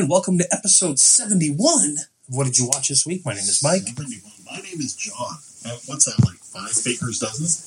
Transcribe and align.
And 0.00 0.08
welcome 0.08 0.38
to 0.38 0.48
episode 0.50 0.98
71 0.98 1.68
of 1.98 2.34
What 2.34 2.44
Did 2.44 2.56
You 2.56 2.68
Watch 2.68 2.88
This 2.88 3.04
Week? 3.04 3.20
My 3.22 3.32
name 3.32 3.40
is 3.40 3.62
Mike. 3.62 3.82
71. 3.82 4.32
My 4.46 4.56
name 4.56 4.80
is 4.80 4.96
John. 4.96 5.36
Uh, 5.66 5.76
what's 5.84 6.06
that, 6.06 6.24
like 6.24 6.38
five 6.38 6.72
baker's 6.82 7.18
dozens? 7.18 7.60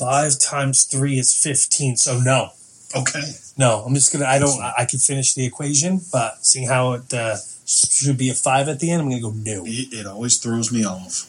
Five 0.00 0.38
times 0.38 0.84
three 0.84 1.18
is 1.18 1.34
15, 1.36 1.98
so 1.98 2.18
no. 2.18 2.52
Okay. 2.96 3.20
No, 3.58 3.82
I'm 3.86 3.92
just 3.92 4.10
gonna, 4.10 4.24
I 4.24 4.38
don't, 4.38 4.58
I 4.58 4.72
I 4.78 4.84
can 4.86 4.98
finish 5.00 5.34
the 5.34 5.44
equation, 5.44 6.00
but 6.10 6.46
seeing 6.46 6.66
how 6.66 6.92
it 6.94 7.12
uh, 7.12 7.36
should 7.66 8.16
be 8.16 8.30
a 8.30 8.34
five 8.34 8.66
at 8.68 8.80
the 8.80 8.90
end, 8.90 9.02
I'm 9.02 9.10
gonna 9.10 9.20
go 9.20 9.32
no. 9.32 9.64
It, 9.66 9.92
it 9.92 10.06
always 10.06 10.38
throws 10.38 10.72
me 10.72 10.82
off. 10.86 11.26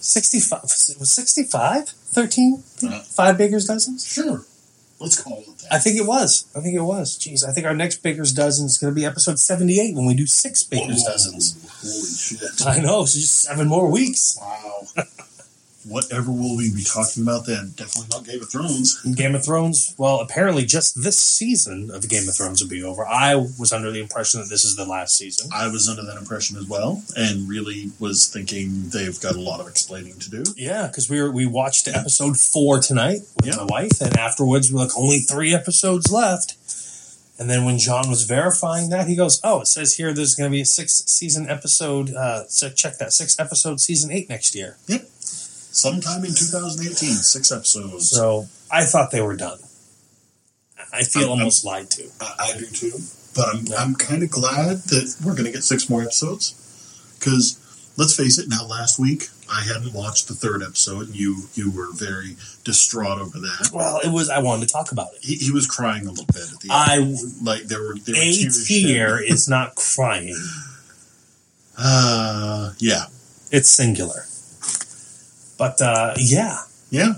65, 0.00 0.62
was 0.62 1.12
65? 1.12 1.90
13? 1.90 2.62
Uh, 2.84 3.00
Five 3.00 3.36
baker's 3.36 3.66
dozens? 3.66 4.06
sure. 4.06 4.46
Let's 4.98 5.20
call 5.22 5.40
it 5.40 5.58
that. 5.58 5.72
I 5.74 5.78
think 5.78 5.96
it 5.98 6.06
was. 6.06 6.46
I 6.56 6.60
think 6.60 6.74
it 6.74 6.80
was. 6.82 7.18
Jeez, 7.18 7.46
I 7.46 7.52
think 7.52 7.66
our 7.66 7.74
next 7.74 8.02
baker's 8.02 8.32
dozen 8.32 8.66
is 8.66 8.78
gonna 8.78 8.94
be 8.94 9.04
episode 9.04 9.38
78 9.38 9.94
when 9.94 10.06
we 10.06 10.14
do 10.14 10.26
six 10.26 10.62
baker's 10.62 11.02
Whoa, 11.02 11.12
dozens. 11.12 11.56
Holy 11.82 12.48
shit. 12.48 12.66
I 12.66 12.80
know, 12.80 13.04
so 13.04 13.18
just 13.18 13.40
seven 13.40 13.68
more 13.68 13.90
weeks. 13.90 14.38
Wow. 14.40 14.86
Whatever 15.88 16.32
will 16.32 16.56
we 16.56 16.72
be 16.74 16.82
talking 16.82 17.22
about 17.22 17.46
then? 17.46 17.72
Definitely 17.76 18.08
not 18.10 18.26
Game 18.26 18.42
of 18.42 18.50
Thrones. 18.50 19.00
Game 19.14 19.34
of 19.34 19.44
Thrones, 19.44 19.94
well, 19.96 20.20
apparently 20.20 20.64
just 20.64 21.00
this 21.02 21.18
season 21.18 21.90
of 21.92 22.02
the 22.02 22.08
Game 22.08 22.28
of 22.28 22.34
Thrones 22.36 22.60
will 22.62 22.68
be 22.68 22.82
over. 22.82 23.06
I 23.06 23.36
was 23.36 23.72
under 23.72 23.90
the 23.92 24.00
impression 24.00 24.40
that 24.40 24.48
this 24.48 24.64
is 24.64 24.74
the 24.76 24.84
last 24.84 25.16
season. 25.16 25.50
I 25.54 25.68
was 25.68 25.88
under 25.88 26.02
that 26.04 26.16
impression 26.16 26.56
as 26.56 26.66
well, 26.66 27.02
and 27.16 27.48
really 27.48 27.90
was 28.00 28.26
thinking 28.26 28.88
they've 28.90 29.20
got 29.20 29.36
a 29.36 29.40
lot 29.40 29.60
of 29.60 29.68
explaining 29.68 30.18
to 30.18 30.30
do. 30.30 30.44
Yeah, 30.56 30.88
because 30.88 31.08
we 31.08 31.20
were 31.22 31.30
we 31.30 31.46
watched 31.46 31.86
episode 31.88 32.36
four 32.36 32.80
tonight 32.80 33.20
with 33.36 33.46
Yeah. 33.46 33.56
my 33.56 33.64
wife, 33.64 34.00
and 34.00 34.16
afterwards 34.18 34.72
we're 34.72 34.80
like, 34.80 34.96
only 34.98 35.20
three 35.20 35.54
episodes 35.54 36.10
left. 36.10 36.56
And 37.38 37.50
then 37.50 37.66
when 37.66 37.78
John 37.78 38.08
was 38.08 38.22
verifying 38.24 38.88
that, 38.90 39.06
he 39.08 39.14
goes, 39.14 39.40
"Oh, 39.44 39.60
it 39.60 39.66
says 39.66 39.94
here 39.96 40.14
there's 40.14 40.34
going 40.34 40.50
to 40.50 40.54
be 40.54 40.62
a 40.62 40.64
six 40.66 41.02
season 41.06 41.48
episode. 41.50 42.14
Uh, 42.14 42.44
so 42.48 42.70
check 42.70 42.96
that 42.96 43.12
six 43.12 43.38
episode 43.38 43.78
season 43.78 44.10
eight 44.10 44.28
next 44.30 44.54
year." 44.54 44.78
Yep. 44.86 45.06
Sometime 45.76 46.24
in 46.24 46.30
2018, 46.34 46.94
six 46.94 47.52
episodes. 47.52 48.08
So 48.10 48.46
I 48.72 48.84
thought 48.84 49.10
they 49.10 49.20
were 49.20 49.36
done. 49.36 49.58
I 50.92 51.02
feel 51.02 51.22
I'm- 51.30 51.30
almost 51.38 51.64
lied 51.66 51.90
to. 51.90 52.04
I, 52.20 52.34
I 52.54 52.58
do 52.58 52.66
too. 52.66 52.92
But 53.34 53.48
I'm, 53.54 53.66
Yeah. 53.66 53.76
I'm 53.82 53.94
kind 53.94 54.22
of 54.22 54.30
glad 54.30 54.78
that 54.88 55.16
we're 55.22 55.32
going 55.34 55.44
to 55.44 55.52
get 55.52 55.62
six 55.64 55.90
more 55.90 56.00
episodes. 56.02 56.54
Because 57.18 57.58
let's 57.98 58.16
face 58.16 58.38
it, 58.38 58.48
now 58.48 58.64
last 58.66 58.98
week 58.98 59.24
I 59.52 59.60
hadn't 59.62 59.92
watched 59.92 60.28
the 60.28 60.34
third 60.34 60.62
episode, 60.62 61.08
and 61.08 61.14
you 61.16 61.42
you 61.54 61.70
were 61.70 61.92
very 61.92 62.36
distraught 62.64 63.20
over 63.20 63.38
that. 63.38 63.70
Well, 63.72 64.00
it 64.02 64.10
was. 64.10 64.30
I 64.30 64.38
wanted 64.38 64.66
to 64.68 64.72
talk 64.72 64.90
about 64.92 65.08
it. 65.14 65.18
He, 65.22 65.34
he 65.36 65.50
was 65.52 65.66
crying 65.66 66.06
a 66.06 66.10
little 66.10 66.24
bit 66.26 66.42
at 66.52 66.60
the 66.60 66.70
end. 66.72 66.72
I 66.72 66.98
like 67.44 67.64
there 67.64 67.82
were 67.82 67.94
there 67.96 68.14
were 68.14 68.48
a 68.48 68.50
tear 68.66 69.22
is 69.22 69.48
not 69.48 69.74
crying. 69.76 70.34
Uh, 71.78 72.72
yeah, 72.78 73.04
It's 73.52 73.68
singular. 73.68 74.24
But 75.58 75.80
uh, 75.80 76.14
yeah, 76.18 76.58
yeah. 76.90 77.14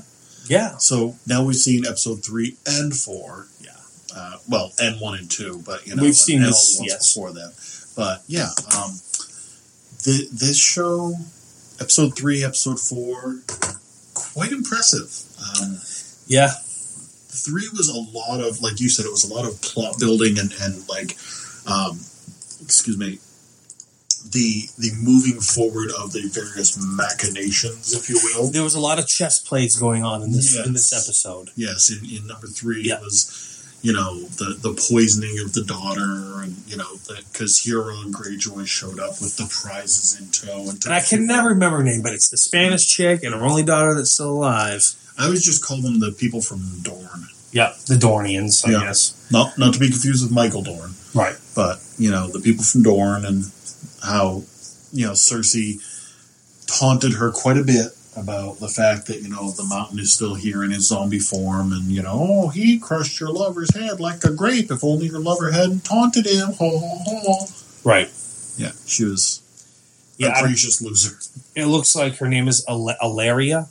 yeah, 0.48 0.76
So 0.78 1.16
now 1.26 1.44
we've 1.44 1.56
seen 1.56 1.86
episode 1.86 2.24
three 2.24 2.56
and 2.66 2.94
four. 2.94 3.48
yeah. 3.60 3.72
Uh, 4.14 4.36
well, 4.48 4.72
and 4.80 5.00
one 5.00 5.18
and 5.18 5.30
two, 5.30 5.62
but 5.66 5.86
you 5.86 5.94
know 5.94 6.02
We've 6.02 6.14
seen 6.14 6.38
and 6.38 6.46
this, 6.46 6.78
all 6.78 6.84
the 6.84 6.88
ones 6.88 6.92
yes. 6.92 7.14
before 7.14 7.32
that. 7.32 7.52
But 7.96 8.22
yeah, 8.26 8.50
um, 8.76 8.92
the, 10.04 10.28
this 10.32 10.58
show, 10.58 11.14
episode 11.80 12.16
three, 12.16 12.44
episode 12.44 12.80
four, 12.80 13.40
quite 14.14 14.52
impressive. 14.52 15.12
Um, 15.38 15.78
Yeah, 16.26 16.50
three 17.28 17.68
was 17.72 17.88
a 17.88 18.00
lot 18.16 18.40
of, 18.40 18.60
like 18.62 18.80
you 18.80 18.88
said, 18.88 19.06
it 19.06 19.10
was 19.10 19.28
a 19.28 19.32
lot 19.34 19.46
of 19.46 19.60
plot 19.62 19.98
building 19.98 20.38
and 20.38 20.52
and 20.60 20.88
like, 20.88 21.16
um, 21.66 21.98
excuse 22.62 22.96
me, 22.98 23.18
the 24.30 24.68
the 24.78 24.90
moving 25.00 25.40
forward 25.40 25.90
of 25.92 26.12
the 26.12 26.22
various 26.32 26.76
machinations, 26.96 27.94
if 27.94 28.08
you 28.08 28.18
will. 28.22 28.50
there 28.50 28.62
was 28.62 28.74
a 28.74 28.80
lot 28.80 28.98
of 28.98 29.06
chess 29.06 29.38
plays 29.38 29.76
going 29.76 30.04
on 30.04 30.22
in 30.22 30.32
this 30.32 30.56
in 30.64 30.72
this 30.72 30.92
episode. 30.92 31.50
Yes, 31.56 31.90
in, 31.90 32.08
in 32.08 32.26
number 32.26 32.46
three 32.46 32.82
Yeah. 32.84 32.96
it 32.96 33.02
was, 33.02 33.78
you 33.82 33.92
know, 33.92 34.20
the 34.40 34.56
the 34.60 34.74
poisoning 34.90 35.38
of 35.38 35.52
the 35.52 35.64
daughter, 35.64 36.40
and 36.42 36.56
you 36.66 36.76
know, 36.76 36.96
because 37.32 37.62
Euron 37.66 38.10
Greyjoy 38.12 38.66
showed 38.66 38.98
up 39.00 39.20
with 39.20 39.36
the 39.36 39.46
prizes 39.62 40.18
in 40.20 40.28
tow, 40.30 40.68
and, 40.68 40.84
And 40.84 40.94
I 40.94 41.00
can 41.00 41.26
never 41.26 41.50
remember 41.50 41.78
her 41.78 41.84
name, 41.84 42.02
but 42.02 42.12
it's 42.12 42.28
the 42.28 42.36
Spanish 42.38 42.86
chick 42.86 43.22
and 43.22 43.34
her 43.34 43.42
only 43.44 43.62
daughter 43.62 43.94
that's 43.94 44.12
still 44.12 44.30
alive. 44.32 44.82
I 45.18 45.24
always 45.24 45.44
just 45.44 45.64
call 45.64 45.80
them 45.82 45.98
the 46.00 46.12
people 46.12 46.40
from 46.40 46.60
Dorne, 46.82 47.28
Yeah, 47.52 47.72
the 47.86 47.94
Dornians, 47.96 48.66
I 48.66 48.72
Yeah. 48.72 48.80
guess. 48.80 49.14
not 49.30 49.56
not 49.58 49.74
to 49.74 49.80
be 49.80 49.88
confused 49.90 50.22
with 50.22 50.32
Michael 50.32 50.62
Dorn, 50.62 50.94
Right. 51.14 51.36
but 51.54 51.80
you 51.98 52.10
know, 52.10 52.28
the 52.30 52.40
people 52.40 52.64
from 52.64 52.82
Dorne, 52.82 53.24
and 53.24 53.50
how 54.02 54.42
you 54.92 55.06
know 55.06 55.12
Cersei 55.12 55.80
taunted 56.66 57.14
her 57.14 57.30
quite 57.30 57.56
a 57.56 57.64
bit 57.64 57.88
about 58.16 58.58
the 58.58 58.68
fact 58.68 59.06
that 59.06 59.22
you 59.22 59.28
know 59.28 59.50
the 59.52 59.64
mountain 59.64 59.98
is 59.98 60.12
still 60.12 60.34
here 60.34 60.64
in 60.64 60.70
his 60.70 60.88
zombie 60.88 61.18
form, 61.18 61.72
and 61.72 61.84
you 61.86 62.02
know, 62.02 62.16
oh, 62.16 62.48
he 62.48 62.78
crushed 62.78 63.20
your 63.20 63.30
lover's 63.30 63.74
head 63.76 64.00
like 64.00 64.24
a 64.24 64.32
grape. 64.32 64.70
If 64.70 64.82
only 64.82 65.06
your 65.06 65.20
lover 65.20 65.52
hadn't 65.52 65.84
taunted 65.84 66.26
him. 66.26 66.48
Ho 66.58 66.78
ho 66.78 66.98
ho. 67.06 67.46
Right. 67.84 68.10
Yeah, 68.56 68.72
she 68.86 69.04
was 69.04 69.40
Yeah, 70.18 70.36
a 70.38 70.42
gracious 70.42 70.82
loser. 70.82 71.16
it 71.54 71.66
looks 71.66 71.94
like 71.94 72.16
her 72.16 72.28
name 72.28 72.48
is 72.48 72.64
Al- 72.68 72.96
Ellaria. 73.00 73.68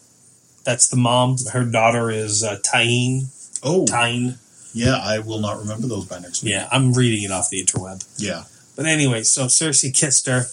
That's 0.64 0.88
the 0.88 0.96
mom. 0.98 1.36
Her 1.52 1.66
daughter 1.66 2.10
is 2.10 2.42
uh, 2.44 2.58
Tyene. 2.60 3.26
Oh, 3.64 3.86
Tyne. 3.86 4.38
yeah, 4.74 4.96
I 5.02 5.20
will 5.20 5.40
not 5.40 5.58
remember 5.58 5.88
those 5.88 6.06
by 6.06 6.20
next 6.20 6.44
week. 6.44 6.54
Yeah, 6.54 6.68
I'm 6.72 6.94
reading 6.94 7.24
it 7.24 7.32
off 7.32 7.50
the 7.50 7.62
interweb. 7.62 8.06
Yeah, 8.18 8.44
But 8.78 8.86
anyway, 8.86 9.24
so 9.24 9.46
Cersei 9.48 9.94
kissed 9.94 10.28
her 10.28 10.44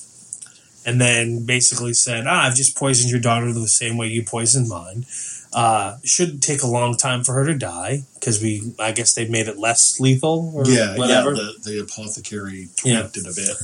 and 0.85 1.01
then 1.01 1.47
basically 1.47 1.93
said, 1.95 2.27
ah, 2.27 2.47
I've 2.47 2.57
just 2.57 2.77
poisoned 2.77 3.11
your 3.11 3.21
daughter 3.21 3.53
the 3.53 3.69
same 3.69 3.97
way 3.97 4.09
you 4.09 4.25
poisoned 4.25 4.69
mine. 4.69 5.05
Uh, 5.53 5.99
should 6.03 6.43
take 6.43 6.63
a 6.63 6.67
long 6.67 6.97
time 6.97 7.23
for 7.23 7.33
her 7.35 7.47
to 7.47 7.55
die 7.57 8.03
because 8.15 8.43
we, 8.43 8.73
I 8.81 8.91
guess 8.91 9.15
they 9.15 9.29
made 9.29 9.47
it 9.47 9.57
less 9.57 10.01
lethal 10.01 10.51
or 10.53 10.65
yeah, 10.67 10.97
whatever. 10.99 11.33
yeah. 11.33 11.43
The, 11.63 11.71
the 11.71 11.81
apothecary 11.81 12.71
Yeah. 12.83 13.03
tweaked 13.03 13.19
it 13.19 13.27
a 13.27 13.35
bit. 13.37 13.57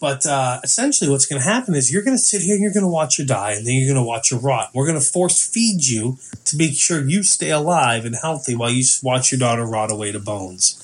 But 0.00 0.24
uh, 0.26 0.60
essentially, 0.62 1.10
what's 1.10 1.26
going 1.26 1.40
to 1.42 1.46
happen 1.48 1.74
is 1.74 1.92
you're 1.92 2.02
going 2.02 2.16
to 2.16 2.22
sit 2.22 2.42
here 2.42 2.54
and 2.54 2.62
you're 2.62 2.72
going 2.72 2.84
to 2.84 2.88
watch 2.88 3.16
her 3.18 3.24
die, 3.24 3.52
and 3.52 3.66
then 3.66 3.74
you're 3.74 3.92
going 3.92 4.02
to 4.02 4.06
watch 4.06 4.30
her 4.30 4.36
rot. 4.36 4.70
We're 4.74 4.86
going 4.86 4.98
to 4.98 5.04
force 5.04 5.46
feed 5.46 5.86
you 5.86 6.18
to 6.44 6.56
make 6.56 6.74
sure 6.74 7.06
you 7.06 7.22
stay 7.22 7.50
alive 7.50 8.04
and 8.04 8.14
healthy 8.20 8.54
while 8.54 8.70
you 8.70 8.84
watch 9.02 9.32
your 9.32 9.38
daughter 9.38 9.64
rot 9.64 9.90
away 9.90 10.12
to 10.12 10.18
bones. 10.18 10.82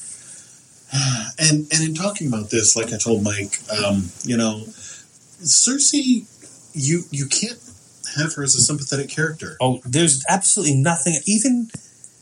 And 1.38 1.66
and 1.72 1.83
in 1.89 1.94
talking 1.94 2.27
about 2.28 2.50
this, 2.50 2.77
like 2.77 2.92
I 2.92 2.98
told 2.98 3.22
Mike, 3.22 3.59
um, 3.84 4.10
you 4.24 4.36
know, 4.36 4.65
Cersei, 5.42 6.27
you 6.74 7.03
you 7.10 7.27
can't 7.27 7.59
have 8.16 8.34
her 8.34 8.42
as 8.42 8.54
a 8.54 8.60
sympathetic 8.60 9.09
character. 9.09 9.56
Oh, 9.60 9.80
there's 9.84 10.24
absolutely 10.28 10.77
nothing. 10.77 11.15
Even 11.27 11.68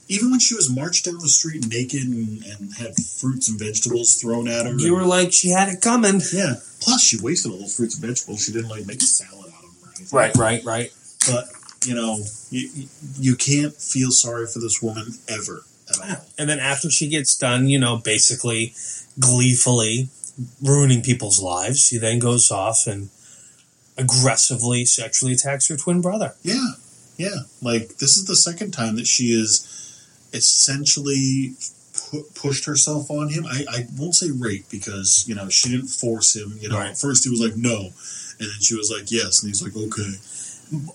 Even 0.08 0.30
when 0.30 0.40
she 0.40 0.54
was 0.54 0.70
marched 0.74 1.04
down 1.06 1.18
the 1.18 1.28
street 1.28 1.66
naked 1.68 2.02
and, 2.02 2.42
and 2.44 2.74
had 2.78 2.94
fruits 2.96 3.48
and 3.48 3.58
vegetables 3.58 4.14
thrown 4.20 4.48
at 4.48 4.66
her, 4.66 4.74
you 4.78 4.94
were 4.94 5.04
like, 5.04 5.32
she 5.32 5.50
had 5.50 5.68
it 5.68 5.80
coming. 5.80 6.20
yeah. 6.32 6.54
Plus, 6.80 7.02
she 7.02 7.18
wasted 7.20 7.52
all 7.52 7.58
those 7.58 7.76
fruits 7.76 7.96
and 7.98 8.04
vegetables. 8.06 8.44
She 8.44 8.52
didn't 8.52 8.70
like 8.70 8.86
make 8.86 9.02
a 9.02 9.04
salad 9.04 9.52
out 9.52 9.64
of 9.64 9.70
them 9.80 9.88
or 9.88 9.92
anything. 9.96 10.16
Right, 10.16 10.36
right, 10.36 10.64
right. 10.64 10.90
But 11.28 11.46
you 11.86 11.94
know, 11.94 12.18
you, 12.50 12.88
you- 13.18 13.36
can't 13.36 13.74
feel 13.74 14.10
sorry 14.10 14.46
for 14.46 14.58
this 14.60 14.80
woman 14.82 15.06
ever. 15.28 15.62
And 16.38 16.48
then 16.48 16.58
after 16.58 16.90
she 16.90 17.08
gets 17.08 17.36
done, 17.36 17.68
you 17.68 17.78
know, 17.78 17.96
basically 17.98 18.74
gleefully 19.18 20.08
ruining 20.62 21.02
people's 21.02 21.40
lives, 21.40 21.80
she 21.86 21.98
then 21.98 22.18
goes 22.18 22.50
off 22.50 22.86
and 22.86 23.10
aggressively 23.98 24.84
sexually 24.84 25.32
attacks 25.34 25.68
her 25.68 25.76
twin 25.76 26.00
brother. 26.00 26.34
Yeah, 26.42 26.72
yeah. 27.16 27.40
Like 27.60 27.98
this 27.98 28.16
is 28.16 28.24
the 28.26 28.36
second 28.36 28.70
time 28.72 28.96
that 28.96 29.06
she 29.06 29.26
is 29.32 29.66
essentially 30.32 31.54
pu- 32.10 32.24
pushed 32.34 32.64
herself 32.66 33.10
on 33.10 33.28
him. 33.30 33.44
I, 33.46 33.64
I 33.70 33.86
won't 33.98 34.14
say 34.14 34.30
rape 34.30 34.66
because 34.70 35.24
you 35.28 35.34
know 35.34 35.48
she 35.48 35.68
didn't 35.70 35.88
force 35.88 36.34
him. 36.34 36.56
You 36.60 36.68
know, 36.68 36.78
Right. 36.78 36.90
at 36.90 36.98
first 36.98 37.24
he 37.24 37.30
was 37.30 37.40
like 37.40 37.56
no, 37.56 37.76
and 38.38 38.48
then 38.48 38.60
she 38.60 38.74
was 38.76 38.90
like 38.96 39.10
yes, 39.10 39.42
and 39.42 39.48
he's 39.50 39.62
like 39.62 39.76
okay. 39.76 40.14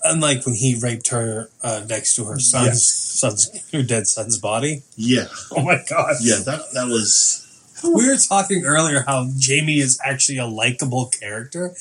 Unlike 0.04 0.46
when 0.46 0.54
he 0.54 0.78
raped 0.80 1.08
her 1.08 1.50
uh, 1.62 1.82
next 1.88 2.14
to 2.16 2.24
her 2.24 2.38
son's 2.38 2.66
Yes. 2.66 2.86
son's 2.86 3.70
her 3.72 3.82
dead 3.82 4.06
son's 4.06 4.38
body. 4.38 4.82
Yeah, 4.96 5.26
Oh 5.52 5.62
my 5.62 5.82
god. 5.88 6.14
yeah. 6.20 6.36
That 6.44 6.62
that 6.74 6.88
was 6.88 7.42
We 7.84 8.08
were 8.08 8.16
talking 8.16 8.64
earlier 8.64 9.04
how 9.06 9.28
Jamie 9.38 9.78
is 9.80 9.98
actually 10.04 10.38
a 10.38 10.46
likable 10.46 11.06
character, 11.06 11.74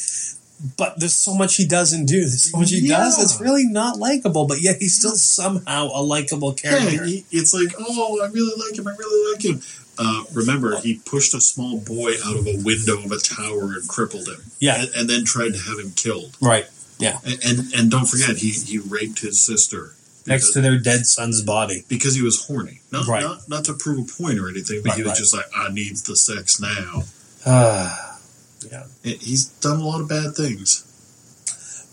but 0.78 1.00
there's 1.00 1.14
so 1.14 1.34
much 1.36 1.56
he 1.56 1.66
doesn't 1.66 2.06
do. 2.06 2.20
There's 2.20 2.52
so 2.52 2.58
much 2.60 2.72
he 2.72 2.88
does 2.88 3.18
that's 3.18 3.40
really 3.40 3.66
not 3.66 3.98
likable, 3.98 4.46
but 4.48 4.62
yet 4.62 4.78
he's 4.80 4.96
still 4.98 5.16
somehow 5.16 5.90
a 5.94 6.02
likable 6.02 6.54
yeah. 6.64 6.70
character. 6.72 7.06
It's 7.32 7.54
like 7.54 7.74
oh, 7.80 8.22
I 8.22 8.28
really 8.28 8.54
like 8.66 8.78
him. 8.78 8.88
I 8.88 8.96
really 8.98 9.34
like 9.34 9.44
him. 9.46 9.62
Uh, 9.98 10.24
remember, 10.34 10.78
he 10.82 10.96
pushed 11.06 11.34
a 11.34 11.40
small 11.40 11.80
boy 11.80 12.12
out 12.26 12.36
of 12.36 12.46
a 12.46 12.58
window 12.64 12.98
of 13.02 13.12
a 13.14 13.18
tower 13.18 13.74
and 13.76 13.88
crippled 13.88 14.28
him. 14.28 14.42
Yeah. 14.60 14.82
and, 14.82 14.90
and 14.94 15.10
then 15.10 15.24
tried 15.24 15.54
to 15.54 15.60
have 15.60 15.80
him 15.80 15.92
killed. 15.96 16.36
Right. 16.42 16.66
Yeah. 17.00 17.20
And 17.26 17.40
and, 17.46 17.74
and 17.74 17.92
don't 17.92 18.08
forget, 18.08 18.38
he 18.38 18.50
he 18.52 18.78
raped 18.80 19.20
his 19.20 19.42
sister 19.42 19.94
Next 20.28 20.54
to 20.54 20.62
their 20.62 20.80
dead 20.80 21.06
son's 21.06 21.42
body. 21.44 21.86
because 21.88 22.16
he 22.16 22.22
was 22.24 22.46
horny. 22.48 22.82
Not, 22.92 23.06
Right. 23.08 23.22
not 23.22 23.48
not 23.48 23.66
to 23.66 23.74
prove 23.74 24.00
a 24.10 24.24
point 24.24 24.40
or 24.40 24.50
anything, 24.50 24.82
but 24.84 24.90
Right, 24.92 24.98
he 24.98 25.04
was 25.04 25.10
right. 25.12 25.18
just 25.20 25.34
like, 25.36 25.46
I 25.56 25.72
need 25.72 25.98
the 25.98 26.16
sex 26.16 26.60
now. 26.60 27.04
Ah. 27.46 28.12
And 29.04 29.22
he's 29.22 29.46
done 29.62 29.80
a 29.80 29.84
lot 29.86 30.02
of 30.02 30.10
bad 30.10 30.36
things, 30.36 30.84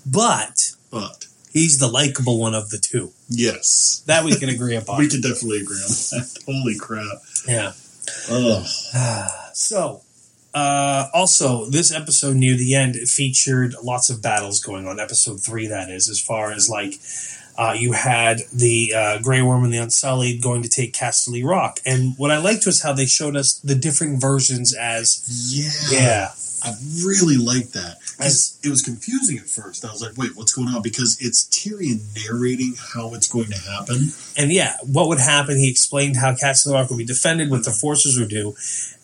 but 0.06 0.72
but 0.90 1.26
he's 1.52 1.76
the 1.78 1.86
likable 1.88 2.38
one 2.40 2.54
of 2.54 2.70
the 2.70 2.78
two. 2.78 3.12
yes, 3.28 4.02
That 4.06 4.24
we 4.24 4.34
can 4.36 4.48
agree 4.48 4.76
upon. 4.76 4.98
we 5.02 5.08
can 5.08 5.20
definitely 5.20 5.60
agree 5.60 5.76
on 5.82 5.88
that. 5.88 6.38
Holy 6.46 6.76
crap! 6.78 7.18
yeah. 7.46 7.72
Ugh. 8.30 8.66
So, 9.54 10.00
uh, 10.54 11.08
also, 11.14 11.66
this 11.66 11.92
episode 11.92 12.36
near 12.36 12.56
the 12.56 12.74
end 12.74 12.96
featured 13.08 13.74
lots 13.82 14.10
of 14.10 14.20
battles 14.20 14.60
going 14.62 14.86
on. 14.86 15.00
Episode 15.00 15.42
three, 15.42 15.66
that 15.66 15.90
is, 15.90 16.08
as 16.08 16.20
far 16.20 16.52
as 16.52 16.68
like 16.68 16.94
uh, 17.56 17.74
you 17.76 17.92
had 17.92 18.40
the 18.52 18.92
uh, 18.94 19.18
Grey 19.20 19.42
Worm 19.42 19.64
and 19.64 19.72
the 19.72 19.78
Unsullied 19.78 20.42
going 20.42 20.62
to 20.62 20.68
take 20.68 20.94
Casterly 20.94 21.44
Rock, 21.44 21.80
and 21.84 22.14
what 22.16 22.30
I 22.30 22.38
liked 22.38 22.66
was 22.66 22.82
how 22.82 22.92
they 22.92 23.06
showed 23.06 23.36
us 23.36 23.54
the 23.54 23.74
different 23.74 24.20
versions 24.20 24.74
as 24.74 25.22
Yeah, 25.52 25.98
yeah, 25.98 26.28
I 26.62 26.74
really 27.04 27.36
liked 27.36 27.74
that 27.74 27.98
because 28.16 28.58
it 28.62 28.68
was 28.68 28.82
confusing 28.82 29.38
at 29.38 29.48
first. 29.48 29.84
I 29.84 29.90
was 29.90 30.02
like, 30.02 30.16
wait, 30.16 30.30
what's 30.34 30.52
going 30.52 30.68
on? 30.68 30.82
Because 30.82 31.18
it's 31.20 31.44
Tyrion 31.44 32.00
narrating 32.16 32.74
how 32.94 33.14
it's 33.14 33.28
going 33.28 33.50
to 33.50 33.58
happen. 33.58 34.08
and 34.36 34.52
yeah, 34.52 34.76
what 34.82 35.08
would 35.08 35.18
happen? 35.18 35.56
He 35.58 35.70
explained 35.70 36.16
how 36.16 36.32
Casterly 36.32 36.74
Rock 36.74 36.90
would 36.90 36.98
be 36.98 37.04
defended, 37.04 37.50
what 37.50 37.64
the 37.64 37.70
forces 37.70 38.18
would 38.18 38.30
do, 38.30 38.54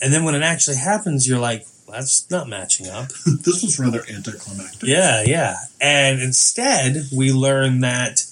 and 0.01 0.13
then 0.13 0.25
when 0.25 0.35
it 0.35 0.43
actually 0.43 0.77
happens, 0.77 1.29
you're 1.29 1.41
like, 1.41 1.67
that's 1.91 2.31
not 2.31 2.49
matching 2.49 2.87
up. 2.87 3.09
this 3.27 3.63
was 3.63 3.79
rather 3.79 4.05
anticlimactic. 4.13 4.83
Yeah, 4.89 5.23
yeah. 5.27 5.57
And 5.81 6.21
instead, 6.21 7.07
we 7.17 7.33
learn 7.33 7.81
that 7.81 8.25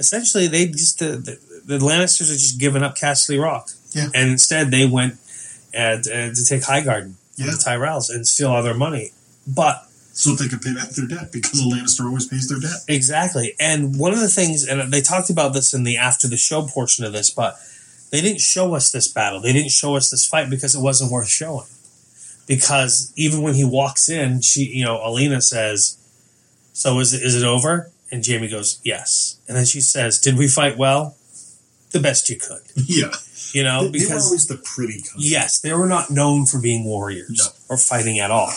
essentially 0.00 0.48
they 0.48 0.66
just 0.66 0.98
the, 0.98 1.10
the, 1.18 1.38
the 1.64 1.78
Lannisters 1.78 2.30
are 2.32 2.40
just 2.46 2.58
giving 2.58 2.82
up 2.82 2.96
Castle 2.96 3.38
Rock. 3.38 3.70
Yeah. 3.92 4.08
And 4.14 4.30
instead, 4.30 4.70
they 4.72 4.86
went 4.86 5.14
uh, 5.76 5.78
uh, 5.78 6.00
to 6.02 6.44
take 6.48 6.62
Highgarden, 6.62 7.14
Yeah. 7.36 7.46
the 7.46 7.62
Tyrells, 7.64 8.08
and 8.12 8.26
steal 8.26 8.50
all 8.50 8.62
their 8.62 8.74
money. 8.74 9.10
But 9.46 9.86
So 10.12 10.34
they 10.34 10.48
could 10.48 10.62
pay 10.62 10.74
back 10.74 10.88
their 10.90 11.06
debt 11.06 11.30
because 11.32 11.60
a 11.60 11.64
Lannister 11.64 12.06
always 12.06 12.26
pays 12.26 12.48
their 12.48 12.58
debt. 12.60 12.80
exactly, 12.88 13.54
and 13.60 13.98
one 13.98 14.12
of 14.12 14.20
the 14.20 14.28
things, 14.28 14.66
and 14.66 14.92
they 14.92 15.00
talked 15.02 15.28
about 15.30 15.52
this 15.54 15.72
in 15.74 15.84
the 15.84 15.96
after 15.96 16.26
the 16.28 16.36
show 16.36 16.62
portion 16.66 17.04
of 17.04 17.12
this, 17.12 17.30
but 17.30 17.56
they 18.10 18.20
didn't 18.20 18.40
show 18.40 18.74
us 18.74 18.90
this 18.90 19.06
battle. 19.08 19.40
They 19.40 19.52
didn't 19.52 19.70
show 19.70 19.94
us 19.96 20.10
this 20.10 20.26
fight 20.26 20.50
because 20.50 20.74
it 20.74 20.80
wasn't 20.80 21.12
worth 21.12 21.28
showing. 21.28 21.66
Because 22.46 23.12
even 23.16 23.42
when 23.42 23.54
he 23.54 23.64
walks 23.64 24.08
in, 24.08 24.40
she, 24.40 24.62
you 24.64 24.84
know, 24.84 24.98
Olenna 24.98 25.40
says, 25.42 25.96
"So 26.72 26.98
is 26.98 27.12
it 27.14 27.22
is 27.22 27.34
it 27.40 27.44
over?" 27.44 27.90
And 28.12 28.22
Jamie 28.22 28.48
goes, 28.48 28.80
"Yes." 28.84 29.36
And 29.48 29.56
then 29.56 29.64
she 29.66 29.80
says, 29.80 30.18
"Did 30.18 30.36
we 30.36 30.48
fight 30.48 30.76
well? 30.76 31.16
The 31.92 32.00
best 32.00 32.28
you 32.30 32.36
could." 32.38 32.62
Yeah, 32.76 33.12
You 33.52 33.62
know, 33.64 33.84
they, 33.88 33.98
they 33.98 34.04
were 34.04 34.08
because 34.08 34.26
always 34.26 34.46
the 34.46 34.56
pretty 34.56 35.02
kind. 35.02 35.16
yes, 35.24 35.60
they 35.60 35.72
were 35.72 35.86
not 35.86 36.10
known 36.10 36.46
for 36.46 36.60
being 36.60 36.84
warriors 36.84 37.38
No. 37.38 37.74
or 37.74 37.76
fighting 37.78 38.18
at 38.18 38.30
all. 38.30 38.52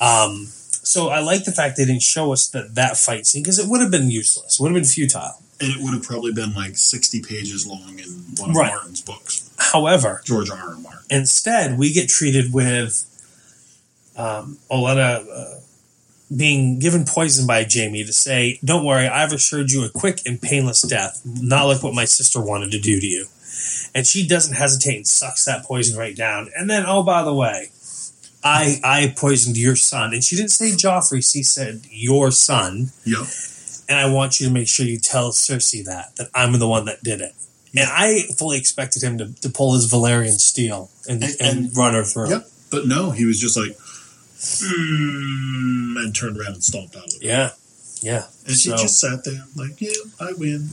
Um, 0.00 0.46
so 0.84 1.08
I 1.10 1.20
like 1.20 1.44
the 1.44 1.52
fact 1.52 1.76
they 1.76 1.84
didn't 1.84 2.02
show 2.02 2.32
us 2.32 2.48
that 2.48 2.74
that 2.74 2.96
fight 2.96 3.26
scene 3.26 3.42
because 3.42 3.58
it 3.58 3.68
would 3.68 3.80
have 3.80 3.90
been 3.90 4.10
useless, 4.10 4.58
would 4.58 4.68
have 4.72 4.74
been 4.74 4.84
futile. 4.84 5.38
and 5.60 5.70
it 5.70 5.76
would 5.80 5.94
have 5.94 6.02
probably 6.02 6.32
been 6.32 6.54
like 6.54 6.76
sixty 6.76 7.20
pages 7.22 7.66
long 7.66 7.98
in 7.98 8.08
one 8.38 8.50
of 8.50 8.56
Right. 8.56 8.72
Martin's 8.72 9.00
books. 9.00 9.50
However, 9.58 10.20
George 10.24 10.50
R. 10.50 10.56
R. 10.58 10.74
Martin. 10.76 11.00
Instead, 11.10 11.78
we 11.78 11.92
get 11.92 12.08
treated 12.08 12.52
with 12.52 13.04
um, 14.16 14.58
Olenna 14.70 15.24
uh, 15.28 15.60
being 16.36 16.78
given 16.78 17.04
poison 17.04 17.46
by 17.46 17.64
Jamie 17.64 18.04
to 18.04 18.12
say, 18.12 18.58
"Don't 18.64 18.84
worry, 18.84 19.06
I've 19.08 19.32
assured 19.32 19.70
you 19.70 19.84
a 19.84 19.88
quick 19.90 20.20
and 20.26 20.40
painless 20.40 20.82
death, 20.82 21.20
not 21.24 21.64
like 21.64 21.82
what 21.82 21.94
my 21.94 22.04
sister 22.04 22.40
wanted 22.40 22.70
to 22.72 22.80
do 22.80 23.00
to 23.00 23.06
you." 23.06 23.26
And 23.94 24.06
she 24.06 24.26
doesn't 24.26 24.54
hesitate 24.54 24.96
and 24.96 25.06
sucks 25.06 25.44
that 25.44 25.64
poison 25.64 25.98
right 25.98 26.16
down. 26.16 26.50
And 26.56 26.68
then, 26.70 26.84
oh, 26.86 27.02
by 27.02 27.22
the 27.22 27.34
way, 27.34 27.70
I 28.44 28.80
I 28.82 29.14
poisoned 29.16 29.56
your 29.56 29.76
son, 29.76 30.12
and 30.14 30.24
she 30.24 30.36
didn't 30.36 30.50
say 30.52 30.70
Joffrey. 30.72 31.22
She 31.28 31.42
said 31.42 31.82
your 31.90 32.30
son, 32.30 32.90
Yep. 33.04 33.26
and 33.88 33.98
I 33.98 34.10
want 34.12 34.40
you 34.40 34.46
to 34.48 34.52
make 34.52 34.68
sure 34.68 34.86
you 34.86 34.98
tell 34.98 35.30
Cersei 35.32 35.84
that 35.84 36.16
that 36.16 36.28
I'm 36.34 36.58
the 36.58 36.68
one 36.68 36.86
that 36.86 37.02
did 37.02 37.20
it. 37.20 37.32
And 37.74 37.88
I 37.90 38.22
fully 38.38 38.58
expected 38.58 39.02
him 39.02 39.16
to, 39.18 39.32
to 39.42 39.48
pull 39.48 39.72
his 39.74 39.90
Valyrian 39.90 40.38
steel 40.38 40.90
and, 41.08 41.22
and, 41.22 41.36
And- 41.40 41.58
and- 41.66 41.76
run 41.76 41.94
her 41.94 42.04
through. 42.04 42.28
Yep. 42.30 42.48
But 42.70 42.86
no, 42.86 43.10
he 43.12 43.24
was 43.26 43.38
just 43.40 43.56
like, 43.56 43.76
mm, 44.42 45.96
and 46.02 46.14
turned 46.14 46.38
around 46.38 46.54
and 46.54 46.64
stomped 46.64 46.96
out 46.96 47.04
of 47.04 47.14
it. 47.14 47.22
Yeah, 47.22 47.50
yeah. 48.00 48.26
And 48.46 48.56
she 48.56 48.70
just 48.70 48.98
sat 49.00 49.24
there 49.24 49.44
like, 49.56 49.80
yeah, 49.80 49.90
I 50.20 50.32
win. 50.32 50.70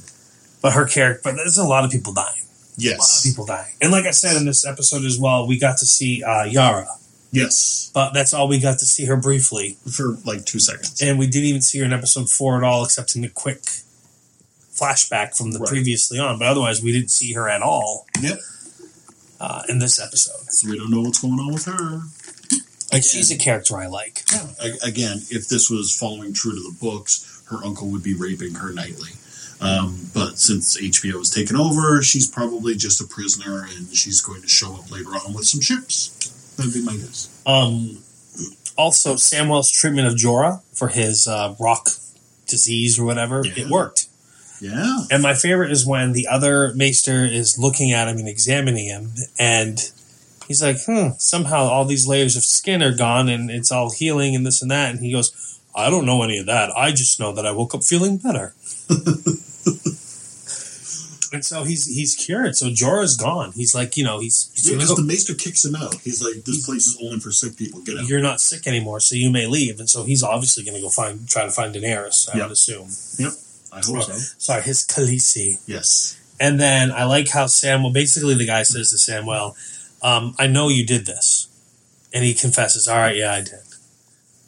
But 0.62 0.74
her 0.74 0.86
character, 0.86 1.22
but 1.24 1.36
there's 1.36 1.58
a 1.58 1.64
lot 1.64 1.86
of 1.86 1.92
people 1.92 2.14
dying. 2.14 2.36
Yes. 2.78 2.96
A 2.96 3.00
lot 3.00 3.06
of 3.06 3.10
Yes. 3.16 3.26
people 3.26 3.46
dying. 3.46 3.74
And 3.82 3.92
like 3.92 4.06
I 4.06 4.12
said 4.12 4.36
in 4.38 4.46
this 4.46 4.66
episode 4.66 5.06
as 5.06 5.18
well, 5.20 5.48
we 5.48 5.60
got 5.60 5.78
to 5.80 5.86
see 5.86 6.24
uh, 6.24 6.44
Yara, 6.46 6.88
Yes. 7.32 7.92
but 7.94 8.14
that's 8.14 8.34
all 8.34 8.48
we 8.48 8.60
got 8.60 8.80
to 8.80 8.86
see 8.86 9.06
her 9.06 9.16
briefly, 9.16 9.78
For 9.92 10.18
like 10.26 10.46
two 10.46 10.60
seconds. 10.60 11.02
and 11.02 11.18
we 11.20 11.28
didn't 11.28 11.46
even 11.48 11.62
see 11.62 11.80
her 11.80 11.86
in 11.86 11.94
episode 11.94 12.30
four 12.30 12.58
at 12.58 12.64
all, 12.64 12.84
except 12.84 13.16
in 13.16 13.24
a 13.24 13.30
quick 13.30 13.62
flashback 14.74 15.36
from 15.38 15.52
the 15.52 15.60
Right. 15.60 15.70
previously 15.70 16.20
on. 16.20 16.40
But 16.40 16.48
otherwise, 16.48 16.82
we 16.82 16.92
didn't 16.92 17.12
see 17.12 17.34
her 17.34 17.50
at 17.50 17.62
all 17.62 18.06
Yep. 18.22 18.40
uh, 19.40 19.62
in 19.70 19.80
this 19.80 20.00
episode. 20.00 20.50
So 20.52 20.70
we 20.70 20.78
don't 20.78 20.90
know 20.92 21.02
what's 21.02 21.20
going 21.20 21.40
on 21.40 21.54
with 21.54 21.66
her. 21.66 22.02
Like 22.92 23.04
she's 23.04 23.32
a 23.32 23.38
character 23.38 23.78
I 23.78 23.88
like. 23.88 24.22
A- 24.62 24.86
Again, 24.88 25.18
if 25.30 25.48
this 25.48 25.70
was 25.70 25.96
following 25.96 26.34
true 26.34 26.52
to 26.54 26.60
the 26.62 26.76
books, 26.82 27.44
her 27.50 27.58
uncle 27.64 27.88
would 27.90 28.04
be 28.04 28.14
raping 28.16 28.56
her 28.56 28.72
nightly. 28.74 29.10
Um, 29.62 30.10
but 30.14 30.40
since 30.40 30.80
HBO 30.80 31.18
has 31.18 31.30
taken 31.30 31.56
over, 31.58 32.02
she's 32.02 32.28
probably 32.28 32.76
just 32.76 33.02
a 33.02 33.06
prisoner 33.06 33.66
and 33.76 33.94
she's 33.94 34.22
going 34.22 34.42
to 34.42 34.48
show 34.48 34.74
up 34.76 34.90
later 34.90 35.10
on 35.10 35.34
with 35.34 35.46
some 35.46 35.60
ships. 35.62 36.10
That'd 36.58 36.74
be 36.74 36.82
my 36.84 36.96
guess. 36.96 37.30
Um, 37.46 38.00
also, 38.78 39.16
Samwell's 39.16 39.70
treatment 39.72 40.08
of 40.08 40.14
Jorah 40.16 40.62
for 40.74 40.88
his 40.88 41.28
uh, 41.28 41.56
rock 41.60 41.90
disease 42.48 42.98
or 42.98 43.04
whatever, 43.06 43.42
Yeah. 43.46 43.66
it 43.66 43.70
worked. 43.70 44.08
Yeah. 44.62 45.00
And 45.12 45.22
my 45.22 45.34
favorite 45.34 45.72
is 45.72 45.86
when 45.86 46.14
the 46.14 46.28
other 46.28 46.74
maester 46.76 47.26
is 47.26 47.58
looking 47.60 47.92
at 47.92 48.08
him 48.08 48.18
and 48.18 48.28
examining 48.30 48.86
him, 48.86 49.12
and 49.38 49.78
he's 50.50 50.62
like, 50.62 50.76
hmm, 50.86 51.12
somehow 51.18 51.60
all 51.64 51.86
these 51.86 52.06
layers 52.06 52.36
of 52.36 52.44
skin 52.44 52.84
are 52.84 52.94
gone 52.96 53.30
and 53.30 53.50
it's 53.50 53.72
all 53.72 53.92
healing 53.92 54.36
and 54.36 54.46
this 54.46 54.62
and 54.62 54.70
that. 54.70 54.90
And 54.92 55.00
he 55.00 55.14
goes, 55.14 55.62
I 55.74 55.90
don't 55.90 56.06
know 56.06 56.22
any 56.24 56.38
of 56.40 56.48
that. 56.48 56.72
I 56.76 56.92
just 56.92 57.18
know 57.22 57.32
that 57.34 57.46
I 57.46 57.52
woke 57.54 57.74
up 57.74 57.84
feeling 57.84 58.18
better. 58.18 58.54
and 61.32 61.46
so 61.46 61.64
he's 61.64 61.86
he's 61.86 62.16
cured. 62.16 62.56
So 62.56 62.68
Jorah's 62.70 63.16
gone. 63.16 63.52
He's 63.54 63.76
like, 63.76 63.96
you 63.98 64.04
know, 64.04 64.20
he's, 64.20 64.52
he's 64.56 64.70
Yeah, 64.70 64.78
because 64.78 64.96
the 64.96 65.04
maester 65.04 65.36
kicks 65.36 65.64
him 65.64 65.76
out. 65.76 65.94
He's 66.02 66.24
like, 66.24 66.44
this 66.44 66.66
place 66.66 66.88
is 66.88 66.98
only 67.02 67.20
for 67.20 67.32
sick 67.32 67.56
people. 67.56 67.82
Get 67.82 67.98
out. 68.00 68.08
you're 68.08 68.20
not 68.22 68.42
sick 68.42 68.66
anymore, 68.68 69.00
so 69.00 69.16
you 69.16 69.30
may 69.30 69.46
leave. 69.46 69.80
And 69.80 69.90
so 69.90 70.04
he's 70.04 70.24
obviously 70.24 70.64
going 70.64 70.76
to 70.76 70.82
go 70.82 70.90
find 70.90 71.28
try 71.30 71.44
to 71.46 71.52
find 71.52 71.74
Daenerys. 71.76 72.28
I 72.34 72.38
Yeah. 72.40 72.44
would 72.46 72.52
assume. 72.54 72.90
Yep. 73.20 73.34
I 73.72 73.76
hope 73.86 74.04
so. 74.04 74.14
Sorry, 74.40 74.64
his 74.64 74.86
Khaleesi. 74.88 75.60
Yes. 75.68 76.20
And 76.40 76.60
then 76.60 76.92
I 76.92 77.04
like 77.04 77.30
how 77.30 77.46
Samuel, 77.46 77.92
basically 77.92 78.34
the 78.34 78.48
guy 78.48 78.64
says 78.64 78.90
to 78.90 78.98
Samuel, 78.98 79.56
um, 80.02 80.36
I 80.40 80.48
know 80.48 80.70
you 80.70 80.86
did 80.86 81.06
this. 81.06 81.48
And 82.12 82.26
he 82.26 82.34
confesses, 82.34 82.88
all 82.88 82.98
right, 82.98 83.16
yeah, 83.16 83.34
I 83.34 83.42
did. 83.42 83.60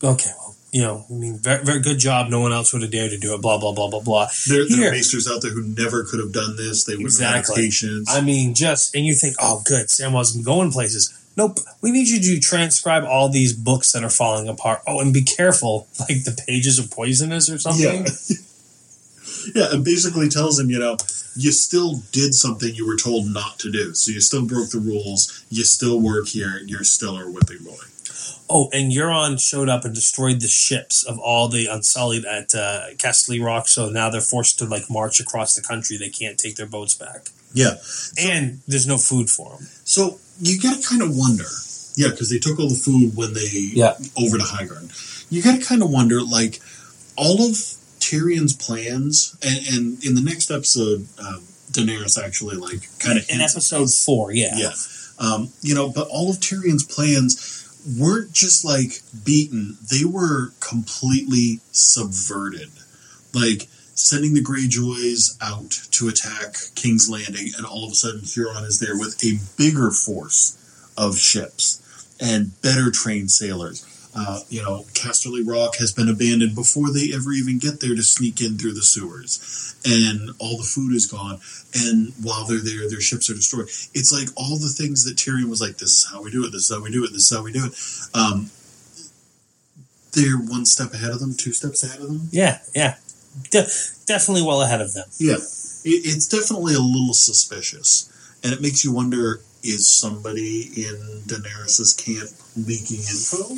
Okay, 0.04 0.32
well, 0.40 0.56
you 0.72 0.82
know, 0.82 1.06
I 1.08 1.14
mean, 1.14 1.38
very, 1.38 1.64
very 1.64 1.80
good 1.80 2.00
job. 2.00 2.28
No 2.30 2.40
one 2.40 2.52
else 2.52 2.74
would 2.74 2.82
have 2.82 2.90
dared 2.90 3.12
to 3.12 3.20
do 3.20 3.36
it, 3.36 3.42
blah, 3.42 3.60
blah, 3.60 3.72
blah, 3.72 3.88
blah, 3.88 4.00
blah. 4.02 4.28
There, 4.48 4.66
there 4.68 4.88
are 4.90 4.92
maesters 4.92 5.30
out 5.32 5.44
there 5.44 5.52
who 5.52 5.62
never 5.64 6.04
could 6.04 6.20
have 6.20 6.32
done 6.32 6.56
this. 6.56 6.86
They 6.86 6.94
would 6.94 7.02
have 7.02 7.06
Exactly. 7.06 7.56
had 7.56 7.62
patience. 7.68 8.10
I 8.10 8.22
mean, 8.22 8.56
just, 8.56 8.96
and 8.96 9.06
you 9.06 9.14
think, 9.14 9.36
oh, 9.40 9.62
good, 9.64 9.92
Samuel's 9.92 10.36
going 10.38 10.72
places. 10.72 11.16
Nope, 11.38 11.60
we 11.82 11.92
need 11.92 12.08
you 12.08 12.20
to 12.20 12.40
transcribe 12.40 13.04
all 13.04 13.30
these 13.30 13.54
books 13.54 13.92
that 13.92 14.04
are 14.04 14.10
falling 14.10 14.50
apart. 14.50 14.82
Oh, 14.88 15.00
and 15.00 15.14
be 15.14 15.22
careful, 15.22 15.88
like 16.00 16.24
the 16.24 16.44
pages 16.48 16.80
are 16.80 16.88
poisonous 16.88 17.48
or 17.48 17.60
something. 17.60 18.06
yeah. 18.06 18.38
Yeah, 19.56 19.68
and 19.72 19.84
basically 19.84 20.30
tells 20.30 20.60
him, 20.60 20.70
you 20.70 20.80
know, 20.80 20.98
you 21.36 21.52
still 21.52 22.04
did 22.12 22.34
something 22.34 22.74
you 22.76 22.86
were 22.86 22.98
told 22.98 23.28
not 23.28 23.60
to 23.60 23.72
do. 23.72 23.94
So 23.94 24.12
you 24.12 24.22
still 24.22 24.46
broke 24.46 24.70
the 24.72 24.80
rules. 24.80 25.46
You 25.50 25.64
still 25.64 26.00
work 26.02 26.28
here. 26.28 26.62
You're 26.66 26.84
still 26.84 27.16
our 27.16 27.30
whipping 27.30 27.64
boy. 27.64 27.78
Oh, 28.54 28.70
and 28.74 28.92
Euron 28.92 29.40
showed 29.40 29.70
up 29.70 29.86
and 29.86 29.96
destroyed 29.96 30.42
the 30.42 30.48
ships 30.48 31.06
of 31.06 31.18
all 31.20 31.48
the 31.48 31.68
Unsullied 31.68 32.26
at 32.26 32.54
uh, 32.54 32.88
Casterly 32.98 33.42
Rock. 33.44 33.70
So 33.70 33.90
now 33.90 34.10
they're 34.10 34.20
forced 34.20 34.60
to 34.60 34.66
like 34.66 34.90
march 34.90 35.22
across 35.22 35.56
the 35.56 35.62
country. 35.62 35.96
They 35.96 36.10
can't 36.10 36.38
take 36.38 36.58
their 36.58 36.66
boats 36.68 36.94
back, 36.94 37.30
Yeah. 37.54 37.76
and 38.20 38.60
there's 38.68 38.86
no 38.88 38.98
food 38.98 39.30
for 39.30 39.52
them. 39.56 39.68
So 39.86 40.20
you 40.42 40.60
got 40.60 40.82
to 40.82 40.88
kind 40.88 41.02
of 41.02 41.16
wonder. 41.16 41.46
Yeah, 41.96 42.10
because 42.10 42.30
they 42.30 42.40
took 42.40 42.60
all 42.60 42.68
the 42.68 42.76
food 42.76 43.16
when 43.16 43.34
they 43.34 43.48
Yeah. 43.74 43.94
over 44.20 44.38
to 44.38 44.44
Highgarden. 44.44 44.92
You 45.32 45.42
got 45.42 45.58
to 45.60 45.66
kind 45.66 45.82
of 45.82 45.90
wonder, 45.90 46.22
like, 46.22 46.60
all 47.16 47.42
of 47.50 47.56
Tyrion's 48.02 48.54
plans, 48.54 49.38
and, 49.42 49.68
and 49.68 50.04
in 50.04 50.16
the 50.16 50.22
next 50.22 50.52
episode, 50.52 51.08
um, 51.20 51.44
Daenerys 51.72 52.22
actually 52.22 52.58
like 52.58 52.82
kind 53.00 53.18
of 53.18 53.30
In 53.30 53.40
episode 53.40 53.90
four, 53.92 54.34
yeah, 54.34 54.58
yeah, 54.58 54.72
um, 55.20 55.50
you 55.62 55.74
know, 55.74 55.90
but 55.90 56.08
all 56.10 56.30
of 56.30 56.38
Tyrion's 56.38 56.84
plans 56.84 57.58
weren't 57.98 58.34
just 58.34 58.66
like 58.66 59.02
beaten; 59.24 59.78
they 59.90 60.04
were 60.04 60.52
completely 60.60 61.62
subverted, 61.72 62.70
like 63.34 63.68
sending 63.94 64.34
the 64.34 64.44
Greyjoys 64.44 65.38
out 65.42 65.72
to 65.92 66.10
attack 66.10 66.56
King's 66.76 67.10
Landing, 67.10 67.52
and 67.56 67.66
all 67.66 67.86
of 67.86 67.92
a 67.92 67.96
sudden 67.96 68.22
Euron 68.22 68.66
is 68.66 68.80
there 68.80 68.98
with 68.98 69.24
a 69.24 69.40
bigger 69.58 69.92
force 69.92 70.58
of 70.98 71.18
ships 71.18 71.78
and 72.20 72.60
better 72.62 72.92
trained 72.92 73.32
sailors. 73.32 73.86
Uh, 74.14 74.42
you 74.50 74.62
know, 74.62 74.84
Casterly 74.94 75.42
Rock 75.46 75.78
has 75.78 75.94
been 75.94 76.10
abandoned 76.10 76.54
before 76.54 76.92
they 76.92 77.12
ever 77.14 77.32
even 77.32 77.60
get 77.60 77.80
there 77.80 77.96
to 77.96 78.04
sneak 78.04 78.42
in 78.42 78.58
through 78.58 78.74
the 78.74 78.82
sewers, 78.82 79.76
and 79.86 80.32
all 80.38 80.58
the 80.58 80.64
food 80.64 80.94
is 80.94 81.06
gone. 81.08 81.40
And 81.74 82.12
while 82.22 82.46
they're 82.46 82.60
there, 82.60 82.90
their 82.90 83.00
ships 83.00 83.30
are 83.30 83.34
destroyed. 83.34 83.70
It's 83.94 84.12
like 84.12 84.28
all 84.36 84.58
the 84.60 84.68
things 84.68 85.06
that 85.06 85.16
Tyrion 85.16 85.50
was 85.50 85.62
like, 85.62 85.78
"This 85.78 85.92
is 85.92 86.08
how 86.12 86.22
we 86.22 86.30
do 86.30 86.46
it. 86.46 86.52
This 86.52 86.70
is 86.70 86.76
how 86.76 86.84
we 86.84 86.92
do 86.92 87.06
it. 87.06 87.14
This 87.14 87.32
is 87.32 87.38
how 87.38 87.44
we 87.44 87.54
do 87.54 87.66
it." 87.66 87.74
Um, 88.14 88.52
they're 90.14 90.38
one 90.38 90.66
step 90.66 90.94
ahead 90.94 91.12
of 91.12 91.20
them, 91.20 91.34
two 91.34 91.54
steps 91.54 91.84
ahead 91.84 92.02
of 92.02 92.08
them. 92.08 92.28
yeah, 92.32 92.60
yeah. 92.76 92.96
De- 93.50 93.68
definitely 94.08 94.42
well 94.42 94.62
ahead 94.62 94.82
of 94.82 94.94
them. 94.94 95.08
Yeah, 95.20 95.36
it, 95.36 96.04
it's 96.04 96.28
definitely 96.28 96.74
a 96.76 96.80
little 96.82 97.14
suspicious, 97.14 98.12
and 98.44 98.52
it 98.52 98.62
makes 98.62 98.84
you 98.84 98.92
wonder: 98.92 99.40
is 99.64 99.90
somebody 99.90 100.64
in 100.76 101.22
Daenerys's 101.28 101.94
camp 101.94 102.30
leaking 102.58 102.98
info? 102.98 103.56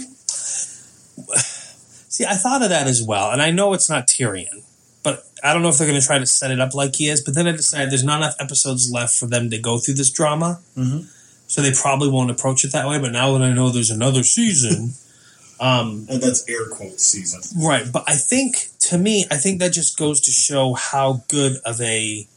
See, 2.13 2.25
I 2.25 2.35
thought 2.35 2.61
of 2.61 2.69
that 2.69 2.85
as 2.85 3.01
well, 3.01 3.31
and 3.31 3.41
I 3.41 3.49
know 3.49 3.73
it's 3.73 3.89
not 3.89 4.05
Tyrion, 4.07 4.61
but 5.01 5.25
I 5.43 5.51
don't 5.51 5.63
know 5.63 5.69
if 5.69 5.79
they're 5.79 5.87
going 5.87 5.99
to 5.99 6.05
try 6.05 6.19
to 6.19 6.27
set 6.27 6.51
it 6.51 6.59
up 6.59 6.75
like 6.75 6.95
he 6.95 7.07
is. 7.07 7.21
But 7.21 7.33
then 7.33 7.47
I 7.47 7.53
decided 7.53 7.89
there's 7.89 8.03
not 8.03 8.17
enough 8.21 8.35
episodes 8.39 8.91
left 8.91 9.15
for 9.15 9.25
them 9.25 9.49
to 9.49 9.57
go 9.57 9.79
through 9.79 9.95
this 9.95 10.11
drama, 10.11 10.59
Mhm. 10.77 11.07
so 11.47 11.63
they 11.63 11.71
probably 11.73 12.09
won't 12.09 12.29
approach 12.29 12.63
it 12.65 12.71
that 12.71 12.87
way. 12.87 12.99
But 12.99 13.13
now 13.13 13.35
that 13.35 13.43
I 13.43 13.51
know 13.51 13.71
there's 13.71 13.89
another 13.89 14.21
season, 14.23 14.93
um, 15.59 16.05
And 16.07 16.21
that's 16.21 16.43
air 16.47 16.67
quotes 16.67 17.03
season. 17.03 17.41
right? 17.59 17.91
But 17.91 18.03
I 18.07 18.15
think 18.15 18.69
to 18.89 18.99
me, 18.99 19.25
I 19.31 19.37
think 19.37 19.59
that 19.59 19.73
just 19.73 19.97
goes 19.97 20.21
to 20.21 20.31
show 20.31 20.75
how 20.75 21.23
good 21.29 21.57
of 21.65 21.81
a 21.81 22.27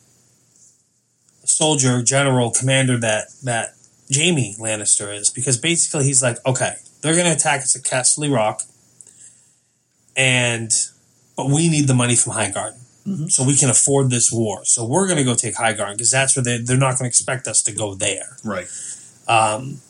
soldier, 1.45 2.03
general, 2.03 2.51
commander 2.51 2.99
that 3.01 3.29
that 3.43 3.75
Jamie 4.11 4.57
Lannister 4.59 5.15
is, 5.15 5.29
because 5.31 5.57
basically 5.59 6.05
he's 6.05 6.23
like, 6.23 6.39
okay, 6.47 6.77
they're 7.03 7.15
going 7.15 7.27
to 7.27 7.33
attack 7.33 7.61
us 7.63 7.77
at 7.77 7.85
Castle 7.85 8.29
Rock, 8.31 8.63
and 10.17 10.73
but 11.37 11.47
we 11.49 11.69
need 11.69 11.87
the 11.87 11.95
money 11.95 12.17
from 12.17 12.33
Highgarden. 12.33 12.79
Mhm. 13.07 13.31
So 13.31 13.45
we 13.45 13.55
can 13.57 13.71
afford 13.71 14.11
this 14.11 14.33
war. 14.33 14.65
So 14.65 14.85
we're 14.85 15.07
going 15.07 15.19
to 15.19 15.25
go 15.25 15.35
take 15.35 15.55
Highgarden 15.55 15.93
because 15.93 16.11
that's 16.11 16.35
where 16.35 16.43
they, 16.43 16.59
they're 16.59 16.77
not 16.77 16.99
going 16.99 17.05
to 17.05 17.15
expect 17.15 17.47
us 17.47 17.63
to 17.63 17.73
go 17.73 17.95
there. 17.95 18.37
Right. 18.43 18.67
Um, 19.29 19.81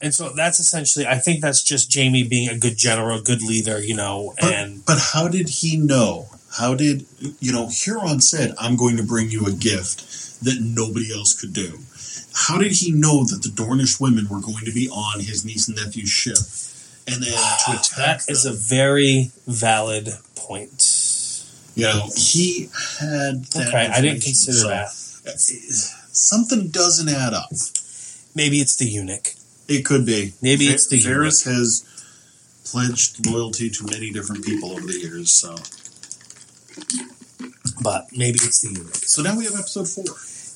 and 0.00 0.14
so 0.14 0.28
that's 0.28 0.60
essentially, 0.60 1.06
I 1.06 1.18
think 1.18 1.40
that's 1.40 1.62
just 1.62 1.90
Jamie 1.90 2.22
being 2.22 2.48
a 2.48 2.58
good 2.58 2.76
general, 2.76 3.18
a 3.18 3.22
good 3.22 3.42
leader, 3.42 3.80
you 3.80 3.96
know, 3.96 4.34
But, 4.40 4.52
and 4.52 4.84
but 4.84 4.98
how 5.12 5.26
did 5.28 5.48
he 5.48 5.76
know? 5.76 6.28
How 6.58 6.74
did 6.74 7.06
you 7.40 7.52
know? 7.52 7.66
Euron 7.66 8.22
said, 8.22 8.54
"I'm 8.58 8.76
going 8.76 8.96
to 8.96 9.02
bring 9.02 9.30
you 9.30 9.46
a 9.46 9.52
gift 9.52 10.42
that 10.44 10.58
nobody 10.60 11.12
else 11.12 11.38
could 11.38 11.52
do." 11.52 11.80
How 12.32 12.58
did 12.58 12.72
he 12.72 12.92
know 12.92 13.24
that 13.24 13.42
the 13.42 13.48
Dornish 13.48 14.00
women 14.00 14.26
were 14.28 14.40
going 14.40 14.64
to 14.64 14.72
be 14.72 14.88
on 14.88 15.20
his 15.20 15.44
niece 15.44 15.68
and 15.68 15.76
nephew's 15.76 16.08
ship, 16.08 16.38
and 17.06 17.22
then 17.22 17.32
ah, 17.34 17.62
to 17.66 17.72
attack 17.78 18.24
that 18.24 18.30
is 18.32 18.44
a 18.46 18.52
very 18.52 19.30
valid 19.46 20.08
point. 20.34 21.44
you 21.74 21.84
know, 21.84 22.08
he 22.16 22.68
had. 23.00 23.44
That 23.54 23.68
Okay, 23.68 23.86
I 23.86 24.00
didn't 24.00 24.22
consider 24.22 24.58
so 24.58 24.68
that. 24.68 24.86
Eh, 25.26 25.32
something 26.12 26.68
doesn't 26.68 27.08
add 27.08 27.34
up. 27.34 27.50
Maybe 28.34 28.58
it's 28.60 28.76
the 28.76 28.86
eunuch. 28.86 29.34
It 29.68 29.84
could 29.84 30.04
be. 30.06 30.32
Maybe 30.42 30.66
Va- 30.68 30.74
it's 30.74 30.88
the 30.88 30.98
Varys 31.00 31.44
has 31.44 31.84
pledged 32.64 33.26
loyalty 33.26 33.70
to 33.70 33.84
many 33.84 34.10
different 34.10 34.44
people 34.44 34.72
over 34.72 34.86
the 34.86 34.98
years. 34.98 35.32
So, 35.32 35.56
But 37.82 38.06
maybe 38.12 38.38
it's 38.42 38.60
the 38.62 38.68
eunuch. 38.72 38.94
so 38.94 39.22
now 39.22 39.36
we 39.36 39.44
have 39.44 39.54
episode 39.54 39.88
four. 39.88 40.04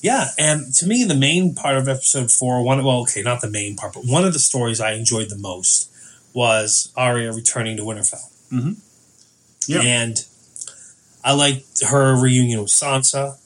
Yeah, 0.01 0.29
and 0.39 0.73
to 0.75 0.87
me, 0.87 1.03
the 1.03 1.15
main 1.15 1.53
part 1.53 1.77
of 1.77 1.87
episode 1.87 2.31
four, 2.31 2.63
one 2.63 2.83
well, 2.83 3.01
okay, 3.01 3.21
not 3.21 3.41
the 3.41 3.49
main 3.49 3.75
part, 3.75 3.93
but 3.93 4.03
one 4.05 4.25
of 4.25 4.33
the 4.33 4.39
stories 4.39 4.81
I 4.81 4.93
enjoyed 4.93 5.29
the 5.29 5.37
most 5.37 5.90
was 6.33 6.91
Arya 6.95 7.31
returning 7.33 7.77
to 7.77 7.83
Winterfell. 7.83 8.29
Mhm. 8.51 8.75
Yeah. 9.67 9.81
And 9.81 10.23
I 11.23 11.33
liked 11.33 11.81
her 11.83 12.19
reunion 12.19 12.61
with 12.61 12.71
Sansa 12.71 13.37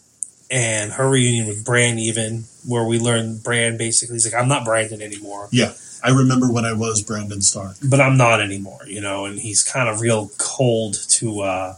and 0.49 0.93
her 0.93 1.09
reunion 1.09 1.47
with 1.47 1.65
Bran, 1.65 1.99
even 1.99 2.45
where 2.67 2.83
we 2.85 2.99
learned 2.99 3.43
Bran 3.43 3.77
basically 3.77 4.15
is 4.17 4.25
like, 4.25 4.39
I'm 4.39 4.47
not 4.47 4.63
Brandon 4.65 5.01
anymore, 5.01 5.49
Yeah, 5.51 5.73
I 6.03 6.11
remember 6.11 6.51
when 6.51 6.65
I 6.65 6.73
was 6.73 7.01
Brandon 7.01 7.41
Stark. 7.41 7.75
but 7.83 7.99
I'm 7.99 8.17
not 8.17 8.39
anymore, 8.41 8.81
you 8.87 9.01
know, 9.01 9.25
and 9.25 9.39
he's 9.39 9.63
kind 9.63 9.89
of 9.89 10.01
real 10.01 10.31
cold 10.37 10.95
to, 11.09 11.41
uh, 11.41 11.75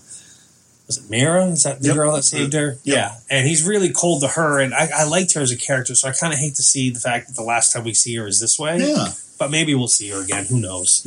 was 0.85 0.97
it 0.97 1.09
Meera? 1.09 1.51
Is 1.51 1.63
that 1.63 1.81
the 1.81 1.87
Yep. 1.87 1.95
girl 1.95 2.15
that 2.15 2.23
saved 2.23 2.53
her? 2.53 2.77
Yep. 2.83 2.95
Yeah. 2.95 3.15
And 3.29 3.47
he's 3.47 3.63
really 3.63 3.89
cold 3.91 4.21
to 4.21 4.27
her, 4.29 4.59
and 4.59 4.73
I, 4.73 4.89
I 4.95 5.03
liked 5.05 5.33
her 5.33 5.41
as 5.41 5.51
a 5.51 5.57
character, 5.57 5.95
so 5.95 6.07
I 6.07 6.11
kind 6.11 6.31
of 6.33 6.39
hate 6.39 6.55
to 6.55 6.63
see 6.63 6.89
the 6.89 6.99
fact 6.99 7.27
that 7.27 7.35
the 7.35 7.43
last 7.43 7.73
time 7.73 7.83
we 7.83 7.93
see 7.93 8.15
her 8.15 8.27
is 8.27 8.39
this 8.39 8.57
way. 8.59 8.77
Yeah, 8.79 9.11
But 9.39 9.51
maybe 9.51 9.75
we'll 9.75 9.87
see 9.87 10.09
her 10.09 10.21
again. 10.23 10.45
Who 10.45 10.59
knows? 10.59 11.03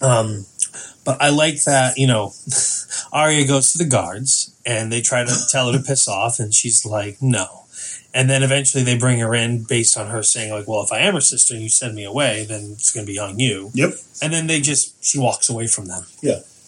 Um, 0.00 0.46
but 1.04 1.20
I 1.20 1.30
like 1.30 1.64
that, 1.64 1.98
you 1.98 2.06
know, 2.06 2.32
Arya 3.12 3.46
goes 3.46 3.72
to 3.72 3.78
the 3.78 3.84
guards 3.88 4.54
and 4.64 4.92
they 4.92 5.00
try 5.00 5.24
to 5.24 5.34
tell 5.50 5.72
her 5.72 5.78
to 5.78 5.84
piss 5.84 6.06
off, 6.08 6.38
and 6.38 6.54
she's 6.54 6.84
like, 6.86 7.18
no. 7.20 7.64
And 8.12 8.28
then 8.28 8.42
eventually 8.42 8.82
they 8.82 8.98
bring 8.98 9.18
her 9.20 9.34
in 9.34 9.64
based 9.64 9.96
on 9.96 10.08
her 10.10 10.22
saying, 10.22 10.52
like, 10.52 10.66
well, 10.66 10.82
if 10.82 10.92
I 10.92 10.98
am 11.00 11.14
her 11.14 11.20
sister 11.20 11.54
and 11.54 11.62
you 11.62 11.68
send 11.68 11.94
me 11.94 12.04
away, 12.04 12.44
then 12.48 12.72
it's 12.72 12.92
going 12.92 13.06
to 13.06 13.12
be 13.12 13.18
on 13.18 13.38
you. 13.38 13.70
yep. 13.72 13.92
And 14.22 14.32
then 14.32 14.46
they 14.48 14.60
just, 14.60 15.02
she 15.04 15.18
walks 15.18 15.48
away 15.48 15.66
from 15.66 15.86
them. 15.86 16.02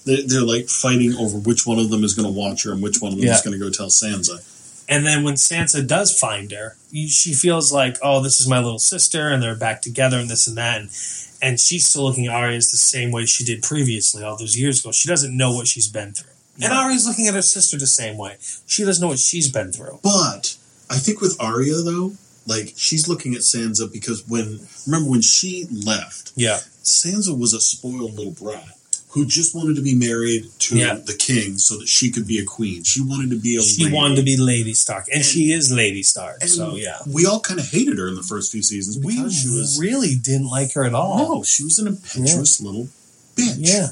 They're, 0.04 0.22
they're 0.26 0.42
like 0.46 0.68
fighting 0.68 1.14
over 1.14 1.38
which 1.38 1.66
one 1.66 1.78
of 1.78 1.90
them 1.90 2.04
is 2.04 2.14
going 2.14 2.32
to 2.32 2.38
watch 2.38 2.64
her 2.64 2.72
and 2.72 2.82
which 2.82 3.00
one 3.00 3.12
of 3.12 3.18
them 3.18 3.26
Yeah. 3.26 3.34
is 3.34 3.42
going 3.42 3.52
to 3.52 3.58
go 3.58 3.70
tell 3.70 3.88
Sansa. 3.88 4.40
And 4.88 5.06
then 5.06 5.22
when 5.24 5.34
Sansa 5.34 5.86
does 5.86 6.18
find 6.18 6.50
her, 6.52 6.76
she 6.92 7.32
feels 7.34 7.72
like, 7.72 7.96
oh, 8.02 8.22
this 8.22 8.40
is 8.40 8.48
my 8.48 8.58
little 8.58 8.78
sister, 8.78 9.28
and 9.28 9.42
they're 9.42 9.54
back 9.56 9.80
together, 9.82 10.18
and 10.18 10.28
this 10.28 10.46
and 10.46 10.56
that. 10.56 10.80
And, 10.80 10.90
and 11.40 11.60
she's 11.60 11.86
still 11.86 12.04
looking 12.04 12.26
at 12.26 12.34
Arya 12.34 12.56
the 12.56 12.62
same 12.62 13.10
way 13.10 13.24
she 13.26 13.44
did 13.44 13.62
previously, 13.62 14.22
all 14.22 14.36
those 14.36 14.58
years 14.58 14.80
ago. 14.80 14.92
She 14.92 15.08
doesn't 15.08 15.36
know 15.36 15.52
what 15.54 15.66
she's 15.66 15.88
been 15.88 16.12
through. 16.12 16.30
And 16.56 16.64
Right. 16.64 16.84
Arya's 16.84 17.06
looking 17.06 17.28
at 17.28 17.34
her 17.34 17.42
sister 17.42 17.78
the 17.78 17.86
same 17.86 18.18
way. 18.18 18.36
She 18.66 18.84
doesn't 18.84 19.00
know 19.02 19.08
what 19.08 19.18
she's 19.18 19.50
been 19.50 19.72
through. 19.72 20.00
But 20.02 20.56
I 20.90 20.96
think 20.96 21.20
with 21.20 21.36
Arya 21.40 21.76
though, 21.82 22.12
like 22.46 22.74
she's 22.76 23.08
looking 23.08 23.34
at 23.34 23.40
Sansa 23.40 23.90
because 23.90 24.28
when 24.28 24.60
remember 24.86 25.10
when 25.10 25.22
she 25.22 25.66
left, 25.72 26.32
Yeah. 26.36 26.58
Sansa 26.84 27.36
was 27.38 27.54
a 27.54 27.60
spoiled 27.60 28.14
little 28.14 28.32
brat 28.32 28.76
who 29.12 29.26
just 29.26 29.54
wanted 29.54 29.76
to 29.76 29.82
be 29.82 29.94
married 29.94 30.46
to 30.58 30.76
Yeah. 30.78 30.94
the 30.94 31.12
king 31.14 31.58
so 31.58 31.78
that 31.78 31.88
she 31.88 32.10
could 32.10 32.26
be 32.26 32.38
a 32.38 32.44
queen. 32.44 32.82
She 32.82 33.00
wanted 33.00 33.30
to 33.30 33.36
be 33.36 33.56
a 33.56 33.62
She 33.62 33.84
lady. 33.84 33.94
wanted 33.94 34.16
to 34.16 34.22
be 34.22 34.36
Lady 34.36 34.74
Stark, 34.74 35.06
and, 35.08 35.16
And- 35.16 35.24
she 35.24 35.52
is 35.52 35.70
Lady 35.70 36.02
Stark. 36.02 36.42
So, 36.46 36.76
yeah. 36.76 36.98
we 37.06 37.26
all 37.26 37.40
kind 37.40 37.60
of 37.60 37.68
hated 37.68 37.98
her 37.98 38.08
in 38.08 38.14
the 38.14 38.22
first 38.22 38.50
few 38.52 38.62
seasons 38.62 38.98
We 38.98 39.16
because 39.16 39.34
she 39.34 39.48
was 39.48 39.78
really 39.78 40.14
didn't 40.14 40.48
like 40.48 40.72
her 40.72 40.84
at 40.84 40.94
all. 40.94 41.18
no, 41.36 41.42
she 41.42 41.62
was 41.62 41.78
an 41.78 41.86
impetuous 41.88 42.60
little 42.60 42.88
bitch. 43.36 43.56
Yeah. 43.58 43.88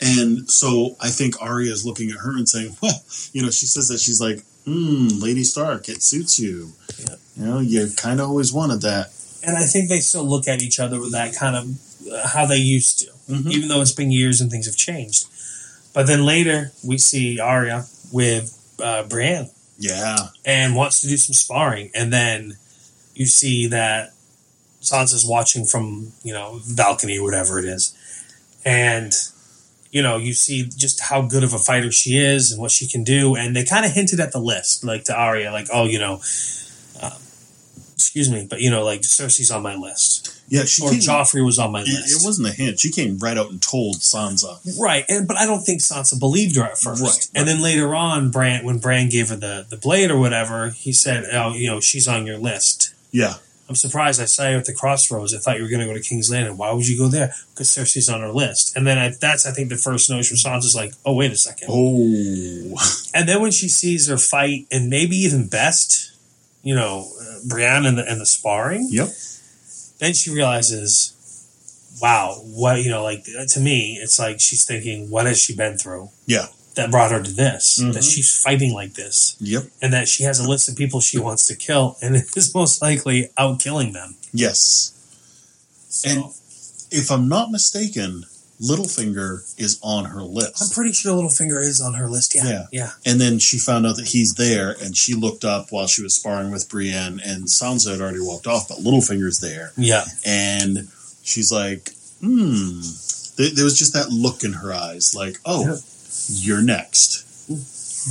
And 0.00 0.50
so 0.50 0.96
I 1.00 1.08
think 1.10 1.40
Arya 1.40 1.72
is 1.72 1.86
looking 1.86 2.10
at 2.10 2.18
her 2.18 2.36
and 2.36 2.48
saying, 2.48 2.76
well, 2.82 3.02
you 3.32 3.42
know, 3.42 3.50
she 3.50 3.66
says 3.66 3.88
that 3.88 4.00
she's 4.00 4.20
like, 4.20 4.42
hmm, 4.64 5.08
Lady 5.20 5.44
Stark, 5.44 5.88
it 5.88 6.02
suits 6.02 6.38
you. 6.38 6.72
Yeah. 6.98 7.14
You 7.38 7.44
know, 7.46 7.60
you 7.60 7.88
kind 7.96 8.20
of 8.20 8.28
always 8.28 8.52
wanted 8.52 8.80
that. 8.82 9.10
And 9.44 9.56
I 9.56 9.64
think 9.64 9.88
they 9.88 10.00
still 10.00 10.24
look 10.24 10.48
at 10.48 10.60
each 10.60 10.80
other 10.80 10.98
with 11.00 11.12
that 11.12 11.34
kind 11.36 11.54
of 11.56 11.70
uh, 12.12 12.26
how 12.28 12.46
they 12.46 12.56
used 12.56 12.98
to. 13.00 13.06
Mhm. 13.28 13.50
even 13.52 13.68
though 13.68 13.80
it's 13.82 13.92
been 13.92 14.10
years 14.12 14.40
and 14.40 14.50
things 14.50 14.66
have 14.66 14.76
changed. 14.76 15.26
But 15.92 16.06
then 16.06 16.24
later 16.24 16.72
we 16.84 16.98
see 16.98 17.40
Arya 17.40 17.86
with 18.12 18.52
uh, 18.80 19.02
Bran 19.04 19.50
Yeah. 19.78 20.28
and 20.44 20.76
wants 20.76 21.00
to 21.00 21.08
do 21.08 21.16
some 21.16 21.34
sparring, 21.34 21.90
and 21.94 22.12
then 22.12 22.56
you 23.14 23.26
see 23.26 23.66
that 23.68 24.12
Sansa's 24.82 25.24
watching 25.24 25.64
from 25.64 26.12
you 26.22 26.32
know 26.32 26.60
balcony 26.76 27.18
or 27.18 27.24
whatever 27.24 27.58
it 27.58 27.64
is, 27.64 27.92
and 28.64 29.12
you 29.92 30.02
know, 30.02 30.18
you 30.18 30.34
see 30.34 30.64
just 30.76 31.00
how 31.00 31.22
good 31.22 31.42
of 31.42 31.54
a 31.54 31.58
fighter 31.58 31.90
she 31.90 32.18
is 32.18 32.52
and 32.52 32.60
what 32.60 32.70
she 32.70 32.86
can 32.86 33.02
do. 33.02 33.34
And 33.34 33.56
they 33.56 33.64
kind 33.64 33.86
of 33.86 33.92
hinted 33.92 34.20
at 34.20 34.30
the 34.32 34.40
list, 34.40 34.84
like 34.84 35.04
to 35.04 35.14
Arya, 35.16 35.50
like, 35.52 35.68
oh, 35.72 35.84
you 35.86 35.98
know, 35.98 36.16
uh, 37.00 37.16
excuse 37.94 38.28
me, 38.28 38.46
but 38.50 38.60
you 38.60 38.68
know, 38.70 38.84
like 38.84 39.00
Cersei's 39.02 39.50
on 39.50 39.62
my 39.62 39.74
list, 39.74 40.35
Yeah, 40.48 40.64
she 40.64 40.82
or 40.82 40.90
came, 40.90 41.00
Joffrey 41.00 41.44
was 41.44 41.58
on 41.58 41.72
my 41.72 41.80
list. 41.80 42.22
it 42.22 42.24
wasn't 42.24 42.48
a 42.48 42.52
hint. 42.52 42.78
She 42.78 42.90
came 42.90 43.18
right 43.18 43.36
out 43.36 43.50
and 43.50 43.60
told 43.60 43.96
Sansa. 43.96 44.58
Right, 44.80 45.04
and 45.08 45.26
but 45.26 45.36
I 45.36 45.46
don't 45.46 45.62
think 45.62 45.80
Sansa 45.80 46.18
believed 46.18 46.56
her 46.56 46.62
at 46.64 46.78
first. 46.78 47.02
Right, 47.02 47.28
And 47.34 47.48
then 47.48 47.62
later 47.62 47.94
on, 47.94 48.30
Bran, 48.30 48.64
when 48.64 48.78
Bran 48.78 49.08
gave 49.08 49.30
her 49.30 49.36
the, 49.36 49.66
the 49.68 49.76
blade 49.76 50.10
or 50.10 50.18
whatever, 50.18 50.70
he 50.70 50.92
said, 50.92 51.24
"Oh, 51.32 51.52
you 51.52 51.68
know, 51.68 51.80
she's 51.80 52.06
on 52.06 52.26
your 52.26 52.38
list." 52.38 52.94
Yeah, 53.10 53.34
I'm 53.68 53.74
surprised. 53.74 54.20
I 54.20 54.26
saw 54.26 54.48
you 54.48 54.56
at 54.58 54.64
the 54.66 54.72
crossroads. 54.72 55.34
I 55.34 55.38
thought 55.38 55.56
you 55.56 55.64
were 55.64 55.68
going 55.68 55.80
to 55.80 55.86
go 55.86 55.94
to 55.94 56.00
King's 56.00 56.30
Landing. 56.30 56.56
Why 56.56 56.72
would 56.72 56.86
you 56.86 56.96
go 56.96 57.08
there? 57.08 57.34
Because 57.52 57.68
Cersei's 57.68 58.08
on 58.08 58.20
her 58.20 58.30
list. 58.30 58.76
And 58.76 58.86
then 58.86 58.98
I, 58.98 59.12
that's, 59.20 59.44
I 59.46 59.50
think, 59.50 59.68
the 59.70 59.76
first 59.76 60.08
notice 60.08 60.28
from 60.28 60.36
Sansa's 60.36 60.76
like, 60.76 60.92
"Oh, 61.04 61.14
wait 61.14 61.32
a 61.32 61.36
second. 61.36 61.68
Oh, 61.70 62.76
And 63.14 63.28
then 63.28 63.40
when 63.42 63.50
she 63.50 63.68
sees 63.68 64.06
her 64.08 64.18
fight, 64.18 64.66
and 64.70 64.88
maybe 64.88 65.16
even 65.16 65.48
best, 65.48 66.12
you 66.62 66.74
know, 66.76 67.10
uh, 67.20 67.38
Brienne 67.48 67.86
and 67.86 67.98
the, 67.98 68.08
and 68.08 68.20
the 68.20 68.26
sparring, 68.26 68.86
yep. 68.90 69.08
Then 69.98 70.12
she 70.14 70.30
realizes, 70.30 71.12
wow, 72.00 72.34
what 72.44 72.82
you 72.82 72.90
know, 72.90 73.02
like 73.02 73.24
to 73.24 73.60
me, 73.60 73.98
it's 74.00 74.18
like 74.18 74.40
she's 74.40 74.64
thinking, 74.64 75.10
what 75.10 75.26
has 75.26 75.40
she 75.40 75.54
been 75.54 75.78
through? 75.78 76.10
Yeah. 76.26 76.46
that 76.76 76.90
brought 76.90 77.10
her 77.10 77.22
to 77.22 77.32
this. 77.32 77.78
Mhm. 77.80 77.94
That 77.94 78.04
she's 78.04 78.30
fighting 78.36 78.74
like 78.74 78.92
this, 78.92 79.34
Yep. 79.40 79.70
and 79.80 79.94
that 79.94 80.08
she 80.08 80.24
has 80.24 80.38
a 80.38 80.46
list 80.46 80.68
of 80.68 80.76
people 80.76 81.00
she 81.00 81.18
wants 81.18 81.46
to 81.46 81.56
kill, 81.56 81.96
and 82.02 82.14
is 82.36 82.54
most 82.54 82.82
likely 82.82 83.30
out 83.38 83.60
killing 83.60 83.94
them. 83.94 84.16
Yes. 84.30 84.92
So, 85.88 86.10
And 86.10 86.24
if 86.90 87.10
I'm 87.10 87.28
not 87.28 87.50
mistaken, 87.50 88.24
Littlefinger 88.60 89.40
is 89.58 89.78
on 89.82 90.06
her 90.06 90.22
list. 90.22 90.62
I'm 90.62 90.70
pretty 90.70 90.92
sure 90.92 91.12
Littlefinger 91.12 91.60
is 91.60 91.80
on 91.80 91.94
her 91.94 92.08
list. 92.08 92.34
Yeah, 92.34 92.48
Yeah. 92.48 92.66
yeah, 92.72 92.90
And 93.04 93.20
then 93.20 93.38
she 93.38 93.58
found 93.58 93.86
out 93.86 93.96
that 93.96 94.08
he's 94.08 94.34
there, 94.34 94.74
and 94.82 94.96
she 94.96 95.14
looked 95.14 95.44
up 95.44 95.70
while 95.72 95.86
she 95.86 96.02
was 96.02 96.16
sparring 96.16 96.50
with 96.50 96.68
Brienne, 96.68 97.20
and 97.24 97.44
Sansa 97.44 97.90
had 97.92 98.00
already 98.00 98.20
walked 98.20 98.46
off, 98.46 98.68
but 98.68 98.78
Littlefinger's 98.78 99.40
there, 99.40 99.72
yeah. 99.76 100.04
and 100.24 100.88
she's 101.22 101.52
like, 101.52 101.90
"Hmm." 102.20 102.80
There, 103.36 103.50
there 103.50 103.64
was 103.64 103.78
just 103.78 103.92
that 103.92 104.08
look 104.10 104.42
in 104.44 104.54
her 104.54 104.72
eyes, 104.72 105.14
like, 105.14 105.38
"Oh, 105.44 105.66
Yeah. 105.66 105.76
you're 106.28 106.62
next," 106.62 107.24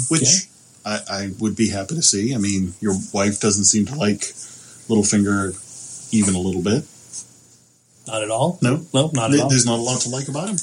which 0.09 0.21
Okay. 0.21 0.39
I, 0.85 0.99
I 1.09 1.31
would 1.39 1.55
be 1.55 1.69
happy 1.69 1.95
to 1.95 2.03
see. 2.03 2.35
I 2.35 2.37
mean, 2.37 2.75
your 2.79 2.95
wife 3.11 3.39
doesn't 3.39 3.65
seem 3.65 3.87
to 3.87 3.95
like 3.95 4.33
Littlefinger 4.87 5.55
even 6.13 6.35
a 6.35 6.39
little 6.39 6.61
bit. 6.61 6.83
Not 8.07 8.21
at 8.23 8.29
all. 8.31 8.59
No, 8.61 8.85
No, 8.93 9.09
not 9.13 9.33
at 9.33 9.39
all. 9.39 9.49
there's 9.49 9.65
not 9.65 9.79
a 9.79 9.81
lot 9.81 10.01
to 10.01 10.09
like 10.09 10.27
about 10.27 10.49
him. 10.49 10.57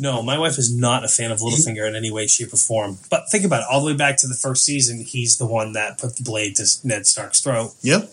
No, 0.00 0.22
my 0.22 0.38
wife 0.38 0.58
is 0.58 0.74
not 0.74 1.04
a 1.04 1.08
fan 1.08 1.30
of 1.30 1.38
Littlefinger 1.38 1.86
in 1.86 1.94
any 1.94 2.10
way, 2.10 2.26
shape, 2.26 2.52
or 2.52 2.56
form. 2.56 2.98
But 3.10 3.30
think 3.30 3.44
about 3.44 3.60
it. 3.62 3.66
All 3.70 3.80
the 3.80 3.86
way 3.86 3.96
back 3.96 4.16
to 4.18 4.26
the 4.26 4.34
first 4.34 4.64
season, 4.64 5.04
he's 5.04 5.36
the 5.38 5.46
one 5.46 5.72
that 5.74 5.98
put 5.98 6.16
the 6.16 6.24
blade 6.24 6.56
to 6.56 6.66
Ned 6.82 7.06
Stark's 7.06 7.40
throat 7.40 7.74
Yep. 7.82 8.10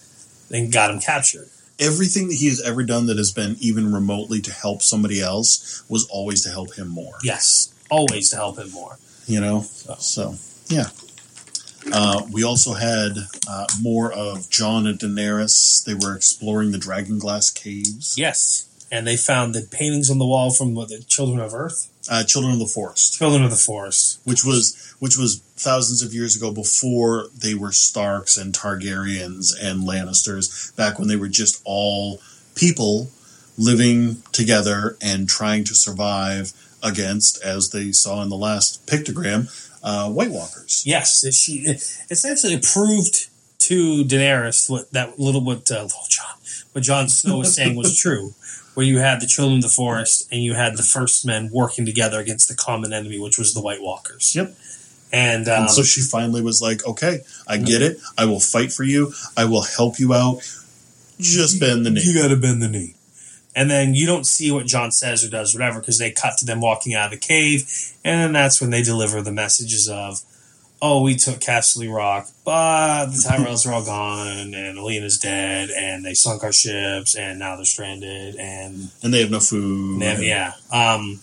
and 0.52 0.72
got 0.72 0.92
him 0.92 1.00
captured. 1.00 1.50
Everything 1.80 2.28
that 2.28 2.36
he 2.36 2.48
has 2.50 2.62
ever 2.62 2.84
done 2.84 3.08
that 3.08 3.18
has 3.18 3.32
been 3.32 3.56
even 3.60 3.92
remotely 3.92 4.40
to 4.42 4.52
help 4.54 4.84
somebody 4.84 5.20
else 5.22 5.84
was 5.90 6.08
always 6.12 6.44
to 6.44 6.50
help 6.50 6.76
him 6.76 6.88
more. 6.88 7.16
Yes, 7.24 7.74
always 7.90 8.30
to 8.30 8.36
help 8.36 8.60
him 8.60 8.70
more. 8.72 9.00
You 9.26 9.42
know? 9.42 9.62
So. 9.62 9.96
So, 9.96 10.36
yeah. 10.68 10.90
Uh, 11.92 12.22
we 12.32 12.44
also 12.44 12.74
had 12.74 13.14
uh, 13.50 13.66
more 13.82 14.12
of 14.14 14.52
John 14.52 14.86
and 14.86 15.00
Daenerys. 15.00 15.84
They 15.84 15.96
were 15.96 16.16
exploring 16.16 16.72
the 16.72 16.78
Dragon 16.78 17.18
Glass 17.18 17.50
caves. 17.50 18.14
Yes, 18.16 18.68
and 18.92 19.08
they 19.08 19.16
found 19.18 19.56
the 19.56 19.62
paintings 19.72 20.10
on 20.12 20.18
the 20.20 20.26
wall 20.28 20.52
from 20.52 20.76
what, 20.76 20.90
the 20.90 21.00
Children 21.08 21.40
of 21.40 21.54
Earth, 21.54 21.88
Uh, 22.10 22.24
Children 22.24 22.54
of 22.54 22.60
the 22.60 22.66
Forest, 22.68 23.18
Children 23.18 23.44
of 23.44 23.50
the 23.52 23.56
Forest. 23.58 24.20
which 24.26 24.44
was 24.44 24.76
which 25.00 25.18
was 25.18 25.42
thousands 25.58 26.02
of 26.04 26.14
years 26.14 26.36
ago 26.36 26.52
before 26.52 27.28
they 27.36 27.56
were 27.56 27.72
Starks 27.72 28.38
and 28.38 28.54
Targaryens 28.54 29.52
and 29.60 29.84
Lannisters. 29.88 30.76
Back 30.76 31.00
when 31.00 31.08
they 31.08 31.16
were 31.16 31.28
just 31.30 31.62
all 31.66 32.22
people 32.56 33.10
living 33.58 34.22
together 34.32 34.98
and 35.02 35.28
trying 35.30 35.64
to 35.66 35.76
survive 35.76 36.54
against, 36.84 37.42
as 37.44 37.70
they 37.70 37.92
saw 37.92 38.22
in 38.24 38.30
the 38.30 38.38
last 38.38 38.86
pictogram, 38.88 39.50
uh, 39.84 40.10
White 40.10 40.32
Walkers. 40.32 40.84
Yes, 40.86 41.24
it- 41.24 41.34
she 41.34 41.66
essentially 42.10 42.60
proved 42.60 43.28
to 43.60 44.04
Daenerys 44.06 44.70
what 44.70 44.92
that 44.92 45.20
little 45.20 45.42
what 45.44 45.70
uh, 45.72 45.88
oh, 45.88 46.06
John 46.10 46.36
what 46.74 46.84
Jon 46.84 47.08
Snow 47.10 47.38
was 47.40 47.54
saying 47.56 47.76
was 47.76 47.96
true. 48.04 48.34
Where 48.74 48.86
you 48.86 49.00
had 49.00 49.20
the 49.20 49.28
children 49.28 49.58
of 49.58 49.64
the 49.64 49.70
forest 49.70 50.28
and 50.32 50.42
you 50.42 50.54
had 50.54 50.78
the 50.78 50.84
first 50.84 51.26
men 51.26 51.50
working 51.52 51.86
together 51.86 52.20
against 52.20 52.48
the 52.48 52.56
common 52.56 52.94
enemy, 52.94 53.20
which 53.20 53.38
was 53.38 53.54
the 53.54 53.62
White 53.62 53.82
Walkers. 53.82 54.34
Yep. 54.36 54.56
And, 55.12 55.50
um, 55.50 55.64
And 55.64 55.72
so 55.72 55.84
she 55.84 56.02
finally 56.02 56.42
was 56.42 56.62
like, 56.62 56.86
"Okay, 56.88 57.20
I 57.46 57.58
get 57.58 57.82
it. 57.82 58.00
I 58.18 58.24
will 58.26 58.40
fight 58.40 58.72
for 58.72 58.84
you. 58.84 59.14
I 59.36 59.44
will 59.44 59.64
help 59.64 60.00
you 60.00 60.14
out. 60.14 60.40
Just 61.20 61.60
bend 61.60 61.86
the 61.86 61.90
knee." 61.90 62.02
You 62.02 62.14
got 62.14 62.30
to 62.30 62.38
bend 62.38 62.62
the 62.62 62.70
knee. 62.70 62.96
And 63.54 63.70
then 63.70 63.94
you 63.94 64.06
don't 64.06 64.26
see 64.26 64.50
what 64.52 64.66
John 64.66 64.94
says 64.94 65.26
or 65.26 65.30
does, 65.30 65.54
whatever, 65.54 65.82
because 65.82 65.98
they 65.98 66.12
cut 66.12 66.38
to 66.38 66.46
them 66.46 66.62
walking 66.62 66.94
out 66.94 67.14
of 67.14 67.20
the 67.20 67.26
cave, 67.26 67.70
and 68.06 68.22
then 68.22 68.32
that's 68.32 68.62
when 68.62 68.70
they 68.70 68.82
deliver 68.82 69.22
the 69.22 69.34
messages 69.34 69.90
of, 69.90 70.22
"Oh, 70.82 71.02
we 71.04 71.16
took 71.16 71.40
Castle 71.40 71.88
Rock, 71.88 72.28
but 72.44 73.06
the 73.08 73.18
Tyrells 73.18 73.68
are 73.68 73.74
all 73.74 73.86
gone, 73.86 74.54
and 74.54 74.78
Olenna's 74.80 75.18
dead, 75.20 75.70
and 75.70 76.04
they 76.04 76.14
sunk 76.14 76.44
our 76.44 76.52
ships, 76.52 77.16
and 77.16 77.38
now 77.40 77.56
they're 77.56 77.66
stranded, 77.66 78.36
and 78.38 78.90
And 79.04 79.14
they 79.14 79.20
have 79.22 79.30
no 79.32 79.40
food. 79.40 80.02
have- 80.02 80.24
yeah." 80.24 80.54
Um, 80.72 81.22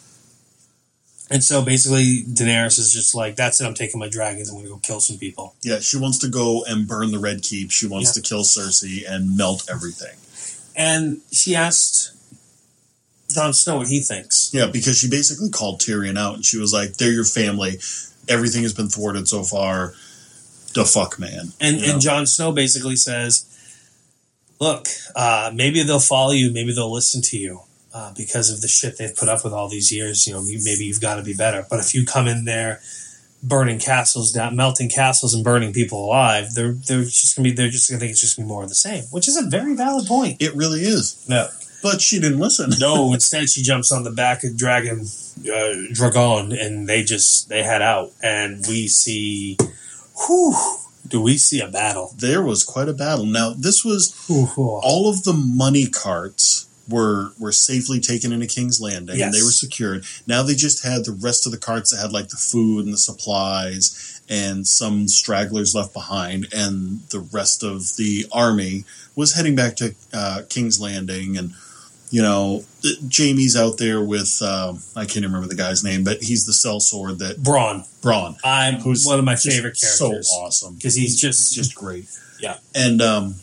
and 1.30 1.44
so 1.44 1.60
basically, 1.60 2.24
Daenerys 2.24 2.78
is 2.78 2.92
just 2.92 3.14
like, 3.14 3.36
"That's 3.36 3.60
it. 3.60 3.64
I'm 3.66 3.74
taking 3.74 3.98
my 4.00 4.08
dragons. 4.08 4.48
I'm 4.48 4.54
going 4.54 4.64
to 4.66 4.70
go 4.72 4.78
kill 4.78 5.00
some 5.00 5.18
people." 5.18 5.54
Yeah, 5.62 5.80
she 5.80 5.96
wants 5.98 6.18
to 6.18 6.28
go 6.28 6.64
and 6.64 6.86
burn 6.88 7.10
the 7.10 7.18
Red 7.18 7.42
Keep. 7.42 7.70
She 7.70 7.86
wants 7.86 8.10
Yeah. 8.10 8.12
to 8.14 8.20
kill 8.22 8.44
Cersei 8.44 9.02
and 9.10 9.36
melt 9.36 9.64
everything. 9.70 10.16
And 10.76 11.20
she 11.32 11.54
asked 11.56 12.12
Jon 13.34 13.52
Snow 13.52 13.76
what 13.78 13.88
he 13.88 14.00
thinks. 14.00 14.48
Yeah, 14.52 14.66
because 14.66 14.96
she 14.96 15.08
basically 15.08 15.50
called 15.50 15.80
Tyrion 15.82 16.16
out 16.18 16.36
and 16.36 16.46
she 16.46 16.56
was 16.56 16.72
like, 16.72 16.96
"They're 16.96 17.12
your 17.12 17.24
family. 17.26 17.78
Everything 18.28 18.62
has 18.62 18.72
been 18.74 18.88
thwarted 18.88 19.28
so 19.28 19.42
far. 19.42 19.94
The 20.74 20.84
fuck, 20.84 21.18
man." 21.18 21.52
And 21.60 21.80
You 21.80 21.86
know? 21.86 21.92
and 21.92 22.00
Jon 22.00 22.26
Snow 22.26 22.52
basically 22.52 22.96
says, 22.96 23.46
"Look, 24.60 24.88
uh, 25.16 25.50
maybe 25.54 25.82
they'll 25.82 25.98
follow 25.98 26.32
you, 26.32 26.52
maybe 26.52 26.72
they'll 26.72 26.92
listen 26.92 27.22
to 27.22 27.38
you 27.38 27.62
uh, 27.94 28.12
because 28.16 28.50
of 28.50 28.60
the 28.60 28.68
shit 28.68 28.98
they've 28.98 29.16
put 29.16 29.28
up 29.28 29.44
with 29.44 29.52
all 29.52 29.68
these 29.68 29.92
years. 29.92 30.26
You 30.26 30.34
know, 30.34 30.42
maybe 30.42 30.84
you've 30.84 31.00
got 31.00 31.16
to 31.16 31.22
be 31.22 31.34
better. 31.34 31.66
But 31.68 31.80
if 31.80 31.94
you 31.94 32.04
come 32.04 32.26
in 32.26 32.44
there, 32.44 32.80
burning 33.42 33.78
castles 33.78 34.32
down, 34.32 34.56
melting 34.56 34.88
castles, 34.90 35.34
and 35.34 35.44
burning 35.44 35.72
people 35.72 36.04
alive, 36.04 36.54
they're 36.54 36.72
they're 36.72 37.04
just 37.04 37.36
gonna 37.36 37.48
be 37.48 37.54
they're 37.54 37.70
just 37.70 37.88
gonna 37.88 38.00
think 38.00 38.10
it's 38.10 38.20
just 38.20 38.36
gonna 38.36 38.46
be 38.46 38.52
more 38.52 38.62
of 38.62 38.68
the 38.68 38.74
same, 38.74 39.04
which 39.10 39.28
is 39.28 39.36
a 39.36 39.48
very 39.48 39.74
valid 39.74 40.06
point. 40.06 40.40
it 40.42 40.54
really 40.54 40.80
is. 40.80 41.24
No, 41.28 41.48
But 41.82 42.00
she 42.00 42.20
didn't 42.20 42.38
listen. 42.38 42.70
no. 42.78 43.12
Instead, 43.14 43.48
she 43.48 43.62
jumps 43.62 43.92
on 43.92 44.02
the 44.04 44.10
back 44.10 44.44
of 44.44 44.52
Drogon 44.52 45.02
uh, 45.40 45.92
Drogon, 45.92 46.58
and 46.58 46.88
they 46.88 47.02
just 47.02 47.48
they 47.48 47.62
head 47.62 47.82
out, 47.82 48.12
and 48.22 48.64
we 48.68 48.88
see, 48.88 49.56
whew, 50.26 50.54
do 51.06 51.20
we 51.20 51.38
see 51.38 51.60
a 51.60 51.68
battle? 51.68 52.14
There 52.16 52.42
was 52.42 52.64
quite 52.64 52.88
a 52.88 52.92
battle. 52.92 53.26
Now, 53.26 53.54
this 53.56 53.84
was 53.84 54.14
all 54.28 55.08
of 55.08 55.24
the 55.24 55.32
money 55.32 55.86
carts 55.86 56.66
were 56.88 57.32
were 57.38 57.52
safely 57.52 58.00
taken 58.00 58.32
into 58.32 58.46
King's 58.46 58.80
Landing 58.80 59.20
and 59.20 59.32
they 59.32 59.42
were 59.42 59.50
secured. 59.50 60.04
Now 60.26 60.42
they 60.42 60.54
just 60.54 60.82
had 60.84 61.04
the 61.04 61.12
rest 61.12 61.44
of 61.44 61.52
the 61.52 61.58
carts 61.58 61.90
that 61.90 62.00
had 62.00 62.12
like 62.12 62.28
the 62.28 62.36
food 62.36 62.84
and 62.86 62.94
the 62.94 62.98
supplies 62.98 64.22
and 64.28 64.66
some 64.66 65.08
stragglers 65.08 65.74
left 65.74 65.92
behind, 65.92 66.48
and 66.52 67.00
the 67.10 67.20
rest 67.20 67.62
of 67.62 67.96
the 67.96 68.26
army 68.30 68.84
was 69.16 69.34
heading 69.34 69.56
back 69.56 69.76
to 69.76 69.94
uh, 70.12 70.42
King's 70.48 70.80
Landing. 70.80 71.36
And 71.36 71.54
you 72.10 72.22
know, 72.22 72.64
Jamie's 73.06 73.54
out 73.56 73.76
there 73.78 74.02
with 74.02 74.40
um, 74.42 74.80
I 74.96 75.04
can't 75.04 75.24
remember 75.26 75.46
the 75.46 75.54
guy's 75.54 75.84
name, 75.84 76.04
but 76.04 76.22
he's 76.22 76.46
the 76.46 76.52
sellsword 76.52 77.18
that 77.18 77.36
Bronn. 77.38 77.86
Bronn, 78.00 78.36
I'm 78.44 78.74
who's 78.80 79.04
one 79.04 79.18
of 79.18 79.24
my 79.24 79.36
favorite 79.36 79.76
so 79.76 80.08
characters 80.08 80.30
awesome 80.34 80.74
because 80.76 80.94
he's 80.94 81.20
just 81.20 81.54
just 81.54 81.74
great. 81.74 82.06
Yeah. 82.40 82.56
And 82.74 83.02
um, 83.02 83.34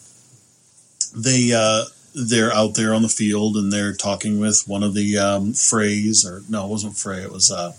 they 1.16 1.54
uh, 1.54 1.84
they're 2.16 2.52
out 2.54 2.76
there 2.76 2.94
on 2.94 3.02
the 3.02 3.10
field 3.10 3.56
and 3.58 3.72
they're 3.72 3.94
talking 3.94 4.40
with 4.40 4.64
one 4.68 4.84
of 4.84 4.94
the 4.94 5.18
um, 5.18 5.54
Freys 5.54 6.26
or 6.26 6.42
no, 6.50 6.66
it 6.66 6.70
wasn't 6.70 6.98
Frey. 6.98 7.20
It 7.22 7.32
was 7.32 7.52
uh, 7.52 7.74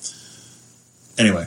anyway 1.18 1.46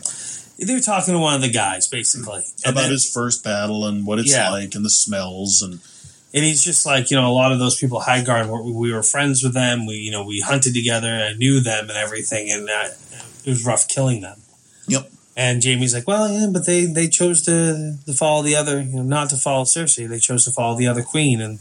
they're 0.62 0.82
talking 0.82 1.14
to 1.14 1.20
one 1.20 1.36
of 1.36 1.42
the 1.42 1.50
guys 1.50 1.88
basically 1.88 2.42
about 2.66 2.82
then- 2.82 2.92
his 2.92 3.10
first 3.10 3.44
battle 3.44 3.86
and 3.86 4.06
what 4.06 4.20
it's 4.20 4.32
Yeah. 4.32 4.50
like 4.52 4.76
and 4.76 4.84
the 4.84 4.90
smells 4.90 5.62
and 5.62 5.80
and 6.34 6.44
he's 6.44 6.64
just 6.64 6.86
like 6.86 7.10
you 7.12 7.18
know 7.18 7.28
a 7.30 7.34
lot 7.34 7.52
of 7.52 7.60
those 7.60 7.78
people 7.78 8.00
Highgarden 8.02 8.64
we 8.66 8.72
we 8.72 8.94
were 8.94 9.04
friends 9.04 9.44
with 9.44 9.54
them 9.54 9.86
we 9.86 9.96
you 9.96 10.12
know 10.12 10.24
we 10.26 10.42
hunted 10.42 10.74
together 10.74 11.08
I 11.08 11.34
knew 11.34 11.60
them 11.60 11.90
and 11.90 11.98
everything 11.98 12.52
and 12.52 12.70
it 12.70 13.50
was 13.50 13.66
rough 13.66 13.88
killing 13.88 14.22
them. 14.22 14.40
Yep. 14.88 15.12
And 15.38 15.62
Jamie's 15.62 15.94
like, 15.94 16.06
well, 16.06 16.30
yeah, 16.32 16.48
but 16.52 16.66
they 16.66 16.86
they 16.86 17.08
chose 17.08 17.44
to 17.46 17.96
to 18.06 18.14
follow 18.14 18.42
the 18.44 18.56
other, 18.56 18.82
you 18.82 18.98
know, 18.98 19.04
not 19.04 19.30
to 19.30 19.38
follow 19.38 19.64
Cersei. 19.64 20.08
They 20.08 20.20
chose 20.20 20.44
to 20.46 20.52
follow 20.52 20.76
the 20.78 20.88
other 20.88 21.02
queen, 21.02 21.40
and 21.40 21.60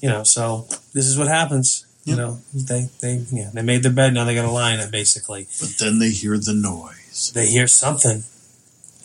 you 0.00 0.08
know, 0.08 0.22
so 0.22 0.66
this 0.94 1.04
is 1.06 1.18
what 1.18 1.28
happens. 1.28 1.84
You 2.04 2.16
know, 2.16 2.38
they 2.54 2.88
they 3.02 3.22
yeah 3.30 3.50
they 3.52 3.60
made 3.60 3.82
their 3.82 3.92
bed. 3.92 4.14
Now 4.14 4.24
they 4.24 4.34
got 4.34 4.46
to 4.46 4.50
lie 4.50 4.72
in 4.72 4.80
it. 4.80 4.90
Basically, 4.90 5.46
But 5.60 5.74
then 5.78 5.98
they 5.98 6.08
hear 6.10 6.38
the 6.38 6.54
noise. 6.54 7.30
they 7.34 7.48
hear 7.48 7.66
something, 7.66 8.22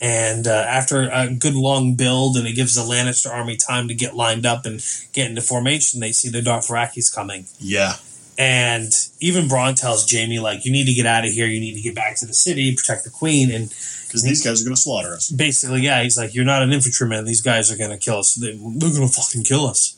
and 0.03 0.47
uh, 0.47 0.65
after 0.67 1.09
a 1.09 1.33
good 1.33 1.55
long 1.55 1.95
build, 1.95 2.35
and 2.35 2.45
it 2.45 2.57
gives 2.57 2.75
the 2.75 2.81
Lannister 2.81 3.31
army 3.31 3.55
time 3.55 3.87
to 3.87 3.93
get 3.93 4.17
lined 4.17 4.45
up 4.45 4.65
and 4.65 4.85
get 5.13 5.29
into 5.29 5.41
formation, 5.41 6.01
they 6.01 6.11
see 6.11 6.27
the 6.27 6.41
Dothrakis 6.41 7.15
coming. 7.15 7.45
Yeah. 7.57 7.93
And 8.37 8.91
even 9.21 9.45
Bronn 9.45 9.79
tells 9.79 10.05
Jamie, 10.05 10.39
like, 10.39 10.65
you 10.65 10.73
need 10.73 10.87
to 10.87 10.93
get 10.93 11.05
out 11.05 11.23
of 11.23 11.31
here. 11.31 11.45
You 11.45 11.61
need 11.61 11.75
to 11.75 11.81
get 11.81 11.95
back 11.95 12.17
to 12.17 12.25
the 12.25 12.33
city, 12.33 12.75
protect 12.75 13.05
the 13.05 13.11
queen. 13.11 13.49
And 13.49 13.69
Because 13.69 14.23
these 14.23 14.43
guys 14.43 14.61
are 14.61 14.65
going 14.65 14.75
to 14.75 14.81
slaughter 14.81 15.13
us. 15.13 15.31
basically, 15.31 15.83
yeah, 15.83 16.03
he's 16.03 16.17
like, 16.17 16.35
you're 16.35 16.43
not 16.43 16.63
an 16.63 16.73
infantryman. 16.73 17.23
These 17.23 17.41
guys 17.41 17.71
are 17.71 17.77
going 17.77 17.91
to 17.91 17.97
kill 17.97 18.17
us. 18.17 18.35
They, 18.35 18.51
they're 18.51 18.91
going 18.91 19.07
to 19.07 19.13
fucking 19.13 19.45
kill 19.45 19.67
us. 19.67 19.95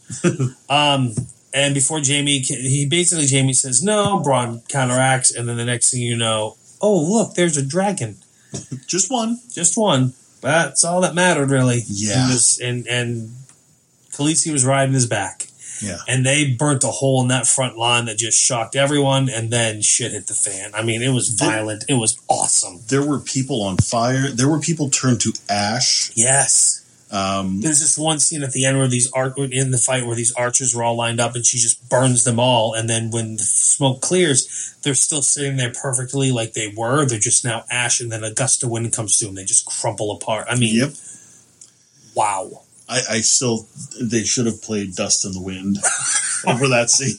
um, 0.69 1.15
and 1.51 1.73
before 1.73 1.99
Jamie, 1.99 2.39
he 2.41 2.85
basically, 2.87 3.25
Jamie 3.25 3.53
says, 3.53 3.81
no. 3.81 4.21
Bronn 4.23 4.67
counteracts. 4.69 5.33
And 5.33 5.49
then 5.49 5.57
the 5.57 5.65
next 5.65 5.89
thing 5.89 6.01
you 6.01 6.15
know, 6.15 6.57
oh, 6.79 7.11
look, 7.11 7.33
there's 7.33 7.57
a 7.57 7.65
dragon. 7.65 8.17
Just 8.87 9.11
one. 9.11 9.39
Just 9.53 9.77
one. 9.77 10.13
That's 10.41 10.83
all 10.83 11.01
that 11.01 11.15
mattered, 11.15 11.49
really. 11.49 11.81
Yeah. 11.87 12.23
And, 12.23 12.31
this, 12.33 12.59
and, 12.61 12.87
and 12.87 13.29
Khaleesi 14.11 14.51
was 14.51 14.65
riding 14.65 14.93
his 14.93 15.07
back. 15.07 15.47
Yeah. 15.81 15.97
and 16.07 16.25
they 16.25 16.51
burnt 16.53 16.85
a 16.85 16.87
hole 16.87 17.21
in 17.21 17.27
that 17.27 17.45
front 17.47 17.77
line 17.77 18.05
that 18.05 18.17
just 18.17 18.39
shocked 18.41 18.77
everyone 18.77 19.27
and 19.29 19.51
then 19.51 19.81
shit 19.81 20.13
hit 20.13 20.27
the 20.27 20.33
fan 20.33 20.71
i 20.73 20.81
mean 20.81 21.01
it 21.01 21.09
was 21.09 21.27
violent 21.27 21.83
it 21.89 21.95
was 21.95 22.17
awesome 22.29 22.79
There 22.87 23.05
were 23.05 23.19
people 23.19 23.61
on 23.61 23.75
fire. 23.75 24.29
There 24.29 24.47
were 24.47 24.61
people 24.61 24.89
turned 24.89 25.19
to 25.21 25.33
ash. 25.49 26.13
yes 26.15 26.84
Um, 27.11 27.61
there's 27.61 27.79
this 27.79 27.97
one 27.97 28.19
scene 28.19 28.41
at 28.41 28.51
the 28.51 28.65
end 28.65 28.79
where 28.79 28.87
these 28.87 29.11
art 29.11 29.37
in 29.37 29.71
the 29.71 29.77
fight 29.77 30.07
where 30.07 30.15
these 30.15 30.33
archers 30.33 30.75
were 30.75 30.83
all 30.83 30.97
lined 30.97 31.19
up 31.19 31.35
and 31.35 31.45
she 31.45 31.59
just 31.59 31.87
burns 31.87 32.23
them 32.23 32.39
all 32.39 32.73
and 32.73 32.89
then 32.89 33.11
when 33.11 33.37
the 33.37 33.43
smoke 33.43 34.01
clears 34.01 34.75
they're 34.81 34.95
still 34.95 35.21
sitting 35.21 35.57
there 35.57 35.71
perfectly 35.71 36.31
like 36.31 36.53
they 36.53 36.73
were. 36.75 37.05
They're 37.05 37.19
just 37.19 37.45
now 37.45 37.63
ash 37.69 37.99
and 37.99 38.11
then 38.11 38.23
a 38.23 38.33
gust 38.33 38.63
of 38.63 38.69
wind 38.71 38.91
comes 38.91 39.17
through 39.17 39.29
and 39.29 39.37
they 39.37 39.45
just 39.45 39.65
crumple 39.65 40.11
apart. 40.11 40.47
I 40.49 40.57
mean 40.57 40.75
yep. 40.75 40.93
wow 42.15 42.64
I, 42.87 43.01
I 43.09 43.21
still, 43.21 43.67
they 44.01 44.23
should 44.23 44.45
have 44.45 44.61
played 44.61 44.95
Dust 44.95 45.25
in 45.25 45.31
the 45.31 45.41
Wind 45.41 45.77
over 46.47 46.67
that 46.69 46.89
scene. 46.89 47.17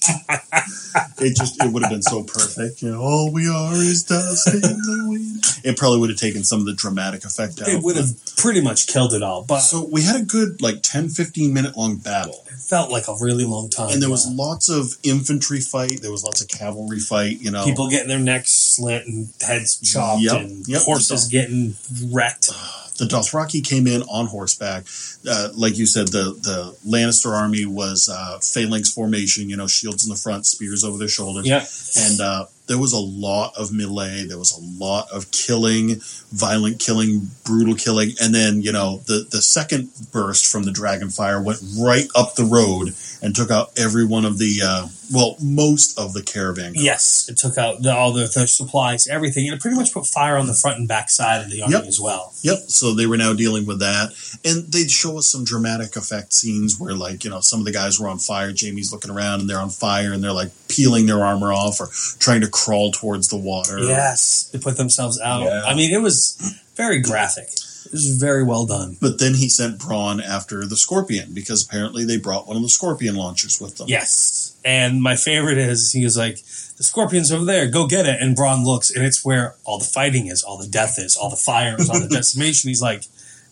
it 1.18 1.36
just, 1.36 1.62
it 1.62 1.72
would 1.72 1.82
have 1.82 1.90
been 1.90 2.02
so 2.02 2.22
perfect. 2.22 2.82
You 2.82 2.92
know, 2.92 3.00
all 3.00 3.32
we 3.32 3.48
are 3.48 3.74
is 3.74 4.04
dust 4.04 4.46
in 4.54 4.60
the 4.60 5.04
wind. 5.08 5.42
It 5.64 5.76
probably 5.76 5.98
would 5.98 6.10
have 6.10 6.18
taken 6.18 6.44
some 6.44 6.60
of 6.60 6.66
the 6.66 6.74
dramatic 6.74 7.24
effect 7.24 7.60
out. 7.60 7.68
it 7.68 7.82
would 7.82 7.96
have 7.96 8.10
pretty 8.36 8.60
much 8.60 8.86
killed 8.86 9.12
it 9.12 9.22
all 9.22 9.42
but 9.42 9.58
So 9.58 9.88
we 9.90 10.02
had 10.02 10.16
a 10.20 10.24
good, 10.24 10.62
like, 10.62 10.82
10, 10.82 11.08
15 11.08 11.52
minute 11.52 11.76
long 11.76 11.96
battle. 11.96 12.44
it 12.46 12.54
felt 12.54 12.90
like 12.90 13.08
a 13.08 13.14
really 13.20 13.44
long 13.44 13.68
time 13.68 13.90
And 13.90 14.00
there 14.02 14.10
was 14.10 14.26
yeah. 14.28 14.36
lots 14.36 14.68
of 14.68 14.96
infantry 15.02 15.60
fight. 15.60 16.00
There 16.02 16.12
was 16.12 16.22
lots 16.24 16.40
of 16.42 16.48
cavalry 16.48 17.00
fight, 17.00 17.40
you 17.40 17.50
know. 17.50 17.64
people 17.64 17.88
getting 17.90 18.08
their 18.08 18.18
necks 18.20 18.52
slit 18.52 19.06
and 19.06 19.28
heads 19.44 19.80
chopped 19.80 20.22
Yep, 20.22 20.32
and 20.40 20.68
yep. 20.68 20.82
horses 20.82 21.26
getting 21.28 21.74
wrecked. 22.12 22.50
The 22.98 23.04
Dothraki 23.04 23.62
came 23.66 23.86
in 23.86 24.02
on 24.02 24.26
horseback. 24.26 24.86
Uh, 25.28 25.50
like 25.54 25.78
you 25.78 25.86
said, 25.86 26.08
the, 26.08 26.36
the 26.42 26.76
Lannister 26.86 27.36
army 27.36 27.66
was 27.66 28.08
uh, 28.08 28.38
phalanx 28.38 28.92
formation, 28.92 29.48
you 29.48 29.56
know, 29.56 29.66
shields 29.66 30.04
in 30.04 30.10
the 30.10 30.16
front, 30.16 30.46
spears 30.46 30.84
over 30.84 30.98
their 30.98 31.08
shoulders. 31.08 31.46
Yeah. 31.46 31.64
And 32.04 32.20
uh, 32.20 32.46
there 32.66 32.78
was 32.78 32.92
a 32.92 32.98
lot 32.98 33.52
of 33.56 33.72
melee. 33.72 34.24
There 34.26 34.38
was 34.38 34.52
a 34.56 34.82
lot 34.84 35.06
of 35.12 35.30
killing, 35.30 35.96
violent 36.32 36.80
killing, 36.80 37.28
brutal 37.44 37.74
killing. 37.74 38.10
And 38.20 38.34
then, 38.34 38.60
you 38.62 38.72
know, 38.72 39.02
the, 39.06 39.26
the 39.30 39.40
second 39.42 39.90
burst 40.12 40.46
from 40.50 40.64
the 40.64 40.72
Dragonfire 40.72 41.42
went 41.42 41.60
right 41.78 42.06
up 42.16 42.34
the 42.34 42.44
road 42.44 42.94
and 43.22 43.34
took 43.34 43.50
out 43.50 43.70
every 43.78 44.04
one 44.04 44.24
of 44.24 44.38
the, 44.38 44.60
uh, 44.64 44.88
well, 45.12 45.36
most 45.40 45.98
of 45.98 46.12
the 46.12 46.22
caravan. 46.22 46.74
cars. 46.74 46.84
Yes, 46.84 47.28
it 47.28 47.38
took 47.38 47.56
out 47.56 47.82
the, 47.82 47.94
all 47.94 48.12
the, 48.12 48.22
the 48.34 48.46
supplies, 48.46 49.06
everything, 49.06 49.46
and 49.46 49.54
it 49.54 49.60
pretty 49.60 49.76
much 49.76 49.92
put 49.94 50.04
fire 50.06 50.36
on 50.36 50.46
the 50.48 50.54
front 50.54 50.78
and 50.78 50.88
back 50.88 51.08
side 51.10 51.44
of 51.44 51.50
the 51.50 51.62
army 51.62 51.74
Yep. 51.74 51.84
as 51.84 52.00
well. 52.00 52.32
Yep. 52.42 52.58
So 52.68 52.94
they 52.94 53.06
were 53.06 53.16
now 53.16 53.32
dealing 53.32 53.66
with 53.66 53.78
that, 53.80 54.10
and 54.44 54.70
they'd 54.72 54.90
show 54.90 55.18
us 55.18 55.28
some 55.28 55.44
dramatic 55.44 55.94
effect 55.96 56.32
scenes 56.34 56.78
where, 56.80 56.94
like, 56.94 57.22
you 57.24 57.30
know, 57.30 57.40
some 57.40 57.60
of 57.60 57.66
the 57.66 57.72
guys 57.72 58.00
were 58.00 58.08
on 58.08 58.18
fire. 58.18 58.50
Jamie's 58.52 58.92
looking 58.92 59.10
around, 59.12 59.40
and 59.40 59.48
they're 59.48 59.60
on 59.60 59.70
fire, 59.70 60.12
and 60.12 60.22
they're 60.22 60.32
like 60.32 60.50
peeling 60.76 61.06
their 61.06 61.24
armor 61.24 61.52
off 61.52 61.80
or 61.80 61.88
trying 62.18 62.42
to 62.42 62.48
crawl 62.48 62.92
towards 62.92 63.28
the 63.28 63.36
water. 63.36 63.78
Yes, 63.80 64.50
they 64.52 64.58
put 64.58 64.76
themselves 64.76 65.18
out. 65.20 65.44
Yeah. 65.44 65.62
I 65.66 65.74
mean, 65.74 65.92
it 65.94 66.02
was 66.02 66.36
very 66.76 67.00
graphic. 67.00 67.48
It 67.86 67.92
was 67.92 68.16
very 68.18 68.42
well 68.42 68.66
done. 68.66 68.96
But 69.00 69.18
then 69.20 69.34
he 69.34 69.48
sent 69.48 69.78
Bronn 69.78 70.20
after 70.22 70.66
the 70.66 70.76
Scorpion 70.76 71.32
because 71.32 71.64
apparently 71.64 72.04
they 72.04 72.18
brought 72.18 72.46
one 72.48 72.56
of 72.56 72.62
the 72.62 72.68
Scorpion 72.68 73.14
launchers 73.14 73.60
with 73.60 73.76
them. 73.78 73.86
Yes, 73.88 74.56
and 74.64 75.00
my 75.00 75.14
favorite 75.16 75.56
is 75.58 75.92
he 75.92 76.02
was 76.04 76.16
like, 76.16 76.38
"The 76.78 76.82
scorpion's 76.82 77.30
over 77.30 77.44
there. 77.44 77.68
Go 77.70 77.86
get 77.86 78.06
it." 78.06 78.20
And 78.20 78.36
Bronn 78.36 78.64
looks, 78.64 78.90
and 78.90 79.04
it's 79.04 79.24
where 79.24 79.54
all 79.64 79.78
the 79.78 79.84
fighting 79.84 80.26
is, 80.26 80.42
all 80.42 80.58
the 80.58 80.66
death 80.66 80.98
is, 80.98 81.16
all 81.16 81.30
the 81.30 81.36
fire 81.36 81.76
is, 81.78 81.88
all 81.88 82.00
the 82.00 82.08
decimation. 82.20 82.68
He's 82.68 82.82
like, 82.82 83.04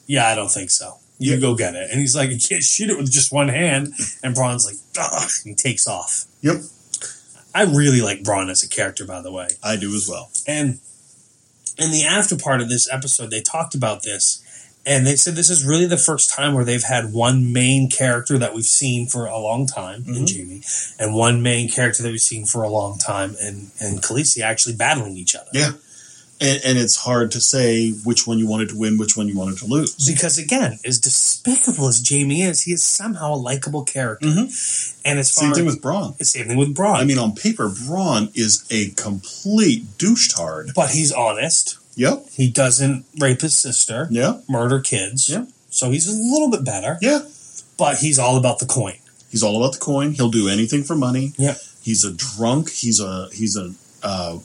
"Yeah, 0.07 0.27
I 0.27 0.35
don't 0.35 0.51
think 0.51 0.71
so. 0.73 0.99
You 1.21 1.35
Yeah. 1.35 1.41
go 1.41 1.55
get 1.55 1.77
it." 1.77 1.89
And 1.93 2.01
he's 2.01 2.17
like, 2.17 2.31
"You 2.31 2.39
can't 2.41 2.65
shoot 2.65 2.91
it 2.91 2.99
with 2.99 3.13
just 3.13 3.31
one 3.33 3.49
hand." 3.49 3.93
And 4.25 4.35
Bronn's 4.35 4.67
like, 4.67 4.77
"Ugh," 4.99 5.31
and 5.45 5.51
he 5.51 5.55
takes 5.55 5.87
off. 5.87 6.25
Yep. 6.43 6.57
I 7.55 7.63
really 7.63 8.01
like 8.01 8.23
Bronn 8.23 8.51
as 8.51 8.63
a 8.63 8.69
character, 8.69 9.05
by 9.05 9.23
the 9.23 9.31
way. 9.33 9.49
I 9.63 9.77
do 9.77 9.95
as 9.95 10.09
well. 10.09 10.31
And 10.47 10.81
in 11.79 11.91
the 11.93 12.05
after 12.05 12.37
part 12.37 12.61
of 12.61 12.69
this 12.69 12.89
episode, 12.93 13.31
they 13.31 13.41
talked 13.41 13.75
about 13.75 14.03
this, 14.03 14.43
and 14.87 15.07
they 15.07 15.17
said 15.17 15.35
this 15.37 15.51
is 15.51 15.65
really 15.65 15.87
the 15.87 15.97
first 15.97 16.35
time 16.35 16.55
where 16.55 16.65
they've 16.65 16.83
had 16.83 17.13
one 17.13 17.53
main 17.53 17.89
character 17.89 18.39
that 18.39 18.55
we've 18.55 18.65
seen 18.65 19.07
for 19.07 19.27
a 19.27 19.39
long 19.39 19.67
time 19.67 20.05
in 20.07 20.25
Mhm. 20.25 20.27
Jamie, 20.27 20.63
and 20.99 21.15
one 21.15 21.43
main 21.43 21.71
character 21.71 22.03
that 22.03 22.11
we've 22.13 22.21
seen 22.21 22.45
for 22.45 22.63
a 22.65 22.69
long 22.69 22.99
time 22.99 23.37
in 23.41 23.71
in 23.81 23.99
Khaleesi 24.01 24.41
actually 24.43 24.75
battling 24.75 25.17
each 25.17 25.35
other. 25.35 25.51
Yeah. 25.53 25.73
And, 26.41 26.61
and 26.65 26.79
it's 26.79 26.97
hard 26.97 27.31
to 27.33 27.41
say 27.41 27.93
which 27.93 28.27
one 28.27 28.39
you 28.39 28.47
wanted 28.49 28.71
to 28.71 28.77
win, 28.77 28.99
which 28.99 29.17
one 29.17 29.29
you 29.29 29.37
wanted 29.39 29.59
to 29.59 29.67
lose. 29.67 29.95
Because 30.05 30.37
again, 30.37 30.79
as 30.85 30.99
despicable 30.99 31.87
as 31.89 32.01
Jamie 32.01 32.43
is, 32.43 32.63
he 32.63 32.73
is 32.73 32.83
somehow 32.83 33.35
a 33.35 33.37
likable 33.37 33.85
character. 33.85 34.27
Mhm. 34.27 34.95
And 35.05 35.19
as 35.21 35.31
far 35.31 35.45
Same 35.45 35.55
thing 35.55 35.65
with 35.67 35.81
Bronn. 35.81 36.23
same 36.25 36.49
thing 36.49 36.57
with 36.57 36.75
Bronn. 36.75 36.97
I 36.97 37.05
mean, 37.05 37.19
on 37.19 37.35
paper, 37.35 37.69
Bronn 37.71 38.31
is 38.35 38.65
a 38.71 38.89
complete 38.91 39.97
douche-tard. 39.97 40.73
but 40.75 40.91
he's 40.91 41.13
honest. 41.13 41.77
Yep. 41.97 42.27
He 42.35 42.51
doesn't 42.51 43.05
rape 43.21 43.41
his 43.43 43.57
sister, 43.57 44.09
Yeah. 44.11 44.39
murder 44.49 44.81
kids. 44.81 45.29
Yeah. 45.29 45.45
So 45.71 45.93
he's 45.93 46.09
a 46.09 46.13
little 46.13 46.51
bit 46.51 46.65
better. 46.65 46.99
Yeah. 47.01 47.21
But 47.77 47.99
he's 47.99 48.19
all 48.19 48.37
about 48.37 48.59
the 48.59 48.67
coin. 48.67 48.95
He's 49.31 49.43
all 49.45 49.57
about 49.57 49.75
the 49.75 49.79
coin. 49.79 50.13
He'll 50.15 50.31
do 50.31 50.49
anything 50.49 50.83
for 50.83 50.97
money. 50.97 51.33
Yeah. 51.39 51.55
He's 51.83 52.05
a 52.05 52.11
drunk. 52.13 52.71
He's 52.71 52.99
a 52.99 53.29
he's 53.33 53.57
a 53.57 53.73
uh, 54.03 54.39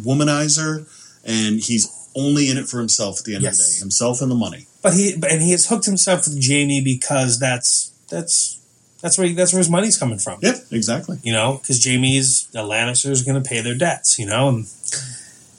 womanizer, 0.00 0.86
and 1.26 1.60
he's 1.60 1.92
only 2.14 2.48
in 2.50 2.56
it 2.56 2.66
for 2.66 2.78
himself 2.78 3.18
at 3.18 3.24
the 3.26 3.34
end 3.34 3.44
of 3.44 3.52
the 3.52 3.58
day. 3.58 3.78
Himself 3.78 4.22
and 4.22 4.30
the 4.30 4.34
money. 4.34 4.66
But 4.82 4.94
he 4.94 5.16
but- 5.18 5.30
and 5.30 5.42
he 5.42 5.50
has 5.50 5.66
hooked 5.68 5.84
himself 5.84 6.26
with 6.26 6.40
Jamie 6.40 6.80
because 6.82 7.38
that's 7.38 7.92
that's 8.08 8.58
that's 9.02 9.18
where 9.18 9.26
he, 9.26 9.34
that's 9.34 9.52
where 9.52 9.58
his 9.58 9.68
money's 9.68 9.98
coming 9.98 10.18
from. 10.18 10.38
Yep. 10.42 10.56
Exactly. 10.72 11.18
You 11.22 11.32
know, 11.34 11.58
because 11.60 11.78
Jamie's 11.78 12.46
the 12.52 12.60
Lannisters 12.60 13.24
going 13.26 13.40
to 13.42 13.46
pay 13.46 13.60
their 13.60 13.74
debts. 13.76 14.18
You 14.18 14.26
know, 14.26 14.48
and 14.48 14.66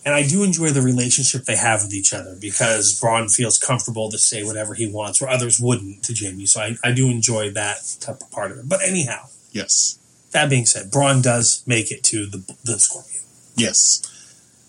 and 0.06 0.15
I 0.15 0.25
do 0.25 0.43
enjoy 0.43 0.69
the 0.69 0.82
relationship 0.82 1.43
they 1.43 1.58
have 1.58 1.84
with 1.84 1.93
each 1.93 2.13
other 2.13 2.36
because 2.39 2.99
Bronn 2.99 3.30
feels 3.34 3.58
comfortable 3.60 4.10
to 4.10 4.17
say 4.17 4.43
whatever 4.43 4.73
he 4.73 4.88
wants, 4.88 5.21
where 5.21 5.30
others 5.30 5.60
wouldn't 5.60 6.01
to 6.06 6.13
Jamie. 6.13 6.45
So 6.45 6.62
I, 6.62 6.75
I 6.84 6.93
do 6.93 7.10
enjoy 7.10 7.51
that 7.51 7.77
type 7.99 8.21
of 8.21 8.32
part 8.32 8.51
of 8.51 8.58
it. 8.60 8.69
But 8.69 8.80
anyhow, 8.84 9.25
Yes. 9.51 9.99
that 10.32 10.49
being 10.49 10.65
said, 10.65 10.89
Bronn 10.91 11.21
does 11.21 11.62
make 11.67 11.91
it 11.91 12.03
to 12.06 12.25
the 12.25 12.38
the 12.63 12.80
Scorpion. 12.80 13.21
Yes. 13.58 14.01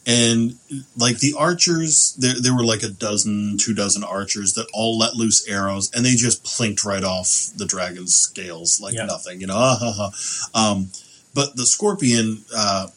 And 0.09 0.57
like 0.97 1.19
the 1.19 1.35
archers, 1.39 2.15
there, 2.19 2.41
there 2.41 2.57
were 2.57 2.65
like 2.65 2.83
a 2.83 2.89
dozen, 2.89 3.59
two 3.59 3.75
dozen 3.75 4.03
archers 4.03 4.55
that 4.55 4.67
all 4.73 4.97
let 4.99 5.15
loose 5.15 5.47
arrows, 5.47 5.91
and 5.95 6.03
they 6.05 6.15
just 6.15 6.43
plinked 6.45 6.83
right 6.87 7.05
off 7.05 7.51
the 7.55 7.67
dragon's 7.67 8.17
scales 8.17 8.81
like 8.81 8.95
Yeah. 8.95 9.05
nothing, 9.05 9.41
you 9.43 9.47
know. 9.47 9.55
Ah. 9.59 10.11
Um, 10.55 10.91
but 11.35 11.57
the 11.57 11.67
scorpion, 11.67 12.43
uh, 12.57 12.89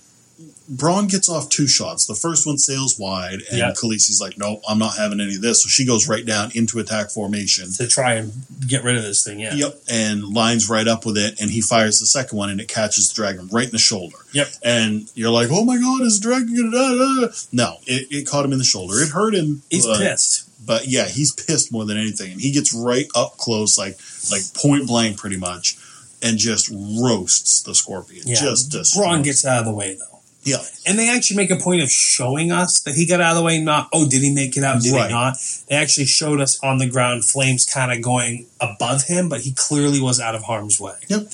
Bronn 0.73 1.10
gets 1.10 1.27
off 1.27 1.49
two 1.49 1.67
shots. 1.67 2.05
The 2.05 2.15
first 2.15 2.47
one 2.47 2.57
sails 2.57 2.97
wide, 2.97 3.41
and 3.49 3.57
Yeah. 3.57 3.71
Khaleesi's 3.71 4.21
like, 4.21 4.38
"Nope, 4.38 4.62
I'm 4.67 4.79
not 4.79 4.95
having 4.95 5.19
any 5.19 5.36
of 5.36 5.41
this." 5.41 5.63
So 5.63 5.69
she 5.69 5.86
goes 5.86 6.07
right 6.07 6.25
down 6.25 6.51
into 6.53 6.79
attack 6.79 7.12
formation. 7.12 7.71
to 7.73 7.88
try 7.88 8.13
and 8.13 8.31
get 8.67 8.84
rid 8.84 8.95
of 8.95 9.03
this 9.03 9.23
thing. 9.23 9.39
Yeah. 9.39 9.53
Yep, 9.53 9.81
and 9.89 10.23
lines 10.23 10.69
right 10.69 10.88
up 10.88 11.05
with 11.05 11.17
it, 11.17 11.41
and 11.41 11.51
he 11.51 11.60
fires 11.62 11.99
the 11.99 12.05
second 12.05 12.38
one, 12.38 12.49
and 12.49 12.62
it 12.62 12.67
catches 12.69 13.10
the 13.10 13.15
dragon 13.15 13.49
right 13.51 13.65
in 13.65 13.71
the 13.71 13.77
shoulder. 13.79 14.15
Yep. 14.31 14.47
And 14.63 15.10
you're 15.13 15.31
like, 15.31 15.49
"Oh 15.51 15.65
my 15.65 15.77
god, 15.77 16.01
is 16.03 16.19
the 16.19 16.23
dragon 16.29 16.55
gonna 16.55 16.71
die?" 16.71 17.27
die?" 17.27 17.34
No, 17.51 17.77
it, 17.86 18.07
it 18.10 18.27
caught 18.27 18.45
him 18.45 18.53
in 18.53 18.57
the 18.60 18.63
shoulder. 18.63 18.99
It 19.01 19.10
hurt 19.10 19.36
him. 19.36 19.63
He's 19.69 19.86
but, 19.86 19.99
pissed. 19.99 20.43
but 20.65 20.88
yeah, 20.88 21.07
he's 21.07 21.34
pissed 21.34 21.71
more 21.71 21.86
than 21.86 21.97
anything, 21.97 22.31
and 22.31 22.39
he 22.41 22.51
gets 22.51 22.73
right 22.73 23.07
up 23.13 23.38
close, 23.38 23.77
like 23.77 23.97
like 24.31 24.41
point 24.53 24.88
blank, 24.88 25.17
pretty 25.17 25.38
much, 25.38 25.75
and 26.21 26.38
just 26.38 26.69
roasts 26.71 27.62
the 27.62 27.75
scorpion. 27.75 28.23
Yeah. 28.25 28.39
Just 28.39 28.69
destroys 28.71 29.05
Bronn 29.05 29.23
gets 29.23 29.43
out 29.45 29.60
of 29.60 29.65
the 29.65 29.73
way 29.73 29.95
though. 29.95 30.20
Yeah, 30.43 30.58
And 30.88 30.97
they 30.97 31.10
actually 31.10 31.38
make 31.38 31.51
a 31.51 31.56
point 31.56 31.82
of 31.82 31.89
showing 31.89 32.51
us 32.51 32.82
that 32.82 32.95
he 32.95 33.06
got 33.06 33.21
out 33.21 33.32
of 33.32 33.38
the 33.38 33.43
way, 33.43 33.62
not, 33.62 33.89
oh, 33.93 34.10
did 34.10 34.23
he 34.23 34.34
make 34.34 34.58
it 34.58 34.63
out? 34.63 34.82
Did 34.82 34.93
Right. 34.93 35.08
he 35.08 35.13
not? 35.13 35.36
They 35.67 35.75
actually 35.75 36.08
showed 36.08 36.41
us 36.41 36.60
on 36.63 36.80
the 36.80 36.89
ground 36.89 37.25
flames 37.25 37.65
kind 37.65 37.91
of 37.91 38.01
going 38.01 38.47
above 38.60 39.04
him, 39.04 39.30
but 39.30 39.41
he 39.41 39.54
clearly 39.54 40.01
was 40.01 40.19
out 40.19 40.34
of 40.34 40.43
harm's 40.43 40.80
way. 40.80 40.95
Yep. 41.08 41.27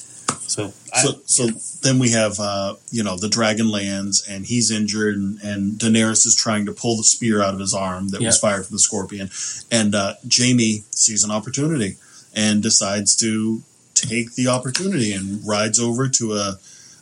So, 0.48 0.74
I, 0.94 1.02
So, 1.02 1.22
so 1.26 1.48
then 1.84 2.00
we 2.00 2.12
have, 2.12 2.40
uh, 2.40 2.76
you 2.92 3.04
know, 3.04 3.18
the 3.18 3.30
dragon 3.30 3.70
lands 3.70 4.26
and 4.28 4.46
he's 4.46 4.72
injured, 4.72 5.16
and, 5.16 5.40
and 5.42 5.74
Daenerys 5.74 6.26
is 6.26 6.36
trying 6.36 6.66
to 6.66 6.74
pull 6.74 6.98
the 6.98 7.04
spear 7.04 7.42
out 7.42 7.54
of 7.54 7.60
his 7.62 7.74
arm 7.74 8.10
that 8.10 8.22
was 8.22 8.38
fired 8.40 8.66
from 8.66 8.76
the 8.76 8.80
scorpion. 8.80 9.30
And 9.72 9.96
uh, 9.96 10.16
Jamie 10.28 10.84
sees 10.92 11.24
an 11.24 11.32
opportunity 11.32 11.96
and 12.36 12.62
decides 12.62 13.16
to 13.18 13.62
take 13.94 14.36
the 14.36 14.48
opportunity 14.48 15.14
and 15.14 15.46
rides 15.48 15.80
over 15.80 16.08
to 16.10 16.34
a 16.34 16.58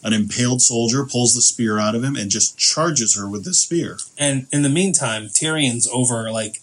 an 0.06 0.14
impaled 0.14 0.62
soldier, 0.62 1.04
pulls 1.04 1.34
the 1.34 1.42
spear 1.42 1.80
out 1.80 1.96
of 1.96 2.04
him, 2.04 2.16
and 2.16 2.30
just 2.30 2.58
charges 2.58 3.18
her 3.18 3.28
with 3.28 3.44
the 3.44 3.54
spear. 3.54 3.98
and 4.18 4.48
in 4.54 4.62
the 4.62 4.70
meantime, 4.70 5.24
Tyrion's 5.26 5.90
over 5.92 6.32
like 6.32 6.62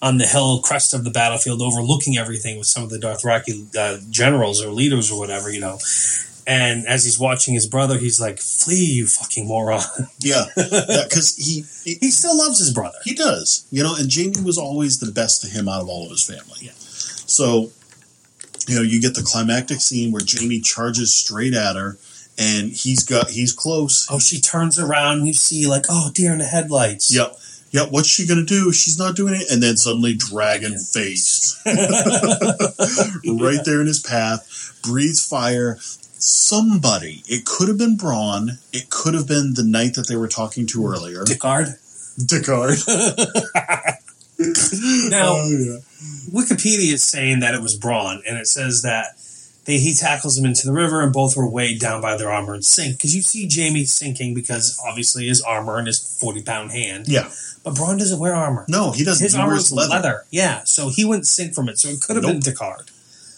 on 0.00 0.16
the 0.16 0.26
hill 0.26 0.60
crest 0.60 0.94
of 0.94 1.04
the 1.04 1.10
battlefield, 1.10 1.60
overlooking 1.60 2.16
everything 2.16 2.56
with 2.56 2.68
some 2.68 2.82
of 2.82 2.90
the 2.90 2.98
Dothraki 2.98 3.76
uh, 3.76 3.98
generals 4.08 4.64
or 4.64 4.70
leaders 4.70 5.10
or 5.10 5.18
whatever, 5.18 5.50
you 5.50 5.60
know. 5.60 5.78
And 6.46 6.86
as 6.86 7.04
he's 7.04 7.18
watching 7.18 7.54
his 7.54 7.66
brother, 7.66 7.98
he's 7.98 8.20
like, 8.20 8.38
"Flee, 8.38 8.92
you 8.94 9.06
fucking 9.06 9.46
moron!" 9.46 9.82
Yeah, 10.20 10.46
because 10.56 11.36
he, 11.36 11.64
he 11.84 11.98
he 12.00 12.10
still 12.10 12.36
loves 12.36 12.58
his 12.58 12.72
brother. 12.72 12.98
He 13.04 13.14
does, 13.14 13.66
you 13.70 13.82
know, 13.82 13.94
and 13.94 14.08
Jamie 14.08 14.42
was 14.42 14.58
always 14.58 14.98
the 14.98 15.12
best 15.12 15.42
to 15.42 15.48
him 15.48 15.68
out 15.68 15.82
of 15.82 15.88
all 15.88 16.04
of 16.04 16.10
his 16.10 16.26
family. 16.26 16.58
Yeah. 16.60 16.72
So, 16.76 17.70
you 18.66 18.74
know, 18.76 18.82
you 18.82 19.00
get 19.00 19.14
the 19.14 19.22
climactic 19.22 19.80
scene 19.80 20.12
where 20.12 20.22
Jamie 20.22 20.60
charges 20.60 21.14
straight 21.14 21.54
at 21.54 21.76
her, 21.76 21.98
and 22.40 22.70
he's 22.72 23.04
got 23.04 23.30
he's 23.30 23.52
close. 23.52 24.06
Oh, 24.10 24.18
she 24.18 24.40
turns 24.40 24.78
around, 24.78 25.18
and 25.18 25.26
you 25.28 25.34
see 25.34 25.66
like, 25.66 25.84
"Oh, 25.90 26.10
deer 26.14 26.32
in 26.32 26.38
the 26.38 26.46
headlights." 26.46 27.14
Yep. 27.14 27.36
Yep. 27.72 27.92
What's 27.92 28.08
she 28.08 28.26
gonna 28.26 28.44
do? 28.44 28.72
She's 28.72 28.98
not 28.98 29.14
doing 29.14 29.34
it, 29.34 29.48
and 29.50 29.62
then 29.62 29.76
suddenly 29.76 30.14
dragon 30.14 30.76
face 30.78 31.60
right 31.66 33.60
there 33.64 33.80
in 33.80 33.86
his 33.86 34.00
path, 34.00 34.78
breathes 34.82 35.24
fire. 35.24 35.78
Somebody. 36.22 37.22
It 37.26 37.46
could 37.46 37.68
have 37.68 37.78
been 37.78 37.96
Bronn. 37.96 38.58
It 38.74 38.90
could 38.90 39.14
have 39.14 39.26
been 39.26 39.54
the 39.54 39.62
knight 39.64 39.94
that 39.94 40.06
they 40.06 40.16
were 40.16 40.28
talking 40.28 40.66
to 40.66 40.86
earlier. 40.86 41.24
Dickard. 41.24 41.76
Deckard. 42.18 42.86
Now, 45.10 45.34
Oh, 45.36 45.48
yeah. 45.50 45.78
Wikipedia 46.32 46.94
is 46.94 47.02
saying 47.02 47.40
that 47.40 47.54
it 47.54 47.60
was 47.60 47.78
Bronn, 47.78 48.20
and 48.26 48.38
it 48.38 48.46
says 48.46 48.80
that 48.82 49.16
they, 49.70 49.78
he 49.78 49.94
tackles 49.94 50.36
him 50.36 50.44
into 50.44 50.66
the 50.66 50.72
river, 50.72 51.00
and 51.00 51.12
both 51.12 51.36
were 51.36 51.48
weighed 51.48 51.80
down 51.80 52.00
by 52.02 52.16
their 52.16 52.30
armor 52.30 52.54
and 52.54 52.64
sink. 52.64 52.96
Because 52.96 53.14
you 53.14 53.22
see 53.22 53.46
Jamie 53.46 53.84
sinking 53.84 54.34
because 54.34 54.80
obviously 54.86 55.28
his 55.28 55.40
armor 55.42 55.78
and 55.78 55.86
his 55.86 55.98
forty 56.20 56.42
pound 56.42 56.72
hand. 56.72 57.06
Yeah. 57.08 57.30
But 57.62 57.74
Bronn 57.74 57.98
doesn't 57.98 58.18
wear 58.18 58.34
armor. 58.34 58.64
No, 58.68 58.90
he 58.92 59.04
doesn't. 59.04 59.22
His 59.24 59.34
He 59.34 59.40
armor 59.40 59.54
is 59.54 59.70
leather. 59.72 60.24
Yeah, 60.30 60.62
so 60.64 60.88
he 60.88 61.04
wouldn't 61.04 61.26
sink 61.26 61.54
from 61.54 61.68
it. 61.68 61.78
So 61.78 61.88
it 61.88 62.00
could 62.00 62.16
have 62.16 62.24
been 62.24 62.40
Descartes. 62.40 62.90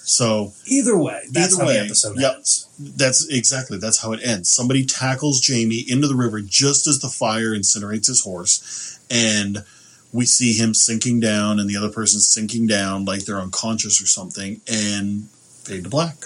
So 0.05 0.53
Either 0.67 0.97
way, 0.99 1.23
that's 1.31 1.55
Either 1.55 1.65
how 1.65 1.71
the 1.71 1.81
episode 1.81 2.19
yep. 2.19 2.35
ends. 2.37 2.69
that's 2.79 3.29
exactly 3.29 3.79
that's 3.79 4.03
how 4.03 4.13
it 4.13 4.21
ends. 4.23 4.51
Somebody 4.51 4.85
tackles 4.85 5.41
Jamie 5.41 5.85
into 5.89 6.09
the 6.09 6.17
river 6.17 6.41
just 6.41 6.87
as 6.87 6.99
the 7.01 7.09
fire 7.09 7.51
incinerates 7.51 8.07
his 8.09 8.23
horse, 8.25 8.99
and 9.11 9.65
we 10.13 10.25
see 10.27 10.55
him 10.55 10.75
sinking 10.75 11.21
down, 11.21 11.59
and 11.61 11.69
the 11.69 11.77
other 11.77 11.91
person 11.91 12.21
sinking 12.21 12.67
down 12.67 13.05
like 13.05 13.25
they're 13.25 13.41
unconscious 13.41 14.03
or 14.03 14.07
something, 14.07 14.61
and 14.71 15.29
fade 15.65 15.85
to 15.85 15.91
black. 15.91 16.17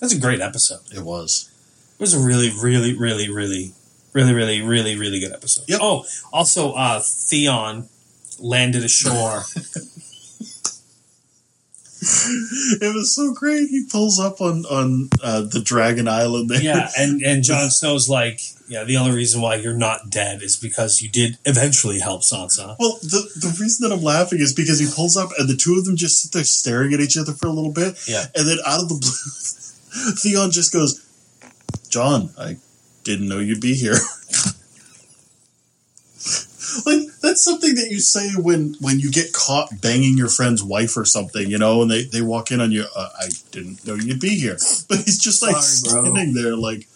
That's 0.00 0.14
a 0.14 0.18
great 0.18 0.40
episode. 0.40 0.80
It 0.94 1.02
was. 1.02 1.50
It 1.94 2.00
was 2.00 2.14
a 2.14 2.20
really, 2.20 2.50
really, 2.50 2.96
really, 2.96 3.30
really, 3.30 3.72
really, 4.12 4.34
really, 4.34 4.62
really, 4.62 4.96
really 4.98 5.20
good 5.20 5.32
episode. 5.32 5.64
Yep. 5.68 5.80
Oh, 5.82 6.04
also, 6.32 6.72
uh, 6.72 7.00
Theon 7.00 7.88
landed 8.38 8.84
ashore. 8.84 9.42
It 12.80 12.94
was 12.94 13.14
so 13.14 13.32
great. 13.32 13.68
He 13.68 13.84
pulls 13.90 14.18
up 14.20 14.40
on 14.40 14.64
on 14.66 15.08
uh, 15.22 15.42
the 15.42 15.60
Dragon 15.60 16.08
Island 16.08 16.50
there. 16.50 16.62
yeah, 16.62 16.90
and 16.98 17.22
and 17.26 17.42
Jon 17.42 17.70
Snow's 17.70 18.08
like, 18.08 18.40
yeah, 18.68 18.84
the 18.84 18.96
only 18.96 19.14
reason 19.14 19.40
why 19.40 19.56
you're 19.56 19.76
not 19.76 20.10
dead 20.10 20.42
is 20.42 20.56
because 20.56 21.02
you 21.02 21.08
did 21.08 21.38
eventually 21.44 22.00
help 22.00 22.22
Sansa. 22.22 22.76
Well, 22.78 22.98
the, 23.02 23.28
the 23.36 23.56
reason 23.60 23.88
that 23.88 23.94
I'm 23.94 24.02
laughing 24.02 24.40
is 24.40 24.52
because 24.52 24.78
he 24.80 24.88
pulls 24.92 25.16
up 25.16 25.30
and 25.38 25.48
the 25.48 25.56
two 25.56 25.76
of 25.78 25.84
them 25.84 25.96
just 25.96 26.20
sit 26.20 26.32
there 26.32 26.44
staring 26.44 26.92
at 26.92 27.00
each 27.00 27.16
other 27.16 27.32
for 27.32 27.46
a 27.46 27.52
little 27.52 27.72
bit. 27.72 27.98
Yeah. 28.08 28.24
And 28.34 28.48
then 28.48 28.58
out 28.66 28.82
of 28.82 28.88
the 28.88 28.98
blue, 29.00 30.14
Theon 30.16 30.50
just 30.50 30.72
goes, 30.72 31.04
John, 31.88 32.30
I 32.38 32.56
didn't 33.04 33.28
know 33.28 33.38
you'd 33.38 33.60
be 33.60 33.74
here. 33.74 33.96
Like, 36.86 37.08
that's 37.22 37.42
something 37.42 37.74
that 37.74 37.88
you 37.90 38.00
say 38.00 38.30
when, 38.36 38.76
when 38.80 39.00
you 39.00 39.10
get 39.10 39.32
caught 39.32 39.80
banging 39.80 40.16
your 40.16 40.28
friend's 40.28 40.62
wife 40.62 40.96
or 40.96 41.04
something, 41.04 41.50
you 41.50 41.58
know, 41.58 41.82
and 41.82 41.90
they, 41.90 42.04
they 42.04 42.22
walk 42.22 42.50
in 42.50 42.60
on 42.60 42.72
you, 42.72 42.84
uh, 42.96 43.08
I 43.18 43.28
didn't 43.50 43.86
know 43.86 43.94
you'd 43.94 44.20
be 44.20 44.36
here. 44.36 44.56
But 44.88 44.98
he's 44.98 45.18
just 45.18 45.42
like 45.42 45.56
Sorry, 45.56 46.02
bro. 46.02 46.12
standing 46.12 46.34
there 46.34 46.56
like, 46.56 46.86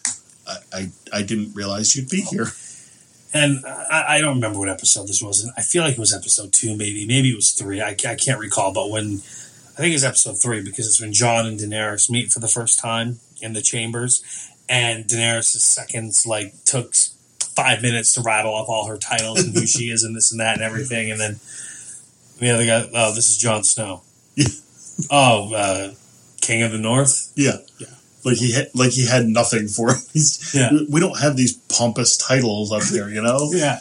I, 0.46 0.56
I, 0.72 0.88
I 1.12 1.22
didn't 1.22 1.54
realize 1.54 1.96
you'd 1.96 2.10
be 2.10 2.22
here. 2.22 2.48
And 3.34 3.64
I, 3.66 4.04
I 4.08 4.20
don't 4.20 4.36
remember 4.36 4.58
what 4.58 4.68
episode 4.68 5.06
this 5.06 5.22
was. 5.22 5.50
I 5.56 5.62
feel 5.62 5.82
like 5.82 5.92
it 5.92 5.98
was 5.98 6.14
episode 6.14 6.52
two, 6.52 6.76
maybe. 6.76 7.06
Maybe 7.06 7.30
it 7.30 7.36
was 7.36 7.52
three. 7.52 7.80
I, 7.80 7.90
I 7.90 8.14
can't 8.14 8.40
recall. 8.40 8.72
But 8.72 8.90
when 8.90 9.20
I 9.78 9.80
think 9.80 9.94
it's 9.94 10.04
episode 10.04 10.40
three 10.40 10.62
because 10.62 10.86
it's 10.86 11.00
when 11.00 11.12
John 11.12 11.46
and 11.46 11.58
Daenerys 11.58 12.10
meet 12.10 12.32
for 12.32 12.40
the 12.40 12.48
first 12.48 12.78
time 12.80 13.20
in 13.42 13.52
the 13.52 13.62
chambers, 13.62 14.24
and 14.68 15.04
Daenerys' 15.04 15.60
seconds 15.60 16.26
like 16.26 16.54
took 16.64 16.94
five 17.58 17.82
minutes 17.82 18.14
to 18.14 18.22
rattle 18.22 18.54
off 18.54 18.68
all 18.68 18.86
her 18.86 18.96
titles 18.96 19.42
and 19.44 19.52
who 19.52 19.66
she 19.66 19.90
is 19.90 20.04
and 20.04 20.14
this 20.14 20.30
and 20.30 20.40
that 20.40 20.54
and 20.54 20.62
everything, 20.62 21.10
and 21.10 21.20
then 21.20 21.40
the 22.38 22.50
other 22.50 22.64
guy, 22.64 22.88
oh, 22.94 23.14
this 23.14 23.28
is 23.28 23.36
Jon 23.36 23.64
Snow. 23.64 24.02
Yeah. 24.36 24.46
Oh, 25.10 25.52
uh, 25.54 25.94
King 26.40 26.62
of 26.62 26.70
the 26.72 26.78
North. 26.78 27.32
Yeah. 27.34 27.56
Yeah. 27.78 27.88
Like 28.24 28.36
he 28.36 28.52
had, 28.52 28.68
like 28.74 28.90
he 28.92 29.06
had 29.06 29.26
nothing 29.26 29.68
for 29.68 29.90
him. 29.90 29.98
He's, 30.12 30.54
Yeah. 30.54 30.70
We 30.88 31.00
don't 31.00 31.18
have 31.18 31.36
these 31.36 31.56
pompous 31.68 32.16
titles 32.16 32.72
up 32.72 32.82
there, 32.84 33.08
you 33.10 33.22
know? 33.22 33.50
Yeah. 33.52 33.80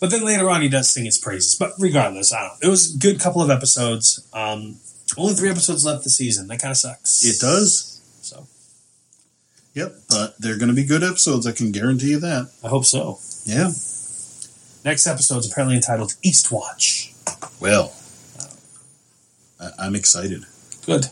But 0.00 0.10
then 0.10 0.24
later 0.24 0.50
on, 0.50 0.62
he 0.62 0.68
does 0.68 0.90
sing 0.90 1.04
his 1.04 1.18
praises. 1.18 1.54
But 1.54 1.72
regardless, 1.78 2.32
I 2.32 2.48
don't. 2.48 2.64
It 2.64 2.68
was 2.68 2.94
a 2.94 2.98
good 2.98 3.20
couple 3.20 3.40
of 3.40 3.50
episodes. 3.50 4.28
Um, 4.32 4.76
only 5.16 5.34
three 5.34 5.48
episodes 5.50 5.86
left 5.86 6.04
this 6.04 6.16
season. 6.16 6.48
That 6.48 6.60
kind 6.60 6.72
of 6.72 6.76
sucks. 6.76 7.24
It 7.24 7.40
does. 7.40 7.95
Yep. 9.76 9.94
But 10.08 10.40
they're 10.40 10.56
going 10.56 10.70
to 10.70 10.74
be 10.74 10.84
good 10.84 11.04
episodes. 11.04 11.46
I 11.46 11.52
can 11.52 11.70
guarantee 11.70 12.10
you 12.10 12.20
that. 12.20 12.50
I 12.64 12.68
hope 12.68 12.86
so. 12.86 13.18
Yeah. 13.44 13.70
Next 14.84 15.06
episode 15.06 15.38
is 15.38 15.52
apparently 15.52 15.76
entitled 15.76 16.14
Eastwatch. 16.24 17.12
Well, 17.60 17.92
I, 19.60 19.86
I'm 19.86 19.94
excited. 19.94 20.44
Good. 20.86 21.06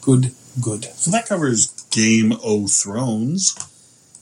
Good. 0.00 0.32
Good. 0.60 0.84
So 0.96 1.12
that 1.12 1.26
covers 1.26 1.86
Game 1.92 2.32
of 2.32 2.72
Thrones. 2.72 3.56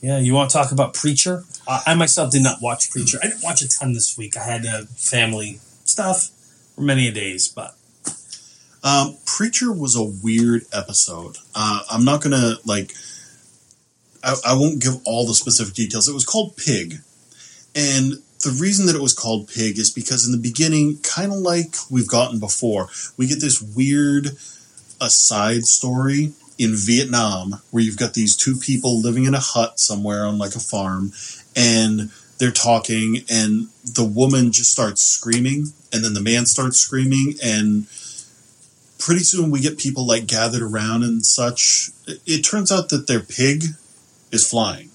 Yeah. 0.01 0.19
You 0.19 0.35
want 0.35 0.51
to 0.51 0.57
talk 0.57 0.71
about 0.71 0.93
Preacher? 0.93 1.43
I, 1.67 1.81
I 1.87 1.95
myself 1.95 2.31
did 2.31 2.43
not 2.43 2.59
watch 2.61 2.91
Preacher. 2.91 3.17
I 3.23 3.27
didn't 3.29 3.43
watch 3.43 3.63
a 3.63 3.67
ton 3.67 3.93
this 3.93 4.15
week. 4.15 4.37
I 4.37 4.43
had 4.43 4.65
uh, 4.65 4.83
family 4.95 5.59
stuff 5.85 6.29
for 6.75 6.81
many 6.81 7.07
a 7.07 7.11
days, 7.11 7.47
but 7.47 7.75
Um, 8.83 9.17
Preacher 9.25 9.71
was 9.71 9.95
a 9.95 10.03
weird 10.03 10.63
episode. 10.73 11.37
Uh, 11.53 11.81
I'm 11.89 12.03
not 12.03 12.21
to, 12.23 12.57
like, 12.65 12.93
I, 14.23 14.35
I 14.47 14.53
won't 14.55 14.81
give 14.81 14.95
all 15.05 15.25
the 15.25 15.33
specific 15.33 15.73
details. 15.73 16.07
It 16.07 16.13
was 16.13 16.25
called 16.25 16.57
Pig. 16.57 16.95
And 17.75 18.13
the 18.43 18.57
reason 18.59 18.87
that 18.87 18.95
it 18.95 19.01
was 19.01 19.13
called 19.13 19.47
Pig 19.47 19.77
is 19.77 19.91
because 19.91 20.25
in 20.25 20.31
the 20.31 20.37
beginning, 20.37 20.97
kind 21.03 21.31
of 21.31 21.39
like 21.39 21.75
we've 21.89 22.07
gotten 22.07 22.39
before, 22.39 22.89
we 23.17 23.27
get 23.27 23.39
this 23.39 23.61
weird 23.61 24.31
aside 24.99 25.63
story 25.63 26.33
in 26.57 26.75
Vietnam 26.75 27.61
where 27.71 27.83
you've 27.83 27.97
got 27.97 28.13
these 28.13 28.35
two 28.35 28.55
people 28.55 28.99
living 28.99 29.25
in 29.25 29.33
a 29.33 29.39
hut 29.39 29.79
somewhere 29.79 30.25
on 30.25 30.37
like 30.37 30.55
a 30.55 30.59
farm 30.59 31.11
and 31.55 32.11
they're 32.37 32.51
talking 32.51 33.23
and 33.29 33.67
the 33.83 34.03
woman 34.03 34.51
just 34.51 34.71
starts 34.71 35.01
screaming 35.01 35.67
and 35.91 36.03
then 36.03 36.13
the 36.13 36.21
man 36.21 36.45
starts 36.45 36.77
screaming 36.77 37.33
and 37.43 37.87
pretty 39.01 39.23
soon 39.23 39.51
we 39.51 39.59
get 39.59 39.77
people 39.77 40.05
like 40.05 40.27
gathered 40.27 40.61
around 40.61 41.03
and 41.03 41.25
such. 41.25 41.89
It, 42.07 42.21
it 42.25 42.41
turns 42.41 42.71
out 42.71 42.89
that 42.89 43.07
their 43.07 43.19
pig 43.19 43.63
is 44.31 44.49
flying. 44.49 44.91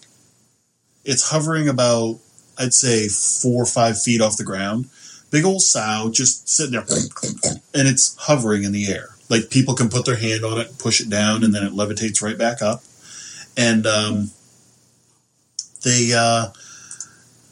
It's 1.04 1.30
hovering 1.30 1.68
about, 1.68 2.20
I'd 2.58 2.72
say, 2.72 3.08
four 3.08 3.62
or 3.62 3.66
five 3.66 4.00
feet 4.00 4.20
off 4.20 4.36
the 4.36 4.44
ground. 4.44 4.86
Big 5.30 5.44
old 5.44 5.62
sow 5.62 6.10
just 6.12 6.48
sitting 6.48 6.72
there, 6.72 6.86
and 7.74 7.88
it's 7.88 8.16
hovering 8.20 8.62
in 8.62 8.72
the 8.72 8.86
air. 8.86 9.10
Like 9.28 9.50
people 9.50 9.74
can 9.74 9.88
put 9.88 10.06
their 10.06 10.16
hand 10.16 10.44
on 10.44 10.58
it, 10.58 10.78
push 10.78 11.00
it 11.00 11.10
down, 11.10 11.42
and 11.42 11.54
then 11.54 11.64
it 11.64 11.72
levitates 11.72 12.22
right 12.22 12.38
back 12.38 12.62
up. 12.62 12.82
And 13.56 13.86
um, 13.86 14.30
they, 15.82 16.12
uh, 16.16 16.46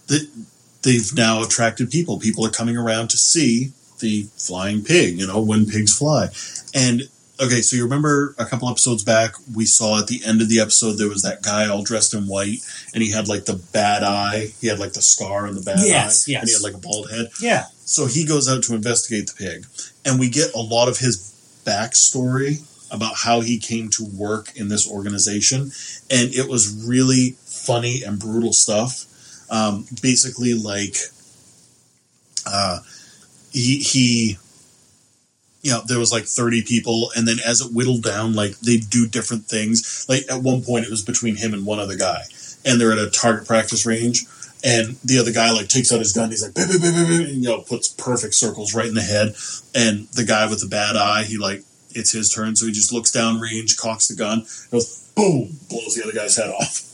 they, 0.09 0.21
they've 0.83 1.15
now 1.15 1.43
attracted 1.43 1.91
people. 1.91 2.19
People 2.19 2.47
are 2.47 2.51
coming 2.51 2.77
around 2.77 3.09
to 3.09 3.17
see 3.17 3.73
the 4.05 4.29
flying 4.37 4.85
pig, 4.85 5.19
you 5.19 5.27
know, 5.27 5.41
when 5.41 5.65
pigs 5.67 5.97
fly. 5.97 6.29
And 6.75 7.03
okay, 7.43 7.61
so 7.63 7.75
you 7.77 7.83
remember 7.85 8.35
a 8.39 8.45
couple 8.47 8.69
episodes 8.69 9.03
back, 9.03 9.35
we 9.57 9.65
saw 9.65 9.99
at 9.99 10.07
the 10.07 10.21
end 10.25 10.43
of 10.43 10.49
the 10.49 10.61
episode 10.61 10.93
there 10.99 11.09
was 11.09 11.23
that 11.23 11.43
guy 11.43 11.67
all 11.67 11.83
dressed 11.83 12.13
in 12.15 12.25
white 12.29 12.59
and 12.93 13.03
he 13.03 13.11
had 13.11 13.27
like 13.29 13.45
the 13.47 13.61
bad 13.73 14.03
eye. 14.05 14.53
He 14.61 14.69
had 14.69 14.79
like 14.79 14.93
the 14.93 15.03
scar 15.03 15.47
on 15.49 15.55
the 15.55 15.63
bad 15.63 15.81
Yes, 15.81 16.29
eye. 16.29 16.33
yes. 16.33 16.41
And 16.43 16.49
he 16.49 16.55
had 16.55 16.63
like 16.63 16.75
a 16.75 16.79
bald 16.87 17.11
head. 17.11 17.27
yeah. 17.41 17.65
So 17.87 18.07
he 18.07 18.25
goes 18.25 18.49
out 18.49 18.63
to 18.65 18.75
investigate 18.75 19.27
the 19.29 19.35
pig. 19.35 19.67
And 20.07 20.21
we 20.21 20.29
get 20.31 20.55
a 20.55 20.61
lot 20.61 20.89
of 20.89 20.99
his 20.99 21.17
backstory 21.67 22.63
about 22.93 23.15
how 23.25 23.41
he 23.41 23.59
came 23.59 23.89
to 23.91 24.05
work 24.05 24.55
in 24.55 24.69
this 24.69 24.89
organization, 24.89 25.61
and 26.11 26.27
it 26.35 26.47
was 26.49 26.85
really 26.87 27.35
funny 27.47 28.03
and 28.05 28.21
brutal 28.21 28.53
stuff. 28.53 29.07
Um, 29.51 29.87
basically, 30.03 30.55
like 30.55 30.95
uh, 32.47 32.79
he 33.55 33.79
he 33.79 34.39
you 35.63 35.71
know 35.71 35.81
there 35.87 35.99
was 35.99 36.13
like 36.13 36.25
30 36.25 36.63
people 36.63 37.11
and 37.17 37.27
then 37.27 37.39
as 37.45 37.61
it 37.61 37.73
whittled 37.73 38.03
down 38.03 38.35
like 38.35 38.59
they 38.61 38.77
do 38.77 39.07
different 39.07 39.47
things. 39.47 40.05
Like 40.09 40.25
at 40.31 40.43
one 40.43 40.63
point 40.63 40.85
it 40.85 40.91
was 40.91 41.03
between 41.03 41.37
him 41.37 41.55
and 41.55 41.65
one 41.65 41.79
other 41.79 41.97
guy 41.97 42.25
and 42.67 42.81
they're 42.81 42.93
at 42.93 42.99
a 42.99 43.11
target 43.11 43.47
practice 43.47 43.87
range 43.87 44.27
and 44.65 44.97
the 45.05 45.19
other 45.19 45.33
guy 45.33 45.53
like 45.53 45.69
takes 45.69 45.93
out 45.93 46.01
his 46.01 46.13
gun 46.13 46.31
he's 46.31 46.43
like 46.43 46.53
and, 46.57 47.43
you 47.43 47.49
know 47.49 47.61
puts 47.61 47.89
perfect 47.89 48.35
circles 48.35 48.75
right 48.75 48.87
in 48.87 48.95
the 48.95 49.03
head 49.03 49.35
and 49.75 50.09
the 50.09 50.25
guy 50.25 50.49
with 50.49 50.61
the 50.61 50.69
bad 50.69 50.97
eye 50.97 51.23
he 51.23 51.37
like 51.37 51.63
it's 51.91 52.13
his 52.13 52.31
turn 52.31 52.57
so 52.57 52.67
he 52.67 52.73
just 52.73 52.93
looks 52.93 53.13
down 53.13 53.41
range 53.41 53.77
cocks 53.77 54.09
the 54.09 54.17
gun 54.17 54.41
goes 54.71 55.11
boom 55.15 55.57
blows 55.69 55.95
the 55.95 56.03
other 56.03 56.13
guy's 56.13 56.37
head 56.37 56.51
off 56.51 56.94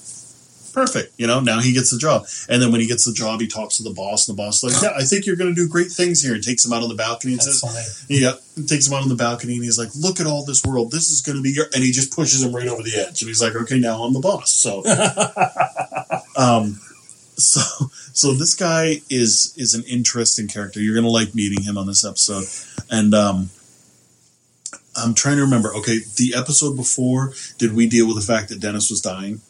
perfect 0.72 1.12
you 1.18 1.26
know 1.26 1.40
now 1.40 1.60
he 1.60 1.72
gets 1.72 1.90
the 1.90 1.98
job 1.98 2.24
and 2.48 2.62
then 2.62 2.70
when 2.72 2.80
he 2.80 2.86
gets 2.86 3.04
the 3.04 3.12
job 3.12 3.40
he 3.40 3.46
talks 3.46 3.76
to 3.76 3.82
the 3.82 3.92
boss 3.92 4.28
and 4.28 4.36
the 4.36 4.42
boss 4.42 4.62
is 4.62 4.72
like 4.72 4.82
yeah 4.82 4.96
i 4.96 5.04
think 5.04 5.26
you're 5.26 5.36
going 5.36 5.54
to 5.54 5.60
do 5.60 5.68
great 5.68 5.90
things 5.90 6.22
here 6.22 6.34
and 6.34 6.42
takes 6.42 6.64
him 6.64 6.72
out 6.72 6.82
on 6.82 6.88
the 6.88 6.94
balcony 6.94 7.32
and 7.32 7.40
That's 7.40 7.60
says 7.60 8.04
funny. 8.08 8.20
yeah, 8.20 8.32
takes 8.66 8.86
him 8.86 8.94
out 8.94 9.02
on 9.02 9.08
the 9.08 9.14
balcony 9.14 9.54
and 9.54 9.64
he's 9.64 9.78
like, 9.78 9.88
"Look 9.96 10.20
at 10.20 10.26
all 10.26 10.44
this 10.44 10.64
world. 10.64 10.90
This 10.90 11.10
is 11.10 11.20
going 11.20 11.36
to 11.36 11.42
be 11.42 11.50
your." 11.50 11.66
And 11.74 11.82
he 11.82 11.92
just 11.92 12.12
pushes 12.14 12.42
him 12.42 12.54
right 12.54 12.68
over 12.68 12.82
the 12.82 12.94
edge. 12.96 13.22
And 13.22 13.28
he's 13.28 13.42
like, 13.42 13.54
"Okay, 13.54 13.78
now 13.78 14.02
I'm 14.02 14.12
the 14.12 14.20
boss." 14.20 14.52
So, 14.52 14.82
um, 16.36 16.80
so 17.36 17.60
so 18.12 18.32
this 18.32 18.54
guy 18.54 19.00
is 19.08 19.54
is 19.56 19.74
an 19.74 19.84
interesting 19.84 20.48
character. 20.48 20.80
You're 20.80 20.94
going 20.94 21.04
to 21.04 21.10
like 21.10 21.34
meeting 21.34 21.62
him 21.64 21.78
on 21.78 21.86
this 21.86 22.04
episode, 22.04 22.44
and 22.90 23.14
um, 23.14 23.50
I'm 24.96 25.14
trying 25.14 25.36
to 25.36 25.42
remember. 25.42 25.74
Okay, 25.74 25.98
the 26.16 26.34
episode 26.36 26.76
before, 26.76 27.32
did 27.58 27.74
we 27.74 27.88
deal 27.88 28.06
with 28.06 28.16
the 28.16 28.32
fact 28.32 28.48
that 28.50 28.60
Dennis 28.60 28.90
was 28.90 29.00
dying? 29.00 29.40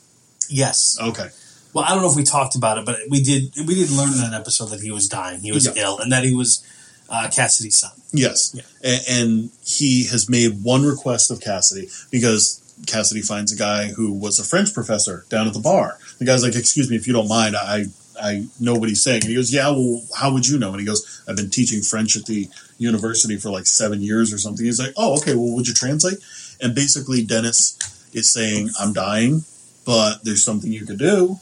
Yes. 0.51 0.97
Okay, 1.01 1.29
Well, 1.73 1.85
I 1.87 1.91
don't 1.95 2.03
know 2.03 2.11
if 2.11 2.17
we 2.17 2.25
talked 2.25 2.57
about 2.57 2.79
it, 2.79 2.85
but 2.85 2.97
we 3.09 3.23
did. 3.23 3.53
We 3.67 3.75
did 3.77 3.91
learn 3.91 4.13
in 4.13 4.19
that 4.19 4.35
episode 4.35 4.67
that 4.71 4.81
he 4.81 4.91
was 4.91 5.09
dying. 5.09 5.41
He 5.41 5.53
was 5.53 5.67
Yeah. 5.67 5.73
ill, 5.85 5.99
and 5.99 6.11
that 6.13 6.25
he 6.25 6.35
was 6.35 6.63
uh, 7.09 7.29
Cassidy's 7.35 7.77
son. 7.79 7.91
Yes. 8.13 8.53
Yeah. 8.55 8.63
A- 8.85 9.03
And, 9.11 9.51
he 9.65 10.07
has 10.07 10.29
made 10.29 10.63
one 10.63 10.85
request 10.85 11.31
of 11.33 11.41
Cassidy 11.41 11.89
because 12.11 12.61
Cassidy 12.87 13.21
finds 13.21 13.51
a 13.53 13.57
guy 13.57 13.89
who 13.89 14.13
was 14.13 14.39
a 14.39 14.45
French 14.45 14.73
professor 14.75 15.25
down 15.29 15.47
at 15.49 15.53
the 15.53 15.59
bar. 15.61 15.99
The 16.21 16.25
guy's 16.25 16.43
like, 16.45 16.55
"Excuse 16.55 16.89
me, 16.91 16.97
if 16.97 17.07
you 17.09 17.13
don't 17.13 17.29
mind, 17.29 17.57
I 17.57 17.87
I 18.21 18.47
know 18.61 18.75
what 18.75 18.89
he's 18.89 19.03
saying." 19.03 19.23
And 19.23 19.31
he 19.31 19.35
goes, 19.37 19.53
"Yeah, 19.53 19.71
well, 19.71 20.03
how 20.17 20.33
would 20.33 20.47
you 20.47 20.57
know?" 20.59 20.71
And 20.71 20.79
he 20.81 20.87
goes, 20.87 21.03
"I've 21.29 21.37
been 21.37 21.51
teaching 21.51 21.83
French 21.83 22.17
at 22.17 22.27
the 22.27 22.49
university 22.79 23.37
for 23.37 23.51
like 23.51 23.67
seven 23.67 24.01
years 24.03 24.33
or 24.33 24.39
something." 24.39 24.65
He's 24.65 24.79
like, 24.81 24.93
"Oh, 24.97 25.17
okay. 25.19 25.35
Well, 25.35 25.53
would 25.55 25.67
you 25.69 25.75
translate?" 25.75 26.19
And 26.61 26.75
basically, 26.75 27.23
Dennis 27.25 27.77
is 28.13 28.31
saying, 28.31 28.71
"I'm 28.79 28.93
dying, 28.93 29.45
but 29.91 30.23
there's 30.25 30.45
something 30.45 30.73
you 30.73 30.87
could 30.87 30.99
do." 30.99 31.41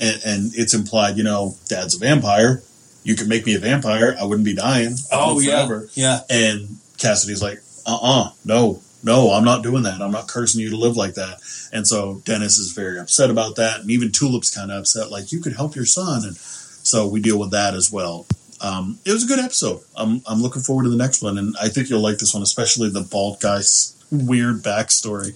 And, 0.00 0.20
and 0.24 0.52
it's 0.54 0.74
implied, 0.74 1.16
you 1.16 1.22
know, 1.22 1.54
Dad's 1.68 1.94
a 1.94 1.98
vampire. 1.98 2.62
You 3.04 3.14
could 3.14 3.28
make 3.28 3.44
me 3.46 3.54
a 3.54 3.58
vampire. 3.58 4.16
I 4.18 4.24
wouldn't 4.24 4.44
be 4.44 4.54
dying. 4.54 4.96
I'd 5.12 5.16
live 5.36 5.44
forever. 5.44 5.88
yeah. 5.94 6.20
And 6.30 6.78
Cassidy's 6.98 7.42
like, 7.42 7.60
uh 7.86 7.98
uh 8.00 8.30
no, 8.44 8.80
no, 9.04 9.32
I'm 9.32 9.44
not 9.44 9.62
doing 9.62 9.82
that. 9.84 10.00
I'm 10.00 10.10
not 10.10 10.28
cursing 10.28 10.60
you 10.60 10.70
to 10.70 10.76
live 10.76 10.96
like 10.96 11.14
that. 11.14 11.40
And 11.72 11.86
so 11.86 12.22
Dennis 12.24 12.58
is 12.58 12.72
very 12.72 12.98
upset 12.98 13.30
about 13.30 13.56
that. 13.56 13.80
And 13.80 13.90
even 13.90 14.10
Tulip's 14.12 14.50
kind 14.54 14.70
of 14.72 14.78
upset, 14.78 15.10
like, 15.10 15.30
you 15.30 15.40
could 15.40 15.54
help 15.56 15.76
your 15.76 15.86
son. 15.86 16.24
And 16.26 16.36
so 16.36 17.06
we 17.06 17.20
deal 17.20 17.38
with 17.38 17.50
that 17.50 17.74
as 17.74 17.92
well. 17.92 18.26
Um, 18.60 18.98
it 19.04 19.12
was 19.12 19.24
a 19.24 19.26
good 19.26 19.40
episode. 19.40 19.80
I'm, 19.96 20.22
I'm 20.26 20.40
looking 20.40 20.62
forward 20.62 20.84
to 20.84 20.90
the 20.90 20.96
next 21.04 21.22
one. 21.22 21.36
And 21.38 21.54
I 21.60 21.68
think 21.68 21.90
you'll 21.90 22.00
like 22.08 22.18
this 22.18 22.32
one, 22.34 22.42
especially 22.42 22.88
the 22.90 23.02
bald 23.02 23.40
guy's 23.40 23.94
weird 24.10 24.62
backstory. 24.62 25.32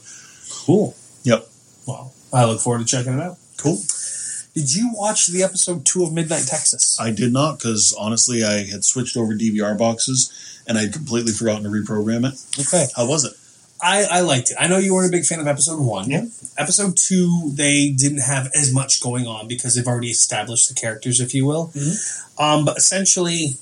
Cool. 0.65 0.95
Yep. 1.25 1.47
Well, 1.87 2.13
I 2.33 2.45
look 2.45 2.61
forward 2.61 2.81
to 2.81 2.85
checking 2.85 3.15
it 3.15 3.21
out. 3.21 3.39
Cool. 3.57 3.79
Did 4.55 4.75
you 4.75 4.91
watch 4.95 5.27
the 5.27 5.43
episode 5.43 5.85
two 5.85 6.03
of 6.03 6.13
Midnight 6.13 6.47
Texas? 6.47 6.99
I 6.99 7.11
did 7.11 7.33
not 7.33 7.59
because 7.59 7.95
honestly, 7.99 8.43
I 8.43 8.65
had 8.65 8.85
switched 8.85 9.17
over 9.17 9.35
DVR 9.35 9.77
boxes 9.77 10.63
and 10.67 10.79
I'd 10.79 10.93
completely 10.93 11.33
forgotten 11.33 11.65
to 11.65 11.69
reprogram 11.69 12.27
it. 12.27 12.41
Okay. 12.67 12.87
How 12.97 13.07
was 13.07 13.25
it? 13.25 13.35
I, 13.83 14.05
I 14.11 14.21
liked 14.21 14.51
it. 14.51 14.57
I 14.59 14.67
know 14.67 14.79
you 14.79 14.95
weren't 14.95 15.13
a 15.13 15.17
big 15.17 15.27
fan 15.27 15.41
of 15.41 15.47
episode 15.47 15.81
one. 15.81 16.11
Yeah. 16.11 16.25
Episode 16.57 16.97
two, 16.97 17.51
they 17.53 17.91
didn't 17.91 18.23
have 18.23 18.51
as 18.55 18.73
much 18.73 19.03
going 19.03 19.27
on 19.27 19.47
because 19.47 19.75
they've 19.75 19.87
already 19.87 20.09
established 20.09 20.69
the 20.69 20.75
characters, 20.75 21.21
if 21.21 21.35
you 21.35 21.45
will. 21.45 21.73
Um, 22.39 22.65
but 22.65 22.79
essentially, 22.79 23.57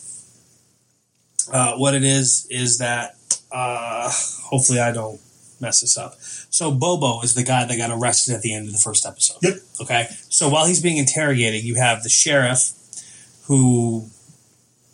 uh, 1.52 1.74
what 1.76 1.94
it 1.94 2.04
is 2.04 2.46
is 2.50 2.78
that 2.78 3.16
uh, 3.50 4.10
hopefully 4.44 4.78
I 4.78 4.92
don't 4.92 5.20
mess 5.60 5.80
this 5.80 5.98
up. 5.98 6.14
So 6.54 6.70
Bobo 6.70 7.20
is 7.22 7.34
the 7.34 7.42
guy 7.42 7.64
that 7.64 7.76
got 7.76 7.90
arrested 7.90 8.32
at 8.32 8.42
the 8.42 8.54
end 8.54 8.68
of 8.68 8.72
the 8.72 8.78
first 8.78 9.04
episode. 9.04 9.38
Yep. 9.42 9.54
Okay. 9.80 10.06
So 10.28 10.48
while 10.48 10.66
he's 10.66 10.80
being 10.80 10.98
interrogated, 10.98 11.64
you 11.64 11.74
have 11.74 12.04
the 12.04 12.08
sheriff 12.08 12.70
who 13.46 14.06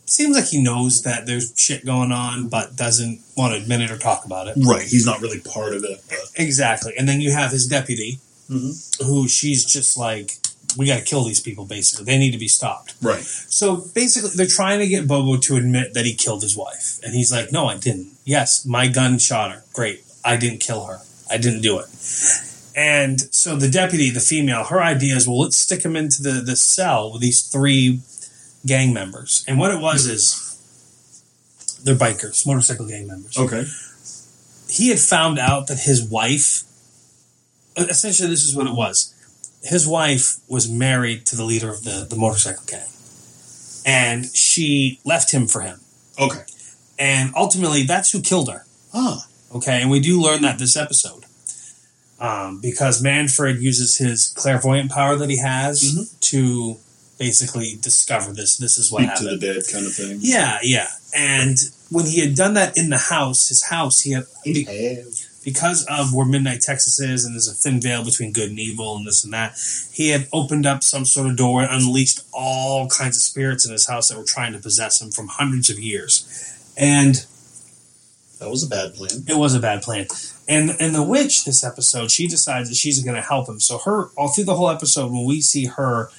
seems 0.06 0.36
like 0.36 0.48
he 0.48 0.62
knows 0.62 1.02
that 1.02 1.26
there's 1.26 1.52
shit 1.58 1.84
going 1.84 2.12
on, 2.12 2.48
but 2.48 2.76
doesn't 2.76 3.20
want 3.36 3.52
to 3.54 3.60
admit 3.60 3.82
it 3.82 3.90
or 3.90 3.98
talk 3.98 4.24
about 4.24 4.48
it. 4.48 4.56
Right. 4.56 4.88
He's 4.88 5.04
not 5.04 5.20
really 5.20 5.38
part 5.40 5.74
of 5.74 5.84
it. 5.84 6.02
But 6.08 6.18
Exactly. 6.36 6.94
And 6.98 7.06
then 7.06 7.20
you 7.20 7.30
have 7.32 7.50
his 7.52 7.66
deputy, 7.66 8.20
Mhm. 8.50 9.04
who 9.04 9.28
she's 9.28 9.62
just 9.66 9.98
like, 9.98 10.38
we 10.78 10.86
got 10.86 11.00
to 11.00 11.04
kill 11.04 11.24
these 11.24 11.40
people, 11.40 11.66
basically. 11.66 12.06
They 12.06 12.16
need 12.16 12.30
to 12.30 12.38
be 12.38 12.48
stopped. 12.48 12.94
right. 13.02 13.22
So 13.50 13.76
basically, 13.94 14.30
they're 14.34 14.46
trying 14.46 14.78
to 14.78 14.88
get 14.88 15.06
Bobo 15.06 15.36
to 15.36 15.56
admit 15.56 15.92
that 15.92 16.06
he 16.06 16.14
killed 16.14 16.42
his 16.42 16.56
wife. 16.56 17.00
And 17.04 17.14
he's 17.14 17.30
like, 17.30 17.52
no, 17.52 17.66
I 17.66 17.76
didn't. 17.76 18.12
Yes, 18.24 18.64
my 18.64 18.88
gun 18.88 19.18
shot 19.18 19.52
her. 19.52 19.62
Great. 19.74 20.04
I 20.24 20.38
didn't 20.38 20.60
kill 20.60 20.86
her. 20.86 21.00
I 21.30 21.38
didn't 21.38 21.60
do 21.62 21.78
it. 21.78 21.86
And 22.76 23.20
so 23.34 23.56
the 23.56 23.68
deputy, 23.70 24.10
the 24.10 24.20
female, 24.20 24.64
her 24.64 24.82
idea 24.82 25.16
is, 25.16 25.26
well, 25.26 25.40
let's 25.40 25.56
stick 25.56 25.82
him 25.84 25.96
into 25.96 26.22
the, 26.22 26.40
the 26.44 26.56
cell 26.56 27.12
with 27.12 27.20
these 27.22 27.40
three 27.42 28.00
gang 28.66 28.92
members. 28.94 29.44
And 29.48 29.58
what 29.58 29.70
it 29.72 29.80
was 29.80 30.06
is, 30.06 30.46
they're 31.84 31.94
bikers, 31.94 32.46
motorcycle 32.46 32.86
gang 32.86 33.06
members 33.06 33.36
Okay. 33.38 33.64
he 34.68 34.90
had 34.90 34.98
found 34.98 35.38
out 35.38 35.66
that 35.68 35.80
his 35.80 36.02
wife 36.02 36.64
essentially 37.76 38.28
this 38.28 38.42
is 38.44 38.54
what 38.54 38.66
it 38.66 38.74
was 38.74 39.14
his 39.62 39.86
wife 39.88 40.36
was 40.48 40.68
married 40.70 41.24
to 41.26 41.36
the 41.36 41.44
leader 41.44 41.70
of 41.70 41.84
the, 41.84 42.06
the 42.08 42.16
motorcycle 42.16 42.62
gang 42.66 42.86
and 43.86 44.26
she 44.36 45.00
left 45.06 45.32
him 45.32 45.46
for 45.46 45.62
him 45.62 45.80
Okay. 46.18 46.42
and 46.98 47.32
ultimately 47.34 47.82
that's 47.84 48.12
who 48.12 48.20
killed 48.20 48.50
her 48.50 48.66
Ah. 48.92 49.26
Okay 49.54 49.80
and 49.82 49.90
we 49.90 50.00
do 50.00 50.20
learn 50.20 50.42
that 50.42 50.58
this 50.58 50.76
episode 50.76 51.24
um, 52.20 52.60
because 52.60 53.02
manfred 53.02 53.58
uses 53.60 53.96
his 53.98 54.28
clairvoyant 54.36 54.90
power 54.90 55.16
that 55.16 55.30
he 55.30 55.38
has 55.38 55.82
Mhm. 55.82 56.20
to 56.20 56.76
basically 57.18 57.76
discover 57.80 58.32
this 58.32 58.56
this 58.56 58.78
is 58.78 58.90
what 58.90 59.00
Speak 59.02 59.14
to 59.16 59.22
happened 59.24 59.40
the 59.42 59.46
dead 59.54 59.62
kind 59.72 59.86
of 59.86 59.94
thing. 59.94 60.18
yeah 60.20 60.58
yeah 60.62 60.88
and 61.14 61.58
when 61.90 62.06
he 62.06 62.20
had 62.20 62.34
done 62.34 62.54
that 62.54 62.76
in 62.76 62.88
the 62.90 62.98
house 62.98 63.48
his 63.48 63.64
house 63.64 64.00
he 64.00 64.12
had 64.12 64.24
because 65.42 65.84
of 65.88 66.12
where 66.12 66.26
Midnight 66.26 66.60
Texas 66.60 67.00
is, 67.00 67.24
and 67.24 67.34
there's 67.34 67.48
a 67.48 67.54
thin 67.54 67.80
veil 67.80 68.04
between 68.04 68.30
good 68.30 68.50
and 68.50 68.58
evil, 68.58 68.94
and 68.98 69.06
this 69.06 69.24
and 69.24 69.32
that, 69.32 69.56
he 69.90 70.10
had 70.10 70.28
opened 70.34 70.66
up 70.66 70.84
some 70.84 71.06
sort 71.06 71.28
of 71.30 71.36
door 71.36 71.62
and 71.62 71.72
unleashed 71.82 72.20
all 72.30 72.86
kinds 72.88 73.16
of 73.16 73.22
spirits 73.22 73.64
in 73.64 73.72
his 73.72 73.88
house 73.88 74.08
that 74.08 74.18
were 74.18 74.24
trying 74.24 74.52
to 74.52 74.58
possess 74.58 75.00
him 75.00 75.10
from 75.10 75.28
hundreds 75.28 75.70
of 75.70 75.78
years. 75.78 76.26
And 76.76 77.24
That 78.40 78.50
was 78.50 78.64
a 78.64 78.68
bad 78.68 78.94
plan. 78.94 79.10
it 79.28 79.36
was 79.36 79.54
a 79.54 79.60
bad 79.60 79.82
plan. 79.82 80.06
And 80.48 80.74
and 80.80 80.94
the 80.94 81.02
witch 81.02 81.44
this 81.44 81.62
episode, 81.62 82.10
she 82.10 82.26
decides 82.26 82.68
that 82.70 82.74
she's 82.74 83.02
going 83.04 83.16
to 83.16 83.22
help 83.22 83.48
him. 83.48 83.60
So 83.60 83.78
her 83.78 84.06
all 84.16 84.28
through 84.28 84.44
the 84.44 84.56
whole 84.56 84.70
episode, 84.70 85.12
when 85.12 85.26
we 85.26 85.40
see 85.42 85.66
her, 85.66 86.10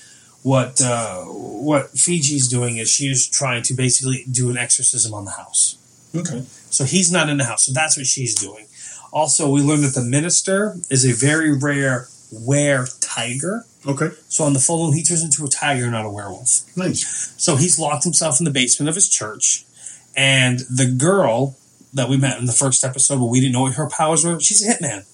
what 0.43 0.81
uh, 0.81 1.23
what 1.23 1.89
Fiji's 1.89 2.47
doing 2.47 2.77
is 2.77 2.89
she's 2.89 3.27
trying 3.27 3.63
to 3.63 3.73
basically 3.73 4.25
do 4.29 4.49
an 4.51 4.57
exorcism 4.57 5.13
on 5.13 5.25
the 5.25 5.31
house. 5.31 5.77
Okay. 6.15 6.43
So 6.69 6.83
he's 6.83 7.11
not 7.11 7.27
in 7.27 7.37
the 7.37 7.45
house. 7.45 7.65
So 7.65 7.73
that's 7.73 7.97
what 7.97 8.05
she's 8.05 8.35
doing. 8.35 8.67
Also, 9.11 9.49
we 9.49 9.61
learned 9.61 9.83
that 9.83 9.95
the 9.95 10.05
minister 10.05 10.77
is 10.89 11.05
a 11.05 11.13
very 11.13 11.57
rare 11.57 12.07
were 12.31 12.87
tiger. 13.01 13.65
Okay. 13.85 14.09
So 14.29 14.43
on 14.45 14.53
the 14.53 14.59
full 14.59 14.85
moon, 14.85 14.95
he 14.95 15.03
turns 15.03 15.23
into 15.23 15.43
a 15.43 15.49
tiger, 15.49 15.89
not 15.89 16.05
a 16.05 16.09
werewolf. 16.09 16.61
Nice. 16.77 17.33
So 17.37 17.55
he's 17.55 17.77
locked 17.77 18.03
himself 18.03 18.39
in 18.39 18.45
the 18.45 18.51
basement 18.51 18.89
of 18.89 18.95
his 18.95 19.09
church. 19.09 19.65
And 20.15 20.59
the 20.69 20.85
girl 20.85 21.57
that 21.93 22.09
we 22.09 22.17
met 22.17 22.39
in 22.39 22.45
the 22.45 22.53
first 22.53 22.83
episode, 22.83 23.19
but 23.19 23.25
we 23.25 23.39
didn't 23.39 23.53
know 23.53 23.61
what 23.61 23.73
her 23.75 23.87
powers 23.89 24.23
were, 24.25 24.39
she's 24.39 24.65
a 24.65 24.71
hitman. 24.73 25.05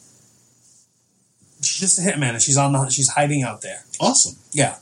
She's 1.61 1.79
just 1.79 1.99
a 1.99 2.01
hitman, 2.01 2.31
and 2.33 2.41
she's 2.41 2.57
on 2.57 2.71
the 2.73 2.89
she's 2.89 3.09
hiding 3.09 3.43
out 3.43 3.61
there. 3.61 3.83
Awesome. 3.99 4.35
Yeah, 4.51 4.75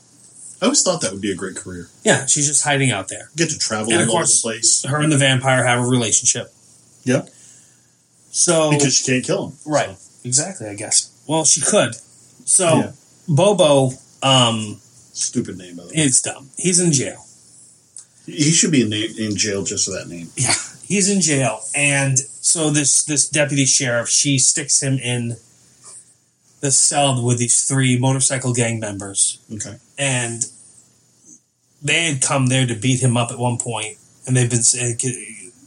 I 0.60 0.66
always 0.66 0.82
thought 0.82 1.00
that 1.00 1.12
would 1.12 1.22
be 1.22 1.32
a 1.32 1.34
great 1.34 1.56
career. 1.56 1.88
yeah, 2.04 2.26
she's 2.26 2.46
just 2.46 2.64
hiding 2.64 2.90
out 2.90 3.08
there. 3.08 3.30
Get 3.36 3.50
to 3.50 3.58
travel 3.58 3.92
And 3.92 4.08
all 4.10 4.16
over 4.18 4.26
the 4.26 4.38
place. 4.42 4.84
Her 4.84 5.00
and 5.00 5.10
the 5.10 5.16
vampire 5.16 5.64
have 5.64 5.78
a 5.80 5.86
relationship. 5.88 6.52
Yeah. 7.04 7.22
So 8.30 8.70
Because 8.70 8.94
she 8.94 9.04
can't 9.10 9.24
kill 9.24 9.48
him. 9.48 9.56
Right. 9.64 9.96
Exactly, 10.24 10.68
I 10.68 10.74
guess. 10.74 11.10
Well, 11.26 11.44
she 11.44 11.60
could. 11.62 11.94
So 12.44 12.66
Yeah. 12.78 12.92
Bobo, 13.28 13.92
um, 14.22 14.80
Stupid 15.14 15.56
name, 15.56 15.76
by 15.76 15.84
the 15.84 15.88
way. 15.88 15.94
it's 15.96 16.20
dumb. 16.20 16.50
He's 16.58 16.78
in 16.78 16.92
jail. 16.92 17.25
He 18.26 18.50
should 18.50 18.72
be 18.72 18.82
in, 18.82 18.92
in 18.92 19.36
jail 19.36 19.62
just 19.64 19.84
for 19.86 19.92
that 19.92 20.08
name. 20.08 20.28
Yeah, 20.36 20.52
he's 20.84 21.08
in 21.08 21.20
jail, 21.20 21.60
and 21.74 22.18
so 22.18 22.70
this 22.70 23.04
this 23.04 23.28
deputy 23.28 23.64
sheriff 23.64 24.08
she 24.08 24.38
sticks 24.38 24.82
him 24.82 24.98
in 24.98 25.36
the 26.60 26.70
cell 26.70 27.24
with 27.24 27.38
these 27.38 27.64
three 27.64 27.98
motorcycle 27.98 28.52
gang 28.52 28.80
members, 28.80 29.38
Okay. 29.52 29.76
and 29.98 30.46
they 31.82 32.06
had 32.06 32.20
come 32.22 32.46
there 32.46 32.66
to 32.66 32.74
beat 32.74 33.00
him 33.00 33.16
up 33.16 33.30
at 33.30 33.38
one 33.38 33.58
point, 33.58 33.96
and 34.26 34.36
they've 34.36 34.50
been 34.50 34.62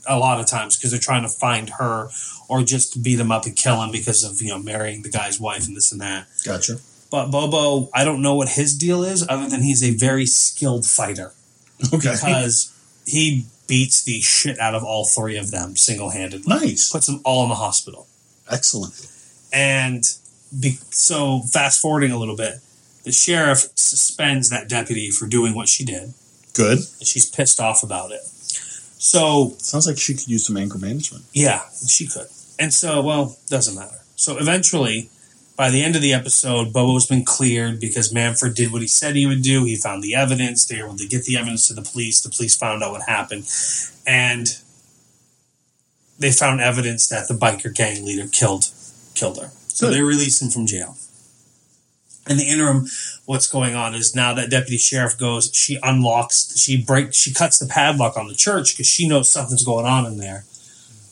a 0.07 0.17
lot 0.17 0.39
of 0.39 0.47
times 0.47 0.75
because 0.75 0.91
they're 0.91 0.99
trying 0.99 1.21
to 1.23 1.29
find 1.29 1.69
her 1.71 2.09
or 2.49 2.63
just 2.63 3.03
beat 3.03 3.19
him 3.19 3.31
up 3.31 3.45
and 3.45 3.55
kill 3.55 3.81
him 3.81 3.91
because 3.91 4.23
of 4.23 4.41
you 4.41 4.49
know 4.49 4.59
marrying 4.59 5.03
the 5.03 5.09
guy's 5.09 5.39
wife 5.39 5.65
and 5.67 5.77
this 5.77 5.91
and 5.91 6.01
that. 6.01 6.27
Gotcha. 6.45 6.77
But 7.11 7.31
Bobo, 7.31 7.89
I 7.93 8.03
don't 8.03 8.21
know 8.21 8.35
what 8.35 8.49
his 8.49 8.77
deal 8.77 9.03
is, 9.03 9.25
other 9.27 9.47
than 9.49 9.61
he's 9.63 9.83
a 9.83 9.91
very 9.95 10.25
skilled 10.27 10.85
fighter 10.85 11.33
Okay. 11.93 12.11
because 12.11 12.73
he 13.05 13.45
beats 13.67 14.03
the 14.03 14.19
shit 14.21 14.59
out 14.59 14.75
of 14.75 14.83
all 14.83 15.05
three 15.05 15.37
of 15.37 15.51
them 15.51 15.75
single 15.75 16.09
handedly. 16.09 16.43
nice. 16.47 16.89
Puts 16.91 17.05
them 17.05 17.21
all 17.23 17.43
in 17.43 17.49
the 17.49 17.55
hospital. 17.55 18.07
Excellent. 18.49 18.93
And 19.53 20.03
be, 20.59 20.71
so, 20.89 21.41
fast 21.41 21.79
forwarding 21.81 22.11
a 22.11 22.17
little 22.17 22.35
bit, 22.35 22.55
the 23.03 23.11
sheriff 23.11 23.67
suspends 23.75 24.49
that 24.49 24.67
deputy 24.67 25.11
for 25.11 25.27
doing 25.27 25.53
what 25.55 25.69
she 25.69 25.85
did. 25.85 26.13
Good. 26.53 26.79
She's 27.01 27.29
pissed 27.29 27.59
off 27.59 27.83
about 27.83 28.11
it. 28.11 28.21
So, 28.23 29.53
Sounds 29.59 29.87
like 29.87 29.97
she 29.97 30.15
could 30.15 30.27
use 30.27 30.45
some 30.45 30.57
anger 30.57 30.77
management. 30.77 31.25
yeah, 31.33 31.61
she 31.87 32.07
could. 32.07 32.27
And 32.59 32.73
so, 32.73 33.01
well, 33.01 33.37
doesn't 33.47 33.75
matter. 33.75 33.99
So, 34.15 34.37
eventually, 34.37 35.09
by 35.59 35.69
the 35.69 35.83
end 35.83 35.97
of 35.97 36.01
the 36.01 36.13
episode, 36.13 36.71
Bobo's 36.71 37.05
been 37.05 37.25
cleared 37.25 37.81
because 37.81 38.13
Manfred 38.13 38.55
did 38.55 38.71
what 38.71 38.81
he 38.81 38.87
said 38.87 39.17
he 39.17 39.25
would 39.25 39.41
do. 39.41 39.65
He 39.65 39.75
found 39.75 40.01
the 40.01 40.15
evidence. 40.15 40.65
They 40.65 40.77
were 40.77 40.87
able 40.87 40.95
to 40.95 41.05
get 41.05 41.25
the 41.25 41.35
evidence 41.35 41.67
to 41.67 41.73
the 41.73 41.81
police. 41.81 42.21
The 42.21 42.29
police 42.29 42.55
found 42.55 42.81
out 42.81 42.93
what 42.93 43.01
happened. 43.09 43.45
And 44.07 44.47
they 46.17 46.31
found 46.31 46.61
evidence 46.61 47.09
that 47.09 47.27
the 47.27 47.33
biker 47.33 47.75
gang 47.75 48.05
leader 48.05 48.29
killed 48.31 48.69
killed 49.15 49.37
her. 49.37 49.51
So 49.67 49.87
Good. 49.87 49.95
they 49.95 50.01
released 50.01 50.41
him 50.41 50.49
from 50.49 50.65
jail. 50.65 50.95
In 52.29 52.37
the 52.37 52.47
interim, 52.47 52.85
what's 53.25 53.47
going 53.47 53.75
on 53.75 53.95
is 53.95 54.15
now 54.15 54.33
that 54.35 54.49
deputy 54.49 54.77
sheriff 54.77 55.17
goes, 55.17 55.51
she 55.53 55.77
unlocks, 55.83 56.57
she 56.57 56.81
breaks, 56.81 57.17
she 57.17 57.33
cuts 57.33 57.59
the 57.59 57.67
padlock 57.67 58.15
on 58.15 58.29
the 58.29 58.33
church 58.33 58.73
because 58.73 58.87
she 58.87 59.09
knows 59.09 59.29
something's 59.29 59.65
going 59.65 59.85
on 59.85 60.05
in 60.05 60.19
there. 60.19 60.45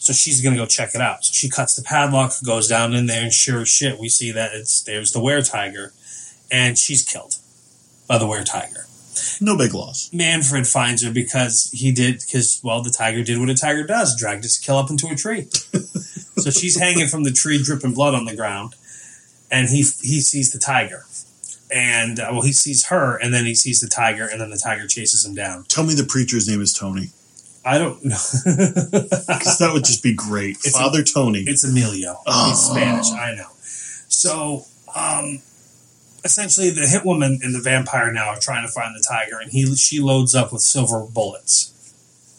So 0.08 0.14
she's 0.14 0.40
gonna 0.40 0.56
go 0.56 0.66
check 0.66 0.96
it 0.96 1.02
out. 1.02 1.26
So 1.26 1.34
she 1.34 1.50
cuts 1.50 1.76
the 1.76 1.82
padlock, 1.82 2.32
goes 2.46 2.70
down 2.70 2.94
in 2.94 3.08
there, 3.08 3.24
and 3.24 3.34
sure 3.34 3.60
as 3.60 3.68
shit, 3.68 4.00
we 4.00 4.08
see 4.08 4.32
that 4.32 4.54
it's 4.54 4.82
there's 4.82 5.12
the 5.12 5.20
were 5.20 5.42
tiger, 5.42 5.92
and 6.50 6.78
she's 6.78 7.04
killed 7.04 7.36
by 8.08 8.18
the 8.18 8.26
were 8.26 8.42
tiger. 8.46 8.86
No 9.42 9.58
big 9.58 9.74
loss. 9.74 10.10
Manfred 10.14 10.66
finds 10.66 11.04
her 11.04 11.12
because 11.12 11.70
he 11.74 11.92
did 11.92 12.20
because 12.20 12.62
well 12.64 12.82
the 12.82 12.90
tiger 12.90 13.22
did 13.22 13.38
what 13.38 13.50
a 13.50 13.54
tiger 13.54 13.86
does 13.86 14.18
dragged 14.18 14.44
his 14.44 14.56
kill 14.56 14.78
up 14.78 14.90
into 14.90 15.08
a 15.08 15.16
tree 15.16 15.50
so 16.38 16.52
she's 16.52 16.80
hanging 16.80 17.08
from 17.08 17.24
the 17.24 17.32
tree 17.32 17.62
dripping 17.62 17.94
blood 17.94 18.16
on 18.16 18.24
the 18.24 18.36
ground 18.36 18.76
and 19.52 19.68
he 19.68 19.80
he 19.80 20.22
sees 20.22 20.54
the 20.54 20.60
tiger 20.60 21.04
and 21.70 22.20
uh, 22.20 22.30
well 22.32 22.44
he 22.44 22.54
sees 22.54 22.86
her 22.86 23.18
and 23.18 23.34
then 23.34 23.46
he 23.46 23.56
sees 23.56 23.82
the 23.82 23.90
tiger 23.90 24.26
and 24.26 24.40
then 24.40 24.52
the 24.52 24.62
tiger 24.64 24.88
chases 24.88 25.26
him 25.26 25.36
down 25.36 25.66
Tell 25.68 25.84
me 25.84 25.94
the 25.96 26.06
preacher's 26.06 26.48
name 26.48 26.62
is 26.62 26.72
Tony. 26.72 27.10
I 27.68 27.78
don't 27.78 28.04
know. 28.06 28.16
Because 28.16 29.58
that 29.60 29.72
would 29.74 29.84
just 29.84 30.02
be 30.02 30.14
great. 30.14 30.58
It's 30.64 30.72
Father 30.78 31.04
Tony. 31.04 31.40
It's 31.46 31.64
Emilio. 31.64 32.20
Oh. 32.26 32.50
He's 32.50 32.60
Spanish. 32.60 33.12
I 33.12 33.36
know. 33.36 33.50
So, 34.08 34.64
um, 34.96 35.42
essentially, 36.24 36.70
the 36.70 36.88
hit 36.88 37.04
woman 37.06 37.40
and 37.44 37.54
the 37.54 37.60
vampire 37.60 38.12
now 38.14 38.30
are 38.30 38.40
trying 38.40 38.66
to 38.66 38.72
find 38.72 38.96
the 38.96 39.04
tiger, 39.08 39.38
and 39.42 39.52
he 39.52 39.76
she 39.76 40.00
loads 40.00 40.34
up 40.34 40.54
with 40.54 40.62
silver 40.62 41.02
bullets 41.06 41.74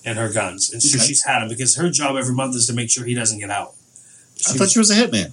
in 0.04 0.16
her 0.16 0.32
guns, 0.32 0.72
and 0.72 0.82
so 0.82 0.96
Okay. 0.96 1.06
she's 1.06 1.24
had 1.24 1.42
him 1.42 1.48
because 1.48 1.76
her 1.76 1.90
job 1.90 2.16
every 2.16 2.34
month 2.34 2.56
is 2.56 2.66
to 2.68 2.72
make 2.72 2.88
sure 2.90 3.04
he 3.04 3.14
doesn't 3.14 3.38
get 3.38 3.50
out. 3.50 3.74
I 4.48 4.52
thought 4.54 4.70
she 4.70 4.78
was 4.78 4.90
a 4.90 4.94
hitman. 4.94 5.32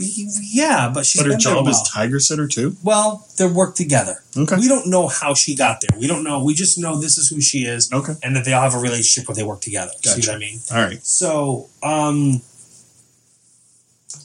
Yeah, 0.00 0.90
but 0.92 1.04
she's 1.06 1.20
But 1.20 1.26
her 1.26 1.32
been 1.32 1.38
there 1.42 1.52
a 1.52 1.54
job 1.56 1.68
is 1.68 1.82
tiger 1.82 2.18
sitter 2.20 2.48
too. 2.48 2.76
well, 2.82 3.26
they 3.38 3.46
work 3.46 3.74
together. 3.74 4.22
Okay. 4.36 4.56
We 4.56 4.68
don't 4.68 4.86
know 4.88 5.08
how 5.08 5.34
she 5.34 5.54
got 5.54 5.80
there. 5.80 5.98
We 5.98 6.06
don't 6.06 6.24
know. 6.24 6.42
We 6.42 6.54
just 6.54 6.78
know 6.78 6.98
this 7.00 7.18
is 7.18 7.28
who 7.28 7.40
she 7.40 7.60
is, 7.64 7.92
Okay. 7.92 8.14
and 8.22 8.34
that 8.36 8.44
they 8.44 8.52
all 8.52 8.62
have 8.62 8.74
a 8.74 8.78
relationship 8.78 9.28
where 9.28 9.36
they 9.36 9.42
work 9.44 9.60
together. 9.60 9.92
See 10.02 10.20
what 10.20 10.30
I 10.36 10.38
mean? 10.38 10.60
All 10.72 10.78
right. 10.82 11.04
So, 11.04 11.68
um, 11.82 12.40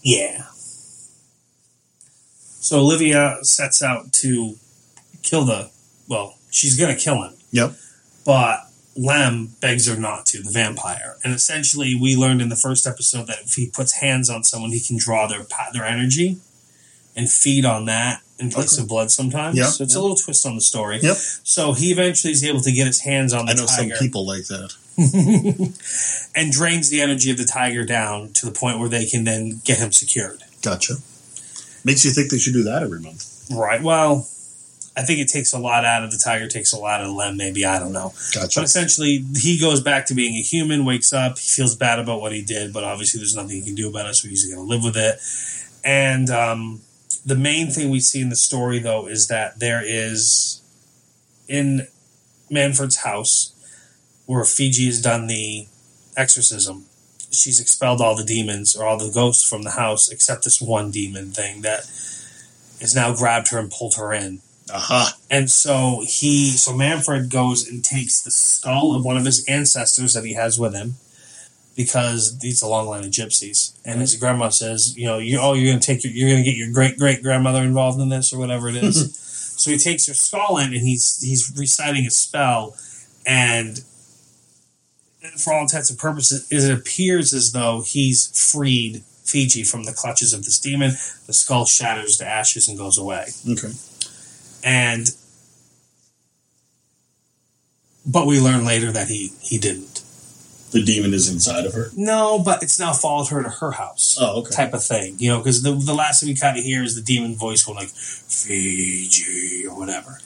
yeah. 0.04 0.46
So 2.60 2.80
Olivia 2.80 3.38
sets 3.44 3.82
out 3.84 4.12
to 4.14 4.56
kill 5.24 5.46
the. 5.46 5.70
Well, 6.08 6.38
she's 6.50 6.78
gonna 6.80 6.96
kill 6.96 7.22
him, 7.24 7.34
Yep. 7.52 7.76
but 8.26 8.70
Lem 8.96 9.48
begs 9.60 9.88
her 9.88 10.00
not 10.00 10.26
to. 10.28 10.42
The 10.42 10.52
vampire, 10.52 11.18
and 11.24 11.34
essentially, 11.34 11.96
we 12.00 12.16
learned 12.16 12.42
in 12.42 12.50
the 12.50 12.56
first 12.56 12.88
episode 12.88 13.28
that 13.28 13.40
if 13.46 13.54
he 13.56 13.70
puts 13.70 13.94
hands 13.94 14.30
on 14.30 14.44
someone, 14.44 14.72
he 14.72 14.80
can 14.80 14.98
draw 14.98 15.28
their 15.28 15.46
their 15.74 15.86
energy 15.86 16.38
and 17.16 17.30
feed 17.30 17.66
on 17.66 17.86
that 17.86 18.22
in 18.40 18.50
place 18.52 18.74
Okay. 18.76 18.84
of 18.84 18.90
blood. 18.90 19.12
Sometimes, 19.12 19.58
Yeah, 19.58 19.66
so 19.68 19.84
it's 19.84 19.96
a 19.96 20.02
little 20.02 20.16
twist 20.18 20.46
on 20.46 20.56
the 20.56 20.62
story. 20.62 21.00
Yep. 21.02 21.16
So 21.44 21.74
he 21.74 21.92
eventually 21.92 22.32
is 22.32 22.44
able 22.44 22.62
to 22.62 22.72
get 22.72 22.88
his 22.88 23.02
hands 23.02 23.34
on 23.34 23.46
the 23.46 23.52
I 23.52 23.56
know 23.56 23.66
tiger 23.66 23.96
some 23.96 24.06
people 24.06 24.26
like 24.26 24.46
that. 24.48 24.74
and 26.36 26.52
drains 26.52 26.90
the 26.90 27.02
energy 27.02 27.32
of 27.32 27.38
the 27.38 27.46
tiger 27.46 27.84
down 27.86 28.30
to 28.34 28.46
the 28.46 28.52
point 28.52 28.80
where 28.80 28.90
they 28.90 29.06
can 29.06 29.24
then 29.24 29.62
get 29.66 29.78
him 29.80 29.92
secured. 29.92 30.42
Gotcha. 30.62 30.96
Makes 31.84 32.06
you 32.06 32.12
think 32.12 32.32
they 32.32 32.38
should 32.38 32.54
do 32.54 32.64
that 32.64 32.82
every 32.84 33.00
month. 33.00 33.46
Right. 33.52 33.82
Well, 33.82 34.28
I 34.98 35.02
think 35.04 35.20
it 35.20 35.28
takes 35.28 35.52
a 35.52 35.60
lot 35.60 35.84
out 35.84 36.04
of 36.04 36.12
the 36.12 36.18
tiger, 36.24 36.48
takes 36.48 36.72
a 36.72 36.78
lot 36.78 37.02
out 37.02 37.08
of 37.08 37.14
Lem, 37.14 37.36
maybe. 37.36 37.66
I 37.66 37.80
don't 37.80 37.92
know. 37.92 38.14
Gotcha. 38.34 38.60
But 38.60 38.66
essentially, 38.66 39.26
he 39.36 39.60
goes 39.60 39.82
back 39.82 40.06
to 40.08 40.14
being 40.14 40.36
a 40.36 40.42
human, 40.42 40.86
wakes 40.86 41.12
up, 41.12 41.38
he 41.38 41.50
feels 41.50 41.76
bad 41.76 42.00
about 42.00 42.22
what 42.22 42.32
he 42.32 42.42
did, 42.42 42.72
but 42.72 42.84
obviously 42.84 43.20
there's 43.20 43.36
nothing 43.36 43.58
he 43.58 43.62
can 43.62 43.76
do 43.76 43.90
about 43.90 44.10
it, 44.10 44.16
so 44.16 44.30
he's 44.30 44.46
going 44.46 44.66
to 44.66 44.70
live 44.70 44.84
with 44.84 44.96
it. 44.96 45.20
And 45.84 46.30
um, 46.30 46.82
the 47.26 47.36
main 47.36 47.72
thing 47.72 47.90
we 47.90 48.00
see 48.00 48.22
in 48.22 48.30
the 48.30 48.36
story, 48.36 48.80
though, 48.80 49.08
is 49.08 49.28
that 49.28 49.60
there 49.60 49.82
is 49.84 50.62
in 51.48 51.88
Manfred's 52.50 53.04
house 53.04 53.52
where 54.26 54.44
Fiji 54.44 54.86
has 54.86 55.02
done 55.02 55.28
the 55.28 55.68
exorcism. 56.16 56.86
She's 57.32 57.60
expelled 57.60 58.02
all 58.02 58.16
the 58.16 58.24
demons 58.24 58.76
or 58.76 58.86
all 58.86 58.98
the 58.98 59.12
ghosts 59.12 59.48
from 59.48 59.64
the 59.64 59.72
house 59.72 60.10
except 60.10 60.44
this 60.44 60.62
one 60.62 60.90
demon 60.92 61.32
thing 61.32 61.62
that 61.62 61.86
has 62.80 62.94
now 62.96 63.14
grabbed 63.14 63.50
her 63.50 63.60
and 63.60 63.70
pulled 63.70 63.96
her 63.96 64.14
in. 64.14 64.42
Aha. 64.74 65.16
And 65.30 65.50
so 65.50 66.02
he, 66.06 66.50
so 66.50 66.76
Manfred 66.76 67.30
goes 67.30 67.68
and 67.68 67.84
takes 67.84 68.22
the 68.22 68.32
skull 68.32 68.96
of 68.96 69.06
one 69.06 69.18
of 69.18 69.26
his 69.26 69.46
ancestors 69.48 70.14
that 70.14 70.26
he 70.26 70.34
has 70.34 70.60
with 70.60 70.74
him, 70.74 70.96
because 71.76 72.38
he's 72.42 72.62
a 72.62 72.68
long 72.68 72.88
line 72.88 73.04
of 73.04 73.12
gypsies. 73.12 73.74
And 73.86 74.02
his 74.02 74.16
grandma 74.16 74.50
says, 74.50 74.98
you 74.98 75.06
know, 75.06 75.18
you 75.18 75.40
oh, 75.40 75.54
you're 75.54 75.72
gonna 75.72 75.82
take 75.82 76.04
your, 76.04 76.14
you're 76.14 76.30
gonna 76.30 76.44
get 76.44 76.56
your 76.56 76.72
great 76.72 76.98
great 76.98 77.22
grandmother 77.22 77.62
involved 77.62 78.00
in 78.00 78.10
this 78.10 78.34
or 78.34 78.40
whatever 78.40 78.70
it 78.70 78.78
is. 78.78 79.16
so 79.58 79.72
he 79.72 79.78
takes 79.78 80.08
her 80.08 80.14
skull 80.14 80.58
in 80.58 80.68
and 80.68 80.82
he's 80.82 81.22
he's 81.22 81.54
reciting 81.58 82.06
a 82.06 82.12
spell, 82.12 82.76
and 83.26 83.84
for 85.38 85.54
all 85.54 85.62
intents 85.62 85.90
and 85.90 86.00
purposes, 86.00 86.48
it 86.52 86.72
appears 86.72 87.34
as 87.34 87.52
though 87.52 87.84
he's 87.86 88.52
freed 88.52 89.04
Fiji 89.26 89.64
from 89.64 89.84
the 89.84 89.92
clutches 89.94 90.34
of 90.34 90.46
this 90.46 90.60
demon. 90.60 90.92
The 91.28 91.34
skull 91.34 91.66
shatters 91.66 92.18
to 92.18 92.28
ashes 92.28 92.68
and 92.68 92.78
goes 92.78 92.98
away 92.98 93.26
Okay. 93.50 93.72
And 94.66 95.16
but 98.06 98.28
we 98.28 98.40
learn 98.42 98.66
later 98.66 98.92
that 98.92 99.08
he 99.08 99.32
he 99.42 99.58
didn't. 99.58 100.02
The 100.72 100.84
demon 100.84 101.14
is 101.14 101.30
inside 101.32 101.66
of 101.66 101.74
her. 101.74 101.90
No, 101.96 102.40
but 102.44 102.62
it's 102.62 102.78
now 102.80 102.92
followed 102.92 103.30
her 103.30 103.42
to 103.44 103.50
her 103.50 103.72
house. 103.72 104.18
Oh, 104.20 104.40
okay. 104.40 104.50
Type 104.54 104.74
of 104.74 104.84
thing, 104.84 105.16
you 105.20 105.30
know, 105.30 105.38
because 105.38 105.62
the 105.64 105.72
the 105.72 105.94
last 105.94 106.20
thing 106.20 106.28
we 106.30 106.36
kind 106.36 106.58
of 106.58 106.64
hear 106.66 106.84
is 106.84 106.96
the 106.96 107.02
demon 107.02 107.36
voice 107.36 107.64
going 107.64 107.78
like 107.78 107.90
Fiji 107.90 109.66
or 109.68 109.78
whatever, 109.78 110.20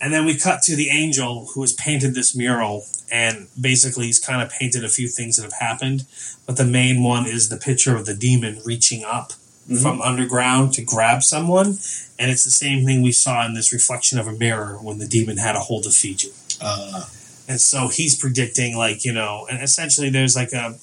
and 0.00 0.12
then 0.12 0.24
we 0.24 0.36
cut 0.36 0.62
to 0.62 0.76
the 0.76 0.90
angel 0.90 1.48
who 1.54 1.62
has 1.62 1.72
painted 1.72 2.14
this 2.14 2.36
mural, 2.36 2.84
and 3.10 3.48
basically 3.60 4.06
he's 4.06 4.20
kind 4.20 4.42
of 4.42 4.50
painted 4.50 4.84
a 4.84 4.88
few 4.88 5.08
things 5.08 5.36
that 5.36 5.42
have 5.42 5.58
happened, 5.58 6.04
but 6.46 6.56
the 6.58 6.64
main 6.64 7.02
one 7.02 7.26
is 7.26 7.48
the 7.48 7.56
picture 7.56 7.96
of 7.96 8.04
the 8.06 8.14
demon 8.14 8.60
reaching 8.64 9.02
up 9.02 9.32
Mhm. 9.68 9.82
from 9.82 10.00
underground 10.02 10.72
to 10.74 10.82
grab 10.82 11.22
someone, 11.22 11.78
and 12.18 12.30
it's 12.30 12.44
the 12.44 12.50
same 12.50 12.84
thing 12.86 13.02
we 13.02 13.12
saw 13.12 13.44
in 13.44 13.54
this 13.54 13.72
reflection 13.72 14.18
of 14.18 14.26
a 14.26 14.32
mirror 14.32 14.78
when 14.80 14.98
the 14.98 15.06
demon 15.06 15.36
had 15.36 15.54
a 15.56 15.60
hold 15.60 15.84
of 15.86 15.94
Fiji. 15.94 16.32
Uh, 16.60 17.04
And 17.50 17.60
so 17.60 17.88
he's 17.88 18.14
predicting, 18.14 18.76
like, 18.76 19.04
you 19.06 19.12
know, 19.12 19.46
and 19.50 19.62
essentially 19.62 20.10
there's 20.10 20.36
like 20.36 20.52
a, 20.52 20.74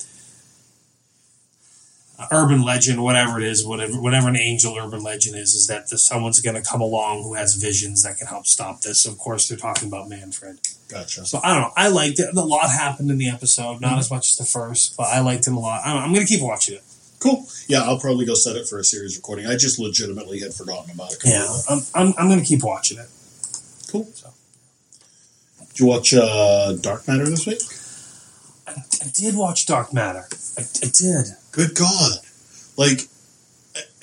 a 2.17 2.27
urban 2.31 2.61
legend, 2.63 3.03
whatever 3.03 3.37
it 3.39 3.43
is, 3.45 3.65
whatever 3.65 4.01
whatever 4.01 4.29
an 4.29 4.37
angel 4.37 4.77
urban 4.77 5.03
legend 5.03 5.35
is, 5.35 5.53
is 5.53 5.67
that 5.67 5.89
the, 5.89 5.97
someone's 5.97 6.39
going 6.39 6.55
to 6.55 6.61
come 6.67 6.81
along 6.81 7.23
who 7.23 7.33
has 7.35 7.55
visions 7.55 8.03
that 8.03 8.17
can 8.17 8.25
help 8.27 8.47
stop 8.47 8.81
this. 8.81 9.01
So 9.01 9.11
of 9.11 9.17
course, 9.17 9.47
they're 9.47 9.57
talking 9.57 9.87
about 9.89 10.07
Manfred. 10.09 10.57
gotcha. 10.87 11.25
So 11.25 11.39
I 11.43 11.53
don't 11.53 11.63
know. 11.63 11.71
I 11.75 11.89
liked 11.89 12.19
it. 12.19 12.33
A 12.35 12.41
lot 12.41 12.69
happened 12.71 13.11
in 13.11 13.17
the 13.17 13.29
episode, 13.29 13.81
not 13.81 13.99
as 13.99 14.09
much 14.09 14.31
as 14.31 14.37
the 14.37 14.45
first, 14.45 14.95
but 14.95 15.07
I 15.07 15.19
liked 15.19 15.45
it 15.47 15.53
a 15.53 15.59
lot. 15.59 15.81
I 15.83 15.89
don't 15.89 15.97
know, 15.99 16.05
I'm 16.05 16.13
going 16.13 16.25
to 16.25 16.33
keep 16.33 16.41
watching 16.41 16.75
it. 16.75 16.83
Cool. 17.25 17.47
Yeah, 17.67 17.81
I'll 17.81 17.99
probably 17.99 18.23
go 18.27 18.35
set 18.35 18.55
it 18.55 18.67
for 18.67 18.77
a 18.77 18.83
series 18.83 19.15
recording. 19.17 19.47
I 19.47 19.55
just 19.57 19.79
legitimately 19.79 20.41
had 20.41 20.53
forgotten 20.53 20.91
about 20.91 21.11
it. 21.13 21.17
Yeah. 21.25 21.51
I'm, 21.67 21.79
I'm, 21.95 22.13
I'm 22.19 22.27
going 22.27 22.39
to 22.39 22.45
keep 22.45 22.63
watching 22.63 22.99
it. 22.99 23.07
Cool. 23.89 24.05
So. 24.13 24.29
Did 25.69 25.79
you 25.79 25.87
watch 25.87 26.13
uh, 26.13 26.73
Dark 26.73 27.07
Matter 27.07 27.25
this 27.25 27.47
week? 27.47 27.63
I, 28.67 28.79
I 29.03 29.09
did 29.11 29.35
watch 29.35 29.65
Dark 29.65 29.91
Matter. 29.91 30.27
I, 30.55 30.61
I 30.61 30.87
did. 30.93 31.25
Good 31.51 31.73
God. 31.73 32.19
Like, 32.77 33.07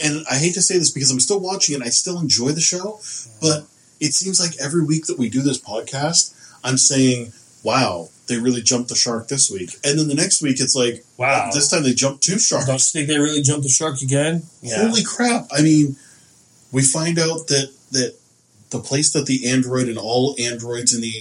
and 0.02 0.24
I 0.28 0.38
hate 0.38 0.54
to 0.54 0.62
say 0.62 0.76
this 0.76 0.90
because 0.90 1.12
I'm 1.12 1.20
still 1.20 1.38
watching 1.38 1.74
it 1.74 1.76
and 1.76 1.84
I 1.84 1.90
still 1.90 2.18
enjoy 2.18 2.50
the 2.50 2.60
show, 2.60 2.98
but 3.40 3.68
it 4.00 4.14
seems 4.14 4.40
like 4.40 4.58
every 4.60 4.84
week 4.84 5.06
that 5.06 5.16
we 5.16 5.28
do 5.28 5.42
this 5.42 5.60
podcast, 5.60 6.34
I'm 6.64 6.76
saying, 6.76 7.32
wow, 7.62 8.08
they 8.32 8.38
really 8.38 8.62
jumped 8.62 8.88
the 8.88 8.94
shark 8.94 9.28
this 9.28 9.50
week. 9.50 9.76
And 9.84 9.98
then 9.98 10.08
the 10.08 10.14
next 10.14 10.42
week, 10.42 10.60
it's 10.60 10.74
like, 10.74 11.04
Wow. 11.18 11.50
this 11.52 11.68
time 11.68 11.82
they 11.82 11.92
jumped 11.94 12.22
two 12.24 12.38
sharks. 12.38 12.66
Don't 12.66 12.74
you 12.80 12.90
think 12.92 13.08
they 13.08 13.18
really 13.18 13.42
jumped 13.42 13.62
the 13.64 13.68
shark 13.68 14.00
again? 14.02 14.42
Holy 14.66 15.02
crap! 15.04 15.46
I 15.52 15.62
mean, 15.62 15.96
we 16.72 16.82
find 16.82 17.18
out 17.18 17.46
that 17.48 17.70
that 17.92 18.14
the 18.70 18.80
place 18.80 19.12
that 19.12 19.26
the 19.26 19.46
android 19.48 19.88
and 19.88 19.98
all 19.98 20.34
androids 20.38 20.94
in 20.94 21.02
the 21.02 21.14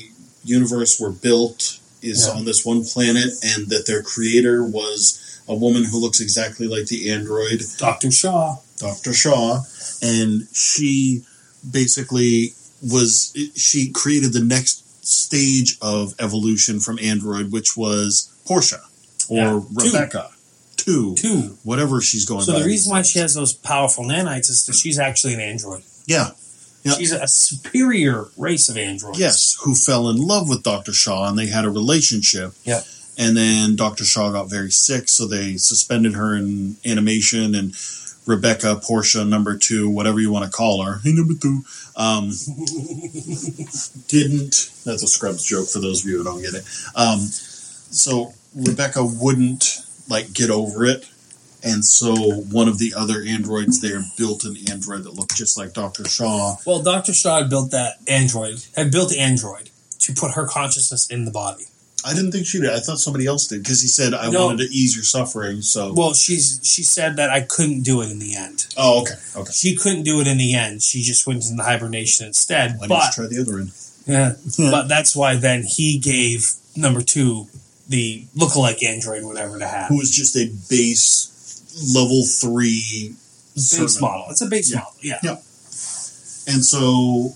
universe 0.45 0.99
were 0.99 1.11
built 1.11 1.77
is 2.01 2.25
Yeah. 2.25 2.33
on 2.33 2.45
this 2.45 2.65
one 2.65 2.83
planet, 2.83 3.31
and 3.43 3.69
that 3.69 3.85
their 3.85 4.01
creator 4.01 4.63
was 4.65 5.19
a 5.47 5.53
woman 5.55 5.83
who 5.83 5.99
looks 5.99 6.19
exactly 6.21 6.65
like 6.67 6.87
the 6.87 7.11
android, 7.11 7.61
Dr. 7.77 8.09
Shaw. 8.11 8.57
Dr. 8.79 9.13
Shaw, 9.13 9.61
and 10.01 10.47
she 10.53 11.23
basically 11.69 12.53
was 12.81 13.33
she 13.55 13.89
created 13.91 14.33
the 14.33 14.43
next 14.43 14.83
stage 15.11 15.77
of 15.81 16.13
evolution 16.19 16.79
from 16.79 16.97
android, 16.99 17.51
which 17.51 17.75
was 17.77 18.29
Portia 18.45 18.81
or 19.29 19.37
Yeah. 19.37 19.61
Rebecca. 19.73 20.31
Two. 20.77 21.13
Two. 21.15 21.57
Whatever 21.63 22.01
she's 22.01 22.25
going 22.25 22.43
So 22.43 22.57
the 22.57 22.65
reason 22.65 22.91
why 22.91 23.03
she 23.03 23.19
has 23.19 23.33
those 23.35 23.53
powerful 23.53 24.03
nanites 24.03 24.49
is 24.49 24.65
that 24.65 24.73
she's 24.73 24.97
actually 24.97 25.35
an 25.35 25.39
android. 25.41 25.83
Yeah. 26.07 26.31
Yeah. 26.83 26.93
She's 26.93 27.11
a 27.11 27.27
superior 27.27 28.29
race 28.37 28.67
of 28.67 28.75
androids. 28.77 29.19
Yes, 29.19 29.55
who 29.61 29.75
fell 29.75 30.09
in 30.09 30.17
love 30.17 30.49
with 30.49 30.63
Dr. 30.63 30.93
Shaw 30.93 31.29
and 31.29 31.37
they 31.37 31.45
had 31.47 31.65
a 31.65 31.69
relationship. 31.69 32.53
Yeah. 32.63 32.81
And 33.17 33.37
then 33.37 33.75
Dr. 33.75 34.03
Shaw 34.03 34.31
got 34.31 34.49
very 34.49 34.71
sick, 34.71 35.07
so 35.07 35.27
they 35.27 35.57
suspended 35.57 36.15
her 36.15 36.35
in 36.35 36.77
animation 36.83 37.53
and 37.53 37.75
Rebecca, 38.25 38.79
Portia, 38.81 39.25
number 39.25 39.57
two, 39.57 39.89
whatever 39.89 40.19
you 40.19 40.31
want 40.31 40.45
to 40.45 40.51
call 40.51 40.83
her, 40.83 40.99
hey, 41.03 41.11
number 41.13 41.33
two, 41.33 41.63
um, 41.95 42.31
didn't. 44.07 44.71
That's 44.85 45.03
a 45.03 45.07
Scrubs 45.07 45.43
joke 45.43 45.69
for 45.69 45.79
those 45.79 46.03
of 46.03 46.09
you 46.09 46.17
who 46.17 46.23
don't 46.23 46.41
get 46.41 46.53
it. 46.53 46.63
Um, 46.95 47.19
so 47.19 48.33
Rebecca 48.55 49.03
wouldn't 49.03 49.79
like 50.07 50.33
get 50.33 50.49
over 50.49 50.85
it, 50.85 51.09
and 51.63 51.83
so 51.83 52.13
one 52.51 52.67
of 52.67 52.77
the 52.77 52.93
other 52.95 53.23
androids 53.25 53.81
there 53.81 54.03
built 54.17 54.43
an 54.45 54.55
android 54.69 55.03
that 55.03 55.13
looked 55.13 55.35
just 55.35 55.57
like 55.57 55.73
Dr. 55.73 56.07
Shaw. 56.07 56.57
Well, 56.65 56.81
Dr. 56.81 57.13
Shaw 57.13 57.39
had 57.39 57.49
built 57.49 57.71
that 57.71 57.97
android, 58.07 58.63
had 58.75 58.91
built 58.91 59.09
the 59.09 59.19
android 59.19 59.69
to 59.99 60.13
put 60.13 60.31
her 60.31 60.45
consciousness 60.45 61.09
in 61.09 61.25
the 61.25 61.31
body. 61.31 61.65
I 62.03 62.13
didn't 62.15 62.31
think 62.31 62.47
she 62.47 62.59
did. 62.59 62.71
I 62.71 62.79
thought 62.79 62.99
somebody 62.99 63.27
else 63.27 63.45
did 63.47 63.61
because 63.63 63.81
he 63.81 63.87
said 63.87 64.13
I 64.13 64.29
No. 64.31 64.47
wanted 64.47 64.67
to 64.67 64.73
ease 64.73 64.95
your 64.95 65.03
suffering. 65.03 65.61
So, 65.61 65.93
Well, 65.93 66.13
she's 66.13 66.59
she 66.63 66.83
said 66.83 67.17
that 67.17 67.29
I 67.29 67.41
couldn't 67.41 67.81
do 67.81 68.01
it 68.01 68.09
in 68.09 68.17
the 68.19 68.35
end. 68.35 68.65
oh, 68.77 69.01
okay, 69.01 69.13
okay. 69.35 69.51
She 69.53 69.75
couldn't 69.75 70.03
do 70.03 70.19
it 70.19 70.27
in 70.27 70.37
the 70.37 70.55
end. 70.55 70.81
She 70.81 71.03
just 71.03 71.27
went 71.27 71.45
into 71.45 71.61
hibernation 71.63 72.25
instead. 72.27 72.79
Why 72.79 72.87
but 72.87 73.03
you 73.05 73.11
try 73.13 73.27
the 73.27 73.41
other 73.41 73.59
end? 73.59 73.71
yeah, 74.07 74.33
but 74.71 74.87
that's 74.87 75.15
why 75.15 75.35
then 75.35 75.63
he 75.63 75.99
gave 75.99 76.53
number 76.75 77.01
two 77.03 77.47
the 77.87 78.25
lookalike 78.35 78.81
android, 78.83 79.23
whatever 79.23 79.59
to 79.59 79.67
have. 79.67 79.89
Who 79.89 79.97
was 79.97 80.09
just 80.09 80.35
a 80.37 80.49
base 80.69 81.27
level 81.93 82.25
three 82.25 83.15
Base 83.53 83.69
servant. 83.69 84.01
model. 84.01 84.25
It's 84.29 84.41
a 84.41 84.45
base 84.47 84.71
Yeah. 84.71 84.77
model. 84.79 84.93
Yeah. 85.01 85.19
Yeah. 85.23 85.35
And 86.47 86.65
so 86.65 87.35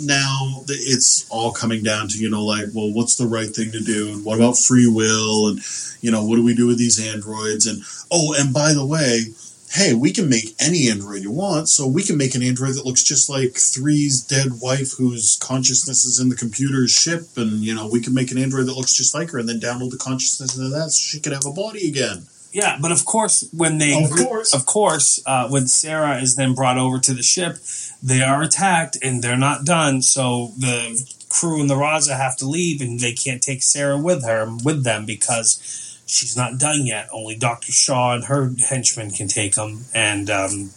now 0.00 0.62
it's 0.68 1.28
all 1.30 1.52
coming 1.52 1.82
down 1.82 2.08
to, 2.08 2.18
you 2.18 2.30
know, 2.30 2.44
like, 2.44 2.66
well, 2.74 2.92
what's 2.92 3.16
the 3.16 3.26
right 3.26 3.48
thing 3.48 3.72
to 3.72 3.80
do? 3.80 4.12
And 4.12 4.24
what 4.24 4.36
about 4.36 4.58
free 4.58 4.86
will? 4.86 5.48
And, 5.48 5.60
you 6.00 6.10
know, 6.10 6.24
what 6.24 6.36
do 6.36 6.44
we 6.44 6.54
do 6.54 6.66
with 6.66 6.78
these 6.78 7.04
androids? 7.04 7.66
And, 7.66 7.82
oh, 8.10 8.34
and 8.38 8.52
by 8.52 8.72
the 8.72 8.86
way, 8.86 9.26
hey, 9.70 9.94
we 9.94 10.12
can 10.12 10.28
make 10.28 10.54
any 10.58 10.88
android 10.88 11.22
you 11.22 11.30
want. 11.30 11.68
So 11.68 11.86
we 11.86 12.02
can 12.02 12.16
make 12.16 12.34
an 12.34 12.42
android 12.42 12.74
that 12.74 12.86
looks 12.86 13.02
just 13.02 13.28
like 13.28 13.54
Three's 13.56 14.22
dead 14.22 14.60
wife 14.62 14.96
whose 14.96 15.36
consciousness 15.36 16.04
is 16.04 16.18
in 16.20 16.28
the 16.28 16.36
computer's 16.36 16.90
ship. 16.90 17.36
And, 17.36 17.62
you 17.62 17.74
know, 17.74 17.88
we 17.88 18.00
can 18.00 18.14
make 18.14 18.30
an 18.30 18.38
android 18.38 18.66
that 18.66 18.76
looks 18.76 18.94
just 18.94 19.14
like 19.14 19.30
her 19.30 19.38
and 19.38 19.48
then 19.48 19.60
download 19.60 19.90
the 19.90 19.98
consciousness 19.98 20.56
into 20.56 20.70
that 20.70 20.90
so 20.90 21.00
she 21.00 21.20
could 21.20 21.32
have 21.32 21.46
a 21.46 21.52
body 21.52 21.88
again. 21.88 22.26
Yeah, 22.50 22.78
but 22.80 22.92
of 22.92 23.04
course, 23.04 23.46
when 23.52 23.76
they, 23.76 24.02
Of 24.02 24.10
course. 24.10 24.54
of 24.54 24.64
course, 24.64 25.22
uh, 25.26 25.48
when 25.48 25.66
Sarah 25.66 26.20
is 26.22 26.36
then 26.36 26.54
brought 26.54 26.78
over 26.78 26.98
to 26.98 27.12
the 27.12 27.22
ship, 27.22 27.58
they 28.02 28.22
are 28.22 28.42
attacked 28.42 28.96
and 29.02 29.22
they're 29.22 29.36
not 29.36 29.64
done. 29.64 30.02
So 30.02 30.52
the 30.56 31.02
crew 31.28 31.60
and 31.60 31.68
the 31.68 31.74
Raza 31.74 32.16
have 32.16 32.36
to 32.38 32.46
leave, 32.46 32.80
and 32.80 33.00
they 33.00 33.12
can't 33.12 33.42
take 33.42 33.62
Sarah 33.62 33.98
with 33.98 34.24
her 34.24 34.46
with 34.64 34.84
them 34.84 35.04
because 35.04 36.02
she's 36.06 36.36
not 36.36 36.58
done 36.58 36.86
yet. 36.86 37.08
Only 37.12 37.36
Doctor 37.36 37.72
Shaw 37.72 38.14
and 38.14 38.24
her 38.24 38.52
henchmen 38.68 39.10
can 39.10 39.28
take 39.28 39.54
them, 39.54 39.84
and 39.94 40.30
um, 40.30 40.70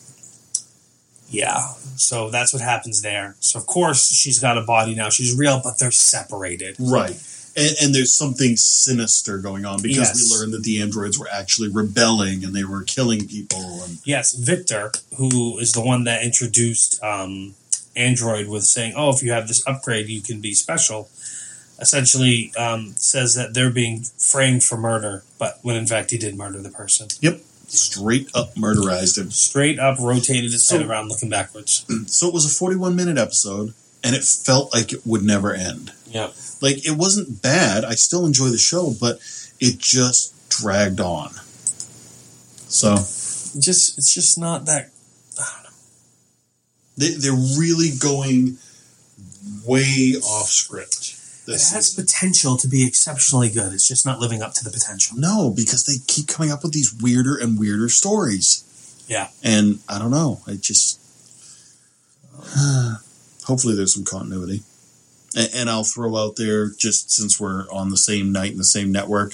yeah, 1.30 1.68
so 1.96 2.30
that's 2.30 2.54
what 2.54 2.62
happens 2.62 3.02
there. 3.02 3.36
So 3.40 3.60
of 3.60 3.66
course, 3.66 4.12
she's 4.12 4.40
got 4.40 4.58
a 4.58 4.62
body 4.62 4.96
now; 4.96 5.10
she's 5.10 5.36
real, 5.36 5.62
but 5.64 5.80
they're 5.80 5.92
separated. 5.92 6.76
Right. 6.80 7.20
And, 7.56 7.76
and 7.82 7.96
there's 7.96 8.14
something 8.14 8.56
sinister 8.58 9.38
going 9.40 9.66
on 9.66 9.82
because 9.82 9.98
Yes. 9.98 10.16
we 10.32 10.38
learned 10.38 10.54
that 10.54 10.64
the 10.64 10.82
androids 10.82 11.20
were 11.20 11.28
actually 11.32 11.70
rebelling 11.70 12.44
and 12.46 12.56
they 12.56 12.64
were 12.64 12.84
killing 12.84 13.28
people. 13.28 13.84
And 13.84 13.98
Yes, 14.06 14.34
Victor, 14.34 14.92
who 15.18 15.58
is 15.60 15.74
the 15.74 15.82
one 15.82 16.06
that 16.06 16.24
introduced 16.24 17.02
um, 17.04 17.56
Android 17.96 18.48
with 18.48 18.64
saying, 18.64 18.94
"Oh, 18.96 19.10
if 19.10 19.22
you 19.22 19.32
have 19.34 19.48
this 19.50 19.66
upgrade, 19.68 20.08
you 20.08 20.22
can 20.22 20.40
be 20.40 20.54
special." 20.54 21.10
Essentially, 21.80 22.54
um, 22.58 22.94
says 22.96 23.34
that 23.36 23.54
they're 23.56 23.72
being 23.72 24.04
framed 24.18 24.64
for 24.64 24.78
murder, 24.78 25.24
but 25.40 25.58
when 25.64 25.76
in 25.76 25.88
fact 25.88 26.12
he 26.12 26.18
did 26.18 26.38
murder 26.38 26.62
the 26.62 26.70
person. 26.70 27.08
yep, 27.22 27.42
straight 27.68 28.30
up 28.36 28.54
murderized 28.56 29.18
him. 29.18 29.32
Straight 29.32 29.80
up, 29.80 29.98
rotated 30.00 30.52
his 30.52 30.70
head 30.70 30.86
around, 30.86 31.10
looking 31.10 31.30
backwards. 31.30 31.86
So 32.08 32.28
it 32.28 32.34
was 32.34 32.46
a 32.46 32.50
41 32.50 32.96
minute 32.96 33.18
episode 33.18 33.74
and 34.04 34.16
it 34.16 34.24
felt 34.24 34.74
like 34.74 34.94
it 34.94 35.06
would 35.06 35.24
never 35.24 35.54
end. 35.56 35.92
Yeah, 36.12 36.32
Like 36.62 36.86
it 36.86 36.98
wasn't 36.98 37.42
bad. 37.42 37.86
I 37.86 37.96
still 37.96 38.26
enjoy 38.26 38.50
the 38.50 38.58
show, 38.58 38.94
but 39.00 39.20
it 39.60 39.80
just 39.80 40.50
dragged 40.50 41.00
on. 41.00 41.32
So 42.68 42.96
just 43.60 43.98
it's 43.98 44.14
just 44.14 44.38
not 44.38 44.66
that. 44.66 44.90
they, 46.98 47.14
they're 47.14 47.32
really 47.34 47.90
going 47.98 48.58
way 49.66 50.16
off 50.24 50.48
script. 50.48 51.18
It 51.48 51.54
has 51.54 51.88
season. 51.88 52.06
potential 52.06 52.58
to 52.58 52.68
be 52.68 52.86
exceptionally 52.86 53.50
good. 53.50 53.74
It's 53.74 53.88
just 53.88 54.06
not 54.06 54.20
living 54.20 54.42
up 54.42 54.54
to 54.56 54.64
the 54.64 54.70
potential. 54.70 55.18
No, 55.18 55.50
because 55.50 55.86
they 55.86 55.96
keep 56.08 56.28
coming 56.28 56.52
up 56.52 56.64
with 56.64 56.72
these 56.72 56.94
weirder 57.02 57.36
and 57.36 57.60
weirder 57.60 57.90
stories. 57.90 58.64
Yeah. 59.08 59.30
And 59.44 59.80
I 59.90 59.98
don't 60.00 60.12
know. 60.12 60.42
I 60.48 60.56
just. 60.56 61.00
hopefully 63.46 63.76
there's 63.76 63.94
some 63.94 64.06
continuity. 64.06 64.62
And, 65.36 65.70
I'll 65.70 65.86
throw 65.86 66.18
out 66.18 66.36
there, 66.36 66.70
just 66.70 67.10
since 67.10 67.40
we're 67.40 67.66
on 67.72 67.90
the 67.90 67.98
same 67.98 68.34
night 68.34 68.52
and 68.52 68.60
the 68.60 68.66
same 68.66 68.92
network, 68.92 69.32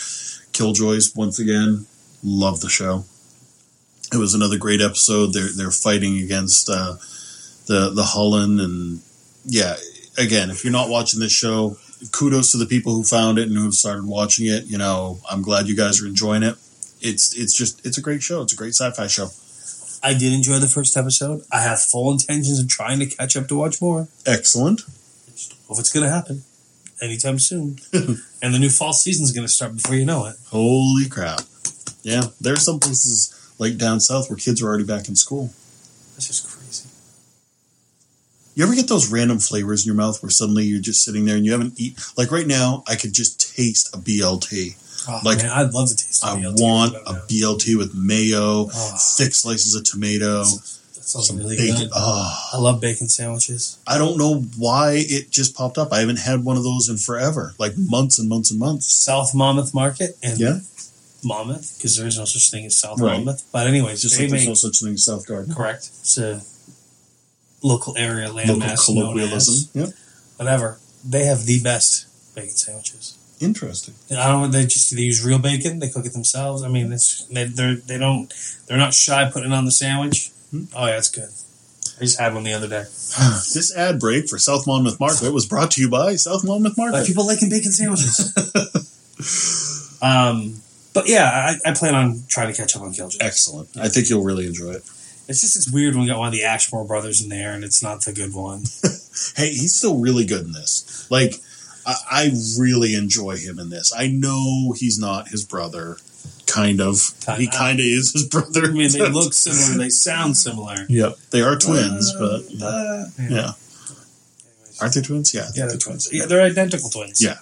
Killjoys, 0.53 1.15
once 1.15 1.39
again, 1.39 1.87
love 2.23 2.61
the 2.61 2.69
show. 2.69 3.05
It 4.13 4.17
was 4.17 4.35
another 4.35 4.57
great 4.57 4.79
episode. 4.79 5.33
They're, 5.33 5.49
they're 5.55 5.71
fighting 5.71 6.19
against 6.19 6.69
uh, 6.69 6.97
the, 7.65 7.89
the 7.89 8.03
Hullen. 8.03 8.61
And 8.63 9.01
yeah, 9.45 9.75
again, 10.17 10.51
if 10.51 10.63
you're 10.63 10.71
not 10.71 10.89
watching 10.89 11.19
this 11.19 11.31
show, 11.31 11.77
kudos 12.11 12.51
to 12.51 12.57
the 12.57 12.65
people 12.65 12.93
who 12.93 13.03
found 13.03 13.39
it 13.39 13.47
and 13.47 13.57
who 13.57 13.63
have 13.63 13.73
started 13.73 14.05
watching 14.05 14.45
it. 14.45 14.65
You 14.65 14.77
know, 14.77 15.19
I'm 15.29 15.41
glad 15.41 15.67
you 15.67 15.75
guys 15.75 16.01
are 16.01 16.07
enjoying 16.07 16.43
it. 16.43 16.55
It's 17.01 17.35
it's 17.35 17.55
just 17.55 17.85
it's 17.85 17.97
a 17.97 18.01
great 18.01 18.23
show. 18.23 18.41
It's 18.41 18.53
a 18.53 18.55
great 18.55 18.73
sci-fi 18.73 19.07
show. 19.07 19.29
I 20.03 20.13
did 20.13 20.33
enjoy 20.33 20.59
the 20.59 20.67
first 20.67 20.95
episode. 20.95 21.41
I 21.51 21.61
have 21.61 21.81
full 21.81 22.11
intentions 22.11 22.59
of 22.59 22.67
trying 22.67 22.99
to 22.99 23.07
catch 23.07 23.35
up 23.35 23.47
to 23.47 23.55
watch 23.55 23.81
more. 23.81 24.07
Excellent. 24.25 24.81
If 25.69 25.79
it's 25.79 25.91
going 25.91 26.05
to 26.05 26.09
happen 26.11 26.43
anytime 27.01 27.39
soon. 27.39 27.77
and 27.93 28.53
the 28.53 28.59
new 28.59 28.69
fall 28.69 28.93
season's 28.93 29.31
going 29.31 29.45
to 29.47 29.51
start 29.53 29.73
before 29.75 29.95
you 29.95 30.05
know 30.05 30.25
it. 30.25 30.35
Holy 30.49 31.07
crap! 31.09 31.41
Yeah, 32.03 32.23
there's 32.39 32.63
some 32.63 32.79
places 32.79 33.33
like 33.59 33.77
down 33.77 33.99
south 33.99 34.29
where 34.29 34.37
kids 34.37 34.61
are 34.61 34.67
already 34.67 34.85
back 34.85 35.07
in 35.07 35.15
school. 35.15 35.47
That's 36.15 36.27
just 36.27 36.47
crazy. 36.47 36.89
You 38.55 38.63
ever 38.63 38.73
get 38.73 38.87
those 38.87 39.11
random 39.11 39.37
flavors 39.37 39.83
in 39.85 39.87
your 39.87 39.95
mouth 39.95 40.21
where 40.23 40.31
suddenly 40.31 40.63
you're 40.63 40.81
just 40.81 41.03
sitting 41.03 41.25
there 41.25 41.35
and 41.35 41.45
you 41.45 41.51
haven't 41.51 41.79
eaten? 41.79 42.01
Like 42.17 42.31
right 42.31 42.47
now, 42.47 42.83
I 42.87 42.95
could 42.95 43.13
just 43.13 43.55
taste 43.55 43.93
a 43.93 43.99
BLT. 43.99 44.75
Oh, 45.09 45.19
Like, 45.23 45.37
man, 45.39 45.51
I'd 45.51 45.73
love 45.73 45.89
to 45.89 45.95
taste. 45.95 46.25
I 46.25 46.35
BLT 46.37 46.59
want 46.61 46.93
right 46.95 47.03
a. 47.05 47.13
BLT 47.27 47.77
with 47.77 47.93
mayo, 47.93 48.67
Oh. 48.73 48.97
thick 49.17 49.35
slices 49.35 49.75
of 49.75 49.83
tomato, 49.83 50.43
sounds 51.07 51.27
some 51.27 51.37
really 51.37 51.55
bacon. 51.57 51.75
good. 51.83 51.89
Oh, 51.95 52.49
I 52.53 52.57
love 52.57 52.81
bacon 52.81 53.07
sandwiches. 53.09 53.77
I 53.87 53.97
don't 53.97 54.17
know 54.17 54.41
why 54.57 54.93
it 54.97 55.31
just 55.31 55.55
popped 55.55 55.77
up. 55.77 55.91
I 55.93 55.99
haven't 55.99 56.19
had 56.19 56.43
one 56.43 56.57
of 56.57 56.63
those 56.63 56.89
in 56.89 56.97
forever, 56.97 57.53
like 57.57 57.73
months 57.77 58.19
and 58.19 58.27
months 58.29 58.51
and 58.51 58.59
months. 58.59 58.91
South 58.91 59.33
Monmouth 59.33 59.73
Market 59.73 60.17
and 60.21 60.39
Yeah, 60.39 60.59
Monmouth 61.23 61.75
because 61.77 61.95
there 61.97 62.07
is 62.07 62.17
no 62.17 62.25
such 62.25 62.51
thing 62.51 62.65
as 62.65 62.77
South 62.77 62.99
Right. 62.99 63.13
Monmouth. 63.17 63.43
But 63.51 63.67
anyways, 63.67 64.01
just 64.01 64.15
like 64.19 64.29
there's 64.29 64.41
make 64.41 64.47
no 64.49 64.53
such 64.53 64.81
thing 64.81 64.93
as 64.93 65.03
South 65.05 65.25
Garden. 65.27 65.53
correct. 65.53 65.89
It's 66.01 66.17
a 66.17 66.41
local 67.63 67.97
area 67.97 68.31
Local 68.31 68.55
landmass 68.55 68.87
known 68.93 69.05
colloquialism. 69.13 69.53
as 69.53 69.69
Yep. 69.73 69.89
whatever. 70.37 70.79
They 71.07 71.25
have 71.25 71.45
the 71.45 71.61
best 71.63 72.05
bacon 72.35 72.55
sandwiches. 72.55 73.13
Interesting. 73.39 73.93
I 74.11 74.27
don't. 74.27 74.41
know, 74.41 74.47
They 74.47 74.65
just 74.65 74.93
they 74.95 75.01
use 75.03 75.23
real 75.23 75.39
bacon. 75.39 75.79
They 75.79 75.89
cook 75.89 76.05
it 76.05 76.13
themselves. 76.13 76.63
I 76.63 76.69
mean, 76.69 76.91
it's 76.91 77.25
they 77.25 77.43
they're, 77.45 77.75
they 77.75 77.97
don't 77.99 78.33
they're 78.67 78.77
not 78.79 78.93
shy 78.93 79.29
putting 79.31 79.51
on 79.53 79.65
the 79.65 79.71
sandwich. 79.71 80.31
Oh 80.75 80.85
yeah, 80.85 80.97
it's 80.97 81.09
good. 81.09 81.29
I 81.99 82.01
just 82.01 82.19
had 82.19 82.33
one 82.33 82.43
the 82.43 82.53
other 82.53 82.67
day. 82.67 82.83
This 83.53 83.75
ad 83.75 83.99
break 83.99 84.27
for 84.29 84.37
South 84.37 84.67
Monmouth 84.67 84.99
Market 84.99 85.33
was 85.33 85.45
brought 85.45 85.71
to 85.71 85.81
you 85.81 85.89
by 85.89 86.15
South 86.15 86.43
Monmouth 86.45 86.77
Like 86.77 86.91
Market. 86.91 87.07
people 87.07 87.25
liking 87.25 87.49
bacon 87.49 87.71
sandwiches. 87.71 88.33
um, 90.01 90.55
but 90.93 91.07
yeah, 91.07 91.25
I, 91.65 91.69
I 91.69 91.73
plan 91.73 91.95
on 91.95 92.21
trying 92.27 92.51
to 92.53 92.57
catch 92.59 92.75
up 92.75 92.81
on 92.83 92.93
Killjoy. 92.93 93.17
Excellent. 93.19 93.69
I 93.77 93.89
think 93.89 94.09
you'll 94.09 94.23
really 94.23 94.45
enjoy 94.47 94.71
it. 94.71 94.83
It's 95.27 95.41
just 95.41 95.55
it's 95.55 95.71
weird 95.71 95.95
when 95.95 96.03
we 96.03 96.09
got 96.09 96.19
one 96.19 96.27
of 96.27 96.33
the 96.33 96.43
Ashmore 96.43 96.85
brothers 96.85 97.21
in 97.21 97.29
there, 97.29 97.51
and 97.53 97.63
it's 97.63 97.81
not 97.83 98.03
the 98.05 98.13
good 98.13 98.33
one. 98.33 98.63
Hey, 99.35 99.49
he's 99.49 99.75
still 99.75 99.99
really 99.99 100.25
good 100.27 100.45
in 100.45 100.51
this. 100.51 101.07
Like, 101.09 101.33
I, 101.87 101.95
I 102.11 102.31
really 102.59 102.93
enjoy 102.93 103.37
him 103.37 103.57
in 103.57 103.69
this. 103.71 103.91
I 103.97 104.07
know 104.09 104.73
he's 104.77 104.99
not 104.99 105.29
his 105.29 105.43
brother, 105.43 105.97
kind 106.45 106.79
of. 106.81 107.13
Kinda. 107.25 107.41
He 107.41 107.47
kind 107.47 107.79
of 107.79 107.85
is 107.85 108.13
his 108.13 108.25
brother. 108.27 108.65
I 108.65 108.71
mean, 108.71 108.91
they 108.91 109.09
look 109.09 109.33
similar, 109.33 109.77
they 109.77 109.89
sound 109.89 110.37
similar. 110.37 110.85
Yep, 110.89 111.15
they 111.31 111.41
are 111.41 111.55
twins, 111.57 112.13
Uh, 112.15 112.19
but 112.19 112.63
uh, 112.65 113.05
yeah, 113.29 113.51
aren't 114.81 114.93
they 114.95 115.01
twins? 115.01 115.33
Yeah, 115.33 115.47
yeah, 115.55 115.67
they're 115.67 115.77
twins. 115.77 116.09
Yeah, 116.11 116.25
they're 116.25 116.41
identical 116.41 116.89
twins. 116.89 117.21
Yeah. 117.23 117.35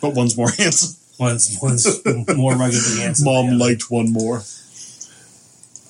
But 0.00 0.14
one's 0.14 0.36
more 0.36 0.50
handsome. 0.58 0.96
one's 1.18 1.56
one's 1.62 1.86
more 2.36 2.54
rugged 2.56 2.80
than 2.82 2.98
handsome. 3.02 3.24
Mom 3.26 3.46
than 3.46 3.58
liked 3.58 3.90
one 3.90 4.12
more. 4.12 4.42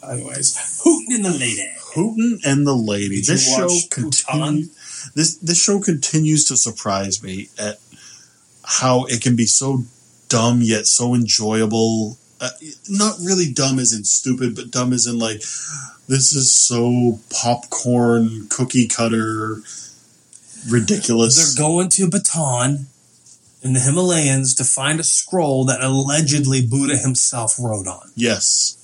Anyways, 0.08 0.56
Hooten 0.84 1.14
in 1.14 1.22
the 1.22 1.30
lady. 1.30 1.68
Hooten 1.94 2.40
and 2.44 2.66
the 2.66 2.74
Lady. 2.74 3.16
Did 3.20 3.28
you 3.28 3.34
this 3.34 3.54
show 3.54 3.66
watch 3.66 3.90
continues. 3.90 5.10
This 5.14 5.36
this 5.36 5.62
show 5.62 5.78
continues 5.80 6.44
to 6.46 6.56
surprise 6.56 7.22
me 7.22 7.50
at 7.58 7.78
how 8.64 9.04
it 9.04 9.20
can 9.22 9.36
be 9.36 9.44
so 9.46 9.84
dumb 10.32 10.62
yet 10.62 10.86
so 10.86 11.14
enjoyable. 11.14 12.16
Uh, 12.40 12.48
not 12.88 13.16
really 13.22 13.52
dumb 13.52 13.78
as 13.78 13.92
in 13.92 14.04
stupid, 14.04 14.56
but 14.56 14.70
dumb 14.70 14.92
as 14.92 15.06
in 15.06 15.18
like 15.18 15.40
this 16.08 16.32
is 16.32 16.52
so 16.52 17.20
popcorn 17.30 18.46
cookie 18.48 18.88
cutter 18.88 19.58
ridiculous. 20.68 21.54
They're 21.54 21.64
going 21.64 21.90
to 21.90 22.08
Bhutan 22.08 22.86
in 23.62 23.74
the 23.74 23.80
Himalayas 23.80 24.54
to 24.54 24.64
find 24.64 24.98
a 24.98 25.04
scroll 25.04 25.64
that 25.66 25.82
allegedly 25.82 26.66
Buddha 26.66 26.96
himself 26.96 27.56
wrote 27.60 27.86
on. 27.86 28.10
yes, 28.16 28.76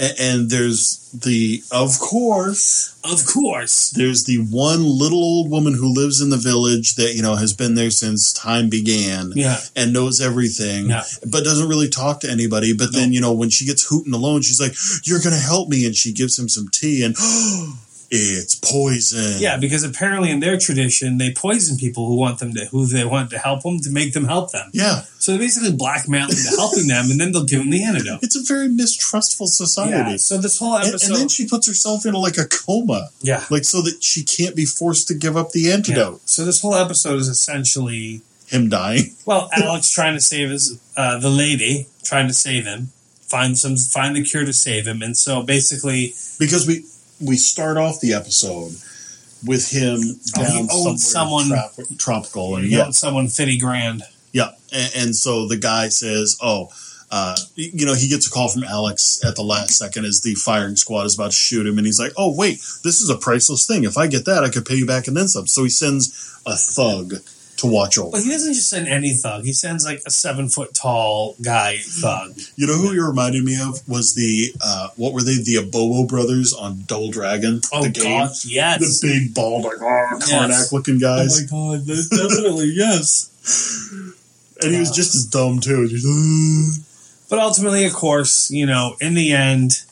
And 0.00 0.48
there's 0.48 1.10
the 1.12 1.62
of 1.72 1.98
course 1.98 2.94
Of 3.02 3.26
course. 3.26 3.90
there's 3.90 4.24
the 4.24 4.36
one 4.38 4.84
little 4.84 5.18
old 5.18 5.50
woman 5.50 5.74
who 5.74 5.92
lives 5.92 6.20
in 6.20 6.30
the 6.30 6.36
village 6.36 6.94
that 6.94 7.14
you 7.16 7.22
know 7.22 7.34
has 7.34 7.52
been 7.52 7.74
there 7.74 7.90
since 7.90 8.32
time 8.32 8.68
began 8.68 9.32
Yeah. 9.34 9.58
and 9.74 9.92
knows 9.92 10.20
everything 10.20 10.90
Yeah. 10.90 11.02
but 11.26 11.42
doesn't 11.44 11.68
really 11.68 11.88
talk 11.88 12.20
to 12.20 12.30
anybody 12.30 12.72
but 12.74 12.92
then 12.92 13.12
you 13.12 13.20
know 13.20 13.32
when 13.32 13.50
she 13.50 13.66
gets 13.66 13.88
Hooten 13.88 14.12
alone 14.14 14.42
she's 14.42 14.60
like 14.60 14.74
you're 15.04 15.20
gonna 15.20 15.36
help 15.36 15.68
me 15.68 15.84
and 15.86 15.96
she 15.96 16.12
gives 16.12 16.38
him 16.38 16.48
some 16.48 16.68
tea 16.72 17.02
and 17.02 17.16
it's 18.10 18.54
poison 18.54 19.34
Yeah, 19.40 19.58
because 19.58 19.84
apparently 19.84 20.30
in 20.30 20.40
their 20.40 20.56
tradition 20.58 21.18
they 21.18 21.32
poison 21.32 21.76
people 21.76 22.06
who 22.06 22.16
want 22.16 22.38
them 22.38 22.54
to 22.54 22.64
who 22.66 22.86
they 22.86 23.04
want 23.04 23.30
to 23.30 23.38
help 23.38 23.62
them 23.62 23.80
to 23.80 23.90
make 23.90 24.14
them 24.14 24.24
help 24.24 24.50
them. 24.52 24.70
yeah 24.72 25.02
So 25.18 25.32
they 25.32 25.38
basically 25.38 25.72
blackmail 25.72 26.28
them 26.28 26.36
to 26.36 26.56
helping 26.56 26.86
them 26.88 27.10
and 27.10 27.20
then 27.20 27.32
they'll 27.32 27.44
give 27.44 27.60
them 27.60 27.70
the 27.70 27.84
antidote. 27.84 28.20
it's 28.22 28.34
a 28.36 28.42
very 28.42 28.68
mistrustful 28.68 29.46
society 29.46 30.12
Yeah. 30.12 30.16
So 30.16 30.38
this 30.38 30.58
whole 30.58 30.76
episode 30.76 31.06
and 31.10 31.16
then 31.20 31.28
she 31.28 31.46
puts 31.46 31.66
herself 31.66 32.06
in 32.06 32.14
like 32.14 32.38
a 32.38 32.46
coma 32.46 33.08
Yeah. 33.20 33.44
like 33.50 33.64
so 33.64 33.82
that 33.82 34.02
she 34.02 34.24
can't 34.24 34.56
be 34.56 34.64
forced 34.64 35.08
to 35.08 35.14
give 35.14 35.36
up 35.36 35.50
the 35.50 35.60
yeah. 35.62 35.74
antidote 35.74 36.20
So 36.24 36.44
this 36.44 36.60
whole 36.62 36.74
episode 36.74 37.16
is 37.20 37.28
essentially 37.28 38.22
him 38.46 38.70
dying 38.70 39.14
well, 39.26 39.50
Alex 39.52 39.90
trying 39.90 40.14
to 40.14 40.20
save 40.22 40.48
his 40.48 40.80
uh, 40.96 41.18
the 41.18 41.28
lady, 41.28 41.86
trying 42.02 42.26
to 42.28 42.32
save 42.32 42.64
him, 42.64 42.88
find 43.20 43.58
some 43.58 43.76
find 43.76 44.16
the 44.16 44.24
cure 44.24 44.46
to 44.46 44.54
save 44.54 44.86
him, 44.86 45.02
and 45.02 45.14
so 45.18 45.42
basically 45.42 46.14
because 46.38 46.66
we 46.66 46.86
we 47.20 47.36
start 47.36 47.76
off 47.76 48.00
the 48.00 48.12
episode 48.12 48.72
with 49.46 49.70
him 49.70 49.98
Oh, 50.36 50.42
he 50.44 50.58
down 50.58 50.68
owed 50.70 50.98
somewhere 51.00 51.44
someone- 51.44 51.48
trop- 51.74 51.98
tropical 51.98 52.56
and 52.56 52.64
he 52.66 52.76
yeah. 52.76 52.86
owed 52.86 52.94
someone 52.94 53.28
fifty 53.28 53.58
grand. 53.58 54.02
yeah 54.32 54.50
and, 54.72 54.92
and 54.96 55.16
so 55.16 55.46
the 55.46 55.56
guy 55.56 55.88
says 55.88 56.36
oh 56.42 56.68
uh, 57.10 57.34
you 57.54 57.86
know 57.86 57.94
he 57.94 58.06
gets 58.08 58.26
a 58.26 58.30
call 58.30 58.48
from 58.48 58.64
alex 58.64 59.18
at 59.24 59.34
the 59.34 59.42
last 59.42 59.78
second 59.78 60.04
as 60.04 60.20
the 60.20 60.34
firing 60.34 60.76
squad 60.76 61.06
is 61.06 61.14
about 61.14 61.30
to 61.30 61.36
shoot 61.36 61.66
him 61.66 61.78
and 61.78 61.86
he's 61.86 61.98
like 61.98 62.12
oh 62.18 62.34
wait 62.36 62.56
this 62.84 63.00
is 63.00 63.08
a 63.08 63.16
priceless 63.16 63.66
thing. 63.66 63.84
If 63.84 63.96
i 63.96 64.06
get 64.06 64.26
that 64.26 64.44
i 64.44 64.50
could 64.50 64.66
pay 64.66 64.74
you 64.74 64.86
back 64.86 65.06
and 65.08 65.16
then 65.16 65.26
some. 65.28 65.46
So 65.46 65.62
he 65.64 65.70
sends 65.70 66.38
a 66.46 66.54
thug 66.56 67.14
to 67.58 67.66
watch 67.66 67.98
over 67.98 68.10
But 68.12 68.22
he 68.22 68.30
doesn't 68.30 68.54
just 68.54 68.70
send 68.70 68.88
any 68.88 69.14
thug. 69.14 69.44
He 69.44 69.52
sends 69.52 69.84
like 69.84 70.02
a 70.06 70.10
seven 70.10 70.48
foot 70.48 70.74
tall 70.74 71.36
guy 71.42 71.78
thug. 71.78 72.36
you 72.56 72.66
know 72.66 72.74
who 72.74 72.92
he 72.92 72.98
reminded 72.98 73.44
me 73.44 73.60
of 73.60 73.86
was 73.88 74.14
the 74.14 74.52
uh, 74.60 74.88
what 74.96 75.12
were 75.12 75.22
they 75.22 75.36
the 75.36 75.56
abobo 75.56 76.08
brothers 76.08 76.52
on 76.52 76.82
double 76.86 77.10
dragon 77.10 77.60
Oh 77.72 77.82
the 77.82 77.90
game 77.90 78.04
God, 78.26 78.30
yes. 78.44 79.00
the 79.00 79.06
big 79.08 79.34
bald 79.34 79.64
like 79.64 79.74
oh, 79.80 80.08
Yes. 80.20 80.30
Karnak 80.32 80.72
looking 80.72 80.98
guys 80.98 81.46
Oh 81.52 81.72
my 81.72 81.76
God, 81.76 81.86
definitely 81.86 82.72
yes. 82.74 83.30
And 84.62 84.72
he 84.72 84.80
was 84.80 84.90
just 84.90 85.14
as 85.14 85.26
dumb 85.26 85.60
too. 85.60 85.86
Just, 85.88 86.04
"Uh." 86.06 86.82
But 87.30 87.38
ultimately, 87.38 87.84
of 87.84 87.92
course, 87.92 88.50
you 88.50 88.66
know, 88.66 88.96
in 89.00 89.14
the 89.14 89.32
end, 89.32 89.82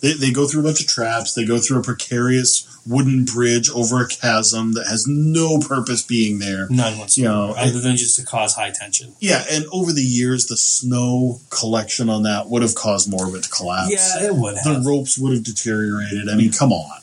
They, 0.00 0.12
they 0.12 0.30
go 0.30 0.46
through 0.46 0.60
a 0.60 0.64
bunch 0.64 0.80
of 0.80 0.86
traps. 0.86 1.32
They 1.32 1.44
go 1.44 1.58
through 1.58 1.80
a 1.80 1.82
precarious 1.82 2.66
wooden 2.86 3.24
bridge 3.24 3.70
over 3.70 4.00
a 4.02 4.08
chasm 4.08 4.74
that 4.74 4.86
has 4.86 5.06
no 5.06 5.58
purpose 5.58 6.02
being 6.02 6.38
there. 6.38 6.68
none 6.68 6.98
whatsoever, 6.98 7.14
You 7.16 7.24
know, 7.24 7.54
other 7.56 7.80
than 7.80 7.96
just 7.96 8.16
to 8.16 8.24
cause 8.24 8.54
high 8.54 8.70
tension. 8.70 9.14
Yeah, 9.20 9.44
and 9.50 9.64
over 9.72 9.92
the 9.92 10.02
years, 10.02 10.46
the 10.46 10.56
snow 10.56 11.40
collection 11.50 12.08
on 12.08 12.24
that 12.24 12.48
would 12.48 12.62
have 12.62 12.74
caused 12.74 13.10
more 13.10 13.26
of 13.26 13.34
it 13.34 13.44
to 13.44 13.50
collapse. 13.50 13.90
Yeah, 13.90 14.26
it 14.28 14.34
would 14.34 14.56
the 14.56 14.82
ropes 14.86 15.18
would 15.18 15.32
have 15.32 15.44
deteriorated. 15.44 16.28
I 16.28 16.36
mean, 16.36 16.52
come 16.52 16.72
on. 16.72 17.00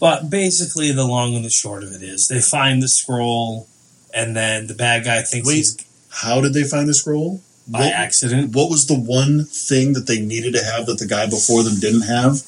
But 0.00 0.28
basically, 0.28 0.92
the 0.92 1.04
long 1.04 1.34
and 1.34 1.44
the 1.44 1.50
short 1.50 1.82
of 1.82 1.92
it 1.92 2.02
is, 2.02 2.28
they 2.28 2.40
find 2.40 2.82
the 2.82 2.88
scroll, 2.88 3.68
and 4.12 4.36
then 4.36 4.66
the 4.66 4.74
bad 4.74 5.04
guy 5.04 5.22
thinks 5.22 5.46
Wait. 5.46 5.56
he's 5.56 5.76
How 6.10 6.40
did 6.40 6.52
they 6.52 6.64
find 6.64 6.88
the 6.88 6.94
scroll? 6.94 7.40
By 7.66 7.80
What- 7.80 7.92
accident. 7.92 8.52
What 8.54 8.70
was 8.70 8.86
the 8.86 8.94
one 8.98 9.44
thing 9.46 9.92
that 9.94 10.06
they 10.06 10.20
needed 10.20 10.52
to 10.54 10.64
have 10.64 10.86
that 10.86 10.98
the 10.98 11.06
guy 11.06 11.26
before 11.26 11.62
them 11.62 11.78
didn't 11.80 12.02
have? 12.02 12.42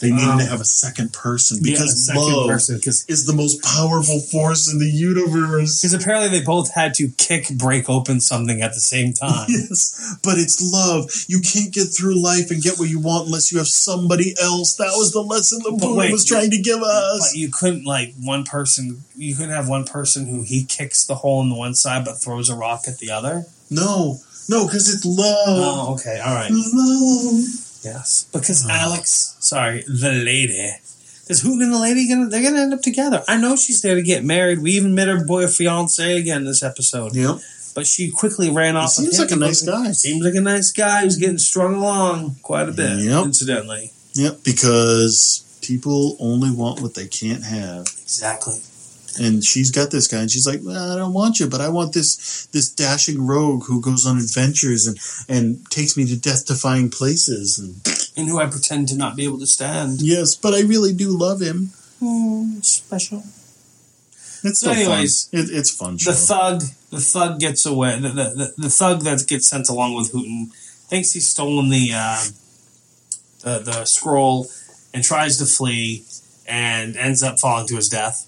They 0.00 0.10
needed 0.10 0.28
Um, 0.30 0.38
to 0.38 0.46
have 0.46 0.62
a 0.62 0.64
second 0.64 1.12
person 1.12 1.58
because 1.62 1.92
a 1.92 1.96
second 1.96 2.22
love 2.22 2.48
person, 2.48 2.80
is 3.08 3.26
the 3.26 3.34
most 3.34 3.60
powerful 3.62 4.18
force 4.18 4.66
in 4.66 4.78
the 4.78 4.90
universe. 4.90 5.76
because 5.76 5.92
apparently 5.92 6.30
they 6.38 6.42
both 6.42 6.70
had 6.72 6.94
to 6.94 7.08
kick 7.18 7.50
break 7.58 7.90
open 7.90 8.18
something 8.22 8.62
at 8.62 8.72
the 8.72 8.80
same 8.80 9.12
time. 9.12 9.44
Yes, 9.50 10.16
but 10.22 10.38
it's 10.38 10.62
love. 10.62 11.10
You 11.28 11.40
can't 11.40 11.70
get 11.70 11.88
through 11.94 12.14
life 12.18 12.50
and 12.50 12.62
get 12.62 12.78
what 12.78 12.88
you 12.88 12.98
want 12.98 13.26
unless 13.26 13.52
you 13.52 13.58
have 13.58 13.68
somebody 13.68 14.34
else. 14.40 14.72
That 14.76 14.92
was 14.96 15.12
the 15.12 15.20
lesson 15.22 15.58
the 15.64 15.72
Buddha 15.72 16.10
was 16.10 16.24
trying 16.24 16.50
to 16.52 16.58
give 16.58 16.82
us. 16.82 17.32
But 17.32 17.38
you 17.38 17.50
couldn't 17.50 17.84
like 17.84 18.14
one 18.18 18.44
person. 18.44 19.04
You 19.16 19.34
couldn't 19.34 19.52
have 19.54 19.68
one 19.68 19.84
person 19.84 20.26
who 20.28 20.40
he 20.44 20.64
kicks 20.64 21.04
the 21.04 21.16
hole 21.16 21.42
in 21.42 21.50
the 21.50 21.56
one 21.56 21.74
side 21.74 22.06
but 22.06 22.22
throws 22.22 22.48
a 22.48 22.54
rock 22.54 22.84
at 22.88 23.00
the 23.00 23.10
other. 23.10 23.44
No, 23.70 24.18
no, 24.48 24.66
because 24.66 24.92
it's 24.92 25.04
love. 25.04 25.26
Oh, 25.46 25.94
okay, 25.94 26.20
all 26.20 26.34
right. 26.34 26.50
Love. 26.50 27.44
Yes, 27.84 28.26
because 28.32 28.66
Oh. 28.66 28.70
Alex, 28.70 29.36
sorry, 29.40 29.84
the 29.88 30.12
lady, 30.12 30.72
because 31.22 31.42
Hooten 31.42 31.62
and 31.62 31.72
the 31.72 31.78
lady 31.78 32.08
gonna 32.08 32.28
they're 32.28 32.42
gonna 32.42 32.60
end 32.60 32.74
up 32.74 32.82
together. 32.82 33.22
I 33.28 33.36
know 33.38 33.56
she's 33.56 33.80
there 33.80 33.94
to 33.94 34.02
get 34.02 34.24
married. 34.24 34.60
We 34.60 34.72
even 34.72 34.94
met 34.94 35.08
her 35.08 35.24
boy 35.24 35.46
fiance 35.46 36.18
again 36.18 36.44
this 36.44 36.62
episode, 36.62 37.14
Yep. 37.14 37.38
but 37.74 37.86
she 37.86 38.10
quickly 38.10 38.50
ran 38.50 38.76
off. 38.76 38.90
seems 38.90 39.18
like 39.18 39.30
a 39.30 39.36
nice 39.36 39.62
guy. 39.62 39.92
Seems 39.92 40.24
like 40.24 40.34
a 40.34 40.40
nice 40.40 40.72
guy 40.72 41.02
who's 41.04 41.16
getting 41.16 41.38
strung 41.38 41.76
along 41.76 42.36
quite 42.42 42.68
a 42.68 42.72
bit, 42.72 42.98
Yep. 42.98 43.24
incidentally. 43.26 43.92
Yep. 44.14 44.40
Because 44.44 45.44
people 45.62 46.16
only 46.18 46.50
want 46.50 46.80
what 46.82 46.94
they 46.94 47.06
can't 47.06 47.44
have. 47.44 47.86
Exactly. 48.02 48.60
And 49.18 49.44
she's 49.44 49.70
got 49.70 49.90
this 49.90 50.06
guy, 50.06 50.20
and 50.20 50.30
she's 50.30 50.46
like, 50.46 50.60
well, 50.62 50.92
"I 50.92 50.96
don't 50.96 51.12
want 51.12 51.40
you, 51.40 51.48
but 51.48 51.60
I 51.60 51.68
want 51.68 51.92
this 51.94 52.46
this 52.52 52.70
dashing 52.70 53.26
rogue 53.26 53.64
who 53.66 53.80
goes 53.80 54.06
on 54.06 54.18
adventures 54.18 54.86
and 54.86 54.98
and 55.28 55.68
takes 55.70 55.96
me 55.96 56.06
to 56.06 56.16
death-defying 56.16 56.90
places." 56.90 57.58
And 57.58 57.80
And 58.16 58.28
who 58.28 58.38
I 58.38 58.46
pretend 58.46 58.88
to 58.88 58.96
not 58.96 59.16
be 59.16 59.24
able 59.24 59.40
to 59.40 59.46
stand. 59.46 60.00
yes, 60.00 60.34
but 60.36 60.54
I 60.54 60.60
really 60.60 60.92
do 60.92 61.10
love 61.16 61.40
him. 61.40 61.72
Hmm, 61.98 62.60
special. 62.62 63.24
It's 64.42 64.60
so 64.60 64.70
anyways, 64.70 65.28
fun. 65.28 65.40
It, 65.40 65.50
it's 65.50 65.70
fun. 65.74 65.98
Show. 65.98 66.12
The 66.12 66.16
thug, 66.16 66.62
the 66.90 67.00
thug 67.00 67.40
gets 67.40 67.66
away. 67.66 67.98
The, 68.00 68.08
the, 68.08 68.14
the, 68.14 68.54
the 68.56 68.68
thug 68.70 69.02
that 69.02 69.26
gets 69.26 69.48
sent 69.48 69.68
along 69.68 69.96
with 69.96 70.12
Hooten 70.12 70.50
thinks 70.88 71.12
he's 71.12 71.26
stolen 71.28 71.68
the, 71.68 71.90
uh, 71.94 72.24
the 73.42 73.58
the 73.58 73.84
scroll 73.84 74.46
and 74.94 75.04
tries 75.04 75.36
to 75.38 75.44
flee 75.46 76.04
and 76.46 76.96
ends 76.96 77.22
up 77.22 77.38
falling 77.38 77.66
to 77.68 77.76
his 77.76 77.88
death. 77.88 78.26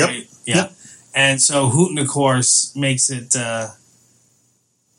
Yep. 0.00 0.08
Right? 0.08 0.28
Yeah. 0.46 0.56
Yep. 0.56 0.72
And 1.14 1.42
so 1.42 1.68
Hooten, 1.70 2.00
of 2.00 2.08
course, 2.08 2.74
makes 2.76 3.10
it 3.10 3.34
uh, 3.36 3.68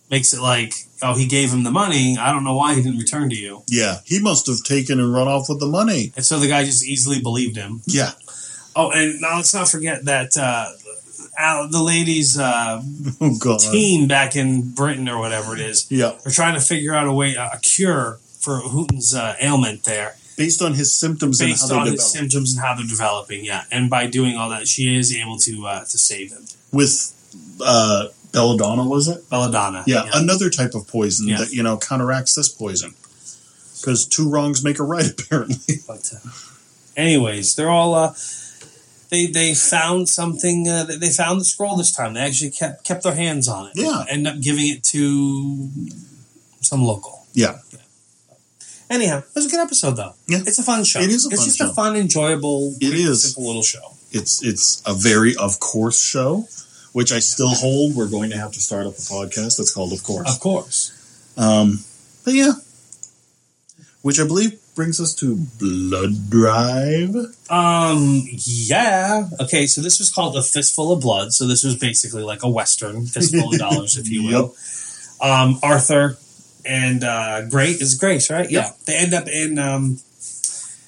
makes 0.09 0.33
it 0.33 0.41
like, 0.41 0.73
oh, 1.01 1.15
he 1.15 1.25
gave 1.25 1.51
him 1.51 1.63
the 1.63 1.71
money. 1.71 2.17
I 2.19 2.31
don't 2.31 2.43
know 2.43 2.55
why 2.55 2.75
he 2.75 2.81
didn't 2.81 2.99
return 2.99 3.29
to 3.29 3.35
you. 3.35 3.63
Yeah, 3.67 3.99
he 4.05 4.21
must 4.21 4.47
have 4.47 4.61
taken 4.63 4.99
and 4.99 5.13
run 5.13 5.27
off 5.27 5.47
with 5.47 5.59
the 5.59 5.67
money. 5.67 6.11
And 6.15 6.25
so 6.25 6.39
the 6.39 6.47
guy 6.47 6.63
just 6.65 6.85
easily 6.85 7.21
believed 7.21 7.55
him. 7.55 7.81
Yeah, 7.87 8.11
Oh, 8.75 8.91
and 8.91 9.19
now 9.19 9.37
let's 9.37 9.53
not 9.53 9.67
forget 9.67 10.05
that 10.05 10.37
uh, 10.37 10.71
the 11.67 11.81
ladies' 11.83 12.37
uh, 12.37 12.81
Oh 13.21 13.57
team 13.57 14.07
back 14.07 14.35
in 14.35 14.71
Britain 14.71 15.09
or 15.09 15.19
whatever 15.19 15.53
it 15.53 15.61
is. 15.61 15.87
Yeah. 15.91 16.13
They're 16.23 16.31
trying 16.31 16.55
to 16.55 16.61
figure 16.61 16.93
out 16.93 17.07
a 17.07 17.13
way, 17.13 17.35
a 17.35 17.59
cure 17.61 18.19
for 18.39 18.57
Hooten's 18.59 19.13
uh, 19.13 19.35
ailment 19.41 19.83
there, 19.83 20.15
Based 20.43 20.61
on 20.61 20.73
his 20.73 20.89
symptoms 21.03 21.39
based 21.39 21.63
and 21.63 21.71
how 21.71 21.79
on 21.79 21.85
his 21.85 21.95
develop. 21.95 22.11
symptoms 22.17 22.51
and 22.53 22.59
how 22.65 22.73
they're 22.75 22.87
developing. 22.97 23.45
Yeah, 23.45 23.63
and 23.71 23.89
by 23.89 24.07
doing 24.07 24.35
all 24.37 24.49
that, 24.49 24.67
she 24.67 24.95
is 24.97 25.15
able 25.15 25.37
to 25.47 25.53
uh, 25.67 25.79
to 25.81 25.97
save 25.97 26.31
him. 26.31 26.43
With 26.71 26.93
uh, 27.63 28.07
belladonna, 28.31 28.83
was 28.87 29.07
it? 29.07 29.29
Belladonna. 29.29 29.83
Yeah, 29.85 30.05
another 30.13 30.49
type 30.49 30.73
of 30.73 30.87
poison 30.87 31.27
Yeah. 31.27 31.37
that 31.39 31.51
you 31.51 31.61
know 31.63 31.77
counteracts 31.77 32.33
this 32.35 32.49
poison. 32.49 32.93
Because 33.79 34.05
two 34.05 34.29
wrongs 34.29 34.63
make 34.63 34.79
a 34.79 34.83
right, 34.83 35.09
apparently. 35.19 35.75
But 35.87 36.11
uh, 36.15 36.29
anyways, 36.97 37.55
they're 37.55 37.69
all 37.69 37.93
uh, 37.95 38.13
they 39.09 39.25
they 39.27 39.53
found 39.55 40.09
something. 40.09 40.67
Uh, 40.67 40.83
they- 40.85 40.97
they 40.97 41.09
found 41.09 41.39
the 41.41 41.45
scroll 41.45 41.75
this 41.77 41.91
time. 41.91 42.13
They 42.15 42.21
actually 42.21 42.51
kept 42.51 42.83
kept 42.83 43.03
their 43.03 43.15
hands 43.15 43.47
on 43.47 43.67
it. 43.67 43.73
Yeah. 43.75 44.05
End 44.09 44.27
up 44.27 44.39
giving 44.39 44.67
it 44.67 44.83
to 44.93 45.69
some 46.61 46.81
local. 46.83 47.25
Yeah, 47.33 47.59
Anyhow, 48.91 49.19
it 49.19 49.25
was 49.35 49.45
a 49.45 49.49
good 49.49 49.61
episode 49.61 49.91
though. 49.95 50.13
Yeah. 50.27 50.39
It's 50.45 50.59
a 50.59 50.63
fun 50.63 50.83
show. 50.83 50.99
It 50.99 51.09
is 51.09 51.25
a 51.25 51.29
it's 51.29 51.39
fun 51.41 51.45
just 51.45 51.57
show. 51.59 51.71
a 51.71 51.73
fun, 51.73 51.95
enjoyable, 51.95 52.75
It 52.81 52.89
quick, 52.91 53.15
simple 53.15 53.47
little 53.47 53.63
show. 53.63 53.93
it's 54.11 54.43
it's 54.43 54.83
a 54.85 54.93
very 54.93 55.35
of 55.37 55.59
course 55.59 55.99
show, 56.01 56.45
which 56.91 57.11
I 57.13 57.19
still 57.19 57.49
hold. 57.49 57.95
We're 57.95 58.09
going 58.09 58.29
to 58.31 58.37
have 58.37 58.51
to 58.51 58.59
start 58.59 58.85
up 58.85 58.93
a 58.93 58.97
podcast 59.01 59.57
that's 59.57 59.73
called 59.73 59.93
Of 59.93 60.03
Course. 60.03 60.35
Of 60.35 60.39
course. 60.41 61.33
Um, 61.37 61.79
but 62.25 62.33
yeah, 62.33 62.51
which 64.01 64.19
I 64.19 64.25
believe 64.27 64.59
brings 64.75 64.99
us 64.99 65.13
to 65.15 65.37
Blood 65.59 66.29
Drive. 66.29 67.15
Um. 67.49 68.23
Yeah. 68.45 69.27
Okay. 69.39 69.67
So 69.67 69.79
this 69.81 69.99
was 69.99 70.09
called 70.11 70.35
a 70.35 70.43
fistful 70.43 70.91
of 70.91 70.99
blood. 71.01 71.31
So 71.33 71.47
this 71.47 71.63
was 71.63 71.77
basically 71.77 72.23
like 72.23 72.43
a 72.43 72.49
western 72.49 73.05
fistful 73.05 73.53
of 73.53 73.59
dollars, 73.59 73.97
if 73.97 74.09
you 74.09 74.27
will. 74.27 74.55
Um. 75.21 75.59
Arthur 75.63 76.17
and 76.65 77.03
uh, 77.03 77.45
Grace 77.49 77.81
is 77.81 77.95
Grace, 77.95 78.29
right? 78.29 78.49
Yeah. 78.49 78.71
They 78.85 78.95
end 78.95 79.13
up 79.13 79.27
in 79.27 79.57
um. 79.59 79.99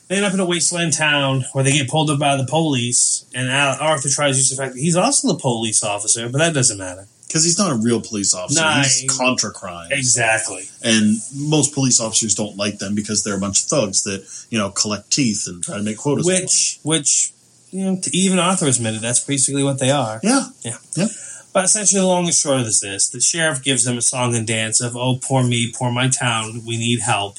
They 0.10 0.18
end 0.18 0.26
up 0.26 0.34
in 0.34 0.40
a 0.40 0.46
wasteland 0.46 0.94
town 0.94 1.46
where 1.54 1.64
they 1.64 1.72
get 1.72 1.90
pulled 1.90 2.10
up 2.10 2.20
by 2.20 2.36
the 2.36 2.46
police, 2.46 3.26
and 3.34 3.50
Arthur 3.50 4.10
tries 4.10 4.36
to 4.36 4.40
use 4.40 4.50
the 4.50 4.58
fact 4.58 4.74
that 4.74 4.80
he's 4.80 4.96
also 4.98 5.30
the 5.30 5.40
police 5.40 5.82
officer, 5.84 6.28
but 6.30 6.38
that 6.40 6.54
doesn't 6.54 6.78
matter. 6.78 7.08
Because 7.26 7.46
he's 7.46 7.58
not 7.58 7.72
a 7.72 7.76
real 7.76 8.00
police 8.00 8.36
officer. 8.36 8.62
Nah, 8.62 8.78
he's 8.80 9.00
he- 9.00 9.08
contra 9.08 9.50
crime. 9.52 9.88
Exactly. 9.92 10.66
And 10.84 11.18
most 11.36 11.74
police 11.74 12.00
officers 12.00 12.36
don't 12.36 12.58
like 12.58 12.78
them 12.78 12.94
because 12.94 13.24
they're 13.24 13.36
a 13.38 13.40
bunch 13.40 13.64
of 13.64 13.70
thugs 13.70 14.04
that, 14.04 14.28
you 14.52 14.60
know, 14.60 14.70
collect 14.70 15.10
teeth 15.10 15.46
and 15.48 15.64
try 15.64 15.78
to 15.78 15.84
make 15.84 15.98
quotas. 15.98 16.28
Which, 16.28 16.80
which, 16.84 17.32
you 17.72 17.86
know, 17.86 17.96
to 18.00 18.16
even 18.16 18.38
Arthur 18.38 18.68
admitted 18.68 19.02
that's 19.02 19.24
basically 19.26 19.64
what 19.64 19.80
they 19.80 19.90
are. 19.90 20.20
yeah. 20.22 20.44
Yeah. 20.62 20.78
Yeah. 20.96 21.08
But 21.54 21.66
essentially, 21.66 22.02
the 22.02 22.08
long 22.08 22.26
and 22.26 22.34
short 22.34 22.60
of 22.60 22.66
this 22.66 22.84
is 22.84 23.10
the 23.10 23.22
sheriff 23.22 23.64
gives 23.64 23.86
them 23.86 23.98
a 23.98 24.02
song 24.02 24.36
and 24.36 24.46
dance 24.46 24.82
of, 24.82 24.98
oh, 24.98 25.20
poor 25.22 25.44
me, 25.44 25.72
poor 25.72 25.92
my 25.92 26.10
town, 26.10 26.62
we 26.66 26.78
need 26.78 27.02
help. 27.02 27.38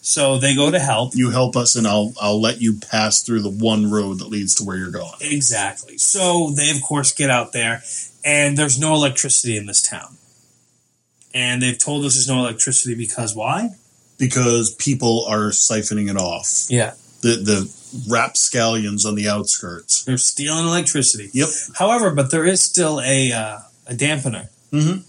So 0.00 0.38
they 0.38 0.56
go 0.56 0.70
to 0.70 0.80
help. 0.80 1.14
You 1.14 1.30
help 1.30 1.54
us 1.54 1.76
and 1.76 1.86
I'll 1.86 2.12
I'll 2.20 2.40
let 2.40 2.60
you 2.60 2.80
pass 2.90 3.22
through 3.22 3.42
the 3.42 3.50
one 3.50 3.88
road 3.88 4.18
that 4.18 4.28
leads 4.28 4.56
to 4.56 4.64
where 4.64 4.76
you're 4.76 4.90
going. 4.90 5.12
Exactly. 5.20 5.96
So 5.96 6.50
they, 6.50 6.70
of 6.70 6.82
course, 6.82 7.12
get 7.12 7.30
out 7.30 7.52
there, 7.52 7.82
and 8.24 8.58
there's 8.58 8.80
no 8.80 8.94
electricity 8.94 9.56
in 9.56 9.66
this 9.66 9.80
town. 9.80 10.16
And 11.32 11.62
they've 11.62 11.78
told 11.78 12.04
us 12.04 12.14
there's 12.14 12.28
no 12.28 12.40
electricity 12.40 12.96
because 12.96 13.36
why? 13.36 13.70
Because 14.18 14.74
people 14.74 15.24
are 15.28 15.50
siphoning 15.50 16.10
it 16.10 16.16
off. 16.16 16.66
Yeah. 16.68 16.94
The 17.20 17.36
the 17.36 17.81
rapscallions 18.08 19.04
on 19.04 19.14
the 19.14 19.28
outskirts. 19.28 20.04
They're 20.04 20.18
stealing 20.18 20.66
electricity. 20.66 21.30
Yep. 21.32 21.48
However, 21.76 22.10
but 22.10 22.30
there 22.30 22.44
is 22.44 22.60
still 22.60 23.00
a, 23.00 23.32
uh, 23.32 23.58
a 23.86 23.94
dampener. 23.94 24.48
Mm-hmm. 24.72 25.02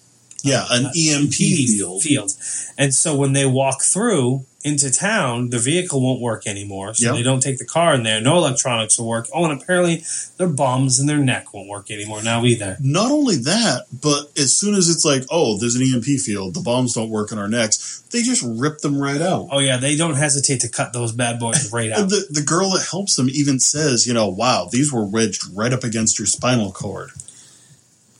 Yeah, 0.43 0.65
an 0.69 0.87
EMP 0.87 1.33
field. 1.33 2.03
field. 2.03 2.31
And 2.77 2.93
so 2.93 3.15
when 3.15 3.31
they 3.31 3.45
walk 3.45 3.81
through 3.81 4.45
into 4.63 4.89
town, 4.91 5.49
the 5.49 5.59
vehicle 5.59 6.01
won't 6.01 6.21
work 6.21 6.47
anymore. 6.47 6.93
So 6.93 7.07
Yep. 7.07 7.15
they 7.15 7.23
don't 7.23 7.41
take 7.41 7.57
the 7.57 7.65
car 7.65 7.93
in 7.95 8.03
there. 8.03 8.21
No 8.21 8.37
electronics 8.37 8.97
will 8.97 9.07
work. 9.07 9.27
Oh, 9.33 9.43
and 9.45 9.61
apparently 9.61 10.03
their 10.37 10.47
bums 10.47 10.99
and 10.99 11.07
their 11.09 11.17
neck 11.17 11.53
won't 11.53 11.67
work 11.67 11.91
anymore 11.91 12.23
now 12.23 12.45
either. 12.45 12.77
Not 12.79 13.11
only 13.11 13.35
that, 13.37 13.85
but 14.01 14.31
as 14.37 14.57
soon 14.57 14.75
as 14.75 14.89
it's 14.89 15.03
like, 15.03 15.23
oh, 15.29 15.57
there's 15.57 15.75
an 15.75 15.81
EMP 15.83 16.05
field, 16.19 16.53
the 16.53 16.61
bombs 16.61 16.93
don't 16.93 17.09
work 17.09 17.31
in 17.31 17.37
our 17.37 17.49
necks, 17.49 18.01
they 18.11 18.21
just 18.21 18.43
rip 18.45 18.79
them 18.79 18.97
right 18.99 19.21
out. 19.21 19.47
Oh 19.51 19.59
yeah, 19.59 19.77
they 19.77 19.95
don't 19.95 20.15
hesitate 20.15 20.61
to 20.61 20.69
cut 20.69 20.93
those 20.93 21.11
bad 21.11 21.39
boys 21.39 21.71
right 21.73 21.91
out. 21.91 22.09
the, 22.09 22.25
the 22.29 22.41
girl 22.41 22.69
that 22.71 22.87
helps 22.89 23.15
them 23.15 23.29
even 23.29 23.59
says, 23.59 24.07
you 24.07 24.13
know, 24.13 24.27
wow, 24.27 24.69
these 24.71 24.93
were 24.93 25.03
wedged 25.05 25.43
right 25.53 25.73
up 25.73 25.83
against 25.83 26.17
your 26.19 26.25
spinal 26.27 26.71
cord. 26.71 27.11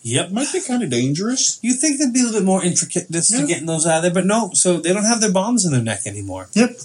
Yep. 0.04 0.32
Might 0.32 0.52
be 0.54 0.62
kind 0.62 0.84
of 0.84 0.90
dangerous. 0.92 1.60
You 1.64 1.74
think 1.74 1.98
there'd 1.98 2.14
be 2.14 2.20
a 2.22 2.24
little 2.26 2.42
bit 2.42 2.46
more 2.46 2.64
intricateness 2.64 3.32
Yeah. 3.32 3.42
to 3.42 3.48
getting 3.48 3.66
those 3.66 3.86
out 3.88 3.98
of 3.98 4.04
there, 4.04 4.14
but 4.14 4.26
no. 4.26 4.52
So 4.54 4.78
they 4.80 4.94
don't 4.94 5.06
have 5.06 5.22
their 5.22 5.32
bombs 5.32 5.66
in 5.66 5.72
their 5.72 5.82
neck 5.82 6.02
anymore. 6.06 6.50
Yep. 6.54 6.78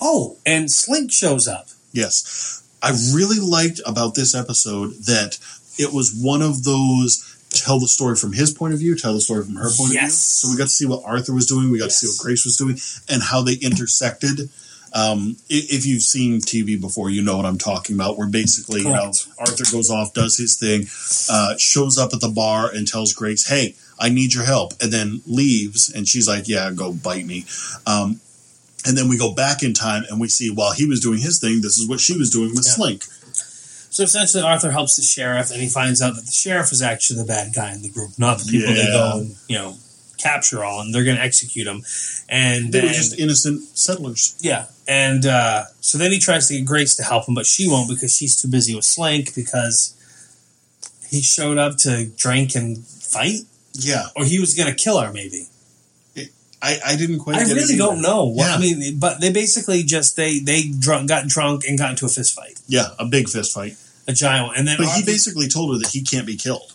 Oh, 0.00 0.36
and 0.46 0.70
Slink 0.70 1.10
shows 1.10 1.48
up. 1.48 1.68
Yes. 1.92 2.62
I 2.82 2.90
really 3.14 3.40
liked 3.40 3.80
about 3.84 4.14
this 4.14 4.34
episode 4.34 4.92
that 5.06 5.38
it 5.78 5.92
was 5.92 6.14
one 6.14 6.40
of 6.42 6.64
those 6.64 7.26
tell 7.50 7.80
the 7.80 7.88
story 7.88 8.14
from 8.16 8.32
his 8.32 8.52
point 8.52 8.72
of 8.72 8.78
view, 8.78 8.96
tell 8.96 9.12
the 9.12 9.20
story 9.20 9.44
from 9.44 9.56
her 9.56 9.70
point 9.76 9.90
of 9.94 10.00
view. 10.00 10.10
So 10.10 10.48
we 10.50 10.56
got 10.56 10.64
to 10.64 10.68
see 10.70 10.86
what 10.86 11.02
Arthur 11.04 11.34
was 11.34 11.46
doing, 11.46 11.70
we 11.70 11.78
got 11.78 11.86
to 11.86 11.90
see 11.90 12.06
what 12.06 12.16
Grace 12.18 12.44
was 12.44 12.56
doing, 12.56 12.78
and 13.08 13.22
how 13.22 13.42
they 13.42 13.54
intersected. 13.54 14.48
Um, 14.92 15.36
if 15.48 15.86
you've 15.86 16.02
seen 16.02 16.40
TV 16.40 16.80
before, 16.80 17.10
you 17.10 17.22
know 17.22 17.36
what 17.36 17.46
I'm 17.46 17.58
talking 17.58 17.94
about. 17.94 18.18
Where 18.18 18.28
basically, 18.28 18.80
you 18.82 18.88
know, 18.88 19.12
Arthur 19.38 19.64
goes 19.70 19.88
off, 19.90 20.12
does 20.14 20.36
his 20.36 20.56
thing, 20.56 20.86
uh, 21.32 21.54
shows 21.58 21.96
up 21.98 22.12
at 22.12 22.20
the 22.20 22.28
bar 22.28 22.68
and 22.74 22.88
tells 22.88 23.12
Grace, 23.12 23.46
"Hey, 23.48 23.76
I 23.98 24.08
need 24.08 24.34
your 24.34 24.44
help," 24.44 24.72
and 24.82 24.92
then 24.92 25.20
leaves, 25.26 25.88
and 25.88 26.08
she's 26.08 26.26
like, 26.26 26.48
"Yeah, 26.48 26.70
go 26.74 26.92
bite 26.92 27.24
me." 27.26 27.44
Um, 27.86 28.20
and 28.84 28.96
then 28.98 29.08
we 29.08 29.16
go 29.18 29.32
back 29.32 29.62
in 29.62 29.74
time 29.74 30.04
and 30.08 30.18
we 30.20 30.28
see 30.28 30.50
while 30.50 30.72
he 30.72 30.86
was 30.86 31.00
doing 31.00 31.20
his 31.20 31.38
thing, 31.38 31.60
this 31.60 31.78
is 31.78 31.86
what 31.86 32.00
she 32.00 32.16
was 32.16 32.30
doing 32.30 32.50
with 32.54 32.64
Yeah. 32.66 32.72
Slink. 32.72 33.04
So 33.92 34.04
essentially, 34.04 34.42
Arthur 34.42 34.70
helps 34.70 34.96
the 34.96 35.02
sheriff, 35.02 35.50
and 35.50 35.60
he 35.60 35.68
finds 35.68 36.00
out 36.00 36.14
that 36.16 36.24
the 36.26 36.32
sheriff 36.32 36.72
is 36.72 36.80
actually 36.80 37.18
the 37.20 37.24
bad 37.26 37.52
guy 37.54 37.72
in 37.72 37.82
the 37.82 37.88
group, 37.90 38.10
not 38.18 38.38
the 38.38 38.44
people 38.50 38.72
they 38.74 38.86
go 38.86 39.18
and 39.18 39.36
you 39.48 39.58
know 39.58 39.76
capture 40.16 40.64
all, 40.64 40.80
and 40.80 40.94
they're 40.94 41.04
going 41.04 41.16
to 41.16 41.22
execute 41.22 41.66
him. 41.66 41.82
And 42.28 42.72
They 42.72 42.80
then, 42.80 42.88
were 42.88 42.94
just 42.94 43.18
innocent 43.18 43.62
settlers. 43.76 44.34
yeah, 44.40 44.66
and 44.90 45.24
uh, 45.24 45.64
so 45.80 45.96
then 45.98 46.10
he 46.10 46.18
tries 46.18 46.48
to 46.48 46.54
get 46.58 46.66
Grace 46.66 46.96
to 46.96 47.04
help 47.04 47.28
him, 47.28 47.34
but 47.34 47.46
she 47.46 47.68
won't 47.68 47.88
because 47.88 48.14
she's 48.16 48.34
too 48.40 48.48
busy 48.48 48.74
with 48.74 48.84
Slank 48.84 49.34
because 49.34 49.94
he 51.08 51.22
showed 51.22 51.58
up 51.58 51.76
to 51.78 52.06
drink 52.16 52.54
and 52.56 52.78
fight, 52.84 53.40
Yeah, 53.74 54.06
or 54.16 54.24
he 54.24 54.40
was 54.40 54.54
going 54.54 54.68
to 54.68 54.74
kill 54.74 54.98
her, 55.00 55.12
maybe. 55.12 55.46
I, 56.62 56.78
I 56.84 56.96
didn't 56.96 57.20
quite. 57.20 57.36
I 57.36 57.42
really 57.44 57.76
don't 57.78 58.02
know. 58.02 58.26
What, 58.26 58.46
Yeah. 58.46 58.54
I 58.54 58.58
mean, 58.58 58.98
but 58.98 59.18
they 59.20 59.32
basically 59.32 59.82
just 59.82 60.14
they 60.16 60.40
they 60.40 60.68
drunk, 60.78 61.08
got 61.08 61.26
drunk 61.26 61.64
and 61.66 61.78
got 61.78 61.90
into 61.92 62.04
a 62.04 62.08
fist 62.10 62.34
fight, 62.36 62.60
Yeah, 62.66 62.88
a 62.98 63.06
big 63.06 63.30
fist 63.30 63.54
fight. 63.54 63.76
a 64.06 64.12
giant 64.12 64.48
one, 64.48 64.56
and 64.58 64.68
then 64.68 64.76
But 64.76 64.88
he 64.94 65.02
basically 65.02 65.48
told 65.48 65.72
her 65.72 65.78
that 65.78 65.88
he 65.92 66.02
can't 66.02 66.26
be 66.26 66.36
killed. 66.36 66.70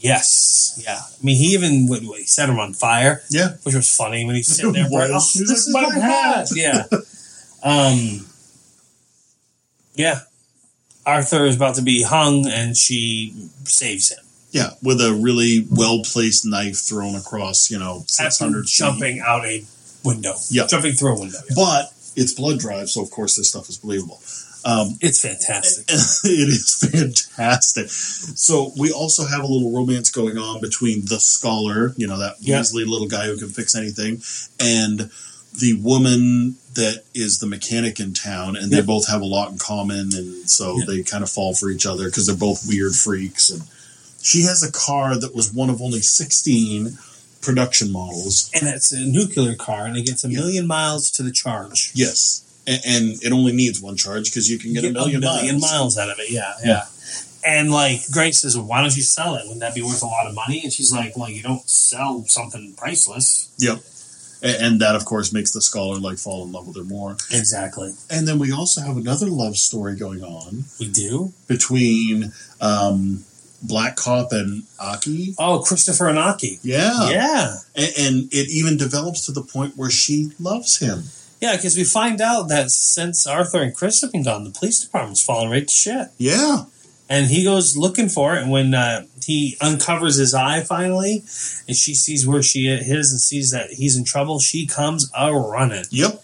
Yes. 0.00 0.80
Yeah. 0.84 0.98
I 0.98 1.22
mean, 1.24 1.36
he 1.36 1.54
even 1.54 1.86
what, 1.86 2.02
what, 2.02 2.18
he 2.18 2.24
set 2.26 2.48
him 2.48 2.58
on 2.58 2.72
fire, 2.72 3.22
Yeah, 3.30 3.50
which 3.62 3.74
was 3.76 3.88
funny 3.94 4.24
when 4.24 4.34
he's 4.34 4.48
sitting 4.48 4.72
there. 4.72 4.86
It 4.86 4.90
burning, 4.90 5.12
"Oh, 5.14 5.20
He's 5.20 5.46
this 5.46 5.66
is 5.68 5.72
"My 5.72 5.82
my 5.82 5.94
hat. 5.94 6.34
hat." 6.34 6.48
Yeah. 6.54 6.84
Um. 7.62 8.26
Yeah. 9.94 10.20
Arthur 11.06 11.46
is 11.46 11.56
about 11.56 11.76
to 11.76 11.82
be 11.82 12.02
hung, 12.02 12.46
and 12.46 12.76
she 12.76 13.34
saves 13.64 14.12
him 14.12 14.24
yeah, 14.52 14.70
with 14.82 15.00
a 15.00 15.14
really 15.14 15.66
well 15.70 16.02
placed 16.04 16.44
knife 16.44 16.76
thrown 16.76 17.14
across, 17.14 17.70
you 17.70 17.78
know, 17.78 18.04
six 18.08 18.38
hundred 18.38 18.66
jumping 18.66 19.20
out 19.20 19.44
a 19.44 19.64
window. 20.04 20.34
Yeah. 20.50 20.66
Jumping 20.66 20.92
through 20.92 21.16
a 21.16 21.20
window. 21.20 21.38
Yeah. 21.48 21.54
But 21.54 21.92
it's 22.16 22.32
blood 22.34 22.58
drive, 22.58 22.88
so 22.90 23.02
of 23.02 23.10
course 23.10 23.36
this 23.36 23.48
stuff 23.48 23.68
is 23.68 23.78
believable. 23.78 24.20
Um, 24.62 24.98
It's 25.00 25.22
fantastic. 25.22 25.84
it 25.88 26.48
is 26.48 26.74
fantastic. 26.74 27.88
So 27.88 28.72
we 28.76 28.92
also 28.92 29.24
have 29.24 29.42
a 29.42 29.46
little 29.46 29.72
romance 29.72 30.10
going 30.10 30.36
on 30.36 30.60
between 30.60 31.06
the 31.06 31.18
scholar, 31.18 31.94
you 31.96 32.06
know, 32.06 32.18
that 32.18 32.36
Yeah. 32.40 32.60
Weasley 32.60 32.86
little 32.86 33.08
guy 33.08 33.26
who 33.26 33.38
can 33.38 33.48
fix 33.48 33.74
anything, 33.74 34.20
and 34.58 35.10
the 35.58 35.74
woman 35.74 36.56
that 36.74 37.02
is 37.14 37.38
the 37.38 37.46
mechanic 37.46 37.98
in 37.98 38.14
town, 38.14 38.56
and 38.56 38.70
they 38.70 38.76
Yeah. 38.76 38.82
both 38.82 39.08
have 39.08 39.20
a 39.20 39.26
lot 39.26 39.50
in 39.50 39.58
common, 39.58 40.14
and 40.14 40.48
so 40.48 40.78
Yeah. 40.78 40.84
they 40.86 41.02
kind 41.02 41.22
of 41.24 41.30
fall 41.30 41.54
for 41.54 41.70
each 41.70 41.84
other 41.86 42.04
because 42.06 42.26
they're 42.26 42.36
both 42.36 42.66
weird 42.66 42.94
freaks. 42.94 43.50
And 43.50 43.62
she 44.22 44.42
has 44.42 44.62
a 44.62 44.70
car 44.70 45.18
that 45.18 45.34
was 45.34 45.52
one 45.52 45.68
of 45.70 45.82
only 45.82 46.02
sixteen 46.02 46.98
production 47.40 47.90
models. 47.90 48.50
And 48.54 48.68
it's 48.68 48.92
a 48.92 49.00
nuclear 49.00 49.54
car, 49.54 49.86
and 49.86 49.96
it 49.96 50.06
gets 50.06 50.24
a 50.24 50.28
Yeah. 50.30 50.40
million 50.40 50.66
miles 50.66 51.10
to 51.12 51.22
the 51.22 51.32
charge. 51.32 51.90
Yes. 51.94 52.42
And, 52.66 52.80
and 52.84 53.22
it 53.22 53.32
only 53.32 53.52
needs 53.52 53.80
one 53.80 53.96
charge 53.96 54.26
because 54.26 54.48
you 54.50 54.58
can 54.58 54.72
get, 54.74 54.84
a 54.84 54.90
million, 54.90 55.20
miles. 55.22 55.60
miles 55.60 55.98
out 55.98 56.10
of 56.10 56.18
it. 56.20 56.30
Yeah, 56.30 56.52
yeah. 56.64 56.84
And 57.44 57.72
like 57.72 58.02
Grace 58.10 58.40
says, 58.40 58.56
why 58.56 58.82
don't 58.82 58.94
you 58.94 59.02
sell 59.02 59.34
it? 59.34 59.44
Wouldn't 59.44 59.60
that 59.60 59.74
be 59.74 59.80
worth 59.80 60.02
a 60.02 60.06
lot 60.06 60.26
of 60.26 60.34
money? 60.34 60.60
And 60.62 60.70
she's 60.72 60.92
like, 60.92 61.16
well, 61.16 61.30
you 61.30 61.42
don't 61.42 61.68
sell 61.68 62.24
something 62.28 62.74
priceless. 62.76 63.48
Yep. 63.58 63.82
And 64.42 64.80
that, 64.80 64.96
of 64.96 65.04
course, 65.04 65.32
makes 65.32 65.50
the 65.50 65.60
scholar 65.60 65.98
like 65.98 66.16
fall 66.18 66.44
in 66.44 66.52
love 66.52 66.66
with 66.66 66.76
her 66.76 66.84
more. 66.84 67.12
Exactly. 67.30 67.92
And 68.08 68.26
then 68.26 68.38
we 68.38 68.52
also 68.52 68.80
have 68.80 68.96
another 68.96 69.26
love 69.26 69.56
story 69.56 69.96
going 69.96 70.22
on 70.24 70.64
We 70.78 70.88
do. 70.88 71.32
between 71.46 72.32
um, 72.60 73.24
Black 73.62 73.96
Cop 73.96 74.32
and 74.32 74.62
Aki. 74.78 75.34
Oh, 75.38 75.60
Christopher 75.60 76.08
and 76.08 76.18
aki 76.18 76.58
Yeah. 76.62 77.10
Yeah. 77.10 77.54
And, 77.76 77.92
and 77.98 78.32
it 78.32 78.48
even 78.50 78.76
develops 78.78 79.26
to 79.26 79.32
the 79.32 79.42
point 79.42 79.76
where 79.76 79.90
she 79.90 80.32
loves 80.40 80.78
him. 80.78 81.04
Yeah, 81.40 81.56
because 81.56 81.76
we 81.76 81.84
find 81.84 82.20
out 82.20 82.48
that 82.48 82.70
since 82.70 83.26
Arthur 83.26 83.62
and 83.62 83.74
Chris 83.74 84.00
have 84.02 84.12
been 84.12 84.22
gone, 84.24 84.44
the 84.44 84.50
police 84.50 84.78
department's 84.80 85.22
fallen 85.24 85.50
right 85.50 85.66
to 85.66 85.72
shit. 85.74 86.08
Yeah. 86.18 86.64
And 87.10 87.26
he 87.26 87.42
goes 87.42 87.76
looking 87.76 88.08
for 88.08 88.36
it, 88.36 88.42
and 88.42 88.52
when 88.52 88.72
uh, 88.72 89.04
he 89.24 89.56
uncovers 89.60 90.16
his 90.16 90.32
eye 90.32 90.62
finally, 90.62 91.24
and 91.66 91.76
she 91.76 91.92
sees 91.92 92.24
where 92.24 92.40
she 92.40 92.68
is 92.68 93.10
and 93.10 93.20
sees 93.20 93.50
that 93.50 93.70
he's 93.72 93.96
in 93.96 94.04
trouble, 94.04 94.38
she 94.38 94.64
comes 94.66 95.10
a 95.18 95.34
running. 95.34 95.84
Yep. 95.90 96.22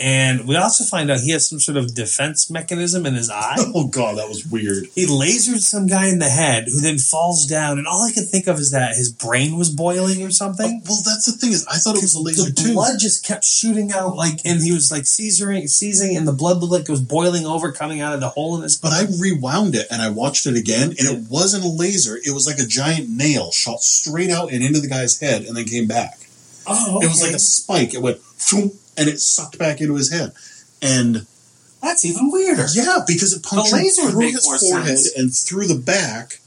And 0.00 0.48
we 0.48 0.56
also 0.56 0.82
find 0.84 1.08
out 1.08 1.20
he 1.20 1.30
has 1.30 1.48
some 1.48 1.60
sort 1.60 1.76
of 1.76 1.94
defense 1.94 2.50
mechanism 2.50 3.06
in 3.06 3.14
his 3.14 3.30
eye. 3.30 3.56
Oh 3.76 3.88
god, 3.88 4.18
that 4.18 4.28
was 4.28 4.46
weird. 4.46 4.86
He 4.94 5.06
lasered 5.06 5.60
some 5.60 5.86
guy 5.86 6.06
in 6.08 6.18
the 6.20 6.28
head 6.28 6.64
who 6.64 6.80
then 6.80 6.98
falls 6.98 7.46
down, 7.46 7.78
and 7.78 7.86
all 7.86 8.02
I 8.08 8.12
can 8.12 8.24
think 8.24 8.46
of 8.46 8.58
is 8.58 8.70
that 8.70 8.96
his 8.96 9.10
brain 9.12 9.56
was 9.56 9.68
boiling 9.70 10.22
or 10.22 10.30
something. 10.30 10.82
Oh, 10.84 10.88
well, 10.88 11.02
that's 11.04 11.26
the 11.26 11.32
thing 11.32 11.52
is, 11.52 11.66
I 11.66 11.76
thought 11.78 11.96
it 11.96 12.02
was 12.02 12.14
a 12.14 12.20
laser 12.20 12.50
the 12.50 12.52
too. 12.52 12.72
blood 12.74 12.98
just 13.00 13.24
kept 13.26 13.44
shooting 13.44 13.90
out, 13.92 14.16
like, 14.16 14.40
and 14.44 14.62
he 14.62 14.72
was 14.72 14.92
like 14.92 15.06
seizing, 15.06 15.66
seizing, 15.66 16.16
and 16.16 16.26
the 16.28 16.32
blood 16.32 16.58
looked 16.58 16.72
like 16.72 16.82
it 16.82 16.90
was 16.90 17.00
boiling 17.02 17.46
over, 17.46 17.72
coming 17.72 18.00
out 18.00 18.14
of 18.14 18.20
the 18.20 18.28
hole 18.28 18.56
in 18.56 18.62
his. 18.62 18.76
But 18.76 18.92
I 18.92 19.06
rewound 19.20 19.74
it 19.74 19.86
and 19.90 20.00
I 20.02 20.10
watched 20.10 20.46
it 20.46 20.56
again, 20.56 20.90
and 20.90 21.08
it 21.08 21.30
wasn't 21.30 21.64
a 21.64 21.68
laser. 21.68 22.16
It 22.16 22.32
was 22.32 22.46
like 22.46 22.58
a 22.58 22.66
giant 22.68 23.08
nail 23.10 23.50
shot 23.50 23.82
straight 23.82 24.30
out 24.30 24.52
and 24.52 24.62
into 24.62 24.80
the 24.80 24.88
guy's 24.88 25.18
head, 25.20 25.42
and 25.44 25.56
then 25.56 25.64
came 25.64 25.86
back. 25.88 26.18
oh, 26.66 27.00
It 27.02 27.08
was 27.08 27.22
like 27.22 27.34
a 27.34 27.38
spike. 27.40 27.92
It 27.94 28.02
went, 28.02 28.18
and 28.96 29.08
it 29.08 29.20
sucked 29.20 29.58
back 29.58 29.80
into 29.80 29.94
his 29.94 30.12
head. 30.12 30.32
And 30.82 31.26
that's 31.82 32.04
even 32.04 32.30
weirder. 32.30 32.66
yeah, 32.74 32.98
because 33.06 33.32
it 33.32 33.42
punctured 33.42 33.76
laser 33.78 34.02
would 34.04 34.10
through 34.12 34.20
make 34.20 34.34
his 34.34 34.44
more 34.46 34.58
forehead 34.58 34.98
sense. 34.98 35.16
and 35.16 35.34
through 35.34 35.66
the 35.66 35.78
back, 35.80 36.40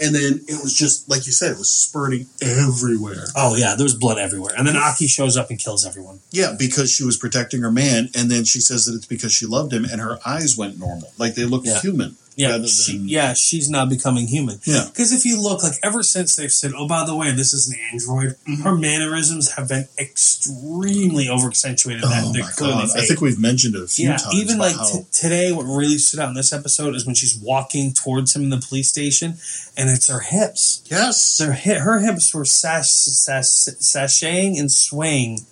and 0.00 0.14
then 0.14 0.40
it 0.48 0.60
was 0.62 0.74
just 0.74 1.08
like 1.08 1.26
you 1.26 1.32
said, 1.32 1.52
it 1.52 1.58
was 1.58 1.70
spurting 1.70 2.26
everywhere. 2.42 3.26
Oh 3.36 3.54
yeah, 3.56 3.74
there 3.76 3.84
was 3.84 3.94
blood 3.94 4.18
everywhere, 4.18 4.52
and 4.56 4.66
then 4.66 4.76
Aki 4.76 5.06
shows 5.06 5.36
up 5.36 5.50
and 5.50 5.58
kills 5.58 5.86
everyone. 5.86 6.20
Yeah, 6.30 6.54
because 6.58 6.90
she 6.92 7.04
was 7.04 7.16
protecting 7.16 7.62
her 7.62 7.70
man, 7.70 8.08
and 8.14 8.30
then 8.30 8.44
she 8.44 8.60
says 8.60 8.86
that 8.86 8.94
it's 8.94 9.06
because 9.06 9.32
she 9.32 9.46
loved 9.46 9.72
him, 9.72 9.84
and 9.84 10.00
her 10.00 10.18
eyes 10.26 10.56
went 10.58 10.78
normal, 10.78 11.12
like 11.18 11.34
they 11.34 11.44
looked 11.44 11.66
Yeah. 11.66 11.80
human. 11.80 12.16
Yeah, 12.36 12.50
rather 12.50 12.66
she, 12.66 12.96
yeah, 12.98 13.32
she's 13.34 13.70
now 13.70 13.86
becoming 13.86 14.26
human. 14.26 14.58
Yeah. 14.64 14.86
because 14.86 15.12
if 15.12 15.24
you 15.24 15.40
look, 15.40 15.62
like 15.62 15.74
ever 15.84 16.02
since 16.02 16.34
they've 16.34 16.50
said, 16.50 16.72
"Oh, 16.76 16.88
by 16.88 17.06
the 17.06 17.14
way, 17.14 17.30
this 17.30 17.52
is 17.54 17.68
an 17.68 17.78
android," 17.92 18.36
Mm-hmm. 18.48 18.62
her 18.62 18.74
mannerisms 18.74 19.52
have 19.52 19.68
been 19.68 19.86
extremely 20.00 21.28
over 21.28 21.46
accentuated. 21.48 22.02
Oh 22.04 22.32
my 22.32 22.50
god! 22.56 22.88
I 22.96 23.02
think 23.06 23.20
we've 23.20 23.38
mentioned 23.38 23.76
it 23.76 23.82
a 23.82 23.86
few 23.86 24.08
yeah, 24.08 24.16
times. 24.16 24.34
even 24.34 24.58
like 24.58 24.74
how- 24.74 24.84
t- 24.84 25.04
today, 25.12 25.52
what 25.52 25.62
really 25.64 25.98
stood 25.98 26.18
out 26.18 26.28
in 26.28 26.34
this 26.34 26.52
episode 26.52 26.96
is 26.96 27.06
when 27.06 27.14
she's 27.14 27.38
walking 27.40 27.92
towards 27.92 28.34
him 28.34 28.42
in 28.42 28.50
the 28.50 28.58
police 28.68 28.88
station, 28.88 29.34
and 29.76 29.88
it's 29.88 30.08
her 30.08 30.20
hips. 30.20 30.82
yes, 30.90 31.40
hi- 31.40 31.74
her 31.78 32.00
hips 32.00 32.34
were 32.34 32.44
sash, 32.44 32.90
sash, 32.90 33.46
sashaying 33.80 34.58
and 34.58 34.72
swaying 34.72 35.46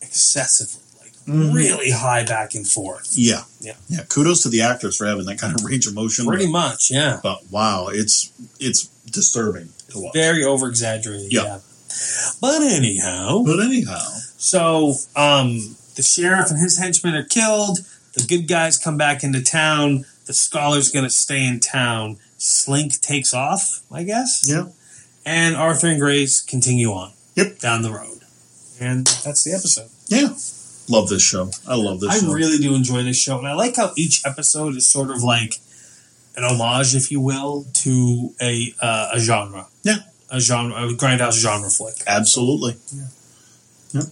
excessively, 0.00 0.80
Mhm. 1.28 1.52
really 1.54 1.90
high 1.90 2.24
back 2.24 2.54
and 2.54 2.66
forth. 2.68 3.12
yeah, 3.14 3.42
Yeah. 3.60 3.74
yeah. 3.88 4.04
Kudos 4.08 4.42
to 4.44 4.48
the 4.48 4.62
actors 4.62 4.96
for 4.96 5.06
having 5.06 5.26
that 5.26 5.38
kind 5.38 5.54
of 5.54 5.64
range 5.64 5.86
of 5.86 5.94
motion. 5.94 6.26
Pretty 6.26 6.46
but, 6.46 6.52
much, 6.52 6.90
yeah. 6.90 7.20
but 7.22 7.42
wow, 7.50 7.88
it's 7.88 8.30
it's 8.58 8.88
disturbing 9.10 9.68
to 9.90 9.98
watch. 10.00 10.14
Very 10.14 10.44
over 10.44 10.68
exaggerated. 10.68 11.32
Yeah. 11.32 11.44
Yeah. 11.44 11.58
But 12.40 12.62
anyhow, 12.62 13.42
But 13.44 13.60
anyhow, 13.60 14.00
so 14.36 14.94
um, 15.16 15.76
the 15.96 16.02
sheriff 16.02 16.50
and 16.50 16.58
his 16.60 16.78
henchmen 16.78 17.14
are 17.14 17.24
killed. 17.24 17.78
The 18.14 18.24
good 18.24 18.46
guys 18.48 18.76
come 18.76 18.96
back 18.96 19.22
into 19.24 19.42
town. 19.42 20.04
The 20.26 20.34
scholar's 20.34 20.90
going 20.90 21.04
to 21.04 21.10
stay 21.10 21.44
in 21.46 21.60
town. 21.60 22.18
Slink 22.36 23.00
takes 23.00 23.32
off, 23.34 23.80
I 23.90 24.04
guess. 24.04 24.44
yeah, 24.48 24.66
And 25.24 25.56
Arthur 25.56 25.88
and 25.88 25.98
Grace 26.00 26.40
continue 26.40 26.90
on. 26.92 27.12
Yep. 27.36 27.58
Down 27.60 27.82
the 27.82 27.90
road. 27.90 28.20
And 28.80 29.06
that's 29.24 29.42
the 29.44 29.52
episode. 29.54 29.88
yeah. 30.08 30.28
Love 30.88 31.08
this 31.08 31.22
show. 31.22 31.50
I 31.66 31.74
love 31.76 32.00
this 32.00 32.10
I 32.10 32.18
show. 32.20 32.32
really 32.32 32.58
do 32.58 32.74
enjoy 32.74 33.02
this 33.02 33.18
show. 33.20 33.38
And 33.38 33.46
I 33.46 33.54
like 33.54 33.76
how 33.76 33.92
each 33.96 34.24
episode 34.24 34.74
is 34.76 34.88
sort 34.88 35.10
of 35.10 35.22
like 35.22 35.56
an 36.36 36.44
homage, 36.44 36.94
if 36.94 37.10
you 37.10 37.20
will, 37.20 37.66
to 37.74 38.34
a 38.40 38.72
uh, 38.80 39.10
a 39.14 39.20
genre. 39.20 39.66
Yeah. 39.82 39.98
A 40.30 40.40
genre, 40.40 40.74
a 40.76 40.88
grindhouse 40.92 41.38
genre 41.38 41.70
flick. 41.70 41.94
Absolutely. 42.06 42.76
Yeah. 42.94 43.06
yeah. 43.92 44.02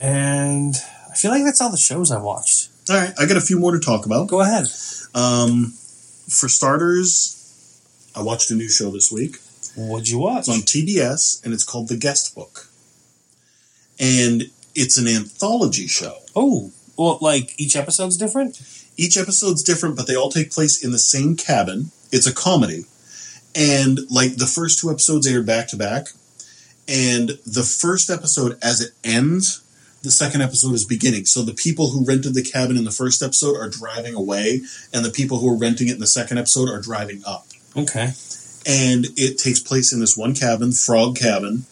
And 0.00 0.74
I 1.10 1.14
feel 1.14 1.30
like 1.30 1.44
that's 1.44 1.60
all 1.60 1.70
the 1.70 1.76
shows 1.76 2.10
I 2.10 2.20
watched. 2.20 2.68
All 2.90 2.96
right, 2.96 3.12
I 3.18 3.26
got 3.26 3.36
a 3.36 3.40
few 3.40 3.58
more 3.58 3.72
to 3.72 3.78
talk 3.78 4.06
about. 4.06 4.26
Go 4.26 4.40
ahead. 4.40 4.66
Um, 5.14 5.72
for 6.28 6.48
starters, 6.48 7.80
I 8.16 8.22
watched 8.22 8.50
a 8.50 8.54
new 8.54 8.68
show 8.68 8.90
this 8.90 9.12
week. 9.12 9.36
What'd 9.76 10.08
you 10.08 10.18
watch? 10.18 10.40
It's 10.40 10.48
on 10.48 10.62
TBS, 10.62 11.44
and 11.44 11.54
it's 11.54 11.62
called 11.64 11.88
The 11.88 11.96
Guest 11.96 12.34
Book. 12.34 12.68
And 14.00 14.50
it's 14.74 14.98
an 14.98 15.08
anthology 15.08 15.86
show. 15.86 16.18
Oh, 16.34 16.72
well, 16.96 17.18
like 17.20 17.58
each 17.58 17.76
episode's 17.76 18.16
different? 18.16 18.60
Each 18.96 19.16
episode's 19.16 19.62
different, 19.62 19.96
but 19.96 20.06
they 20.06 20.14
all 20.16 20.30
take 20.30 20.50
place 20.50 20.82
in 20.84 20.92
the 20.92 20.98
same 20.98 21.36
cabin. 21.36 21.90
It's 22.10 22.26
a 22.26 22.34
comedy. 22.34 22.84
And 23.54 24.00
like 24.10 24.36
the 24.36 24.46
first 24.46 24.78
two 24.78 24.90
episodes 24.90 25.26
aired 25.26 25.46
back 25.46 25.68
to 25.68 25.76
back. 25.76 26.08
And 26.88 27.30
the 27.46 27.62
first 27.62 28.10
episode, 28.10 28.58
as 28.62 28.80
it 28.80 28.92
ends, 29.04 29.62
the 30.02 30.10
second 30.10 30.42
episode 30.42 30.74
is 30.74 30.84
beginning. 30.84 31.26
So 31.26 31.42
the 31.42 31.54
people 31.54 31.90
who 31.90 32.04
rented 32.04 32.34
the 32.34 32.42
cabin 32.42 32.76
in 32.76 32.84
the 32.84 32.90
first 32.90 33.22
episode 33.22 33.56
are 33.56 33.68
driving 33.68 34.14
away, 34.14 34.62
and 34.92 35.04
the 35.04 35.10
people 35.10 35.38
who 35.38 35.48
are 35.52 35.56
renting 35.56 35.88
it 35.88 35.94
in 35.94 36.00
the 36.00 36.06
second 36.06 36.38
episode 36.38 36.68
are 36.68 36.80
driving 36.80 37.22
up. 37.26 37.46
Okay. 37.76 38.12
and 38.66 39.06
it 39.16 39.38
takes 39.38 39.60
place 39.60 39.92
in 39.92 40.00
this 40.00 40.16
one 40.16 40.34
cabin, 40.34 40.72
Frog 40.72 41.16
Cabin, 41.16 41.64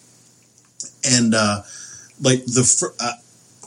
and 1.05 1.34
uh, 1.34 1.62
like 2.21 2.45
the 2.47 2.62
fr- 2.64 2.95
uh, 3.01 3.12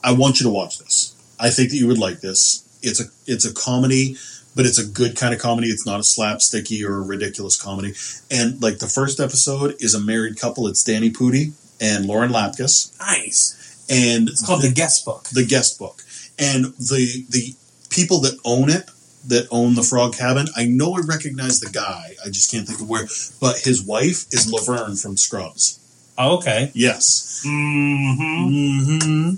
I 0.04 0.14
want 0.14 0.40
you 0.40 0.46
to 0.46 0.50
watch 0.52 0.80
this. 0.80 1.16
I 1.40 1.50
think 1.50 1.70
that 1.72 1.78
you 1.78 1.88
would 1.88 1.98
like 1.98 2.22
this. 2.22 2.68
It's 2.82 3.00
a 3.02 3.06
it's 3.26 3.46
a 3.46 3.54
comedy, 3.54 4.18
but 4.56 4.66
it's 4.66 4.80
a 4.80 4.86
good 4.86 5.16
kind 5.16 5.34
of 5.34 5.40
comedy. 5.42 5.68
It's 5.68 5.86
not 5.86 6.00
a 6.00 6.04
slapsticky 6.04 6.84
or 6.88 6.98
a 6.98 7.02
ridiculous 7.02 7.62
comedy. 7.62 7.94
And 8.32 8.62
like 8.62 8.80
the 8.80 8.88
first 8.88 9.20
episode 9.20 9.76
is 9.80 9.94
a 9.94 10.00
married 10.02 10.40
couple. 10.40 10.68
It's 10.68 10.84
Danny 10.84 11.10
Pudi 11.10 11.54
and 11.82 12.06
Lauren 12.06 12.32
Lapkus, 12.32 12.98
Nice. 13.00 13.86
and 13.90 14.30
It's 14.30 14.46
called 14.46 14.62
The 14.62 14.72
Guest 14.72 15.06
Book. 15.06 15.24
the 15.34 15.46
guest 15.46 15.80
book 15.80 16.02
and 16.40 16.66
the 16.78 17.26
the 17.30 17.56
people 17.90 18.20
that 18.22 18.40
own 18.46 18.70
it 18.70 18.90
that 19.28 19.48
own 19.52 19.76
the 19.76 19.84
frog 19.84 20.14
cabin 20.16 20.48
i 20.56 20.66
know 20.66 20.96
i 20.96 21.00
recognize 21.08 21.60
the 21.60 21.70
guy 21.70 22.16
i 22.26 22.30
just 22.30 22.50
can't 22.52 22.68
think 22.68 22.82
of 22.82 22.90
where 22.90 23.06
but 23.40 23.58
his 23.60 23.84
wife 23.86 24.26
is 24.34 24.52
laverne 24.52 24.96
from 24.96 25.16
scrubs 25.16 25.80
Oh, 26.18 26.38
okay. 26.38 26.72
yes. 26.74 27.44
Mm-hmm. 27.46 29.00
hmm 29.00 29.30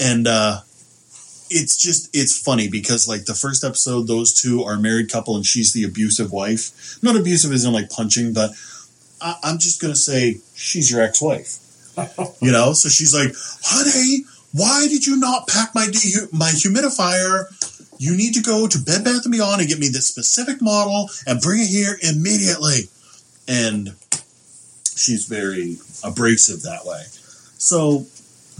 and 0.00 0.26
uh 0.26 0.60
it's 1.50 1.76
just 1.76 2.08
it's 2.16 2.40
funny 2.40 2.68
because 2.68 3.06
like 3.06 3.26
the 3.26 3.34
first 3.34 3.62
episode 3.62 4.06
those 4.06 4.32
two 4.32 4.62
are 4.64 4.74
a 4.74 4.80
married 4.80 5.10
couple 5.12 5.36
and 5.36 5.44
she's 5.44 5.72
the 5.72 5.84
abusive 5.84 6.32
wife. 6.32 6.98
Not 7.02 7.16
abusive 7.16 7.52
isn't 7.52 7.72
like 7.72 7.90
punching 7.90 8.32
but 8.32 8.52
I, 9.20 9.36
i'm 9.44 9.58
just 9.58 9.80
gonna 9.80 9.94
say 9.96 10.40
she's 10.54 10.90
your 10.90 11.02
ex-wife. 11.02 11.58
You 12.40 12.52
know? 12.52 12.72
So 12.72 12.88
she's 12.88 13.14
like 13.14 13.34
honey 13.62 14.24
why 14.52 14.86
did 14.88 15.06
you 15.06 15.16
not 15.16 15.48
pack 15.48 15.74
my 15.74 15.86
dehu- 15.86 16.32
my 16.32 16.50
humidifier? 16.50 17.46
You 17.98 18.16
need 18.16 18.34
to 18.34 18.42
go 18.42 18.66
to 18.66 18.78
bed 18.78 19.04
bath 19.04 19.24
and 19.24 19.32
beyond 19.32 19.60
and 19.60 19.68
get 19.68 19.78
me 19.78 19.88
this 19.88 20.06
specific 20.06 20.60
model 20.60 21.08
and 21.26 21.40
bring 21.40 21.60
it 21.60 21.68
here 21.68 21.96
immediately. 22.02 22.88
And 23.48 23.94
she's 25.02 25.26
very 25.26 25.76
abrasive 26.04 26.62
that 26.62 26.84
way 26.84 27.02
so 27.58 28.06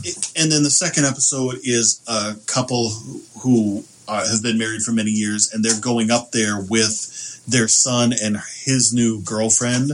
it- 0.05 0.33
and 0.37 0.51
then 0.51 0.63
the 0.63 0.71
second 0.71 1.05
episode 1.05 1.57
is 1.63 2.01
a 2.09 2.35
couple 2.47 2.91
who, 2.91 3.23
who 3.41 3.85
uh, 4.09 4.27
have 4.29 4.43
been 4.43 4.59
married 4.59 4.83
for 4.83 4.93
many 4.93 5.11
years 5.11 5.51
and 5.53 5.65
they're 5.65 5.81
going 5.81 6.11
up 6.11 6.33
there 6.33 6.59
with 6.61 7.45
their 7.47 7.69
son 7.69 8.13
and 8.13 8.37
his 8.65 8.93
new 8.93 9.21
girlfriend 9.23 9.93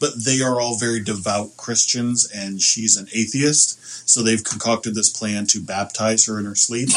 but 0.00 0.24
they 0.24 0.40
are 0.40 0.58
all 0.60 0.78
very 0.78 0.98
devout 1.04 1.54
Christians 1.58 2.26
and 2.34 2.62
she's 2.62 2.96
an 2.96 3.06
atheist. 3.14 4.08
So 4.08 4.22
they've 4.22 4.42
concocted 4.42 4.94
this 4.94 5.10
plan 5.10 5.44
to 5.48 5.60
baptize 5.60 6.24
her 6.26 6.38
in 6.38 6.46
her 6.46 6.54
sleep 6.54 6.88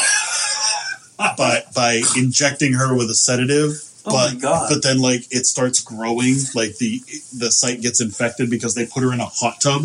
by 1.18 1.64
by 1.74 2.00
injecting 2.16 2.72
her 2.74 2.96
with 2.96 3.10
a 3.10 3.14
sedative. 3.14 3.82
Oh 4.06 4.10
but 4.12 4.34
my 4.34 4.40
God. 4.40 4.70
but 4.70 4.82
then 4.82 4.98
like 5.00 5.22
it 5.30 5.46
starts 5.46 5.80
growing, 5.80 6.36
like 6.54 6.76
the 6.78 7.00
the 7.38 7.50
site 7.50 7.80
gets 7.80 8.00
infected 8.00 8.50
because 8.50 8.74
they 8.74 8.86
put 8.86 9.02
her 9.02 9.12
in 9.12 9.20
a 9.20 9.26
hot 9.26 9.60
tub. 9.62 9.84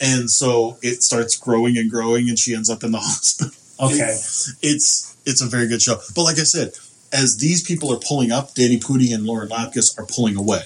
And 0.00 0.28
so 0.28 0.78
it 0.82 1.02
starts 1.04 1.36
growing 1.36 1.78
and 1.78 1.88
growing 1.90 2.28
and 2.28 2.36
she 2.38 2.54
ends 2.54 2.68
up 2.68 2.82
in 2.82 2.90
the 2.90 2.98
hospital 3.00 3.52
Okay. 3.80 4.16
it's 4.62 5.16
it's 5.24 5.40
a 5.40 5.46
very 5.46 5.68
good 5.68 5.80
show. 5.82 5.96
But 6.14 6.22
like 6.24 6.38
I 6.38 6.42
said, 6.44 6.72
as 7.12 7.36
these 7.38 7.62
people 7.62 7.92
are 7.92 7.98
pulling 7.98 8.32
up, 8.32 8.54
Danny 8.54 8.78
Pudi 8.78 9.14
and 9.14 9.24
Lauren 9.24 9.48
Lapkus 9.48 9.96
are 9.98 10.06
pulling 10.06 10.36
away. 10.36 10.62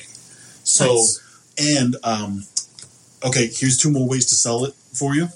So 0.64 0.86
Nice. 0.86 1.20
and 1.58 1.96
um, 2.04 2.44
okay, 3.24 3.46
here's 3.52 3.76
two 3.78 3.90
more 3.90 4.08
ways 4.08 4.26
to 4.26 4.34
sell 4.34 4.64
it 4.64 4.72
for 4.92 5.14
you. 5.14 5.28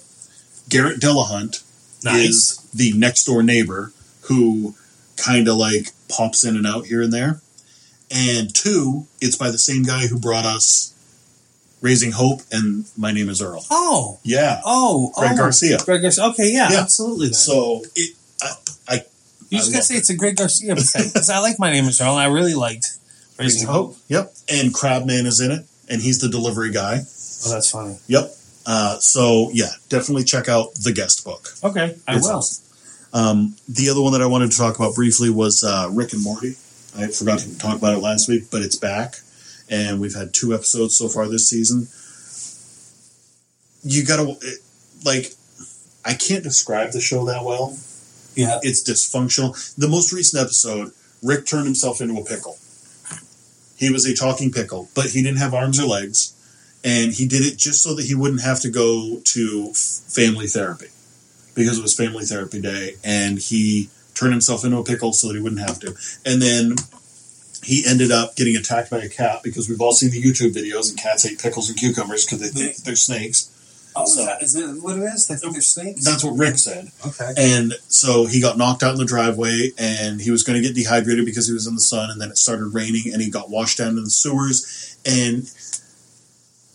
Garrett 0.69 1.01
Dillahunt 1.01 1.63
Nice. 2.05 2.29
is 2.29 2.57
the 2.73 2.93
next 2.97 3.25
door 3.25 3.43
neighbor 3.43 3.93
who 4.23 4.75
kind 5.21 5.49
of 5.49 5.57
like 5.57 5.91
pops 6.09 6.45
in 6.45 6.57
and 6.57 6.67
out 6.67 6.87
here 6.87 7.03
and 7.03 7.13
there. 7.13 7.41
And 8.11 8.53
two, 8.55 9.07
it's 9.21 9.37
by 9.37 9.51
the 9.51 9.59
same 9.59 9.83
guy 9.85 10.07
who 10.09 10.19
brought 10.19 10.45
us 10.45 10.95
Raising 11.81 12.13
Hope 12.13 12.41
and 12.53 12.85
My 12.97 13.13
Name 13.13 13.29
is 13.29 13.41
Earl. 13.41 13.65
Oh, 13.71 14.19
Yeah. 14.25 14.61
oh, 14.65 15.13
Greg 15.17 15.33
oh. 15.35 15.37
Garcia. 15.37 15.79
Greg 15.85 16.03
Garcia. 16.03 16.25
Okay, 16.31 16.53
yeah, 16.53 16.71
Yeah. 16.73 16.81
absolutely. 16.81 17.27
Then. 17.29 17.35
So 17.35 17.83
it, 17.95 18.17
I, 18.43 18.51
I 18.89 18.95
you 19.49 19.59
just 19.59 19.73
gotta 19.73 19.85
say 19.85 19.95
it. 19.95 19.99
it's 19.99 20.11
a 20.11 20.17
Greg 20.17 20.37
Garcia 20.37 20.75
because 20.75 21.31
I 21.31 21.39
like 21.39 21.59
my 21.59 21.71
name 21.73 21.85
is 21.87 22.01
Earl. 22.01 22.13
and 22.13 22.21
I 22.21 22.27
really 22.27 22.55
liked 22.55 22.87
Raising 23.39 23.67
Hope. 23.69 23.97
Yep. 24.09 24.35
And 24.51 24.75
Crabman 24.75 25.25
is 25.27 25.41
in 25.41 25.51
it, 25.53 25.65
and 25.89 26.03
he's 26.03 26.19
the 26.19 26.29
delivery 26.29 26.71
guy. 26.73 26.99
Oh, 27.47 27.51
that's 27.53 27.71
funny. 27.71 27.97
Yep. 28.09 28.31
Uh, 28.67 28.99
so 28.99 29.49
yeah, 29.53 29.71
definitely 29.89 30.25
check 30.25 30.49
out 30.49 30.75
the 30.75 30.93
guest 30.93 31.25
book. 31.25 31.49
Okay, 31.65 31.97
I 32.07 32.17
It's 32.17 32.27
will. 32.27 32.37
awesome. 32.37 32.65
Um, 33.13 33.57
the 33.69 33.89
other 33.91 34.01
one 34.01 34.13
that 34.13 34.23
I 34.23 34.27
wanted 34.27 34.53
to 34.53 34.57
talk 34.57 34.77
about 34.77 34.95
briefly 34.95 35.31
was 35.31 35.65
uh, 35.65 35.89
Rick 35.93 36.13
and 36.13 36.23
Morty. 36.23 36.55
I 36.97 37.09
forgot 37.09 37.41
to 37.41 37.59
talk 37.59 37.77
about 37.77 37.97
it 37.97 38.01
last 38.01 38.29
week, 38.29 38.51
but 38.51 38.63
it's 38.63 38.77
back, 38.77 39.17
and 39.69 40.01
we've 40.01 40.15
had 40.15 40.33
two 40.33 40.55
episodes 40.55 40.97
so 40.97 41.09
far 41.09 41.29
this 41.29 41.49
season. 41.49 41.89
You 43.83 44.05
gotta 44.05 44.37
it, 44.43 44.59
like, 45.05 45.33
I 46.05 46.15
can't 46.15 46.43
describe 46.43 46.93
the 46.93 47.01
show 47.01 47.25
that 47.27 47.45
well. 47.45 47.77
Yeah. 48.35 48.59
It's 48.63 48.83
dysfunctional. 48.89 49.75
The 49.77 49.89
most 49.89 50.13
recent 50.13 50.43
episode, 50.43 50.93
Rick 51.23 51.47
turned 51.47 51.67
himself 51.67 52.01
into 52.01 52.21
a 52.21 52.25
pickle. 52.25 52.59
He 53.77 53.91
was 53.91 54.07
a 54.07 54.15
talking 54.15 54.53
pickle, 54.53 54.89
but 54.95 55.07
he 55.07 55.23
didn't 55.23 55.39
have 55.39 55.55
arms 55.55 55.81
or 55.81 55.87
legs, 55.87 56.35
and 56.85 57.13
he 57.13 57.27
did 57.27 57.43
it 57.43 57.57
just 57.57 57.83
so 57.83 57.95
that 57.95 58.05
he 58.05 58.15
wouldn't 58.15 58.43
have 58.43 58.61
to 58.61 58.71
go 58.71 59.21
to 59.25 59.69
f- 59.71 59.77
family 59.77 60.47
therapy 60.47 60.89
because 61.55 61.79
it 61.79 61.83
was 61.83 61.95
family 61.95 62.25
therapy 62.25 62.61
day, 62.61 62.97
and 63.05 63.39
he 63.39 63.89
turned 64.15 64.33
himself 64.33 64.65
into 64.65 64.77
a 64.79 64.85
pickle 64.85 65.13
so 65.13 65.29
that 65.29 65.35
he 65.35 65.41
wouldn't 65.43 65.61
have 65.61 65.79
to. 65.81 65.95
And 66.25 66.41
then 66.43 66.77
he 67.63 67.85
ended 67.87 68.11
up 68.11 68.37
getting 68.37 68.57
attacked 68.57 68.91
by 68.91 68.99
a 68.99 69.09
cat 69.09 69.41
because 69.43 69.69
we've 69.69 69.81
all 69.81 69.93
seen 69.93 70.11
the 70.11 70.23
YouTube 70.23 70.53
videos, 70.53 70.91
and 70.91 70.99
cats 70.99 71.27
ate 71.27 71.39
pickles 71.41 71.69
and 71.69 71.79
cucumbers 71.79 72.25
because 72.25 72.41
they 72.41 72.49
think 72.49 72.77
they're 72.79 72.97
snakes. 72.97 73.49
Oh, 73.97 74.07
So- 74.07 74.21
is, 74.21 74.27
that, 74.27 74.43
is 74.43 74.53
that 74.55 74.83
what 74.83 74.97
it 74.99 75.03
is? 75.03 75.27
They 75.27 75.35
think 75.35 75.53
they're 75.55 75.63
snakes. 75.63 76.05
That's 76.05 76.23
what 76.23 76.39
Rick 76.39 76.57
said. 76.59 76.91
okay. 77.07 77.33
And 77.37 77.73
so 77.89 78.27
he 78.27 78.41
got 78.41 78.57
knocked 78.57 78.83
out 78.85 78.93
in 78.93 78.99
the 78.99 79.05
driveway 79.05 79.73
and 79.79 80.21
he 80.21 80.31
was 80.31 80.45
going 80.45 80.63
to 80.63 80.67
get 80.67 80.77
dehydrated 80.77 81.25
because 81.25 81.49
he 81.49 81.53
was 81.53 81.67
in 81.67 81.75
the 81.75 81.81
sun 81.81 82.09
and 82.09 82.21
then 82.21 82.31
it 82.31 82.39
started 82.39 82.67
raining 82.73 83.13
and 83.13 83.21
he 83.21 83.29
got 83.31 83.51
washed 83.51 83.79
down 83.79 83.99
in 83.99 84.05
the 84.05 84.11
sewers. 84.11 84.97
And 85.05 85.51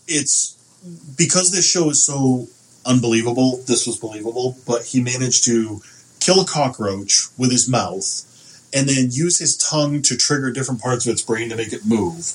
it's 0.06 0.56
because 1.16 1.52
this 1.52 1.66
show 1.68 1.88
is 1.90 2.04
so 2.04 2.48
unbelievable, 2.86 3.58
this 3.66 3.86
was 3.86 3.98
believable, 3.98 4.56
but 4.66 4.84
he 4.84 5.02
managed 5.02 5.44
to 5.44 5.82
kill 6.20 6.40
a 6.40 6.46
cockroach 6.46 7.26
with 7.36 7.50
his 7.50 7.68
mouth 7.68 8.22
and 8.74 8.88
then 8.88 9.08
use 9.10 9.38
his 9.38 9.56
tongue 9.56 10.02
to 10.02 10.16
trigger 10.16 10.50
different 10.50 10.80
parts 10.80 11.06
of 11.06 11.12
its 11.12 11.22
brain 11.22 11.48
to 11.48 11.56
make 11.56 11.72
it 11.72 11.86
move. 11.86 12.34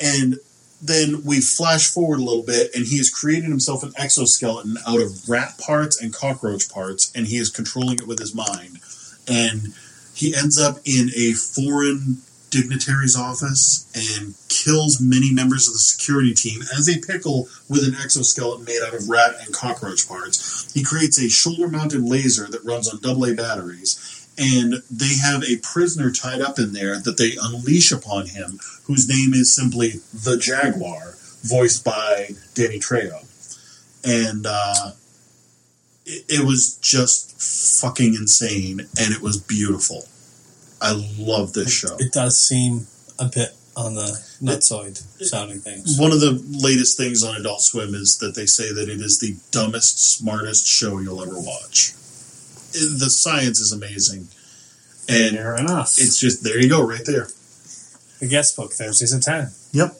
And 0.00 0.36
then 0.82 1.22
we 1.24 1.40
flash 1.40 1.88
forward 1.88 2.20
a 2.20 2.24
little 2.24 2.42
bit, 2.42 2.74
and 2.74 2.86
he 2.86 2.98
has 2.98 3.08
created 3.08 3.48
himself 3.48 3.82
an 3.82 3.92
exoskeleton 3.96 4.76
out 4.86 5.00
of 5.00 5.28
rat 5.28 5.58
parts 5.58 6.00
and 6.00 6.12
cockroach 6.12 6.68
parts, 6.70 7.10
and 7.14 7.26
he 7.26 7.38
is 7.38 7.48
controlling 7.48 7.98
it 7.98 8.06
with 8.06 8.18
his 8.18 8.34
mind. 8.34 8.80
And 9.26 9.72
he 10.14 10.34
ends 10.34 10.60
up 10.60 10.78
in 10.84 11.10
a 11.16 11.32
foreign 11.32 12.18
dignitary's 12.54 13.16
office 13.16 13.90
and 13.94 14.34
kills 14.48 15.00
many 15.00 15.32
members 15.32 15.66
of 15.66 15.74
the 15.74 15.78
security 15.78 16.32
team 16.32 16.62
as 16.78 16.88
a 16.88 17.04
pickle 17.04 17.48
with 17.68 17.82
an 17.82 17.96
exoskeleton 18.02 18.64
made 18.64 18.80
out 18.86 18.94
of 18.94 19.08
rat 19.08 19.34
and 19.44 19.52
cockroach 19.52 20.06
parts. 20.06 20.72
He 20.72 20.84
creates 20.84 21.20
a 21.20 21.28
shoulder 21.28 21.68
mounted 21.68 22.02
laser 22.02 22.46
that 22.46 22.64
runs 22.64 22.88
on 22.88 23.00
AA 23.04 23.34
batteries 23.34 24.24
and 24.38 24.74
they 24.90 25.16
have 25.22 25.42
a 25.44 25.58
prisoner 25.62 26.10
tied 26.10 26.40
up 26.40 26.58
in 26.58 26.72
there 26.72 27.00
that 27.00 27.16
they 27.18 27.36
unleash 27.40 27.92
upon 27.92 28.26
him, 28.26 28.58
whose 28.84 29.08
name 29.08 29.32
is 29.32 29.54
simply 29.54 30.00
the 30.12 30.36
Jaguar, 30.36 31.14
voiced 31.42 31.84
by 31.84 32.30
Danny 32.54 32.78
Trejo. 32.78 33.24
And 34.04 34.46
uh, 34.48 34.92
it, 36.04 36.24
it 36.28 36.46
was 36.46 36.76
just 36.78 37.80
fucking 37.80 38.14
insane, 38.14 38.80
and 38.98 39.14
it 39.14 39.22
was 39.22 39.36
beautiful. 39.36 40.04
I 40.84 40.92
love 41.18 41.52
this 41.54 41.72
show. 41.72 41.96
It 41.98 42.12
does 42.12 42.38
seem 42.38 42.86
a 43.18 43.24
bit 43.24 43.50
on 43.76 43.94
the 43.94 44.20
nutsoid 44.42 44.98
sounding 45.24 45.58
things. 45.58 45.98
One 45.98 46.12
of 46.12 46.20
the 46.20 46.32
latest 46.62 46.96
things 46.96 47.24
on 47.24 47.34
Adult 47.36 47.60
Swim 47.62 47.94
is 47.94 48.18
that 48.18 48.34
they 48.36 48.46
say 48.46 48.72
that 48.72 48.88
it 48.88 49.00
is 49.00 49.18
the 49.18 49.36
dumbest, 49.50 49.98
smartest 50.16 50.66
show 50.66 50.98
you'll 50.98 51.22
ever 51.22 51.38
watch. 51.38 51.92
The 52.72 53.08
science 53.10 53.60
is 53.60 53.72
amazing, 53.72 54.28
and 55.08 55.36
Fair 55.36 55.56
enough. 55.56 55.94
it's 55.98 56.18
just 56.20 56.44
there 56.44 56.60
you 56.60 56.68
go, 56.68 56.86
right 56.86 57.04
there. 57.06 57.28
the 58.20 58.28
guest 58.28 58.56
book 58.56 58.72
Thursdays 58.72 59.14
at 59.14 59.22
ten. 59.22 59.48
Yep. 59.72 59.96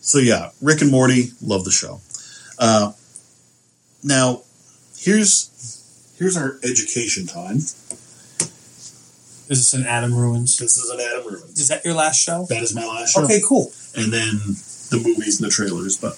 So 0.00 0.18
yeah, 0.18 0.50
Rick 0.60 0.82
and 0.82 0.90
Morty, 0.90 1.28
love 1.40 1.64
the 1.64 1.70
show. 1.70 2.00
Uh, 2.58 2.92
now, 4.02 4.42
here's 4.98 5.50
here's 6.18 6.36
our 6.36 6.58
education 6.62 7.26
time. 7.26 7.58
Is 9.48 9.58
this 9.58 9.74
an 9.74 9.86
Adam 9.86 10.14
Ruins? 10.14 10.56
This 10.58 10.76
is 10.78 10.90
an 10.90 11.00
Adam 11.00 11.26
Ruins. 11.32 11.58
Is 11.60 11.68
that 11.68 11.84
your 11.84 11.94
last 11.94 12.22
show? 12.22 12.46
That 12.48 12.62
is 12.62 12.74
my 12.74 12.86
last 12.86 13.14
show. 13.14 13.24
Okay, 13.24 13.40
cool. 13.46 13.70
and 13.96 14.12
then 14.12 14.36
the 14.90 15.00
movies 15.04 15.40
and 15.40 15.46
the 15.46 15.52
trailers. 15.52 15.96
But 15.98 16.12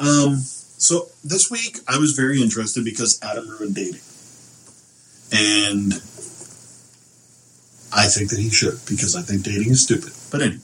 um, 0.00 0.36
so 0.38 1.08
this 1.22 1.50
week 1.50 1.78
I 1.86 1.98
was 1.98 2.12
very 2.12 2.40
interested 2.42 2.84
because 2.84 3.20
Adam 3.22 3.48
ruined 3.48 3.74
dating, 3.74 4.00
and 5.32 5.94
I 7.92 8.06
think 8.06 8.30
that 8.30 8.38
he 8.38 8.48
should 8.50 8.78
because 8.88 9.14
I 9.16 9.22
think 9.22 9.42
dating 9.42 9.70
is 9.70 9.82
stupid. 9.82 10.12
But 10.30 10.40
anyway, 10.42 10.62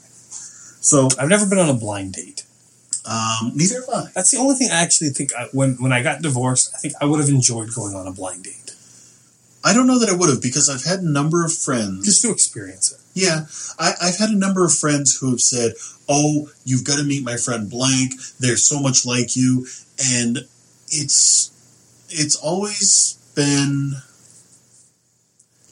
so 0.81 1.09
I've 1.19 1.29
never 1.29 1.45
been 1.45 1.59
on 1.59 1.69
a 1.69 1.73
blind 1.77 2.13
date. 2.13 2.43
um, 3.05 3.51
neither 3.55 3.81
have 3.81 3.89
I. 3.93 4.09
That's 4.15 4.31
the 4.31 4.37
only 4.37 4.55
thing 4.55 4.69
I 4.71 4.81
actually 4.81 5.09
think. 5.09 5.31
I, 5.37 5.47
when 5.53 5.75
when 5.79 5.91
I 5.91 6.01
got 6.01 6.21
divorced, 6.23 6.71
I 6.73 6.79
think 6.79 6.95
I 6.99 7.05
would 7.05 7.19
have 7.19 7.29
enjoyed 7.29 7.69
going 7.75 7.93
on 7.95 8.07
a 8.07 8.11
blind 8.11 8.43
date 8.45 8.66
I 9.67 9.73
don't 9.73 9.85
know 9.85 9.99
that 9.99 10.09
I 10.09 10.15
would 10.15 10.29
have 10.29 10.41
because 10.41 10.69
I've 10.69 10.85
had 10.85 11.01
a 11.01 11.11
number 11.11 11.43
of 11.43 11.53
friends. 11.53 12.05
just 12.05 12.21
to 12.21 12.31
experience 12.31 12.93
it. 12.93 13.01
Yeah, 13.13 13.47
I, 13.77 13.95
I've 14.01 14.17
had 14.17 14.29
a 14.29 14.37
number 14.37 14.63
of 14.63 14.73
friends 14.73 15.17
who 15.17 15.31
have 15.31 15.41
said, 15.41 15.73
"Oh, 16.07 16.49
you've 16.63 16.85
got 16.85 16.99
to 16.99 17.03
meet 17.03 17.21
my 17.21 17.35
friend 17.35 17.69
blank. 17.69 18.13
They're 18.39 18.55
so 18.55 18.79
much 18.79 19.05
like 19.05 19.35
you," 19.35 19.67
and 19.99 20.47
it's 20.87 21.51
it's 22.09 22.37
always 22.37 23.19
been 23.35 23.95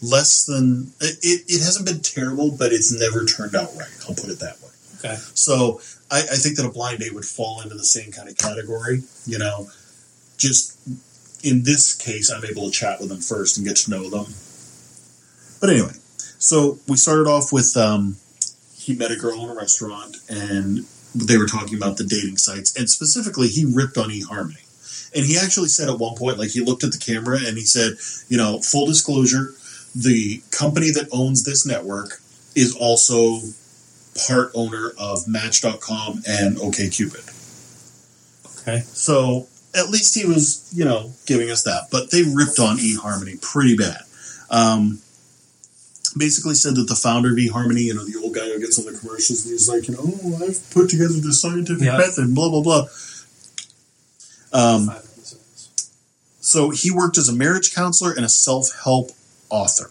less 0.02 0.44
than 0.44 0.92
it. 1.00 1.46
It 1.48 1.64
hasn't 1.64 1.86
been 1.86 2.02
terrible, 2.02 2.52
but 2.52 2.74
it's 2.74 2.92
never 2.92 3.24
turned 3.24 3.56
out 3.56 3.70
right. 3.78 3.96
I'll 4.10 4.16
put 4.16 4.30
it 4.30 4.40
that 4.40 4.60
way. 4.62 4.76
Okay. 5.00 5.16
So 5.36 5.80
I, 6.12 6.20
I 6.20 6.36
think 6.36 6.58
that 6.58 6.66
a 6.66 6.70
blind 6.70 7.00
date 7.00 7.14
would 7.14 7.24
fall 7.26 7.62
into 7.62 7.76
the 7.76 7.86
same 7.86 8.12
kind 8.12 8.28
of 8.28 8.38
category. 8.38 9.04
You 9.26 9.40
know, 9.40 9.70
just 10.38 10.78
in 11.46 11.64
this 11.64 11.94
case, 11.94 12.32
I'm 12.32 12.44
able 12.44 12.66
to 12.66 12.72
chat 12.72 13.00
with 13.00 13.10
them 13.10 13.22
first 13.22 13.58
and 13.58 13.66
get 13.66 13.78
to 13.78 13.92
know 13.92 14.10
them. 14.10 14.34
But 15.62 15.70
anyway, 15.70 15.94
so 16.40 16.80
we 16.88 16.98
started 16.98 17.28
off 17.28 17.54
with 17.54 17.78
um, 17.78 18.18
he 18.76 18.96
met 18.96 19.12
a 19.12 19.16
girl 19.16 19.44
in 19.44 19.50
a 19.50 19.56
restaurant 19.56 20.18
and 20.28 20.86
they 21.14 21.38
were 21.38 21.46
talking 21.46 21.78
about 21.78 21.98
the 21.98 22.04
dating 22.04 22.38
sites 22.38 22.76
and 22.76 22.90
specifically 22.90 23.48
he 23.48 23.64
ripped 23.66 23.98
on 23.98 24.10
eHarmony. 24.10 24.62
And 25.16 25.26
he 25.26 25.38
actually 25.38 25.70
said 25.70 25.88
at 25.88 25.98
one 25.98 26.16
point, 26.16 26.38
like 26.38 26.50
he 26.50 26.62
looked 26.62 26.84
at 26.84 26.92
the 26.92 26.98
camera 26.98 27.38
and 27.38 27.58
he 27.58 27.64
said, 27.64 27.94
you 28.28 28.38
know, 28.38 28.60
full 28.60 28.86
disclosure, 28.86 29.54
the 29.96 30.42
company 30.52 30.92
that 30.92 31.08
owns 31.14 31.44
this 31.44 31.66
network 31.66 32.20
is 32.54 32.76
also 32.76 33.40
part 34.28 34.52
owner 34.54 34.92
of 35.00 35.28
Match.com 35.28 36.24
and 36.28 36.58
OKCupid. 36.58 37.32
Okay. 38.62 38.80
So 38.88 39.48
at 39.76 39.90
least 39.90 40.16
he 40.16 40.26
was, 40.26 40.72
you 40.74 40.86
know, 40.86 41.12
giving 41.26 41.50
us 41.52 41.64
that. 41.64 41.88
But 41.92 42.12
they 42.12 42.24
ripped 42.24 42.60
on 42.60 42.78
eHarmony 42.78 43.42
pretty 43.42 43.76
bad. 43.76 44.02
Um, 44.50 45.00
basically 46.18 46.56
said 46.56 46.76
that 46.76 46.88
the 46.88 46.96
founder 46.96 47.32
of 47.32 47.38
eHarmony, 47.38 47.82
you 47.84 47.94
know, 47.94 48.06
the 48.06 48.20
old 48.24 48.34
guy 48.34 48.46
who 48.46 48.60
gets 48.60 48.80
on 48.80 48.86
the 48.92 48.98
commercials 48.98 49.44
and 49.46 49.52
he's 49.52 49.68
like, 49.68 49.88
you 49.88 49.96
know, 49.96 50.02
oh, 50.04 50.46
I've 50.48 50.70
put 50.72 50.90
together 50.90 51.14
this 51.14 51.42
scientific 51.42 51.84
Yeah. 51.84 51.98
method, 51.98 52.34
blah, 52.34 52.50
blah, 52.50 52.62
blah. 52.62 52.88
Um, 54.54 54.92
so 56.40 56.70
he 56.70 56.92
worked 56.92 57.18
as 57.18 57.28
a 57.28 57.34
marriage 57.34 57.74
counselor 57.74 58.12
and 58.14 58.24
a 58.24 58.30
self 58.30 58.70
help 58.84 59.12
author. 59.50 59.90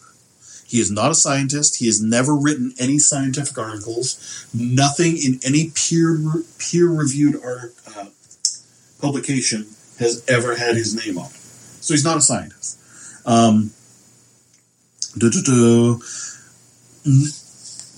He 0.66 0.80
is 0.80 0.91
not 0.91 1.11
a 1.11 1.14
scientist. 1.14 1.76
He 1.76 1.87
has 1.87 2.01
never 2.03 2.35
written 2.35 2.74
any 2.80 2.99
scientific 2.99 3.59
articles. 3.59 4.47
Nothing 4.55 5.16
in 5.18 5.39
any 5.45 5.70
peer 5.74 6.18
peer 6.59 6.89
reviewed 6.89 7.37
art, 7.45 7.74
uh, 7.95 8.07
publication 9.05 9.67
has 9.99 10.25
ever 10.29 10.57
had 10.57 10.75
his 10.77 10.95
name 10.95 11.19
on 11.19 11.27
it. 11.27 11.37
So 11.85 11.93
he's 11.95 12.05
not 12.05 12.17
a 12.17 12.21
scientist. 12.23 12.79
Um. 13.27 13.71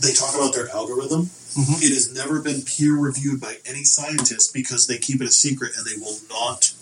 They 0.02 0.12
talk 0.12 0.34
about 0.34 0.52
their 0.54 0.68
algorithm. 0.70 1.30
Mhm. 1.56 1.82
It 1.82 1.92
has 1.94 2.12
never 2.12 2.40
been 2.40 2.60
peer 2.62 2.94
reviewed 2.94 3.40
by 3.40 3.54
any 3.64 3.84
scientist 3.84 4.52
because 4.52 4.86
they 4.86 4.98
keep 4.98 5.22
it 5.22 5.28
a 5.28 5.32
secret 5.32 5.72
and 5.76 5.86
they 5.86 5.96
will 5.96 6.18
not 6.28 6.72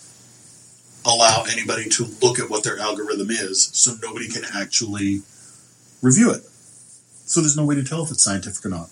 allow 1.05 1.43
anybody 1.43 1.87
to 1.89 2.09
look 2.21 2.39
at 2.39 2.49
what 2.49 2.63
their 2.63 2.77
algorithm 2.79 3.29
is, 3.31 3.69
so 3.73 3.95
nobody 4.01 4.27
can 4.27 4.43
actually 4.53 5.21
review 6.01 6.31
it. 6.31 6.43
So 7.25 7.39
there's 7.41 7.55
no 7.55 7.63
way 7.63 7.75
to 7.75 7.83
tell 7.83 8.03
if 8.03 8.11
it's 8.11 8.23
scientific 8.23 8.65
or 8.65 8.69
not. 8.69 8.89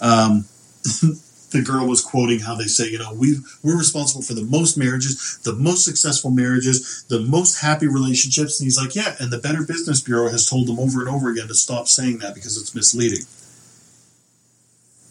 Um, 0.00 0.44
the 1.50 1.62
girl 1.62 1.86
was 1.86 2.00
quoting 2.02 2.40
how 2.40 2.54
they 2.54 2.64
say, 2.64 2.88
you 2.88 2.98
know, 2.98 3.12
we 3.14 3.36
we're 3.62 3.78
responsible 3.78 4.22
for 4.22 4.34
the 4.34 4.42
most 4.42 4.76
marriages, 4.76 5.38
the 5.44 5.52
most 5.52 5.84
successful 5.84 6.30
marriages, 6.30 7.04
the 7.08 7.20
most 7.20 7.60
happy 7.60 7.86
relationships. 7.86 8.58
And 8.60 8.66
he's 8.66 8.78
like, 8.78 8.94
yeah, 8.94 9.14
and 9.20 9.30
the 9.30 9.38
Better 9.38 9.62
Business 9.62 10.00
Bureau 10.00 10.28
has 10.28 10.48
told 10.48 10.66
them 10.66 10.78
over 10.78 11.00
and 11.00 11.08
over 11.08 11.30
again 11.30 11.48
to 11.48 11.54
stop 11.54 11.88
saying 11.88 12.18
that 12.18 12.34
because 12.34 12.60
it's 12.60 12.74
misleading. 12.74 13.24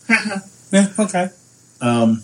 Yeah, 0.71 0.87
okay. 0.99 1.29
Um, 1.79 2.23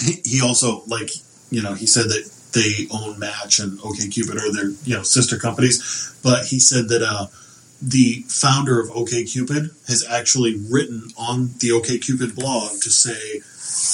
he, 0.00 0.22
he 0.24 0.40
also 0.40 0.82
like 0.86 1.10
you 1.50 1.60
know 1.60 1.74
he 1.74 1.86
said 1.86 2.04
that 2.04 2.30
they 2.52 2.86
own 2.90 3.18
Match 3.18 3.58
and 3.58 3.78
OKCupid 3.80 4.36
or 4.36 4.52
their 4.52 4.70
you 4.84 4.96
know 4.96 5.02
sister 5.02 5.36
companies, 5.36 6.14
but 6.22 6.46
he 6.46 6.58
said 6.58 6.88
that 6.88 7.02
uh, 7.02 7.26
the 7.82 8.24
founder 8.28 8.78
of 8.80 8.88
OKCupid 8.90 9.70
has 9.88 10.04
actually 10.08 10.56
written 10.70 11.08
on 11.16 11.48
the 11.60 11.70
OKCupid 11.70 12.34
blog 12.34 12.72
to 12.82 12.90
say 12.90 13.40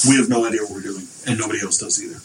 we 0.09 0.17
have 0.17 0.29
no 0.29 0.45
idea 0.45 0.61
what 0.63 0.71
we're 0.71 0.81
doing 0.81 1.07
and 1.25 1.39
nobody 1.39 1.61
else 1.61 1.77
does 1.77 2.03
either. 2.03 2.19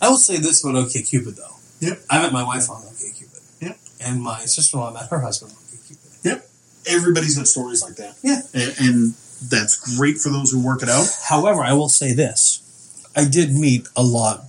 I 0.00 0.08
will 0.10 0.16
say 0.16 0.36
this 0.38 0.64
about 0.64 0.76
OkCupid 0.76 1.36
though. 1.36 1.56
Yep. 1.80 2.00
I 2.10 2.22
met 2.22 2.32
my 2.32 2.42
wife 2.44 2.68
on 2.70 2.82
OkCupid. 2.82 3.62
Yep. 3.62 3.78
And 4.00 4.22
my 4.22 4.40
sister-in-law 4.40 4.92
met 4.92 5.08
her 5.10 5.20
husband 5.20 5.52
on 5.52 5.58
OkCupid. 5.58 6.24
Yep, 6.24 6.46
everybody's 6.88 7.36
got 7.36 7.46
stories 7.46 7.82
like 7.82 7.96
that. 7.96 8.16
Yeah. 8.22 8.40
and, 8.54 8.74
and 8.80 9.14
that's 9.48 9.96
great 9.96 10.18
for 10.18 10.30
those 10.30 10.50
who 10.50 10.64
work 10.64 10.82
it 10.82 10.88
out. 10.88 11.06
However, 11.28 11.62
I 11.62 11.72
will 11.74 11.88
say 11.88 12.12
this: 12.12 13.08
I 13.14 13.24
did 13.24 13.54
meet 13.54 13.86
a 13.96 14.02
lot 14.02 14.44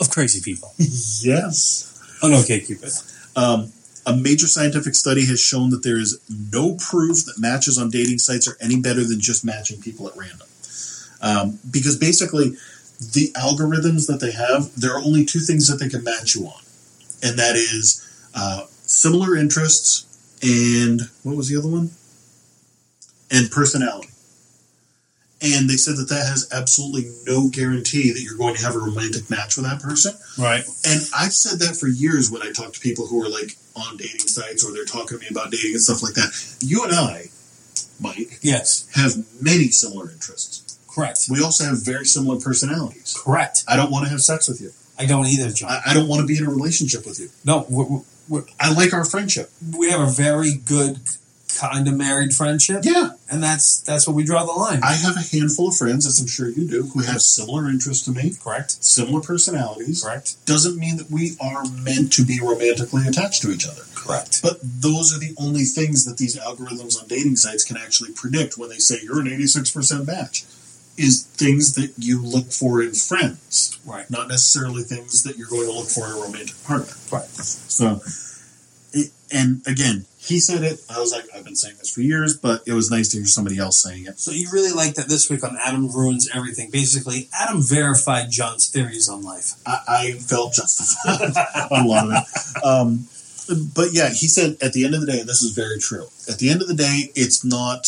of 0.00 0.10
crazy 0.10 0.40
people 0.40 0.72
Yes. 0.78 2.18
on 2.22 2.30
OkCupid. 2.30 3.36
Um, 3.36 3.72
a 4.06 4.16
major 4.16 4.46
scientific 4.46 4.94
study 4.94 5.26
has 5.26 5.40
shown 5.40 5.70
that 5.70 5.82
there 5.82 5.98
is 5.98 6.20
no 6.52 6.76
proof 6.76 7.24
that 7.26 7.38
matches 7.38 7.76
on 7.76 7.90
dating 7.90 8.18
sites 8.18 8.46
are 8.46 8.56
any 8.60 8.80
better 8.80 9.04
than 9.04 9.20
just 9.20 9.44
matching 9.44 9.80
people 9.80 10.08
at 10.08 10.16
random. 10.16 10.46
Um, 11.20 11.58
because 11.70 11.98
basically, 11.98 12.50
the 12.98 13.32
algorithms 13.36 14.06
that 14.06 14.20
they 14.20 14.32
have, 14.32 14.74
there 14.80 14.94
are 14.94 15.02
only 15.02 15.24
two 15.24 15.40
things 15.40 15.66
that 15.68 15.76
they 15.76 15.88
can 15.88 16.04
match 16.04 16.34
you 16.34 16.46
on, 16.46 16.62
and 17.22 17.38
that 17.38 17.56
is 17.56 18.02
uh, 18.34 18.66
similar 18.70 19.36
interests 19.36 20.06
and 20.42 21.02
what 21.22 21.36
was 21.36 21.48
the 21.48 21.56
other 21.56 21.68
one? 21.68 21.90
And 23.30 23.50
personality. 23.50 24.08
And 25.42 25.68
they 25.68 25.76
said 25.76 25.96
that 25.98 26.08
that 26.08 26.26
has 26.26 26.48
absolutely 26.50 27.10
no 27.26 27.48
guarantee 27.50 28.10
that 28.12 28.20
you're 28.22 28.38
going 28.38 28.54
to 28.56 28.62
have 28.64 28.74
a 28.74 28.78
romantic 28.78 29.28
match 29.28 29.56
with 29.56 29.66
that 29.66 29.82
person. 29.82 30.14
Right. 30.38 30.64
And 30.86 31.00
I've 31.14 31.34
said 31.34 31.58
that 31.60 31.76
for 31.76 31.88
years 31.88 32.30
when 32.30 32.40
I 32.42 32.52
talk 32.52 32.72
to 32.72 32.80
people 32.80 33.06
who 33.06 33.22
are 33.22 33.28
like 33.28 33.56
on 33.76 33.98
dating 33.98 34.28
sites 34.32 34.64
or 34.64 34.72
they're 34.72 34.86
talking 34.86 35.18
to 35.18 35.22
me 35.22 35.26
about 35.30 35.50
dating 35.50 35.72
and 35.72 35.80
stuff 35.82 36.02
like 36.02 36.14
that. 36.14 36.32
You 36.60 36.84
and 36.84 36.92
I, 36.94 37.26
Mike, 38.00 38.38
Yes. 38.40 38.88
have 38.94 39.12
many 39.42 39.68
similar 39.68 40.10
interests. 40.10 40.78
Correct. 40.88 41.20
We 41.28 41.42
also 41.42 41.64
have 41.64 41.84
very 41.84 42.06
similar 42.06 42.40
personalities. 42.40 43.14
Correct. 43.22 43.62
I 43.68 43.76
don't 43.76 43.90
want 43.90 44.04
to 44.06 44.10
have 44.10 44.22
sex 44.22 44.48
with 44.48 44.62
you. 44.62 44.70
I 44.98 45.04
don't 45.04 45.26
either, 45.26 45.50
John. 45.50 45.70
I, 45.70 45.90
I 45.90 45.94
don't 45.94 46.08
want 46.08 46.22
to 46.22 46.26
be 46.26 46.38
in 46.38 46.46
a 46.46 46.50
relationship 46.50 47.04
with 47.04 47.20
you. 47.20 47.28
no, 47.44 47.66
we're, 47.68 48.00
we're, 48.30 48.44
I 48.58 48.72
like 48.72 48.94
our 48.94 49.04
friendship. 49.04 49.50
we 49.76 49.90
have 49.90 50.00
a 50.00 50.10
very 50.10 50.54
good 50.54 50.98
kind 51.56 51.88
of 51.88 51.94
married 51.94 52.32
friendship. 52.34 52.82
Yeah. 52.84 53.10
And 53.30 53.42
that's 53.42 53.80
that's 53.80 54.06
where 54.06 54.14
we 54.14 54.24
draw 54.24 54.44
the 54.44 54.52
line. 54.52 54.80
I 54.82 54.92
have 54.94 55.16
a 55.16 55.20
handful 55.36 55.68
of 55.68 55.76
friends, 55.76 56.06
as 56.06 56.20
I'm 56.20 56.26
sure 56.26 56.48
you 56.48 56.68
do, 56.68 56.82
who 56.84 57.00
have 57.00 57.20
similar 57.22 57.68
interests 57.68 58.04
to 58.04 58.12
me, 58.12 58.34
Correct. 58.42 58.82
similar 58.84 59.20
personalities. 59.20 60.02
Correct. 60.04 60.36
Doesn't 60.46 60.76
mean 60.78 60.96
that 60.98 61.10
we 61.10 61.36
are 61.40 61.64
meant 61.82 62.12
to 62.14 62.24
be 62.24 62.38
romantically 62.40 63.06
attached 63.08 63.42
to 63.42 63.50
each 63.50 63.66
other. 63.66 63.82
Correct. 63.94 64.40
But 64.42 64.58
those 64.62 65.14
are 65.14 65.18
the 65.18 65.34
only 65.38 65.64
things 65.64 66.04
that 66.04 66.18
these 66.18 66.36
algorithms 66.36 67.00
on 67.00 67.08
dating 67.08 67.36
sites 67.36 67.64
can 67.64 67.76
actually 67.76 68.12
predict 68.12 68.56
when 68.58 68.68
they 68.68 68.78
say 68.78 68.98
you're 69.02 69.20
an 69.20 69.26
86% 69.26 70.06
match. 70.06 70.44
Is 70.98 71.24
things 71.24 71.74
that 71.74 71.92
you 71.98 72.22
look 72.24 72.52
for 72.52 72.80
in 72.82 72.94
friends, 72.94 73.78
Right. 73.84 74.08
not 74.10 74.28
necessarily 74.28 74.82
things 74.82 75.24
that 75.24 75.36
you're 75.36 75.48
going 75.48 75.66
to 75.66 75.72
look 75.72 75.88
for 75.88 76.06
in 76.06 76.12
a 76.12 76.20
romantic 76.20 76.56
partner. 76.64 76.94
Right. 77.12 77.28
So, 77.28 78.00
it, 78.94 79.10
and 79.30 79.60
again, 79.66 80.06
he 80.26 80.40
said 80.40 80.62
it. 80.62 80.80
I 80.90 80.98
was 80.98 81.12
like, 81.12 81.24
I've 81.34 81.44
been 81.44 81.54
saying 81.54 81.76
this 81.78 81.92
for 81.92 82.00
years, 82.00 82.36
but 82.36 82.62
it 82.66 82.72
was 82.72 82.90
nice 82.90 83.08
to 83.10 83.18
hear 83.18 83.26
somebody 83.26 83.58
else 83.58 83.80
saying 83.80 84.06
it. 84.06 84.18
So 84.18 84.32
you 84.32 84.48
really 84.52 84.72
like 84.72 84.94
that 84.94 85.08
this 85.08 85.30
week 85.30 85.44
on 85.44 85.56
Adam 85.64 85.88
Ruins 85.88 86.28
Everything. 86.34 86.70
Basically, 86.70 87.28
Adam 87.32 87.62
verified 87.62 88.30
John's 88.30 88.68
theories 88.68 89.08
on 89.08 89.22
life. 89.22 89.52
I, 89.64 89.78
I 89.88 90.12
felt 90.12 90.54
justified 90.54 91.36
on 91.70 91.84
a 91.84 91.88
lot 91.88 92.06
of 92.06 92.12
it. 92.12 92.64
Um, 92.64 93.06
but 93.74 93.92
yeah, 93.92 94.08
he 94.08 94.26
said 94.26 94.56
at 94.60 94.72
the 94.72 94.84
end 94.84 94.94
of 94.94 95.00
the 95.00 95.06
day, 95.06 95.20
and 95.20 95.28
this 95.28 95.42
is 95.42 95.54
very 95.54 95.78
true. 95.78 96.08
At 96.28 96.38
the 96.38 96.50
end 96.50 96.62
of 96.62 96.68
the 96.68 96.74
day, 96.74 97.12
it's 97.14 97.44
not 97.44 97.86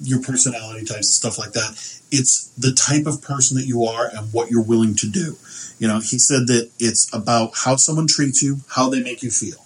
your 0.00 0.22
personality 0.22 0.84
types 0.84 0.96
and 0.96 1.04
stuff 1.04 1.38
like 1.38 1.52
that. 1.52 1.70
It's 2.10 2.48
the 2.56 2.72
type 2.72 3.06
of 3.06 3.22
person 3.22 3.56
that 3.58 3.66
you 3.66 3.84
are 3.84 4.08
and 4.14 4.32
what 4.32 4.50
you're 4.50 4.62
willing 4.62 4.94
to 4.96 5.10
do. 5.10 5.36
You 5.78 5.88
know, 5.88 5.98
he 5.98 6.18
said 6.18 6.46
that 6.46 6.70
it's 6.78 7.12
about 7.14 7.52
how 7.64 7.76
someone 7.76 8.06
treats 8.06 8.42
you, 8.42 8.60
how 8.68 8.88
they 8.88 9.02
make 9.02 9.22
you 9.22 9.30
feel. 9.30 9.65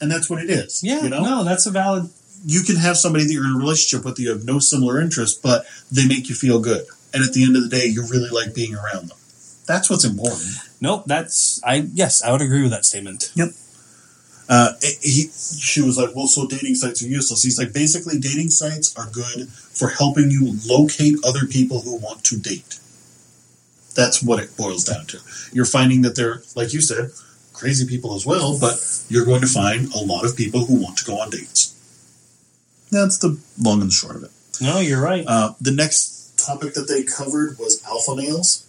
And 0.00 0.10
that's 0.10 0.30
what 0.30 0.42
it 0.42 0.48
is. 0.50 0.82
Yeah, 0.82 1.02
You 1.02 1.10
know, 1.10 1.22
no, 1.22 1.44
that's 1.44 1.66
a 1.66 1.70
valid. 1.70 2.08
you 2.46 2.62
can 2.62 2.76
have 2.76 2.96
somebody 2.96 3.24
that 3.26 3.32
you're 3.32 3.44
in 3.44 3.54
a 3.54 3.58
relationship 3.58 4.04
with, 4.04 4.16
that 4.16 4.22
you 4.22 4.30
have 4.30 4.44
no 4.44 4.58
similar 4.58 5.00
interests, 5.00 5.38
but 5.38 5.66
they 5.92 6.06
make 6.06 6.28
you 6.28 6.34
feel 6.34 6.58
good. 6.60 6.86
And 7.12 7.22
at 7.24 7.32
the 7.34 7.44
end 7.44 7.56
of 7.56 7.62
the 7.62 7.68
day, 7.68 7.86
you 7.86 8.02
really 8.08 8.30
like 8.30 8.54
being 8.54 8.74
around 8.74 9.08
them. 9.08 9.18
That's 9.66 9.90
what's 9.90 10.04
important. 10.04 10.48
Nope, 10.80 11.04
that's 11.06 11.60
I. 11.64 11.86
Yes, 11.92 12.22
I 12.22 12.32
would 12.32 12.40
agree 12.40 12.62
with 12.62 12.70
that 12.70 12.84
statement. 12.84 13.30
Uh, 14.48 14.72
he, 15.00 15.28
she 15.28 15.80
was 15.80 15.96
like, 15.96 16.16
well, 16.16 16.26
so 16.26 16.44
dating 16.46 16.74
sites 16.74 17.02
are 17.04 17.06
useless. 17.06 17.44
He's 17.44 17.56
like, 17.58 17.72
basically, 17.72 18.18
dating 18.18 18.48
sites 18.50 18.96
are 18.96 19.06
good 19.12 19.48
for 19.48 19.90
helping 19.90 20.30
you 20.30 20.56
locate 20.66 21.16
other 21.24 21.46
people 21.46 21.82
who 21.82 21.96
want 21.98 22.24
to 22.24 22.36
date. 22.36 22.80
That's 23.94 24.22
what 24.22 24.42
it 24.42 24.56
boils 24.56 24.82
down 24.84 25.06
to. 25.06 25.18
You're 25.52 25.66
finding 25.66 26.02
that 26.02 26.16
they're, 26.16 26.42
like 26.56 26.72
you 26.72 26.80
said, 26.80 27.10
crazy 27.60 27.86
people 27.86 28.14
as 28.14 28.24
well, 28.24 28.58
but 28.58 28.74
you're 29.08 29.26
going 29.26 29.42
to 29.42 29.46
find 29.46 29.92
a 29.92 29.98
lot 29.98 30.24
of 30.24 30.36
people 30.36 30.64
who 30.64 30.82
want 30.82 30.96
to 30.96 31.04
go 31.04 31.20
on 31.20 31.30
dates. 31.30 31.76
That's 32.90 33.18
the 33.18 33.38
long 33.60 33.82
and 33.82 33.90
the 33.90 33.94
short 33.94 34.16
of 34.16 34.24
it. 34.24 34.30
No, 34.60 34.80
you're 34.80 35.02
right. 35.02 35.24
Uh, 35.26 35.52
the 35.60 35.70
next 35.70 36.38
topic 36.38 36.74
that 36.74 36.88
they 36.88 37.02
covered 37.04 37.58
was 37.58 37.84
alpha 37.86 38.16
males. 38.16 38.66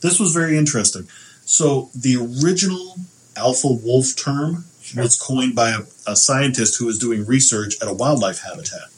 This 0.00 0.18
was 0.18 0.32
very 0.32 0.56
interesting. 0.56 1.06
So 1.44 1.90
the 1.94 2.16
original 2.16 2.96
alpha 3.36 3.68
wolf 3.68 4.16
term 4.16 4.64
was 4.96 5.20
coined 5.20 5.54
by 5.54 5.70
a, 5.70 5.80
a 6.06 6.16
scientist 6.16 6.78
who 6.78 6.86
was 6.86 6.98
doing 6.98 7.26
research 7.26 7.74
at 7.82 7.88
a 7.88 7.92
wildlife 7.92 8.40
habitat, 8.42 8.88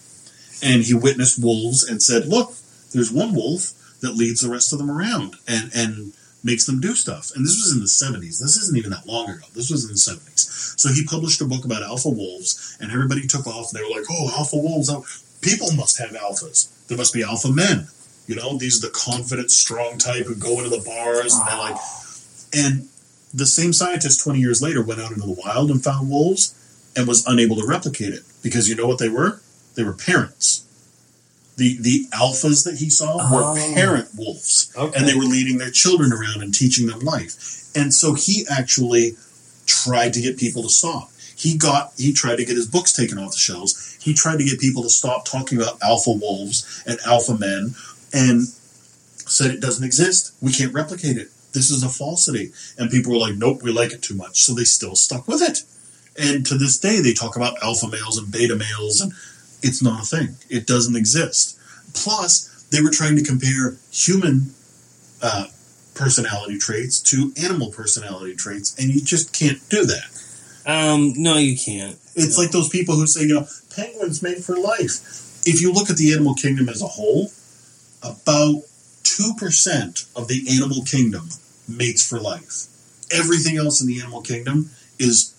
and 0.63 0.83
he 0.83 0.95
witnessed 0.95 1.43
wolves 1.43 1.85
and 1.85 2.03
said, 2.03 2.27
"Look, 2.27 2.55
there's 2.93 3.13
one 3.13 3.35
wolf 3.35 3.73
that 4.01 4.17
leads 4.17 4.41
the 4.41 4.51
rest 4.51 4.73
of 4.73 4.79
them 4.79 4.91
around 4.91 5.37
and 5.47 5.71
and 5.75 6.13
makes 6.47 6.65
them 6.65 6.81
do 6.81 6.95
stuff." 6.95 7.33
And 7.35 7.45
this 7.45 7.57
was 7.57 7.73
in 7.73 7.81
the 7.81 7.89
70s. 7.89 8.39
This 8.39 8.57
isn't 8.57 8.79
even 8.79 8.91
that 8.93 9.07
long 9.07 9.29
ago. 9.29 9.45
This 9.55 9.71
was 9.71 9.85
in 9.85 9.91
the 9.91 9.99
70s. 9.99 10.75
So 10.81 10.89
he 10.91 11.05
published 11.05 11.43
a 11.43 11.45
book 11.45 11.65
about 11.67 11.83
alpha 11.83 12.09
wolves, 12.09 12.77
and 12.81 12.91
everybody 12.91 13.27
took 13.27 13.47
off. 13.47 13.73
And 13.73 13.79
they 13.79 13.85
were 13.85 13.95
like, 13.95 14.07
"Oh, 14.11 14.33
alpha 14.39 14.57
wolves! 14.57 14.89
oh, 14.89 15.05
People 15.43 15.71
must 15.73 15.99
have 15.99 16.11
alphas. 16.11 16.69
There 16.89 16.97
must 16.97 17.13
be 17.13 17.23
alpha 17.23 17.51
men." 17.51 17.89
You 18.27 18.35
know, 18.35 18.57
these 18.59 18.79
are 18.79 18.89
the 18.89 18.93
confident, 18.93 19.51
strong 19.51 19.99
type 19.99 20.27
who 20.27 20.35
go 20.35 20.59
into 20.59 20.71
the 20.71 20.83
bars 20.83 21.33
and 21.35 21.47
they're 21.47 21.59
like, 21.59 21.77
and 22.53 22.89
the 23.33 23.47
same 23.47 23.73
scientist 23.73 24.21
20 24.25 24.41
years 24.41 24.61
later 24.61 24.83
went 24.83 25.01
out 25.01 25.13
into 25.13 25.27
the 25.27 25.41
wild 25.45 25.71
and 25.71 25.83
found 25.83 26.11
wolves 26.11 26.55
and 26.97 27.07
was 27.07 27.25
unable 27.27 27.57
to 27.57 27.67
replicate 27.67 28.13
it 28.13 28.23
because 28.43 28.69
you 28.69 28.75
know 28.75 28.87
what 28.87 28.99
they 28.99 29.09
were? 29.09 29.41
They 29.75 29.85
were 29.85 29.93
parents. 29.93 30.65
The 31.57 31.79
the 31.81 32.07
alphas 32.13 32.65
that 32.65 32.77
he 32.79 32.91
saw 32.91 33.17
Oh. 33.21 33.55
were 33.55 33.75
parent 33.75 34.09
wolves, 34.15 34.69
Okay. 34.77 34.99
and 34.99 35.09
they 35.09 35.15
were 35.15 35.25
leading 35.25 35.59
their 35.59 35.71
children 35.71 36.13
around 36.13 36.43
and 36.43 36.55
teaching 36.55 36.87
them 36.87 37.01
life. 37.01 37.35
And 37.75 37.93
so 37.95 38.15
he 38.15 38.47
actually 38.51 39.17
tried 39.67 40.13
to 40.15 40.21
get 40.21 40.37
people 40.39 40.63
to 40.63 40.69
stop. 40.69 41.11
He 41.35 41.57
got 41.57 41.93
he 41.99 42.13
tried 42.13 42.37
to 42.37 42.45
get 42.45 42.57
his 42.57 42.67
books 42.67 42.93
taken 42.93 43.19
off 43.19 43.33
the 43.33 43.39
shelves. 43.39 43.97
He 44.03 44.13
tried 44.15 44.39
to 44.39 44.45
get 44.45 44.59
people 44.61 44.83
to 44.83 44.91
stop 44.91 45.25
talking 45.27 45.59
about 45.61 45.79
alpha 45.83 46.11
wolves 46.13 46.83
and 46.87 46.99
alpha 47.07 47.37
men, 47.37 47.75
and 48.13 48.49
said 49.27 49.51
it 49.51 49.61
doesn't 49.61 49.85
exist. 49.85 50.33
We 50.41 50.53
can't 50.53 50.73
replicate 50.73 51.17
it. 51.17 51.31
This 51.53 51.71
is 51.71 51.83
a 51.83 51.89
falsity. 51.89 52.53
And 52.79 52.91
people 52.91 53.13
were 53.13 53.19
like, 53.19 53.35
nope, 53.37 53.63
we 53.63 53.73
like 53.73 53.93
it 53.93 54.03
too 54.03 54.15
much. 54.15 54.43
So 54.43 54.55
they 54.55 54.65
still 54.65 54.95
stuck 54.95 55.27
with 55.27 55.43
it. 55.43 55.63
And 56.19 56.47
to 56.47 56.57
this 56.57 56.79
day, 56.79 57.01
they 57.01 57.13
talk 57.13 57.35
about 57.37 57.61
alpha 57.63 57.89
males 57.89 58.17
and 58.19 58.31
beta 58.31 58.55
males, 58.57 59.01
and 59.01 59.13
it's 59.63 59.83
not 59.83 60.03
a 60.03 60.05
thing. 60.05 60.37
It 60.49 60.67
doesn't 60.67 60.97
exist. 60.97 61.59
Plus, 61.95 62.67
they 62.71 62.83
were 62.83 62.91
trying 62.91 63.17
to 63.17 63.25
compare 63.25 63.77
human 63.91 64.53
uh, 65.23 65.47
personality 65.95 66.59
traits 66.59 67.01
to 67.01 67.33
animal 67.43 67.71
personality 67.71 68.35
traits, 68.35 68.79
and 68.79 68.91
you 68.91 69.01
just 69.01 69.33
can't 69.33 69.67
do 69.69 69.85
that. 69.87 70.11
Um, 70.67 71.15
no, 71.17 71.37
you 71.37 71.57
can't. 71.57 71.97
It's 72.15 72.37
like 72.37 72.51
those 72.51 72.69
people 72.69 72.97
who 72.97 73.07
say, 73.07 73.23
you 73.23 73.35
know, 73.35 73.47
penguins 73.75 74.23
made 74.23 74.45
for 74.45 74.57
life. 74.57 75.47
If 75.47 75.61
you 75.61 75.73
look 75.73 75.91
at 75.91 75.97
the 75.97 76.13
animal 76.13 76.35
kingdom 76.35 76.69
as 76.69 76.83
a 76.83 76.87
whole, 76.87 77.31
about 78.03 78.63
2% 79.05 80.17
of 80.17 80.29
the 80.29 80.47
animal 80.51 80.85
kingdom 80.85 81.29
mates 81.69 82.07
for 82.07 82.19
life. 82.19 82.67
Everything 83.13 83.57
else 83.57 83.81
in 83.81 83.87
the 83.87 84.01
animal 84.01 84.23
kingdom 84.23 84.71
is 84.99 85.33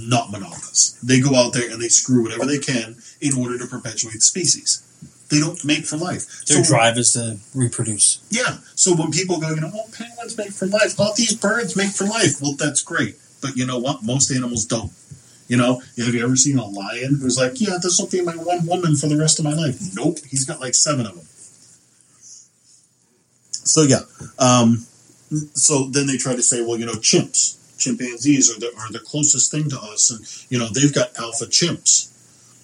not 0.00 0.30
monogamous. 0.30 0.98
They 1.02 1.20
go 1.20 1.34
out 1.34 1.52
there 1.52 1.70
and 1.70 1.80
they 1.80 1.88
screw 1.88 2.22
whatever 2.22 2.46
they 2.46 2.58
can 2.58 2.96
in 3.20 3.36
order 3.38 3.58
to 3.58 3.66
perpetuate 3.66 4.14
the 4.14 4.20
species. 4.20 4.82
They 5.30 5.40
don't 5.40 5.64
mate 5.64 5.86
for 5.86 5.96
life. 5.96 6.44
Their 6.46 6.62
So- 6.62 6.70
drive 6.70 6.98
is 6.98 7.12
to 7.12 7.38
reproduce. 7.54 8.18
yeah. 8.30 8.58
So 8.74 8.94
when 8.94 9.10
people 9.10 9.40
go, 9.40 9.50
you 9.50 9.60
know, 9.60 9.72
oh, 9.74 9.88
penguins 9.96 10.36
make 10.36 10.52
for 10.52 10.66
life. 10.66 10.94
Oh, 10.98 11.12
these 11.16 11.34
birds 11.34 11.74
make 11.76 11.90
for 11.92 12.04
life. 12.04 12.40
Well, 12.40 12.54
that's 12.54 12.82
great. 12.82 13.16
But 13.40 13.56
you 13.56 13.64
know 13.66 13.78
what? 13.78 14.02
Most 14.02 14.30
animals 14.30 14.64
don't. 14.66 14.92
You 15.48 15.56
know, 15.58 15.82
have 15.98 16.14
you 16.14 16.24
ever 16.24 16.36
seen 16.36 16.58
a 16.58 16.66
lion 16.66 17.18
who's 17.20 17.36
like, 17.36 17.60
yeah, 17.60 17.76
this 17.82 17.98
will 17.98 18.06
be 18.08 18.22
my 18.22 18.32
one 18.36 18.66
woman 18.66 18.96
for 18.96 19.08
the 19.08 19.16
rest 19.18 19.38
of 19.38 19.44
my 19.44 19.54
life? 19.54 19.78
Nope. 19.94 20.18
He's 20.30 20.44
got 20.44 20.60
like 20.60 20.74
seven 20.74 21.06
of 21.06 21.14
them. 21.16 21.26
So 23.64 23.82
yeah. 23.82 24.00
Um, 24.38 24.86
so 25.54 25.84
then 25.88 26.06
they 26.06 26.16
try 26.16 26.34
to 26.36 26.42
say, 26.42 26.60
well, 26.62 26.78
you 26.78 26.86
know, 26.86 26.92
chimps, 26.94 27.56
chimpanzees 27.78 28.50
are 28.50 28.58
the, 28.58 28.72
are 28.78 28.92
the 28.92 29.00
closest 29.00 29.50
thing 29.50 29.68
to 29.70 29.78
us, 29.78 30.10
and 30.10 30.20
you 30.50 30.58
know 30.58 30.68
they've 30.68 30.94
got 30.94 31.18
alpha 31.18 31.46
chimps. 31.46 32.10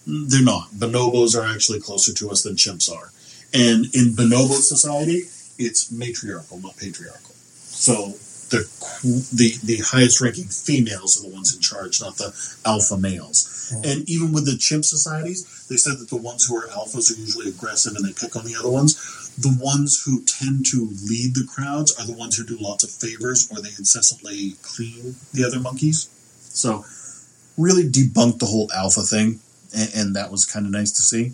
They're 0.06 0.42
not. 0.42 0.70
Bonobos 0.70 1.36
are 1.36 1.46
actually 1.46 1.80
closer 1.80 2.12
to 2.14 2.30
us 2.30 2.42
than 2.42 2.56
chimps 2.56 2.90
are, 2.90 3.12
and 3.52 3.86
in 3.94 4.14
bonobo 4.14 4.60
society, 4.60 5.22
it's 5.58 5.90
matriarchal, 5.90 6.58
not 6.58 6.76
patriarchal. 6.76 7.34
So 7.54 8.14
the 8.50 8.68
the 9.32 9.54
the 9.64 9.82
highest 9.84 10.20
ranking 10.20 10.44
females 10.44 11.18
are 11.18 11.28
the 11.28 11.34
ones 11.34 11.54
in 11.54 11.60
charge, 11.60 12.00
not 12.00 12.16
the 12.16 12.34
alpha 12.66 12.96
males. 12.96 13.56
And 13.84 14.08
even 14.10 14.32
with 14.32 14.46
the 14.46 14.58
chimp 14.58 14.84
societies, 14.84 15.66
they 15.68 15.76
said 15.76 15.98
that 15.98 16.10
the 16.10 16.16
ones 16.16 16.46
who 16.46 16.56
are 16.56 16.66
alphas 16.68 17.10
are 17.10 17.20
usually 17.20 17.48
aggressive 17.48 17.94
and 17.94 18.04
they 18.04 18.12
pick 18.12 18.34
on 18.34 18.44
the 18.44 18.56
other 18.56 18.70
ones. 18.70 19.30
The 19.38 19.56
ones 19.60 20.02
who 20.04 20.24
tend 20.24 20.66
to 20.66 20.90
lead 21.08 21.34
the 21.34 21.46
crowds 21.48 21.96
are 21.98 22.04
the 22.04 22.16
ones 22.16 22.36
who 22.36 22.44
do 22.44 22.58
lots 22.60 22.82
of 22.82 22.90
favors 22.90 23.50
or 23.50 23.62
they 23.62 23.70
incessantly 23.78 24.56
clean 24.62 25.14
the 25.32 25.44
other 25.44 25.60
monkeys. 25.60 26.08
So, 26.40 26.84
really 27.56 27.84
debunked 27.84 28.40
the 28.40 28.46
whole 28.46 28.68
alpha 28.74 29.02
thing, 29.02 29.38
and, 29.74 29.90
and 29.94 30.16
that 30.16 30.32
was 30.32 30.44
kind 30.44 30.66
of 30.66 30.72
nice 30.72 30.90
to 30.92 31.02
see. 31.02 31.32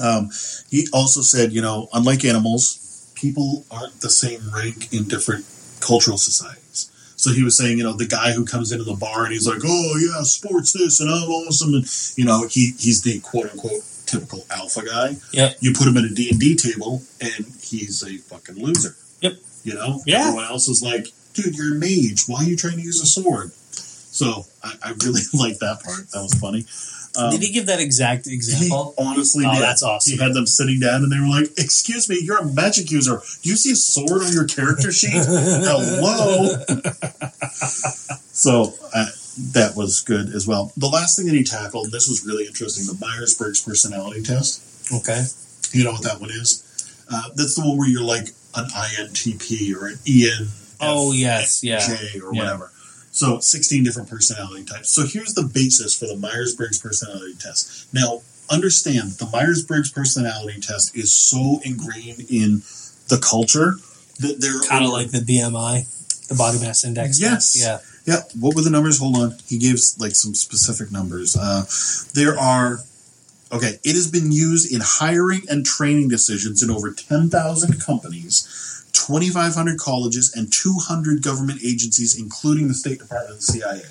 Um, 0.00 0.30
he 0.70 0.86
also 0.92 1.22
said, 1.22 1.52
you 1.52 1.62
know, 1.62 1.88
unlike 1.94 2.24
animals, 2.24 3.10
people 3.14 3.64
aren't 3.70 4.00
the 4.00 4.10
same 4.10 4.40
rank 4.54 4.92
in 4.92 5.04
different 5.04 5.44
cultural 5.80 6.18
societies. 6.18 6.90
So 7.16 7.32
he 7.32 7.42
was 7.42 7.56
saying, 7.56 7.78
you 7.78 7.84
know, 7.84 7.94
the 7.94 8.06
guy 8.06 8.32
who 8.32 8.44
comes 8.44 8.70
into 8.70 8.84
the 8.84 8.94
bar 8.94 9.24
and 9.24 9.32
he's 9.32 9.46
like, 9.46 9.62
oh 9.64 9.98
yeah, 10.00 10.22
sports 10.22 10.72
this 10.72 11.00
and 11.00 11.10
I'm 11.10 11.28
awesome, 11.28 11.74
and 11.74 11.84
you 12.16 12.24
know, 12.24 12.46
he 12.48 12.72
he's 12.78 13.02
the 13.02 13.18
quote 13.20 13.50
unquote 13.50 13.82
typical 14.06 14.46
alpha 14.50 14.84
guy. 14.84 15.16
Yeah. 15.32 15.52
You 15.60 15.72
put 15.74 15.86
him 15.88 15.96
at 15.96 16.04
a 16.04 16.14
D 16.14 16.30
and 16.30 16.40
D 16.40 16.54
table 16.56 17.02
and 17.20 17.46
he's 17.60 18.02
a 18.02 18.16
fucking 18.18 18.56
loser. 18.56 18.94
Yep. 19.20 19.34
You 19.64 19.74
know, 19.74 20.00
Yeah. 20.06 20.20
Everyone 20.28 20.44
else 20.44 20.68
is 20.68 20.82
like, 20.82 21.08
dude, 21.34 21.56
you're 21.56 21.74
a 21.74 21.78
mage. 21.78 22.24
Why 22.26 22.44
are 22.44 22.48
you 22.48 22.56
trying 22.56 22.76
to 22.76 22.82
use 22.82 23.00
a 23.02 23.06
sword? 23.06 23.52
So 23.52 24.46
I, 24.62 24.74
I 24.82 24.88
really 25.04 25.20
like 25.34 25.58
that 25.58 25.82
part. 25.84 26.08
That 26.12 26.22
was 26.22 26.34
funny. 26.34 26.64
Um, 27.18 27.30
Did 27.32 27.42
he 27.42 27.50
give 27.52 27.66
that 27.66 27.80
exact 27.80 28.26
he 28.26 28.34
example? 28.34 28.94
honestly 28.96 29.44
Oh, 29.46 29.58
that's 29.58 29.82
awesome. 29.82 30.12
He 30.16 30.22
had 30.22 30.34
them 30.34 30.46
sitting 30.46 30.78
down 30.78 31.02
and 31.02 31.10
they 31.10 31.18
were 31.18 31.26
like, 31.26 31.50
Excuse 31.58 32.08
me, 32.08 32.20
you're 32.22 32.38
a 32.38 32.44
magic 32.46 32.90
user. 32.92 33.20
Do 33.42 33.48
you 33.50 33.56
see 33.56 33.72
a 33.72 33.76
sword 33.76 34.22
on 34.22 34.32
your 34.32 34.46
character 34.46 34.92
sheet? 34.92 35.10
Hello. 35.26 36.48
so 38.32 38.72
uh, 38.94 39.06
that 39.52 39.72
was 39.76 40.00
good 40.02 40.28
as 40.34 40.46
well. 40.46 40.72
The 40.76 40.86
last 40.88 41.16
thing 41.16 41.26
that 41.26 41.34
he 41.34 41.44
tackled, 41.44 41.86
and 41.86 41.92
this 41.92 42.08
was 42.08 42.24
really 42.24 42.46
interesting, 42.46 42.86
the 42.86 42.96
Myers 43.04 43.34
Briggs 43.36 43.60
personality 43.62 44.22
test. 44.22 44.62
okay. 44.92 45.24
You 45.72 45.84
know 45.84 45.92
what 45.92 46.02
that 46.04 46.20
one 46.20 46.30
is? 46.30 46.64
Uh, 47.10 47.22
that's 47.34 47.54
the 47.56 47.62
one 47.66 47.76
where 47.76 47.88
you're 47.88 48.02
like 48.02 48.28
an 48.54 48.66
INTP 48.70 49.74
or 49.74 49.86
an 49.88 49.98
EN. 50.08 50.48
Oh 50.80 51.12
yes, 51.12 51.62
yeah. 51.64 51.78
J 51.78 52.20
or 52.20 52.32
Yeah. 52.34 52.42
whatever. 52.42 52.70
So 53.18 53.40
16 53.40 53.82
different 53.82 54.08
personality 54.08 54.64
types. 54.64 54.92
So 54.92 55.04
here's 55.04 55.34
the 55.34 55.42
basis 55.42 55.98
for 55.98 56.06
the 56.06 56.16
Myers 56.16 56.54
Briggs 56.54 56.78
personality 56.78 57.34
test. 57.34 57.92
Now, 57.92 58.22
understand 58.48 59.18
the 59.18 59.26
Myers 59.26 59.64
Briggs 59.64 59.90
personality 59.90 60.60
test 60.60 60.96
is 60.96 61.12
so 61.12 61.58
ingrained 61.64 62.26
in 62.30 62.62
the 63.08 63.18
culture 63.18 63.74
that 64.20 64.40
they're 64.40 64.60
Kind 64.68 64.84
of 64.84 64.92
like 64.92 65.10
the 65.10 65.18
BMI, 65.18 66.28
the 66.28 66.36
body 66.36 66.60
mass 66.60 66.84
index. 66.84 67.20
Yes. 67.20 67.54
test. 67.54 67.60
Yeah. 68.06 68.14
Yeah, 68.14 68.22
what 68.38 68.54
were 68.54 68.62
the 68.62 68.70
numbers? 68.70 69.00
Hold 69.00 69.16
on. 69.16 69.34
He 69.48 69.58
gives 69.58 69.98
like 69.98 70.14
some 70.14 70.34
specific 70.34 70.92
numbers. 70.92 71.36
Uh, 71.36 71.64
there 72.14 72.38
are, 72.38 72.78
okay, 73.50 73.80
it 73.82 73.94
has 73.96 74.08
been 74.08 74.30
used 74.30 74.72
in 74.72 74.80
hiring 74.82 75.42
and 75.50 75.66
training 75.66 76.08
decisions 76.08 76.62
in 76.62 76.70
over 76.70 76.92
10,000 76.92 77.80
companies, 77.80 78.77
2,500 79.08 79.78
colleges, 79.78 80.34
and 80.36 80.52
200 80.52 81.22
government 81.22 81.60
agencies, 81.64 82.18
including 82.18 82.68
the 82.68 82.74
State 82.74 82.98
Department 82.98 83.30
and 83.30 83.38
the 83.38 83.42
CIA. 83.42 83.82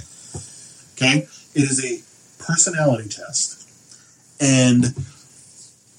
Okay? 0.93 1.27
It 1.55 1.63
is 1.63 1.83
a 1.83 2.03
personality 2.43 3.09
test. 3.09 3.67
And 4.39 4.93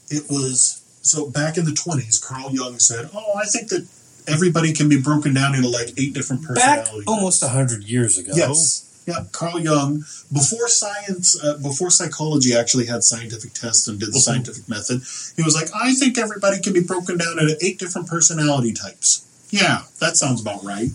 it 0.08 0.30
was, 0.30 0.82
so 1.02 1.28
back 1.28 1.58
in 1.58 1.64
the 1.64 1.72
20s, 1.72 2.24
Carl 2.24 2.52
Jung 2.52 2.78
said, 2.78 3.10
oh, 3.12 3.34
I 3.36 3.46
think 3.46 3.70
that 3.70 3.88
everybody 4.28 4.72
can 4.72 4.88
be 4.88 5.00
broken 5.00 5.34
down 5.34 5.56
into 5.56 5.68
like 5.68 5.88
eight 5.98 6.14
different 6.14 6.44
personalities. 6.44 7.04
Back 7.04 7.08
almost 7.08 7.42
a 7.42 7.48
hundred 7.48 7.84
years 7.84 8.18
ago. 8.18 8.32
Yes. 8.36 8.84
Yeah, 9.08 9.24
Carl 9.32 9.58
Jung, 9.58 10.04
before 10.30 10.68
science, 10.68 11.42
uh, 11.42 11.56
before 11.62 11.88
psychology 11.88 12.54
actually 12.54 12.84
had 12.84 13.02
scientific 13.02 13.54
tests 13.54 13.88
and 13.88 13.98
did 13.98 14.10
the 14.12 14.20
scientific 14.20 14.68
method, 14.68 15.00
he 15.34 15.42
was 15.42 15.54
like, 15.54 15.70
I 15.74 15.94
think 15.94 16.18
everybody 16.18 16.60
can 16.60 16.74
be 16.74 16.82
broken 16.82 17.16
down 17.16 17.38
into 17.38 17.56
eight 17.62 17.78
different 17.78 18.06
personality 18.06 18.74
types. 18.74 19.24
Yeah, 19.48 19.84
that 19.98 20.18
sounds 20.18 20.42
about 20.42 20.62
right. 20.62 20.90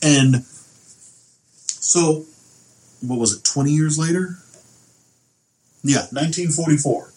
And 0.00 0.44
so, 1.80 2.26
what 3.00 3.18
was 3.18 3.36
it, 3.36 3.42
20 3.42 3.72
years 3.72 3.98
later? 3.98 4.38
Yeah, 5.82 6.06
1944. 6.12 7.12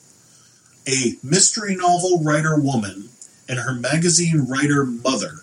A 0.87 1.17
mystery 1.23 1.75
novel 1.75 2.23
writer 2.23 2.59
woman 2.59 3.09
and 3.47 3.59
her 3.59 3.75
magazine 3.75 4.47
writer 4.49 4.85
mother 4.85 5.41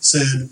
said, 0.00 0.48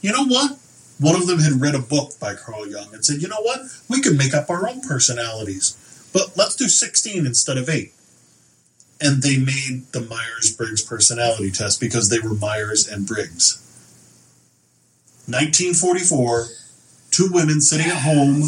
You 0.00 0.10
know 0.10 0.24
what? 0.24 0.58
One 1.00 1.14
of 1.14 1.26
them 1.26 1.38
had 1.38 1.60
read 1.60 1.74
a 1.74 1.80
book 1.80 2.18
by 2.20 2.34
Carl 2.34 2.66
Jung 2.66 2.92
and 2.92 3.04
said, 3.04 3.22
you 3.22 3.28
know 3.28 3.40
what? 3.40 3.60
We 3.88 4.00
can 4.00 4.16
make 4.16 4.34
up 4.34 4.50
our 4.50 4.68
own 4.68 4.80
personalities, 4.80 5.76
but 6.12 6.36
let's 6.36 6.56
do 6.56 6.68
16 6.68 7.24
instead 7.24 7.56
of 7.56 7.68
8. 7.68 7.92
And 9.00 9.22
they 9.22 9.38
made 9.38 9.92
the 9.92 10.00
Myers 10.00 10.54
Briggs 10.56 10.82
personality 10.82 11.52
test 11.52 11.80
because 11.80 12.08
they 12.08 12.18
were 12.18 12.34
Myers 12.34 12.88
and 12.88 13.06
Briggs. 13.06 13.62
1944, 15.26 16.46
two 17.12 17.28
women 17.30 17.60
sitting 17.60 17.86
at 17.86 18.02
home 18.02 18.42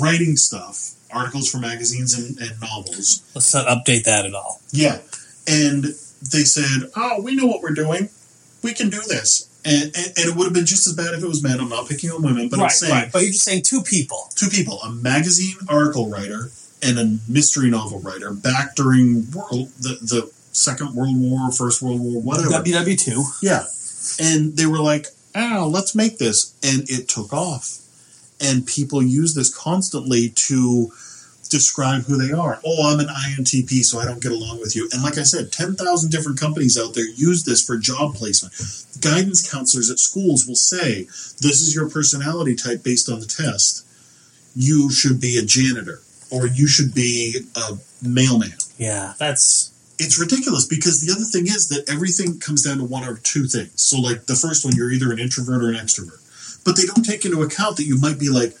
writing 0.00 0.36
stuff, 0.36 0.94
articles 1.12 1.48
for 1.48 1.58
magazines 1.58 2.18
and, 2.18 2.36
and 2.38 2.60
novels. 2.60 3.22
Let's 3.34 3.54
not 3.54 3.66
update 3.66 4.04
that 4.04 4.26
at 4.26 4.34
all. 4.34 4.60
Yeah. 4.72 4.98
And 5.46 5.84
they 5.84 6.44
said, 6.44 6.90
oh, 6.96 7.20
we 7.22 7.36
know 7.36 7.46
what 7.46 7.62
we're 7.62 7.70
doing. 7.70 8.08
We 8.62 8.72
can 8.72 8.90
do 8.90 9.02
this. 9.06 9.48
And, 9.64 9.84
and, 9.84 10.06
and 10.16 10.28
it 10.28 10.34
would 10.36 10.44
have 10.44 10.52
been 10.52 10.66
just 10.66 10.86
as 10.88 10.94
bad 10.94 11.14
if 11.14 11.22
it 11.22 11.28
was 11.28 11.42
men. 11.42 11.60
I'm 11.60 11.68
not 11.68 11.88
picking 11.88 12.10
on 12.10 12.22
women, 12.22 12.48
but 12.48 12.58
I'm 12.58 12.68
saying 12.70 13.10
But 13.12 13.22
you're 13.22 13.30
just 13.30 13.44
saying 13.44 13.62
two 13.62 13.82
people. 13.82 14.28
two 14.34 14.48
people, 14.48 14.80
a 14.82 14.90
magazine 14.90 15.56
article 15.68 16.08
writer 16.08 16.50
and 16.82 16.98
a 16.98 17.18
mystery 17.30 17.70
novel 17.70 18.00
writer 18.00 18.32
back 18.32 18.74
during 18.74 19.30
world 19.30 19.68
the, 19.78 19.98
the 20.02 20.32
Second 20.52 20.94
World 20.94 21.16
War, 21.16 21.50
First 21.52 21.80
World 21.80 22.00
War, 22.00 22.20
whatever. 22.20 22.48
WW 22.50 22.98
two. 22.98 23.24
Yeah. 23.40 23.64
And 24.20 24.56
they 24.56 24.66
were 24.66 24.80
like, 24.80 25.06
oh, 25.34 25.70
let's 25.72 25.94
make 25.94 26.18
this. 26.18 26.54
And 26.62 26.88
it 26.90 27.08
took 27.08 27.32
off. 27.32 27.78
And 28.40 28.66
people 28.66 29.02
use 29.02 29.34
this 29.34 29.54
constantly 29.54 30.30
to 30.30 30.92
describe 31.52 32.04
who 32.04 32.16
they 32.16 32.32
are. 32.32 32.58
Oh, 32.64 32.92
I'm 32.92 32.98
an 32.98 33.06
INTP, 33.06 33.84
so 33.84 34.00
I 34.00 34.04
don't 34.04 34.22
get 34.22 34.32
along 34.32 34.58
with 34.58 34.74
you. 34.74 34.88
And 34.92 35.02
like 35.02 35.18
I 35.18 35.22
said, 35.22 35.52
10,000 35.52 36.10
different 36.10 36.40
companies 36.40 36.76
out 36.76 36.94
there 36.94 37.08
use 37.08 37.44
this 37.44 37.64
for 37.64 37.76
job 37.76 38.14
placement. 38.14 38.54
Guidance 39.00 39.48
counselors 39.48 39.90
at 39.90 39.98
schools 39.98 40.46
will 40.46 40.56
say, 40.56 41.04
this 41.40 41.60
is 41.60 41.74
your 41.74 41.88
personality 41.88 42.56
type 42.56 42.82
based 42.82 43.08
on 43.08 43.20
the 43.20 43.26
test. 43.26 43.86
You 44.56 44.90
should 44.90 45.20
be 45.20 45.38
a 45.38 45.44
janitor 45.44 46.00
or 46.32 46.46
you 46.46 46.66
should 46.66 46.94
be 46.94 47.46
a 47.54 47.78
mailman 48.02 48.56
Yeah, 48.78 49.14
that's 49.18 49.70
it's 49.98 50.18
ridiculous 50.18 50.66
because 50.66 51.00
the 51.00 51.12
other 51.12 51.24
thing 51.24 51.46
is 51.46 51.68
that 51.68 51.88
everything 51.88 52.40
comes 52.40 52.62
down 52.62 52.78
to 52.78 52.84
one 52.84 53.04
or 53.04 53.18
two 53.18 53.44
things. 53.44 53.80
So, 53.80 54.00
like 54.00 54.26
the 54.26 54.34
first 54.34 54.64
one, 54.64 54.74
you're 54.74 54.90
either 54.90 55.12
an 55.12 55.18
introvert 55.18 55.62
or 55.62 55.68
an 55.68 55.76
extrovert, 55.76 56.18
but 56.64 56.76
they 56.76 56.84
don't 56.84 57.04
take 57.04 57.24
into 57.24 57.42
account 57.42 57.76
that 57.76 57.84
you 57.84 58.00
might 58.00 58.18
be 58.18 58.30
like 58.30 58.56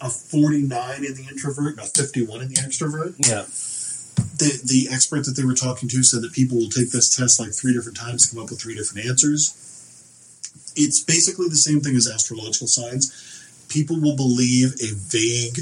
a 0.00 0.08
49 0.08 1.04
in 1.04 1.14
the 1.14 1.26
introvert 1.30 1.72
and 1.78 1.80
a 1.80 1.84
51 1.86 2.42
in 2.42 2.48
the 2.48 2.54
extrovert. 2.56 3.14
yeah. 3.18 3.44
The 4.38 4.60
the 4.64 4.88
expert 4.94 5.24
that 5.26 5.32
they 5.36 5.44
were 5.44 5.54
talking 5.54 5.88
to 5.90 6.02
said 6.02 6.22
that 6.22 6.32
people 6.32 6.56
will 6.58 6.68
take 6.70 6.90
this 6.90 7.14
test 7.14 7.38
like 7.40 7.52
three 7.52 7.74
different 7.74 7.98
times, 7.98 8.26
to 8.28 8.34
come 8.34 8.42
up 8.44 8.50
with 8.50 8.60
three 8.60 8.74
different 8.74 9.06
answers. 9.06 9.52
It's 10.76 11.00
basically 11.02 11.48
the 11.48 11.56
same 11.56 11.80
thing 11.80 11.96
as 11.96 12.08
astrological 12.08 12.66
signs. 12.68 13.12
People 13.68 14.00
will 14.00 14.16
believe 14.16 14.74
a 14.80 14.92
vague 14.94 15.60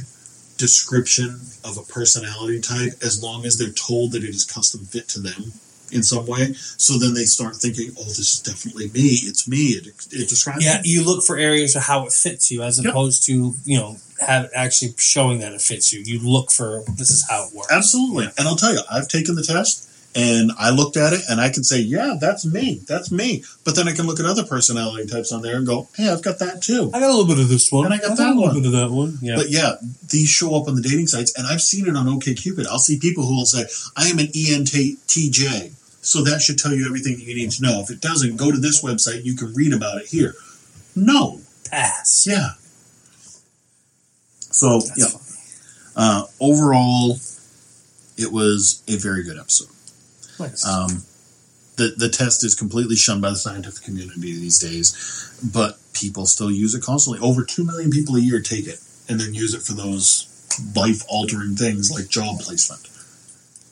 description 0.57 1.41
of 1.65 1.77
a 1.79 1.83
personality 1.83 2.61
type 2.61 2.93
as 3.03 3.23
long 3.23 3.45
as 3.47 3.59
they're 3.59 3.71
told 3.73 4.13
that 4.13 4.25
it 4.25 4.31
is 4.31 4.45
custom 4.45 4.85
fit 4.85 5.09
to 5.09 5.21
them. 5.21 5.53
in 5.91 6.03
some 6.03 6.27
way. 6.27 6.53
So 6.77 6.99
then 6.99 7.15
they 7.15 7.25
start 7.25 7.57
thinking, 7.57 7.91
"Oh, 7.99 8.05
this 8.05 8.19
is 8.19 8.41
definitely 8.41 8.89
me. 8.91 9.09
It's 9.25 9.49
me. 9.49 9.69
It, 9.69 9.87
it 10.13 10.29
describes 10.29 10.63
Yeah, 10.63 10.83
me." 10.83 10.91
you 10.91 11.03
look 11.03 11.25
for 11.25 11.39
areas 11.39 11.75
of 11.77 11.83
how 11.85 12.05
it 12.07 12.13
fits 12.13 12.51
you, 12.51 12.63
as 12.63 12.77
Yep. 12.79 12.91
opposed 12.91 13.23
to 13.25 13.55
you 13.65 13.79
know 13.79 13.97
have 14.21 14.51
actually 14.55 14.95
showing 14.99 15.39
that 15.41 15.53
it 15.53 15.61
fits 15.61 15.93
you. 15.93 16.01
You 16.05 16.19
look 16.21 16.51
for 16.51 16.83
this 16.97 17.11
is 17.11 17.25
how 17.29 17.47
it 17.49 17.55
works. 17.55 17.73
Absolutely. 17.73 18.27
And 18.39 18.49
I'll 18.49 18.57
tell 18.57 18.73
you, 18.73 18.81
I've 18.91 19.09
taken 19.09 19.35
the 19.35 19.43
test 19.45 19.85
and 20.17 20.51
I 20.59 20.71
looked 20.71 20.97
at 20.97 21.13
it 21.13 21.21
and 21.29 21.41
I 21.41 21.51
can 21.51 21.63
say, 21.63 21.79
"Yeah, 21.81 22.17
that's 22.19 22.45
me. 22.47 22.81
That's 22.89 23.11
me." 23.13 23.45
But 23.65 23.77
then 23.77 23.87
I 23.89 23.93
can 23.93 24.07
look 24.07 24.19
at 24.19 24.27
other 24.27 24.43
personality 24.45 25.07
types 25.07 25.31
on 25.33 25.43
there 25.43 25.57
and 25.57 25.67
go, 25.67 25.89
"Hey, 25.95 26.09
I've 26.09 26.23
got 26.23 26.39
that 26.41 26.63
too." 26.63 26.91
I 26.95 26.99
got 27.01 27.09
a 27.11 27.15
little 27.15 27.27
bit 27.27 27.39
of 27.39 27.49
this 27.49 27.71
one, 27.71 27.85
And 27.85 27.95
I 27.95 27.99
got 27.99 28.13
a 28.13 28.15
that 28.17 28.29
little 28.29 28.43
one. 28.45 28.55
bit 28.57 28.67
of 28.67 28.73
that 28.73 28.91
one. 28.91 29.19
Yeah, 29.21 29.37
But 29.37 29.51
yeah, 29.51 29.75
these 30.09 30.29
show 30.31 30.55
up 30.57 30.67
on 30.67 30.75
the 30.77 30.83
dating 30.83 31.09
sites, 31.09 31.33
and 31.37 31.47
I've 31.47 31.61
seen 31.63 31.87
it 31.87 31.95
on 31.95 32.07
OKCupid. 32.07 32.67
I'll 32.67 32.79
see 32.79 32.99
people 32.99 33.27
who 33.27 33.37
will 33.37 33.47
say, 33.47 33.67
"I 33.97 34.09
am 34.09 34.19
an 34.19 34.29
ENTJ," 34.35 35.73
so 36.01 36.23
that 36.25 36.41
should 36.41 36.59
tell 36.59 36.73
you 36.75 36.87
everything 36.87 37.15
that 37.17 37.25
you 37.25 37.35
need 37.35 37.51
to 37.53 37.63
know. 37.63 37.81
If 37.83 37.91
it 37.91 38.01
doesn't, 38.01 38.37
go 38.37 38.51
to 38.51 38.59
this 38.59 38.81
website. 38.83 39.25
You 39.25 39.35
can 39.35 39.53
read 39.55 39.73
about 39.75 39.99
it 40.01 40.07
here. 40.09 40.35
No, 40.97 41.41
pass. 41.71 42.25
yeah. 42.27 42.53
So 44.59 44.81
That's 44.81 44.99
yeah, 44.99 46.03
uh, 46.03 46.25
overall, 46.41 47.17
it 48.17 48.33
was 48.33 48.83
a 48.89 48.97
very 48.97 49.23
good 49.23 49.39
episode. 49.39 49.69
Nice. 50.41 50.67
Um, 50.67 51.05
the 51.77 51.95
the 51.97 52.09
test 52.09 52.45
is 52.45 52.57
completely 52.57 52.97
shunned 52.97 53.23
by 53.23 53.31
the 53.31 53.37
scientific 53.37 53.85
community 53.85 54.33
these 54.33 54.59
days, 54.59 55.39
but 55.55 55.79
people 55.93 56.27
still 56.27 56.51
use 56.51 56.75
it 56.75 56.83
constantly. 56.83 57.25
Over 57.25 57.45
two 57.45 57.65
million 57.65 57.93
people 57.93 58.17
a 58.17 58.21
year 58.21 58.41
take 58.41 58.67
it 58.67 58.81
and 59.09 59.21
then 59.21 59.33
use 59.33 59.55
it 59.55 59.63
for 59.63 59.75
those 59.75 60.27
life 60.75 61.05
altering 61.09 61.55
things 61.55 61.93
like 61.93 62.09
job 62.09 62.41
placement. 62.41 62.83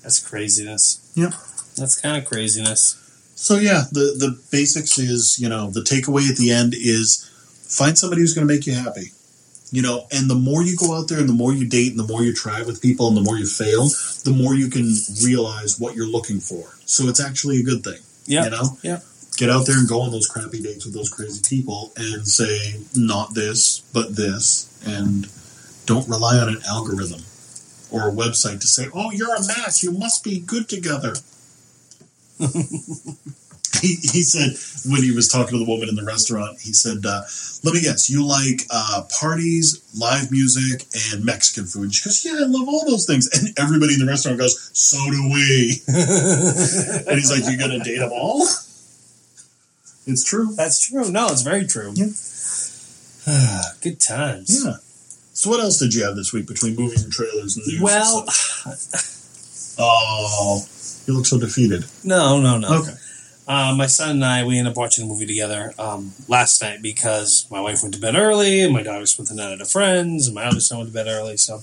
That's 0.04 0.24
craziness. 0.24 1.02
Yep. 1.16 1.32
That's 1.76 2.00
kind 2.00 2.16
of 2.16 2.24
craziness. 2.24 3.02
So 3.34 3.56
yeah, 3.56 3.82
the 3.90 4.14
the 4.16 4.40
basics 4.52 5.00
is 5.00 5.40
you 5.40 5.48
know 5.48 5.70
the 5.70 5.80
takeaway 5.80 6.30
at 6.30 6.36
the 6.36 6.52
end 6.52 6.74
is 6.76 7.28
find 7.68 7.98
somebody 7.98 8.22
who's 8.22 8.34
going 8.34 8.46
to 8.46 8.54
make 8.54 8.68
you 8.68 8.74
happy. 8.74 9.10
You 9.72 9.82
know, 9.82 10.06
and 10.12 10.30
the 10.30 10.36
more 10.36 10.62
you 10.62 10.76
go 10.76 10.94
out 10.94 11.08
there 11.08 11.18
and 11.18 11.28
the 11.28 11.34
more 11.34 11.52
you 11.52 11.66
date 11.66 11.90
and 11.90 11.98
the 11.98 12.06
more 12.06 12.22
you 12.22 12.32
try 12.32 12.62
with 12.62 12.80
people 12.80 13.08
and 13.08 13.16
the 13.16 13.22
more 13.22 13.36
you 13.36 13.46
fail, 13.46 13.88
the 14.24 14.34
more 14.36 14.54
you 14.54 14.68
can 14.68 14.94
realize 15.24 15.78
what 15.78 15.96
you're 15.96 16.06
looking 16.06 16.38
for. 16.38 16.64
So 16.84 17.08
it's 17.08 17.20
actually 17.20 17.58
a 17.58 17.64
good 17.64 17.82
thing. 17.82 17.98
Yeah. 18.26 18.44
You 18.44 18.50
know? 18.50 18.78
Yeah. 18.82 19.00
Get 19.36 19.50
out 19.50 19.66
there 19.66 19.76
and 19.76 19.88
go 19.88 20.00
on 20.00 20.12
those 20.12 20.28
crappy 20.28 20.62
dates 20.62 20.86
with 20.86 20.94
those 20.94 21.10
crazy 21.10 21.42
people 21.46 21.92
and 21.96 22.26
say, 22.26 22.80
not 22.94 23.34
this, 23.34 23.80
but 23.92 24.16
this. 24.16 24.70
And 24.86 25.28
don't 25.84 26.08
rely 26.08 26.38
on 26.38 26.48
an 26.48 26.62
algorithm 26.66 27.20
or 27.90 28.08
a 28.08 28.12
website 28.12 28.60
to 28.60 28.66
say, 28.66 28.86
oh, 28.94 29.10
you're 29.10 29.34
a 29.34 29.46
match. 29.46 29.82
You 29.82 29.92
must 29.92 30.24
be 30.24 30.38
good 30.38 30.68
together. 30.68 31.14
he, 33.82 33.94
he 33.96 34.22
said, 34.22 34.56
when 34.90 35.02
he 35.02 35.12
was 35.12 35.28
talking 35.28 35.52
to 35.58 35.64
the 35.64 35.70
woman 35.70 35.88
in 35.88 35.94
the 35.96 36.04
restaurant, 36.04 36.58
he 36.60 36.72
said, 36.72 37.04
uh, 37.06 37.22
let 37.64 37.74
me 37.74 37.80
guess, 37.82 38.08
you 38.10 38.26
like 38.26 38.62
uh, 38.70 39.02
parties, 39.20 39.82
live 39.98 40.30
music, 40.30 40.86
and 41.12 41.24
Mexican 41.24 41.64
food. 41.66 41.84
And 41.84 41.94
She 41.94 42.04
goes, 42.08 42.24
yeah, 42.24 42.44
I 42.44 42.46
love 42.46 42.68
all 42.68 42.84
those 42.88 43.06
things. 43.06 43.28
And 43.32 43.56
everybody 43.58 43.94
in 43.94 44.00
the 44.00 44.06
restaurant 44.06 44.38
goes, 44.38 44.70
so 44.72 44.98
do 45.10 45.22
we. 45.32 45.80
and 45.88 47.18
he's 47.18 47.30
like, 47.30 47.42
"You're 47.48 47.58
going 47.58 47.78
to 47.78 47.84
date 47.84 47.98
them 47.98 48.12
all? 48.12 48.42
It's 50.08 50.24
true. 50.24 50.54
That's 50.54 50.88
true. 50.88 51.10
No, 51.10 51.26
it's 51.28 51.42
very 51.42 51.66
true. 51.66 51.92
Yeah. 51.94 52.06
Good 53.82 53.98
times. 54.00 54.64
Yeah. 54.64 54.74
So 55.32 55.50
what 55.50 55.60
else 55.60 55.78
did 55.78 55.92
you 55.94 56.04
have 56.04 56.14
this 56.16 56.32
week 56.32 56.46
between 56.46 56.76
movies 56.76 57.02
and 57.02 57.12
trailers 57.12 57.56
and 57.56 57.66
news? 57.66 57.74
and 57.76 57.84
Well, 57.84 58.26
stuff? 58.30 59.76
oh, 59.80 60.64
you 61.06 61.14
look 61.16 61.26
so 61.26 61.38
defeated. 61.38 61.84
no, 62.04 62.40
no, 62.40 62.58
no. 62.58 62.80
Okay. 62.82 62.94
Uh, 63.48 63.74
my 63.76 63.86
son 63.86 64.10
and 64.10 64.24
I, 64.24 64.44
we 64.44 64.58
ended 64.58 64.72
up 64.72 64.76
watching 64.76 65.04
a 65.04 65.06
movie 65.06 65.26
together 65.26 65.72
um, 65.78 66.12
last 66.26 66.60
night 66.60 66.82
because 66.82 67.46
my 67.48 67.60
wife 67.60 67.80
went 67.82 67.94
to 67.94 68.00
bed 68.00 68.16
early, 68.16 68.62
and 68.62 68.72
my 68.72 68.82
daughter 68.82 69.06
spent 69.06 69.28
the 69.28 69.36
night 69.36 69.52
at 69.52 69.60
a 69.60 69.64
friend's, 69.64 70.26
and 70.26 70.34
my 70.34 70.44
other 70.44 70.58
son 70.60 70.78
went 70.78 70.90
to 70.90 70.94
bed 70.94 71.06
early. 71.06 71.36
So 71.36 71.60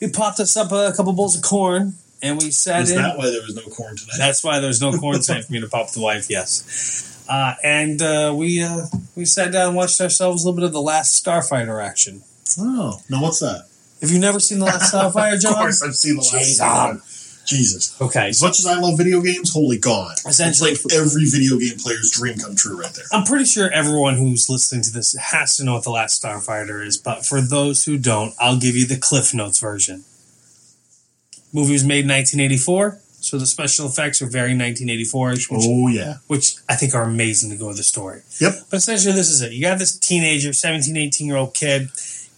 we 0.00 0.10
popped 0.10 0.38
us 0.40 0.54
up 0.56 0.70
a 0.70 0.92
couple 0.94 1.12
bowls 1.14 1.34
of 1.36 1.42
corn, 1.42 1.94
and 2.22 2.38
we 2.38 2.50
sat 2.50 2.82
Is 2.82 2.90
in. 2.90 2.98
that 2.98 3.16
why 3.16 3.30
there 3.30 3.40
was 3.40 3.54
no 3.56 3.62
corn 3.62 3.96
tonight? 3.96 4.16
That's 4.18 4.44
why 4.44 4.60
there 4.60 4.68
was 4.68 4.82
no 4.82 4.92
corn 4.98 5.20
tonight 5.20 5.44
for 5.44 5.52
me 5.52 5.60
to 5.60 5.68
pop 5.68 5.90
the 5.92 6.02
wife. 6.02 6.28
Yes, 6.28 7.24
uh, 7.28 7.54
and 7.64 8.02
uh, 8.02 8.34
we 8.36 8.62
uh, 8.62 8.86
we 9.16 9.24
sat 9.24 9.50
down 9.50 9.68
and 9.68 9.76
watched 9.76 10.00
ourselves 10.02 10.44
a 10.44 10.46
little 10.46 10.56
bit 10.60 10.66
of 10.66 10.72
the 10.72 10.82
last 10.82 11.24
Starfighter 11.24 11.82
action. 11.82 12.22
oh, 12.58 13.00
no, 13.08 13.22
what's 13.22 13.40
that? 13.40 13.66
Have 14.02 14.10
you 14.10 14.18
never 14.18 14.40
seen 14.40 14.58
the 14.58 14.66
last 14.66 14.92
Starfighter, 14.94 15.40
John? 15.40 15.52
Of 15.52 15.58
course, 15.58 15.82
I've 15.82 15.94
seen 15.94 16.16
the 16.16 16.20
last 16.20 16.32
Jesus. 16.32 16.58
Jesus. 17.46 17.94
Okay, 18.00 18.28
As 18.28 18.42
much 18.42 18.58
as 18.58 18.66
I 18.66 18.78
love 18.78 18.96
video 18.98 19.20
games, 19.20 19.52
holy 19.52 19.78
God. 19.78 20.12
It's 20.12 20.26
Essentially- 20.26 20.72
like 20.72 20.80
every 20.92 21.26
video 21.26 21.58
game 21.58 21.78
player's 21.78 22.10
dream 22.10 22.38
come 22.38 22.56
true 22.56 22.80
right 22.80 22.92
there. 22.92 23.04
I'm 23.12 23.24
pretty 23.24 23.44
sure 23.44 23.70
everyone 23.70 24.16
who's 24.16 24.48
listening 24.48 24.82
to 24.82 24.90
this 24.92 25.14
has 25.16 25.56
to 25.56 25.64
know 25.64 25.74
what 25.74 25.84
the 25.84 25.90
last 25.90 26.22
Starfighter 26.22 26.84
is, 26.86 26.96
but 26.96 27.24
for 27.26 27.40
those 27.40 27.84
who 27.84 27.98
don't, 27.98 28.34
I'll 28.40 28.58
give 28.58 28.74
you 28.76 28.86
the 28.86 28.96
Cliff 28.96 29.34
Notes 29.34 29.58
version. 29.58 30.04
Movie 31.52 31.72
was 31.74 31.84
made 31.84 32.04
in 32.04 32.10
1984, 32.10 32.98
so 33.20 33.38
the 33.38 33.46
special 33.46 33.86
effects 33.86 34.20
are 34.20 34.26
very 34.26 34.50
1984, 34.56 35.30
which, 35.30 35.48
Oh, 35.52 35.88
yeah. 35.88 36.14
which 36.26 36.56
I 36.68 36.74
think 36.76 36.94
are 36.94 37.04
amazing 37.04 37.50
to 37.50 37.56
go 37.56 37.68
with 37.68 37.76
the 37.76 37.84
story. 37.84 38.22
Yep. 38.40 38.54
But 38.70 38.76
essentially, 38.78 39.14
this 39.14 39.28
is 39.30 39.40
it. 39.40 39.52
You 39.52 39.60
got 39.62 39.78
this 39.78 39.96
teenager, 39.96 40.52
17, 40.52 40.96
18 40.96 41.26
year 41.26 41.36
old 41.36 41.54
kid. 41.54 41.88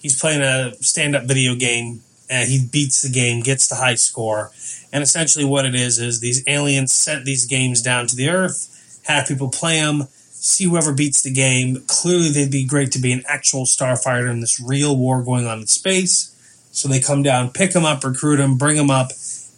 He's 0.01 0.19
playing 0.21 0.43
a 0.43 0.75
stand 0.83 1.17
up 1.17 1.25
video 1.25 1.55
game. 1.55 2.03
And 2.29 2.51
he 2.51 2.61
beats 2.67 3.03
the 3.03 3.09
game, 3.09 3.41
gets 3.41 3.69
the 3.69 3.77
high 3.77 3.95
score. 3.95 4.51
And 4.93 5.03
essentially, 5.03 5.45
what 5.45 5.67
it 5.67 5.75
is 5.75 5.99
is 5.99 6.21
these 6.21 6.43
aliens 6.47 6.93
sent 6.93 7.25
these 7.25 7.47
games 7.47 7.83
down 7.83 8.07
to 8.07 8.17
the 8.17 8.29
Earth, 8.29 9.01
have 9.05 9.27
people 9.27 9.49
play 9.49 9.81
them, 9.81 10.05
see 10.11 10.65
whoever 10.65 10.93
beats 10.93 11.23
the 11.23 11.33
game. 11.33 11.83
Clearly, 11.87 12.31
they'd 12.31 12.51
be 12.51 12.65
great 12.65 12.93
to 12.93 12.99
be 12.99 13.13
an 13.13 13.23
actual 13.27 13.65
starfighter 13.65 14.31
in 14.31 14.41
this 14.41 14.61
real 14.61 14.97
war 14.97 15.23
going 15.23 15.47
on 15.47 15.61
in 15.61 15.67
space. 15.67 16.33
So 16.73 16.89
they 16.89 17.01
come 17.01 17.23
down, 17.23 17.51
pick 17.51 17.75
him 17.75 17.85
up, 17.85 18.05
recruit 18.05 18.39
him, 18.39 18.57
bring 18.57 18.77
him 18.77 18.91
up. 18.91 19.11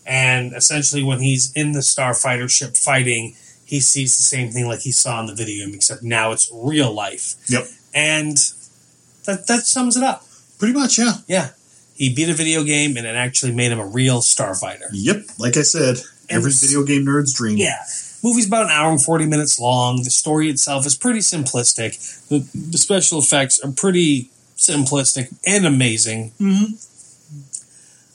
And 0.06 0.54
essentially, 0.54 1.02
when 1.02 1.20
he's 1.20 1.52
in 1.52 1.72
the 1.72 1.80
starfighter 1.80 2.48
ship 2.50 2.76
fighting, 2.76 3.34
he 3.64 3.80
sees 3.80 4.16
the 4.16 4.22
same 4.22 4.50
thing 4.50 4.66
like 4.66 4.80
he 4.80 4.92
saw 4.92 5.20
in 5.20 5.26
the 5.26 5.34
video 5.34 5.66
game, 5.66 5.74
except 5.74 6.02
now 6.02 6.32
it's 6.32 6.50
real 6.52 6.92
life. 6.92 7.34
Yep. 7.48 7.66
And 7.92 8.36
that 9.26 9.46
that 9.46 9.66
sums 9.66 9.96
it 9.96 10.02
up. 10.02 10.24
Pretty 10.58 10.72
much, 10.72 10.98
yeah. 10.98 11.18
Yeah. 11.26 11.50
He 11.98 12.14
beat 12.14 12.28
a 12.28 12.34
video 12.34 12.62
game 12.62 12.96
and 12.96 13.04
it 13.04 13.16
actually 13.16 13.52
made 13.52 13.72
him 13.72 13.80
a 13.80 13.86
real 13.86 14.20
starfighter. 14.20 14.88
Yep. 14.92 15.24
Like 15.38 15.56
I 15.56 15.62
said, 15.62 15.96
every 16.30 16.52
video 16.52 16.84
game 16.84 17.04
nerd's 17.04 17.34
dream. 17.34 17.58
Yeah. 17.58 17.82
Movie's 18.22 18.46
about 18.46 18.64
an 18.64 18.70
hour 18.70 18.90
and 18.90 19.02
40 19.02 19.26
minutes 19.26 19.58
long. 19.58 20.02
The 20.04 20.10
story 20.10 20.48
itself 20.48 20.86
is 20.86 20.96
pretty 20.96 21.18
simplistic. 21.18 22.28
The, 22.28 22.38
the 22.54 22.78
special 22.78 23.18
effects 23.18 23.58
are 23.60 23.72
pretty 23.72 24.30
simplistic 24.56 25.34
and 25.44 25.66
amazing. 25.66 26.30
Mm-hmm. 26.40 26.74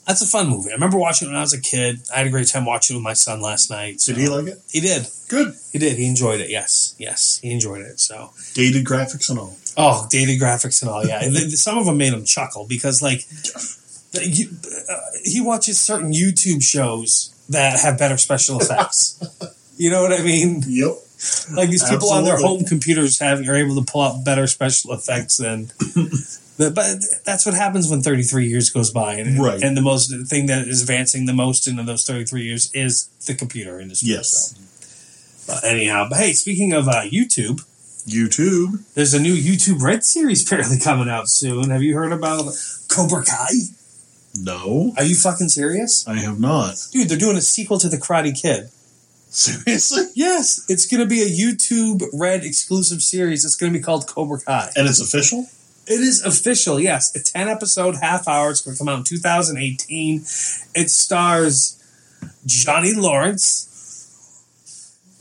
That's 0.06 0.20
a 0.22 0.26
fun 0.26 0.48
movie. 0.48 0.70
I 0.70 0.74
remember 0.74 0.98
watching 0.98 1.28
it 1.28 1.30
when 1.30 1.38
I 1.38 1.40
was 1.42 1.54
a 1.54 1.60
kid. 1.60 2.00
I 2.14 2.18
had 2.18 2.26
a 2.26 2.30
great 2.30 2.48
time 2.48 2.66
watching 2.66 2.94
it 2.94 2.98
with 2.98 3.04
my 3.04 3.14
son 3.14 3.40
last 3.40 3.70
night. 3.70 4.00
so- 4.00 4.12
Did 4.12 4.20
he 4.20 4.28
like 4.28 4.46
it? 4.46 4.60
He 4.70 4.80
did. 4.80 5.06
Good. 5.28 5.54
He 5.72 5.78
did. 5.78 5.96
He 5.96 6.06
enjoyed 6.06 6.40
it. 6.40 6.50
Yes. 6.50 6.94
Yes. 6.98 7.40
He 7.42 7.50
enjoyed 7.52 7.80
it. 7.80 7.98
So. 8.00 8.32
Dated 8.52 8.84
graphics 8.84 9.30
and 9.30 9.38
all. 9.38 9.56
Oh, 9.76 10.06
dated 10.10 10.40
graphics 10.40 10.82
and 10.82 10.90
all, 10.90 11.04
yeah. 11.04 11.24
And 11.24 11.34
some 11.52 11.78
of 11.78 11.86
them 11.86 11.96
made 11.98 12.12
him 12.12 12.24
chuckle 12.24 12.64
because, 12.68 13.02
like, 13.02 13.22
you, 14.22 14.46
uh, 14.88 14.96
he 15.24 15.40
watches 15.40 15.80
certain 15.80 16.12
YouTube 16.12 16.62
shows 16.62 17.34
that 17.48 17.80
have 17.80 17.98
better 17.98 18.16
special 18.16 18.60
effects. 18.60 19.18
you 19.76 19.90
know 19.90 20.02
what 20.02 20.12
I 20.12 20.22
mean? 20.22 20.62
Yep. 20.66 20.92
Like 21.54 21.70
these 21.70 21.88
people 21.88 22.10
on 22.10 22.24
their 22.24 22.36
home 22.38 22.64
computers 22.64 23.18
have 23.18 23.40
are 23.48 23.56
able 23.56 23.74
to 23.82 23.90
pull 23.90 24.02
out 24.02 24.24
better 24.24 24.46
special 24.46 24.92
effects 24.92 25.38
than. 25.38 25.70
But, 26.56 26.74
but 26.74 26.86
that's 27.24 27.44
what 27.46 27.54
happens 27.56 27.90
when 27.90 28.00
33 28.00 28.46
years 28.46 28.70
goes 28.70 28.90
by, 28.90 29.14
and 29.14 29.42
Right. 29.42 29.60
and 29.60 29.76
the 29.76 29.82
most 29.82 30.08
the 30.08 30.24
thing 30.24 30.46
that 30.46 30.68
is 30.68 30.80
advancing 30.82 31.26
the 31.26 31.32
most 31.32 31.66
in 31.66 31.76
those 31.84 32.04
33 32.04 32.42
years 32.44 32.70
is 32.74 33.08
the 33.26 33.34
computer 33.34 33.80
industry. 33.80 34.10
Yes. 34.10 34.54
So. 34.56 35.52
But 35.54 35.64
anyhow, 35.64 36.06
but 36.08 36.18
hey, 36.18 36.32
speaking 36.32 36.72
of 36.72 36.86
uh, 36.88 37.02
YouTube, 37.02 37.64
YouTube. 38.06 38.84
there's 38.94 39.14
a 39.14 39.20
new 39.20 39.34
YouTube 39.34 39.82
Red 39.82 40.04
series 40.04 40.46
apparently 40.46 40.78
coming 40.78 41.08
out 41.08 41.28
soon. 41.28 41.70
Have 41.70 41.82
you 41.82 41.94
heard 41.94 42.12
about 42.12 42.44
Cobra 42.88 43.24
Kai? 43.24 43.50
No, 44.36 44.92
Are 44.96 45.04
you 45.04 45.14
fucking 45.14 45.48
serious? 45.48 46.06
I 46.08 46.14
have 46.16 46.40
not. 46.40 46.74
Dude, 46.92 47.08
they're 47.08 47.16
doing 47.18 47.36
a 47.36 47.40
sequel 47.40 47.78
to 47.78 47.88
The 47.88 47.96
Karate 47.98 48.34
Kid. 48.40 48.68
Seriously? 49.30 50.06
Yes, 50.14 50.64
it's 50.68 50.86
going 50.86 51.00
to 51.00 51.06
be 51.06 51.22
a 51.22 51.26
YouTube 51.26 52.02
Red 52.12 52.44
exclusive 52.44 53.00
series. 53.00 53.44
It's 53.44 53.54
going 53.56 53.72
to 53.72 53.78
be 53.78 53.82
called 53.82 54.06
Cobra 54.08 54.40
Kai. 54.40 54.70
And 54.76 54.88
it's 54.88 55.00
official? 55.00 55.46
It 55.86 56.00
is 56.00 56.22
official, 56.24 56.80
yes. 56.80 57.14
A 57.14 57.22
10 57.22 57.48
episode, 57.48 57.96
half 58.00 58.26
hour. 58.26 58.50
It's 58.50 58.62
going 58.62 58.74
to 58.74 58.78
come 58.78 58.88
out 58.88 58.98
in 58.98 59.04
2018. 59.04 60.20
It 60.74 60.90
stars 60.90 61.82
Johnny 62.46 62.94
Lawrence. 62.94 63.70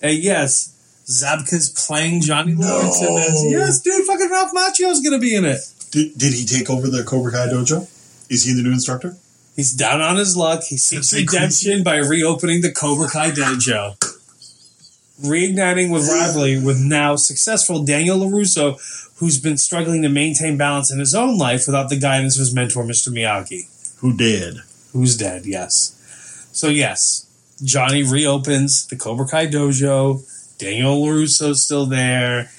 And 0.02 0.18
yes, 0.18 0.70
Zabka's 1.06 1.70
playing 1.70 2.22
Johnny 2.22 2.54
Lawrence 2.56 3.02
in 3.02 3.16
this. 3.16 3.46
Yes, 3.50 3.82
dude, 3.82 4.06
fucking 4.06 4.30
Ralph 4.30 4.52
Macchio's 4.54 5.02
going 5.02 5.14
to 5.14 5.20
be 5.20 5.36
in 5.36 5.44
it. 5.46 5.60
Did, 5.92 6.18
did 6.18 6.34
he 6.34 6.46
take 6.46 6.70
over 6.70 6.88
the 6.90 7.04
Cobra 7.04 7.32
Kai 7.32 7.48
dojo? 7.48 7.90
Is 8.32 8.46
he 8.46 8.54
the 8.54 8.64
new 8.64 8.72
instructor? 8.72 9.16
He's 9.56 9.74
down 9.74 10.02
on 10.02 10.16
his 10.16 10.36
luck. 10.36 10.64
He 10.68 10.78
seeks 10.78 11.14
redemption 11.14 11.84
by 11.84 11.98
reopening 11.98 12.62
the 12.62 12.72
Cobra 12.72 13.08
Kai 13.10 13.32
dojo. 13.32 13.96
reigniting 15.22 15.92
with 15.92 16.08
rivalry 16.10 16.60
with 16.60 16.80
now 16.80 17.16
successful 17.16 17.84
Daniel 17.84 18.18
LaRusso, 18.20 18.80
who's 19.18 19.40
been 19.40 19.58
struggling 19.58 20.02
to 20.02 20.10
maintain 20.10 20.58
balance 20.58 20.92
in 20.92 21.00
his 21.00 21.14
own 21.16 21.38
life 21.38 21.66
without 21.68 21.90
the 21.90 22.00
guidance 22.00 22.36
of 22.36 22.40
his 22.42 22.54
mentor, 22.54 22.84
Mr. 22.84 23.10
Miyagi, 23.10 23.68
Who 24.00 24.16
did? 24.16 24.58
who's 24.92 25.18
dead, 25.18 25.46
yes. 25.46 26.48
So, 26.52 26.68
yes, 26.68 27.26
Johnny 27.64 28.04
reopens 28.04 28.86
the 28.88 28.96
Cobra 28.96 29.26
Kai 29.28 29.48
dojo. 29.48 30.22
Daniel 30.60 31.02
LaRusso's 31.04 31.64
still 31.64 31.86
there. 31.88 32.50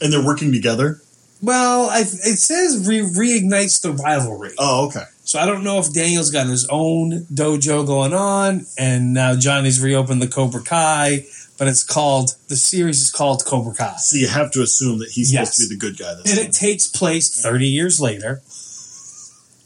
And 0.00 0.12
they're 0.12 0.24
working 0.24 0.52
together. 0.52 1.00
Well, 1.42 1.88
I, 1.90 2.00
it 2.02 2.06
says 2.38 2.86
re- 2.86 3.00
reignites 3.00 3.80
the 3.82 3.92
rivalry. 3.92 4.50
Oh, 4.58 4.86
okay. 4.86 5.04
So 5.24 5.38
I 5.40 5.46
don't 5.46 5.64
know 5.64 5.78
if 5.80 5.92
Daniel's 5.92 6.30
got 6.30 6.46
his 6.46 6.66
own 6.70 7.26
dojo 7.32 7.84
going 7.86 8.12
on, 8.12 8.66
and 8.78 9.12
now 9.14 9.34
Johnny's 9.36 9.80
reopened 9.80 10.20
the 10.22 10.28
Cobra 10.28 10.62
Kai, 10.62 11.24
but 11.58 11.68
it's 11.68 11.84
called 11.84 12.34
the 12.48 12.56
series 12.56 13.00
is 13.00 13.10
called 13.10 13.44
Cobra 13.44 13.74
Kai, 13.74 13.96
So 13.96 14.16
you 14.16 14.28
have 14.28 14.50
to 14.52 14.62
assume 14.62 14.98
that 15.00 15.10
he's 15.10 15.32
Yes. 15.32 15.54
supposed 15.56 15.60
to 15.60 15.68
be 15.68 15.74
the 15.76 15.80
good 15.80 15.98
guy. 15.98 16.14
This 16.22 16.30
and 16.38 16.48
it 16.48 16.52
takes 16.52 16.86
place 16.86 17.28
thirty 17.40 17.66
years 17.68 18.00
later, 18.00 18.42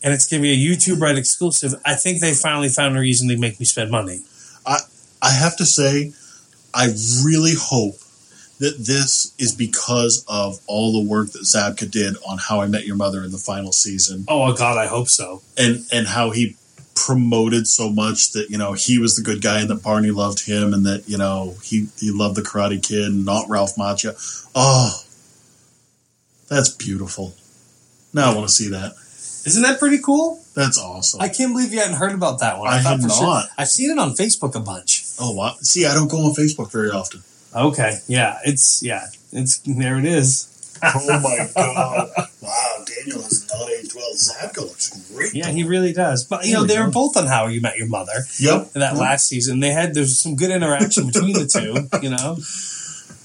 and 0.03 0.13
it's 0.15 0.27
going 0.27 0.43
to 0.43 0.43
be 0.43 0.53
a 0.53 0.57
YouTube 0.77 1.01
Red 1.01 1.17
exclusive. 1.19 1.75
I 1.85 1.95
think 1.95 2.21
they 2.21 2.35
finally 2.35 2.69
found 2.69 2.97
a 2.97 3.01
reason 3.01 3.29
to 3.29 3.37
make 3.37 3.59
me 3.59 3.67
spend 3.67 3.91
money. 3.91 4.21
I 5.23 5.31
have 5.31 5.57
to 5.57 5.65
say, 5.65 6.13
I 6.75 6.89
really 7.25 7.55
hope 7.59 7.97
that 8.59 8.77
this 8.79 9.33
is 9.39 9.55
because 9.55 10.25
of 10.29 10.59
all 10.67 10.93
the 10.93 11.09
work 11.09 11.33
that 11.33 11.43
Zabka 11.43 11.91
did 11.91 12.17
on 12.29 12.39
How 12.39 12.61
I 12.61 12.67
Met 12.67 12.87
Your 12.87 12.97
Mother 12.97 13.25
in 13.25 13.33
the 13.33 13.39
final 13.39 13.73
season, 13.73 14.25
Oh 14.29 14.53
God, 14.55 14.77
I 14.77 14.87
hope 14.87 15.09
so. 15.09 15.43
and 15.57 15.85
and 15.91 16.07
how 16.07 16.31
he 16.31 16.57
promoted 16.97 17.69
so 17.69 17.91
much 17.91 18.33
that 18.33 18.51
you 18.51 18.59
know 18.59 18.73
he 18.73 18.99
was 18.99 19.15
the 19.17 19.23
good 19.23 19.43
guy 19.43 19.61
and 19.61 19.71
that 19.71 19.83
Barney 19.83 20.11
loved 20.11 20.47
him 20.47 20.73
and 20.75 20.85
that 20.87 21.05
you 21.07 21.19
know 21.19 21.55
he 21.63 21.89
he 21.99 22.11
loved 22.11 22.35
the 22.37 22.43
Karate 22.43 22.83
Kid 22.83 23.05
and 23.05 23.25
not 23.25 23.49
Ralph 23.49 23.77
Macchio. 23.77 24.15
Oh, 24.55 25.03
that's 26.49 26.71
beautiful. 26.71 27.35
Now 28.13 28.33
I 28.33 28.35
want 28.35 28.49
to 28.49 28.55
see 28.55 28.69
that. 28.71 28.95
Isn't 29.47 29.63
that 29.63 29.79
pretty 29.79 29.99
cool? 29.99 30.43
That's 30.55 30.79
awesome. 30.79 31.21
I 31.21 31.29
can't 31.29 31.53
believe 31.53 31.73
you 31.73 31.79
hadn't 31.79 31.97
heard 31.99 32.13
about 32.13 32.41
that 32.41 32.59
one. 32.59 32.69
I 32.69 32.81
thought 32.81 33.01
have 33.01 33.03
for 33.03 33.11
sure- 33.11 33.23
not. 33.27 33.49
I've 33.57 33.69
seen 33.69 33.91
it 33.91 33.99
on 33.99 34.13
Facebook 34.15 34.57
a 34.57 34.61
bunch. 34.61 35.05
oh, 35.21 35.33
wow. 35.33 35.55
See, 35.61 35.87
I 35.87 35.95
don't 35.95 36.09
go 36.11 36.19
on 36.25 36.35
Facebook 36.35 36.73
very 36.73 36.91
often. 36.91 37.23
Okay, 37.55 37.99
yeah, 38.09 38.39
it's 38.45 38.83
yeah, 38.83 39.07
it's 39.33 39.59
there. 39.59 39.99
It 39.99 40.05
is. 40.05 40.49
Oh 40.83 41.21
my 41.21 41.49
god! 41.55 42.11
Wow, 42.43 42.85
Daniel 42.87 43.23
has 43.23 43.49
not 43.53 43.69
aged 43.71 43.95
well. 43.95 44.13
Zabka 44.15 44.59
looks 44.59 45.11
great. 45.13 45.35
Yeah, 45.35 45.49
he 45.51 45.65
really 45.65 45.93
does. 45.93 46.25
But 46.25 46.45
you 46.45 46.55
know, 46.55 46.65
they 46.65 46.79
were 46.79 46.91
both 46.91 47.17
on 47.17 47.27
How 47.27 47.47
You 47.47 47.61
Met 47.61 47.77
Your 47.77 47.89
Mother. 47.89 48.13
Yep. 48.39 48.73
that 48.75 48.93
Yep. 48.93 49.01
last 49.01 49.27
season. 49.29 49.61
They 49.61 49.71
had 49.71 49.95
there's 49.95 50.21
some 50.21 50.37
good 50.37 50.51
interaction 50.51 51.07
between 51.09 51.33
the 51.33 51.47
two, 51.47 51.89
you 52.03 52.11
know. 52.11 52.37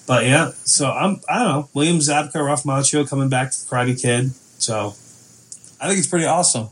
But 0.08 0.26
yeah, 0.26 0.52
so 0.64 0.92
I'm 0.92 1.22
I 1.30 1.40
don't 1.40 1.48
know 1.48 1.70
William 1.74 1.98
Zabka, 1.98 2.44
Ralph 2.44 2.64
Macchio 2.64 3.08
coming 3.08 3.30
back 3.30 3.52
to 3.52 3.58
Karate 3.58 4.00
Kid. 4.02 4.32
So 4.58 4.96
I 5.80 5.88
think 5.88 6.00
it's 6.00 6.08
pretty 6.08 6.26
awesome. 6.26 6.70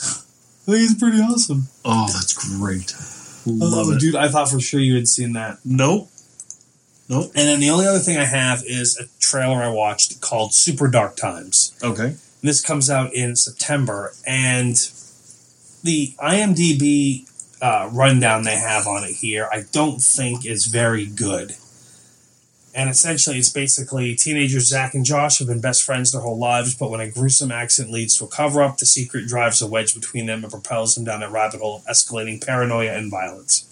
I 0.00 0.72
think 0.72 0.90
it's 0.90 1.00
pretty 1.00 1.18
awesome. 1.20 1.68
Oh, 1.84 2.06
that's 2.06 2.34
great. 2.58 2.94
Love 3.46 3.88
oh, 3.88 3.92
it. 3.92 4.00
dude! 4.00 4.14
I 4.14 4.28
thought 4.28 4.50
for 4.50 4.60
sure 4.60 4.80
you 4.80 4.94
had 4.94 5.08
seen 5.08 5.32
that. 5.32 5.58
Nope. 5.64 6.08
Nope. 7.08 7.32
And 7.34 7.48
then 7.48 7.60
the 7.60 7.70
only 7.70 7.86
other 7.86 7.98
thing 7.98 8.18
I 8.18 8.24
have 8.24 8.62
is 8.66 8.98
a 8.98 9.04
trailer 9.20 9.62
I 9.62 9.68
watched 9.68 10.20
called 10.20 10.54
Super 10.54 10.88
Dark 10.88 11.16
Times. 11.16 11.76
Okay. 11.82 12.16
This 12.42 12.60
comes 12.60 12.90
out 12.90 13.12
in 13.14 13.34
September, 13.34 14.12
and 14.26 14.74
the 15.82 16.14
IMDb 16.18 17.28
uh, 17.60 17.88
rundown 17.92 18.42
they 18.44 18.56
have 18.56 18.86
on 18.86 19.04
it 19.04 19.14
here, 19.14 19.48
I 19.50 19.64
don't 19.72 20.00
think 20.00 20.46
is 20.46 20.66
very 20.66 21.06
good. 21.06 21.56
And 22.74 22.88
essentially, 22.88 23.38
it's 23.38 23.48
basically 23.48 24.14
teenagers 24.14 24.68
Zach 24.68 24.94
and 24.94 25.04
Josh 25.04 25.38
have 25.38 25.48
been 25.48 25.60
best 25.60 25.82
friends 25.82 26.12
their 26.12 26.20
whole 26.20 26.38
lives, 26.38 26.76
but 26.76 26.90
when 26.90 27.00
a 27.00 27.10
gruesome 27.10 27.50
accident 27.50 27.92
leads 27.92 28.16
to 28.18 28.24
a 28.24 28.28
cover 28.28 28.62
up, 28.62 28.76
the 28.76 28.86
secret 28.86 29.26
drives 29.26 29.60
a 29.60 29.66
wedge 29.66 29.94
between 29.94 30.26
them 30.26 30.44
and 30.44 30.52
propels 30.52 30.94
them 30.94 31.04
down 31.04 31.22
a 31.22 31.30
rabbit 31.30 31.60
hole 31.60 31.76
of 31.78 31.84
escalating 31.86 32.44
paranoia 32.44 32.92
and 32.92 33.10
violence. 33.10 33.67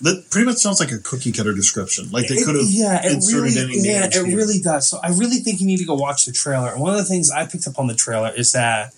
That 0.00 0.26
pretty 0.30 0.44
much 0.44 0.56
sounds 0.56 0.80
like 0.80 0.92
a 0.92 0.98
cookie 0.98 1.32
cutter 1.32 1.54
description. 1.54 2.10
Like 2.10 2.28
they 2.28 2.42
could 2.42 2.56
have 2.56 2.66
yeah, 2.68 3.06
it 3.06 3.12
inserted 3.12 3.54
really, 3.56 3.74
any 3.78 3.88
yeah, 3.88 4.04
it 4.06 4.12
here. 4.12 4.36
really 4.36 4.60
does. 4.60 4.88
So 4.88 4.98
I 5.02 5.08
really 5.08 5.38
think 5.38 5.60
you 5.60 5.66
need 5.66 5.78
to 5.78 5.86
go 5.86 5.94
watch 5.94 6.26
the 6.26 6.32
trailer. 6.32 6.68
And 6.68 6.80
one 6.80 6.90
of 6.92 6.98
the 6.98 7.04
things 7.04 7.30
I 7.30 7.46
picked 7.46 7.66
up 7.66 7.78
on 7.78 7.86
the 7.86 7.94
trailer 7.94 8.32
is 8.36 8.52
that, 8.52 8.92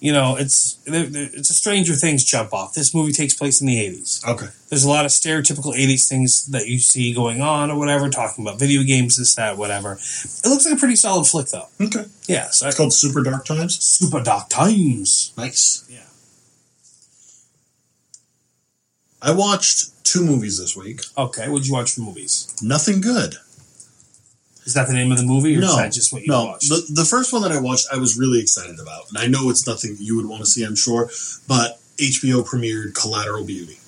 you 0.00 0.12
know, 0.12 0.36
it's 0.36 0.78
it's 0.84 1.48
a 1.48 1.54
Stranger 1.54 1.94
Things 1.94 2.24
jump 2.24 2.52
off. 2.52 2.74
This 2.74 2.94
movie 2.94 3.12
takes 3.12 3.32
place 3.32 3.62
in 3.62 3.68
the 3.68 3.80
eighties. 3.80 4.22
Okay. 4.28 4.48
There's 4.68 4.84
a 4.84 4.88
lot 4.90 5.06
of 5.06 5.12
stereotypical 5.12 5.74
eighties 5.74 6.08
things 6.08 6.46
that 6.48 6.66
you 6.66 6.78
see 6.78 7.14
going 7.14 7.40
on 7.40 7.70
or 7.70 7.78
whatever, 7.78 8.10
talking 8.10 8.44
about 8.44 8.58
video 8.58 8.82
games, 8.82 9.16
this, 9.16 9.34
that, 9.36 9.56
whatever. 9.56 9.92
It 9.92 10.48
looks 10.48 10.66
like 10.66 10.74
a 10.74 10.78
pretty 10.78 10.96
solid 10.96 11.26
flick, 11.26 11.46
though. 11.46 11.68
Okay. 11.80 12.04
Yeah, 12.26 12.50
so 12.50 12.66
I, 12.66 12.68
It's 12.68 12.76
called 12.76 12.92
Super 12.92 13.22
Dark 13.22 13.46
Times. 13.46 13.82
Super 13.82 14.20
Dark 14.22 14.50
Times. 14.50 15.32
Nice. 15.38 15.86
Yeah. 15.88 16.00
I 19.22 19.30
watched 19.32 19.88
two 20.04 20.24
movies 20.24 20.58
this 20.58 20.76
week. 20.76 21.00
Okay, 21.18 21.48
what'd 21.48 21.66
you 21.66 21.72
watch 21.72 21.92
for 21.92 22.02
movies? 22.02 22.54
Nothing 22.62 23.00
good. 23.00 23.34
Is 24.64 24.72
that 24.74 24.86
the 24.86 24.94
name 24.94 25.12
of 25.12 25.18
the 25.18 25.24
movie, 25.24 25.56
or 25.56 25.62
is 25.62 25.76
that 25.76 25.92
just 25.92 26.12
what 26.12 26.22
you 26.22 26.28
no. 26.28 26.46
watched? 26.46 26.68
The, 26.70 26.86
the 26.88 27.04
first 27.04 27.32
one 27.32 27.42
that 27.42 27.52
I 27.52 27.60
watched, 27.60 27.86
I 27.92 27.98
was 27.98 28.18
really 28.18 28.40
excited 28.40 28.80
about, 28.80 29.08
and 29.10 29.18
I 29.18 29.26
know 29.26 29.50
it's 29.50 29.66
nothing 29.66 29.96
you 29.98 30.16
would 30.16 30.26
want 30.26 30.40
to 30.40 30.46
see, 30.46 30.64
I'm 30.64 30.76
sure. 30.76 31.10
But 31.46 31.78
HBO 31.98 32.46
premiered 32.46 32.94
Collateral 32.94 33.44
Beauty. 33.44 33.78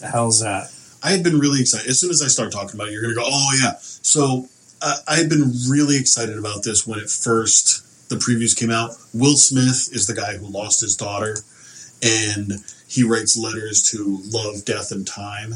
the 0.00 0.06
hell's 0.06 0.40
that? 0.40 0.70
I 1.02 1.10
had 1.10 1.24
been 1.24 1.38
really 1.38 1.60
excited. 1.60 1.88
As 1.88 1.98
soon 1.98 2.10
as 2.10 2.22
I 2.22 2.28
start 2.28 2.52
talking 2.52 2.76
about 2.76 2.88
it, 2.88 2.92
you're 2.92 3.02
going 3.02 3.14
to 3.14 3.20
go, 3.20 3.26
oh, 3.26 3.58
yeah. 3.60 3.72
So 3.80 4.46
uh, 4.80 4.96
I 5.08 5.16
had 5.16 5.28
been 5.28 5.50
really 5.68 5.96
excited 5.96 6.38
about 6.38 6.62
this 6.62 6.86
when 6.86 7.00
it 7.00 7.10
first, 7.10 8.08
the 8.08 8.16
previews 8.16 8.56
came 8.56 8.70
out. 8.70 8.90
Will 9.12 9.36
Smith 9.36 9.88
is 9.92 10.06
the 10.06 10.14
guy 10.14 10.36
who 10.36 10.46
lost 10.46 10.80
his 10.80 10.94
daughter, 10.94 11.38
and 12.02 12.62
he 12.90 13.04
writes 13.04 13.36
letters 13.36 13.82
to 13.90 14.18
love, 14.30 14.64
death, 14.64 14.90
and 14.90 15.06
time. 15.06 15.54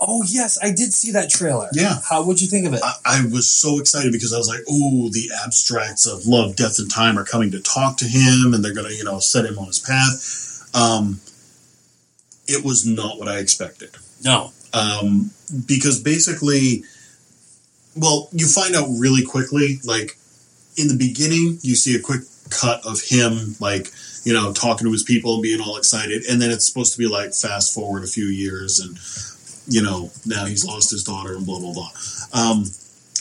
Oh 0.00 0.24
yes, 0.26 0.58
I 0.60 0.70
did 0.70 0.92
see 0.92 1.12
that 1.12 1.30
trailer. 1.30 1.68
Yeah. 1.72 1.94
How 2.10 2.24
would 2.24 2.40
you 2.40 2.48
think 2.48 2.66
of 2.66 2.74
it? 2.74 2.80
I, 2.82 2.94
I 3.04 3.24
was 3.26 3.48
so 3.48 3.78
excited 3.78 4.10
because 4.10 4.34
I 4.34 4.38
was 4.38 4.48
like, 4.48 4.62
oh, 4.68 5.08
the 5.10 5.30
abstracts 5.44 6.06
of 6.06 6.26
love, 6.26 6.56
death, 6.56 6.80
and 6.80 6.90
time 6.90 7.16
are 7.16 7.24
coming 7.24 7.52
to 7.52 7.60
talk 7.60 7.98
to 7.98 8.04
him, 8.04 8.52
and 8.52 8.64
they're 8.64 8.74
going 8.74 8.88
to, 8.88 8.94
you 8.94 9.04
know, 9.04 9.20
set 9.20 9.46
him 9.46 9.60
on 9.60 9.66
his 9.66 9.78
path. 9.78 10.68
Um, 10.74 11.20
it 12.48 12.64
was 12.64 12.84
not 12.84 13.18
what 13.20 13.28
I 13.28 13.38
expected. 13.38 13.90
no. 14.24 14.50
um, 14.72 15.30
because 15.66 16.02
basically, 16.02 16.82
well, 17.94 18.28
you 18.32 18.48
find 18.48 18.74
out 18.74 18.88
really 18.98 19.24
quickly. 19.24 19.78
Like 19.84 20.16
in 20.76 20.88
the 20.88 20.96
beginning, 20.96 21.58
you 21.62 21.76
see 21.76 21.94
a 21.94 22.00
quick 22.00 22.22
cut 22.50 22.84
of 22.84 23.02
him, 23.02 23.54
like 23.60 23.92
you 24.24 24.32
know, 24.32 24.52
talking 24.52 24.86
to 24.86 24.92
his 24.92 25.02
people 25.02 25.34
and 25.34 25.42
being 25.42 25.60
all 25.60 25.76
excited, 25.76 26.24
and 26.30 26.40
then 26.40 26.50
it's 26.50 26.66
supposed 26.66 26.92
to 26.92 26.98
be 26.98 27.06
like 27.06 27.34
fast 27.34 27.74
forward 27.74 28.04
a 28.04 28.06
few 28.06 28.26
years, 28.26 28.80
and 28.80 28.98
you 29.72 29.82
know, 29.82 30.10
now 30.26 30.44
he's 30.46 30.64
lost 30.64 30.90
his 30.90 31.04
daughter 31.04 31.34
and 31.34 31.46
blah 31.46 31.58
blah 31.58 31.72
blah. 31.72 31.90
Um, 32.32 32.64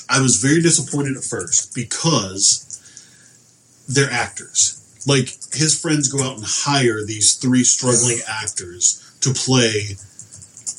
I 0.10 0.22
was 0.22 0.38
very 0.38 0.62
disappointed 0.62 1.18
at 1.18 1.24
first 1.24 1.74
because 1.74 2.68
they're 3.88 4.12
actors. 4.12 4.78
Like 5.08 5.30
his 5.54 5.80
friends 5.80 6.08
go 6.10 6.24
out 6.24 6.38
and 6.38 6.46
hire 6.46 7.04
these 7.04 7.36
three 7.36 7.64
struggling 7.64 8.20
actors 8.28 9.16
to 9.22 9.34
play 9.34 9.98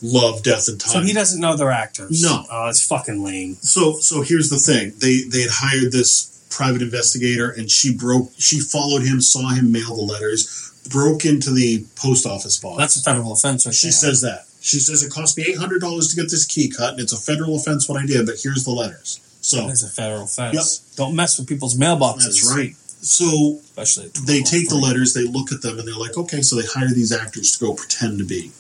love, 0.03 0.43
death, 0.43 0.69
and 0.69 0.81
time. 0.81 0.93
So 0.93 1.01
he 1.01 1.13
doesn't 1.13 1.41
know 1.41 1.57
they're 1.57 1.71
actors. 1.71 2.23
No. 2.23 2.45
Oh, 2.51 2.69
it's 2.69 2.87
fucking 2.87 3.23
lame. 3.23 3.55
So 3.55 3.95
so 3.95 4.23
here's 4.23 4.51
the 4.51 4.59
thing. 4.59 4.93
They 4.99 5.23
they 5.29 5.43
had 5.43 5.51
hired 5.53 5.93
this 5.93 6.32
private 6.53 6.83
investigator 6.83 7.51
and 7.51 7.71
she 7.71 7.97
broke 7.97 8.31
she 8.39 8.61
followed 8.61 9.03
him, 9.03 9.21
saw 9.21 9.49
him 9.51 9.73
mail 9.73 9.97
the 9.97 10.03
letters, 10.03 10.73
broke 10.91 11.25
into 11.25 11.51
the 11.51 11.85
post 11.97 12.27
office 12.27 12.59
box. 12.59 12.79
That's 12.79 12.97
a 12.97 13.03
federal 13.03 13.33
offense, 13.33 13.67
right 13.67 13.75
she 13.75 13.87
there. 13.89 13.93
says 13.93 14.21
that. 14.23 14.45
She 14.61 14.79
says 14.79 15.03
it 15.03 15.11
cost 15.13 15.37
me 15.37 15.45
eight 15.49 15.59
hundred 15.59 15.81
dollars 15.81 16.09
to 16.09 16.17
get 16.17 16.31
this 16.31 16.45
key 16.45 16.71
cut 16.71 16.93
and 16.93 17.01
it's 17.01 17.13
a 17.13 17.17
federal 17.21 17.57
offense 17.57 17.89
what 17.89 18.01
I 18.03 18.07
did, 18.07 18.27
but 18.27 18.37
here's 18.43 18.65
the 18.65 18.71
letters. 18.73 19.21
So 19.41 19.67
That's 19.67 19.83
a 19.83 19.89
federal 19.89 20.25
offense. 20.25 20.79
Don't 20.97 21.17
mess 21.17 21.39
with 21.39 21.49
people's 21.49 21.77
mailboxes. 21.77 22.25
that's 22.25 22.55
right. 22.57 22.75
So 23.03 23.59
Especially 23.77 24.09
they 24.25 24.41
oh 24.41 24.45
take 24.45 24.69
the 24.69 24.77
letters, 24.77 25.15
they 25.15 25.25
look 25.25 25.51
at 25.51 25.63
them, 25.63 25.79
and 25.79 25.89
they're 25.89 25.97
like, 25.97 26.17
okay, 26.17 26.43
so 26.43 26.55
they 26.55 26.67
hire 26.67 26.89
these 26.95 27.11
actors 27.11 27.51
to 27.59 27.65
go 27.65 27.75
pretend 27.75 28.19
to 28.19 28.25
be. 28.25 28.53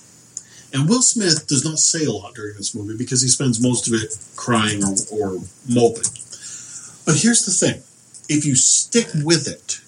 And 0.74 0.89
Will 0.89 1.02
Smith 1.02 1.47
does 1.47 1.64
not 1.64 1.78
say 1.78 2.05
a 2.05 2.10
lot 2.10 2.35
during 2.35 2.56
this 2.56 2.74
movie 2.74 2.97
because 2.97 3.23
he 3.23 3.28
spends 3.28 3.62
most 3.62 3.86
of 3.86 3.94
it 3.94 4.16
crying 4.35 4.82
or, 4.82 4.97
or 5.12 5.39
moping. 5.69 6.10
But 7.05 7.16
here's 7.16 7.45
the 7.45 7.53
thing 7.53 7.83
if 8.29 8.45
you 8.45 8.55
stick 8.55 9.09
with 9.24 9.49
it 9.49 9.81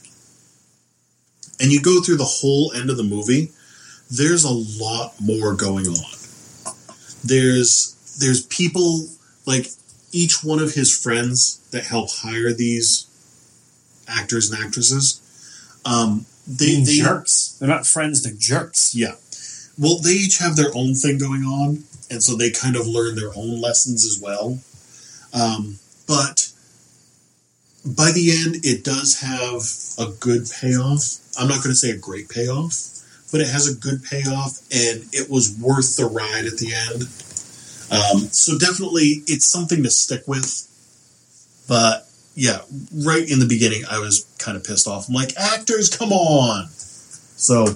and 1.61 1.71
you 1.73 1.81
go 1.81 2.01
through 2.01 2.17
the 2.17 2.25
whole 2.25 2.73
end 2.73 2.91
of 2.91 2.97
the 2.97 3.05
movie, 3.05 3.51
there's 4.11 4.45
a 4.45 4.83
lot 4.83 5.15
more 5.21 5.55
going 5.55 5.87
on. 5.87 6.75
There's 7.25 7.95
there's 8.21 8.47
people 8.47 9.07
like 9.47 9.67
each 10.13 10.45
one 10.45 10.61
of 10.61 10.75
his 10.75 10.97
friends 10.97 11.59
that 11.71 11.85
help 11.85 12.11
hire 12.11 12.53
these 12.53 13.07
actors 14.09 14.51
and 14.51 14.65
actresses. 14.65 15.21
Um, 15.85 16.27
they, 16.47 16.81
they 16.81 16.97
jerks. 16.97 17.57
They're 17.59 17.69
not 17.69 17.87
friends. 17.87 18.23
They're 18.23 18.35
jerks. 18.37 18.95
yeah. 18.95 19.15
Well, 19.79 19.99
they 19.99 20.13
each 20.13 20.39
have 20.39 20.55
their 20.55 20.71
own 20.75 20.95
thing 20.95 21.19
going 21.19 21.43
on, 21.43 21.85
and 22.11 22.23
so 22.23 22.37
they 22.37 22.51
kind 22.51 22.77
of 22.77 22.87
learn 22.87 23.17
their 23.17 23.33
own 23.35 23.61
lessons 23.61 24.05
as 24.05 24.21
well. 24.23 24.61
Um, 25.33 25.79
but 26.07 26.53
by 27.85 28.13
the 28.13 28.33
end, 28.33 28.65
it 28.65 28.83
does 28.83 29.21
have 29.21 29.61
a 29.99 30.11
good 30.19 30.49
payoff. 30.61 31.21
I'm 31.39 31.49
not 31.49 31.63
going 31.63 31.73
to 31.73 31.77
say 31.77 31.91
a 31.91 31.97
great 31.97 32.29
payoff, 32.29 32.73
but 33.31 33.41
it 33.41 33.49
has 33.49 33.69
a 33.69 33.79
good 33.79 34.03
payoff, 34.03 34.61
and 34.73 35.05
it 35.13 35.29
was 35.29 35.59
worth 35.61 35.97
the 35.97 36.07
ride 36.07 36.47
at 36.47 36.57
the 36.59 36.73
end. 36.73 37.03
Um, 37.93 38.29
so 38.33 38.57
definitely, 38.59 39.23
it's 39.27 39.47
something 39.47 39.83
to 39.83 39.91
stick 39.91 40.27
with. 40.27 40.67
But 41.69 42.09
yeah, 42.35 42.61
right 43.05 43.29
in 43.29 43.39
the 43.39 43.47
beginning, 43.47 43.83
I 43.91 43.99
was 43.99 44.27
kind 44.39 44.57
of 44.57 44.65
pissed 44.65 44.89
off. 44.89 45.09
I'm 45.09 45.15
like, 45.15 45.37
actors, 45.37 45.91
come 45.91 46.13
on! 46.13 46.69
So 46.71 47.67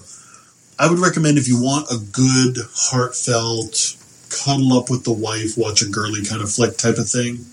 I 0.79 0.89
would 0.89 0.99
recommend 0.99 1.37
if 1.37 1.49
you 1.49 1.61
want 1.61 1.91
a 1.91 1.99
good, 1.99 2.57
heartfelt, 2.73 3.97
cuddle 4.31 4.73
up 4.73 4.89
with 4.89 5.05
the 5.05 5.13
wife, 5.13 5.59
watch 5.59 5.83
a 5.83 5.89
girly 5.89 6.25
kind 6.25 6.41
of 6.41 6.51
flick 6.51 6.79
type 6.79 6.97
of 6.97 7.11
thing. 7.11 7.45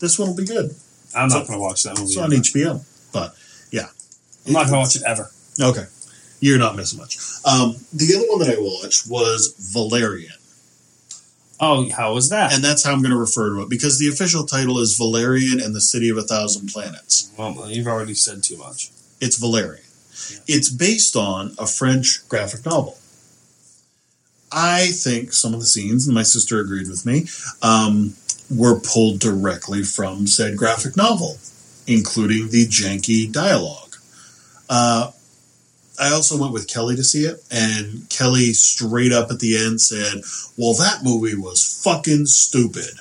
This 0.00 0.18
one 0.18 0.28
will 0.28 0.36
be 0.36 0.46
good. 0.46 0.74
I'm 1.14 1.30
So- 1.30 1.38
not 1.38 1.46
going 1.46 1.58
to 1.58 1.62
watch 1.62 1.82
that 1.84 1.98
movie. 1.98 2.12
It's 2.12 2.16
on. 2.16 2.30
HBO, 2.32 2.84
but 3.12 3.34
yeah, 3.70 3.88
I'm 4.46 4.52
not 4.52 4.62
going 4.68 4.74
to 4.74 4.78
watch 4.78 4.96
it 4.96 5.02
ever. 5.06 5.30
okay, 5.60 5.86
you're 6.40 6.58
not 6.58 6.76
missing 6.76 6.98
much. 6.98 7.18
Um, 7.44 7.76
the 7.92 8.14
other 8.16 8.26
one 8.30 8.38
that 8.40 8.56
I 8.56 8.60
watched 8.60 9.06
was 9.06 9.54
Valerian, 9.58 10.32
Oh, 11.60 11.90
how 11.90 12.14
was 12.14 12.30
that? 12.30 12.52
and 12.54 12.64
that's 12.64 12.82
how 12.84 12.92
I'm 12.92 13.00
going 13.02 13.10
to 13.12 13.18
refer 13.18 13.50
to 13.50 13.60
it 13.62 13.68
because 13.68 13.98
the 13.98 14.08
official 14.08 14.46
title 14.46 14.78
is 14.78 14.96
Valerian 14.96 15.60
and 15.60 15.74
the 15.74 15.80
City 15.80 16.08
of 16.08 16.16
a 16.16 16.22
Thousand 16.22 16.68
Planets. 16.68 17.28
well, 17.36 17.68
you've 17.70 17.86
already 17.86 18.14
said 18.14 18.42
too 18.42 18.56
much. 18.56 18.90
It's 19.20 19.36
Valerian. 19.36 19.84
It's 20.46 20.70
based 20.70 21.16
on 21.16 21.54
a 21.58 21.66
French 21.66 22.26
graphic 22.28 22.64
novel. 22.64 22.96
I 24.52 24.86
think 24.88 25.32
some 25.32 25.54
of 25.54 25.60
the 25.60 25.66
scenes, 25.66 26.06
and 26.06 26.14
my 26.14 26.22
sister 26.24 26.58
agreed 26.60 26.88
with 26.88 27.06
me, 27.06 27.26
um, 27.62 28.14
were 28.50 28.80
pulled 28.80 29.20
directly 29.20 29.82
from 29.82 30.26
said 30.26 30.56
graphic 30.56 30.96
novel, 30.96 31.38
including 31.86 32.50
the 32.50 32.66
janky 32.66 33.30
dialogue. 33.30 33.96
Uh, 34.68 35.12
I 36.00 36.12
also 36.12 36.38
went 36.38 36.52
with 36.52 36.68
Kelly 36.68 36.96
to 36.96 37.04
see 37.04 37.24
it, 37.24 37.44
and 37.50 38.08
Kelly 38.08 38.52
straight 38.54 39.12
up 39.12 39.30
at 39.30 39.38
the 39.38 39.56
end 39.56 39.80
said, 39.80 40.22
Well, 40.56 40.74
that 40.74 41.04
movie 41.04 41.36
was 41.36 41.82
fucking 41.84 42.26
stupid. 42.26 42.98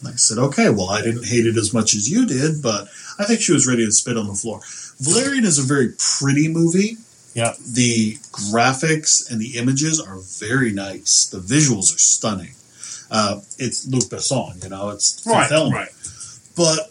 And 0.00 0.08
I 0.08 0.12
said, 0.12 0.38
Okay, 0.38 0.70
well, 0.70 0.88
I 0.88 1.02
didn't 1.02 1.26
hate 1.26 1.46
it 1.46 1.56
as 1.56 1.74
much 1.74 1.94
as 1.94 2.08
you 2.08 2.24
did, 2.24 2.62
but 2.62 2.88
I 3.18 3.24
think 3.24 3.40
she 3.40 3.52
was 3.52 3.66
ready 3.66 3.84
to 3.84 3.92
spit 3.92 4.16
on 4.16 4.28
the 4.28 4.34
floor. 4.34 4.60
Valerian 4.98 5.44
is 5.44 5.58
a 5.58 5.62
very 5.62 5.92
pretty 5.98 6.48
movie. 6.48 6.96
Yeah. 7.34 7.54
The 7.60 8.14
graphics 8.30 9.30
and 9.30 9.40
the 9.40 9.58
images 9.58 10.00
are 10.00 10.18
very 10.18 10.72
nice. 10.72 11.26
The 11.26 11.38
visuals 11.38 11.94
are 11.94 11.98
stunning. 11.98 12.54
Uh, 13.10 13.40
it's 13.58 13.86
Luc 13.86 14.04
Besson, 14.04 14.62
you 14.62 14.70
know, 14.70 14.90
it's 14.90 15.22
Fifth 15.22 15.50
right. 15.72 15.88
But 16.56 16.90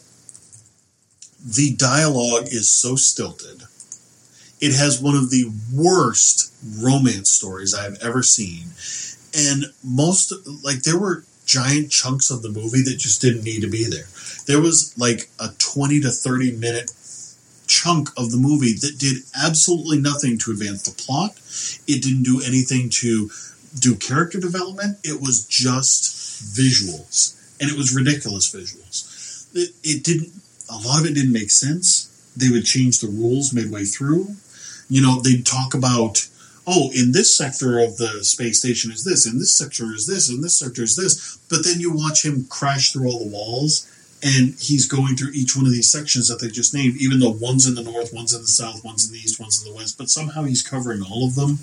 the 1.46 1.76
dialogue 1.76 2.48
is 2.48 2.70
so 2.70 2.96
stilted. 2.96 3.64
It 4.62 4.76
has 4.76 5.02
one 5.02 5.16
of 5.16 5.30
the 5.30 5.52
worst 5.74 6.54
romance 6.80 7.32
stories 7.32 7.74
I've 7.74 7.98
ever 8.02 8.24
seen. 8.24 8.70
And 9.38 9.66
most, 9.84 10.34
like, 10.64 10.84
there 10.84 10.98
were 10.98 11.26
giant 11.46 11.92
chunks 11.92 12.32
of 12.32 12.42
the 12.42 12.50
movie 12.50 12.82
that 12.84 12.98
just 12.98 13.22
didn't 13.22 13.44
need 13.44 13.62
to 13.62 13.70
be 13.70 13.84
there. 13.84 14.08
There 14.48 14.62
was 14.62 14.98
like 14.98 15.30
a 15.40 15.50
20 15.58 16.02
to 16.02 16.10
30 16.10 16.54
minute 16.54 16.92
chunk 17.68 18.10
of 18.18 18.32
the 18.32 18.38
movie 18.38 18.74
that 18.74 18.98
did 18.98 19.18
absolutely 19.36 20.00
nothing 20.00 20.38
to 20.40 20.52
advance 20.52 20.84
the 20.84 20.92
plot. 20.92 21.36
It 21.88 22.04
didn't 22.04 22.24
do 22.24 22.42
anything 22.42 22.90
to 23.02 23.30
do 23.80 23.96
character 23.96 24.40
development. 24.40 24.98
It 25.04 25.22
was 25.22 25.46
just 25.46 26.04
visuals. 26.56 27.34
And 27.60 27.70
it 27.70 27.78
was 27.78 27.96
ridiculous 27.96 28.54
visuals. 28.54 29.48
It, 29.56 29.72
it 29.84 30.04
didn't, 30.04 30.34
a 30.70 30.78
lot 30.78 31.02
of 31.02 31.06
it 31.06 31.16
didn't 31.16 31.34
make 31.34 31.52
sense. 31.52 32.12
They 32.36 32.50
would 32.50 32.66
change 32.66 33.00
the 33.00 33.08
rules 33.08 33.54
midway 33.54 33.86
through. 33.86 34.36
You 34.90 35.02
know, 35.02 35.22
they'd 35.22 35.46
talk 35.46 35.74
about, 35.74 36.28
oh, 36.68 36.92
in 36.94 37.12
this 37.12 37.36
sector 37.36 37.80
of 37.80 37.98
the 37.98 38.24
space 38.24 38.60
station 38.60 38.92
is 38.92 39.04
this, 39.04 39.26
in 39.26 39.40
this 39.40 39.54
sector 39.54 39.86
is 39.94 40.06
this, 40.06 40.30
in 40.30 40.42
this 40.42 40.58
sector 40.58 40.84
is 40.84 40.96
this. 40.96 41.38
But 41.50 41.64
then 41.64 41.80
you 41.80 41.94
watch 41.94 42.26
him 42.26 42.46
crash 42.50 42.92
through 42.92 43.10
all 43.10 43.20
the 43.20 43.32
walls 43.32 43.90
and 44.24 44.56
he's 44.60 44.88
going 44.88 45.16
through 45.16 45.32
each 45.34 45.56
one 45.56 45.66
of 45.66 45.72
these 45.72 45.92
sections 45.92 46.28
that 46.28 46.40
they 46.40 46.48
just 46.48 46.74
named, 46.74 46.96
even 46.98 47.20
though 47.20 47.38
one's 47.40 47.68
in 47.68 47.76
the 47.76 47.84
north, 47.84 48.14
one's 48.14 48.34
in 48.34 48.42
the 48.42 48.48
south, 48.48 48.84
one's 48.84 49.08
in 49.08 49.14
the 49.14 49.20
east, 49.20 49.40
one's 49.40 49.64
in 49.64 49.72
the 49.72 49.78
west, 49.78 49.98
but 49.98 50.10
somehow 50.10 50.44
he's 50.44 50.68
covering 50.68 51.04
all 51.04 51.28
of 51.28 51.36
them. 51.36 51.60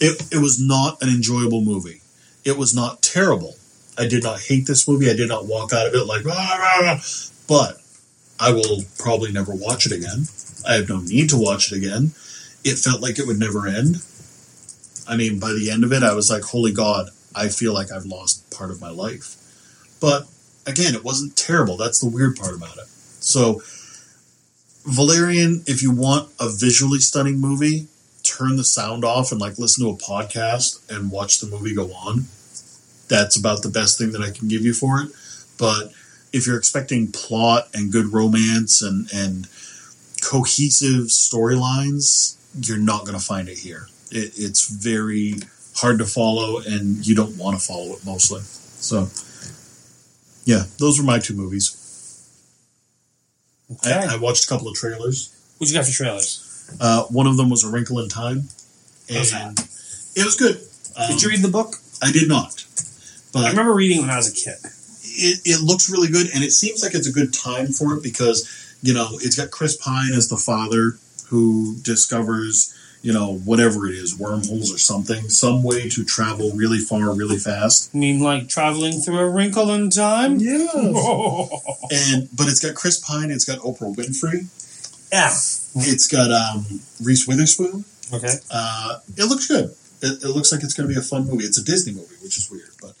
It, 0.00 0.32
it 0.32 0.38
was 0.38 0.60
not 0.60 1.02
an 1.02 1.08
enjoyable 1.08 1.62
movie. 1.62 2.00
It 2.44 2.58
was 2.58 2.74
not 2.74 3.02
terrible. 3.02 3.54
I 3.96 4.06
did 4.06 4.22
not 4.22 4.40
hate 4.40 4.66
this 4.66 4.88
movie. 4.88 5.08
I 5.08 5.14
did 5.14 5.28
not 5.28 5.46
walk 5.46 5.72
out 5.72 5.86
of 5.86 5.94
it 5.94 6.04
like, 6.04 6.26
"Ah, 6.26 6.56
rah, 6.58 6.86
rah." 6.86 7.00
but 7.46 7.80
I 8.40 8.52
will 8.52 8.82
probably 8.98 9.30
never 9.32 9.54
watch 9.54 9.86
it 9.86 9.92
again. 9.92 10.26
I 10.66 10.74
have 10.74 10.88
no 10.88 11.00
need 11.00 11.30
to 11.30 11.36
watch 11.36 11.70
it 11.70 11.76
again. 11.76 12.12
It 12.64 12.78
felt 12.78 13.02
like 13.02 13.18
it 13.18 13.26
would 13.26 13.38
never 13.38 13.66
end. 13.66 13.96
I 15.06 15.16
mean, 15.16 15.38
by 15.38 15.52
the 15.52 15.70
end 15.70 15.84
of 15.84 15.92
it, 15.92 16.02
I 16.02 16.14
was 16.14 16.30
like, 16.30 16.42
holy 16.42 16.72
God, 16.72 17.10
I 17.34 17.48
feel 17.48 17.74
like 17.74 17.92
I've 17.92 18.06
lost 18.06 18.50
part 18.50 18.70
of 18.70 18.80
my 18.80 18.90
life. 18.90 19.36
But 20.00 20.26
again, 20.66 20.94
it 20.94 21.04
wasn't 21.04 21.36
terrible. 21.36 21.76
That's 21.76 22.00
the 22.00 22.08
weird 22.08 22.36
part 22.36 22.54
about 22.54 22.78
it. 22.78 22.86
So, 23.20 23.62
Valerian, 24.86 25.62
if 25.66 25.82
you 25.82 25.90
want 25.90 26.30
a 26.40 26.48
visually 26.48 26.98
stunning 26.98 27.38
movie, 27.38 27.86
turn 28.24 28.56
the 28.56 28.64
sound 28.64 29.04
off 29.04 29.30
and 29.30 29.40
like 29.40 29.58
listen 29.58 29.84
to 29.84 29.90
a 29.90 29.96
podcast 29.96 30.80
and 30.90 31.10
watch 31.10 31.38
the 31.38 31.46
movie 31.46 31.74
go 31.74 31.92
on. 31.92 32.24
That's 33.08 33.36
about 33.36 33.62
the 33.62 33.68
best 33.68 33.98
thing 33.98 34.12
that 34.12 34.22
I 34.22 34.30
can 34.30 34.48
give 34.48 34.62
you 34.62 34.74
for 34.74 35.00
it. 35.00 35.10
But 35.58 35.92
if 36.32 36.46
you're 36.46 36.58
expecting 36.58 37.12
plot 37.12 37.68
and 37.74 37.92
good 37.92 38.12
romance 38.12 38.82
and, 38.82 39.08
and 39.14 39.46
cohesive 40.22 41.08
storylines, 41.08 42.36
you're 42.66 42.78
not 42.78 43.04
going 43.04 43.18
to 43.18 43.24
find 43.24 43.48
it 43.48 43.58
here. 43.58 43.88
It, 44.10 44.32
it's 44.36 44.68
very 44.68 45.34
hard 45.76 45.98
to 45.98 46.04
follow, 46.04 46.58
and 46.58 47.06
you 47.06 47.14
don't 47.14 47.36
want 47.36 47.58
to 47.58 47.64
follow 47.64 47.92
it 47.92 48.04
mostly. 48.06 48.40
So, 48.40 49.08
yeah, 50.44 50.64
those 50.78 50.98
were 50.98 51.04
my 51.04 51.18
two 51.18 51.34
movies. 51.34 51.80
Okay. 53.70 53.92
I, 53.92 54.14
I 54.14 54.16
watched 54.16 54.44
a 54.44 54.48
couple 54.48 54.68
of 54.68 54.74
trailers. 54.74 55.34
what 55.58 55.68
you 55.68 55.74
got 55.76 55.86
for 55.86 55.92
trailers? 55.92 56.43
Uh, 56.80 57.04
one 57.04 57.26
of 57.26 57.36
them 57.36 57.50
was 57.50 57.64
A 57.64 57.70
Wrinkle 57.70 58.00
in 58.00 58.08
Time, 58.08 58.48
and 59.08 59.58
it 60.16 60.24
was 60.24 60.36
good. 60.36 60.56
Um, 60.96 61.08
Did 61.08 61.22
you 61.22 61.30
read 61.30 61.42
the 61.42 61.48
book? 61.48 61.76
I 62.02 62.12
did 62.12 62.28
not, 62.28 62.64
but 63.32 63.44
I 63.44 63.50
remember 63.50 63.74
reading 63.74 64.00
when 64.00 64.10
I 64.10 64.16
was 64.16 64.30
a 64.30 64.34
kid. 64.34 64.58
it, 64.62 65.40
it 65.44 65.62
looks 65.62 65.90
really 65.90 66.08
good, 66.08 66.28
and 66.34 66.42
it 66.44 66.52
seems 66.52 66.82
like 66.82 66.94
it's 66.94 67.08
a 67.08 67.12
good 67.12 67.32
time 67.32 67.68
for 67.68 67.94
it 67.94 68.02
because 68.02 68.76
you 68.82 68.92
know 68.94 69.08
it's 69.22 69.36
got 69.36 69.50
Chris 69.50 69.76
Pine 69.76 70.12
as 70.12 70.28
the 70.28 70.36
father 70.36 70.98
who 71.28 71.76
discovers 71.82 72.74
you 73.02 73.12
know 73.12 73.36
whatever 73.44 73.86
it 73.86 73.94
is, 73.94 74.18
wormholes 74.18 74.72
or 74.72 74.78
something, 74.78 75.28
some 75.28 75.62
way 75.62 75.88
to 75.90 76.04
travel 76.04 76.52
really 76.52 76.78
far, 76.78 77.14
really 77.14 77.36
fast. 77.38 77.90
I 77.94 77.98
mean, 77.98 78.20
like 78.20 78.48
traveling 78.48 79.00
through 79.00 79.18
a 79.18 79.28
wrinkle 79.28 79.70
in 79.70 79.90
time? 79.90 80.38
Yeah, 80.38 80.66
and 80.74 82.28
but 82.34 82.48
it's 82.48 82.60
got 82.60 82.74
Chris 82.74 82.98
Pine, 82.98 83.30
it's 83.30 83.44
got 83.44 83.58
Oprah 83.58 83.94
Winfrey, 83.94 84.46
yeah. 85.14 85.28
it's 85.86 86.08
got 86.08 86.30
um, 86.30 86.66
Reese 87.02 87.26
Witherspoon. 87.26 87.84
Okay. 88.12 88.34
Uh, 88.50 88.98
it 89.16 89.24
looks 89.24 89.46
good. 89.46 89.74
It, 90.02 90.22
it 90.22 90.28
looks 90.28 90.52
like 90.52 90.62
it's 90.62 90.74
going 90.74 90.88
to 90.88 90.94
be 90.94 90.98
a 90.98 91.02
fun 91.02 91.26
movie. 91.26 91.44
It's 91.44 91.58
a 91.58 91.64
Disney 91.64 91.94
movie, 91.94 92.16
which 92.22 92.36
is 92.36 92.50
weird. 92.50 92.70
But 92.80 92.94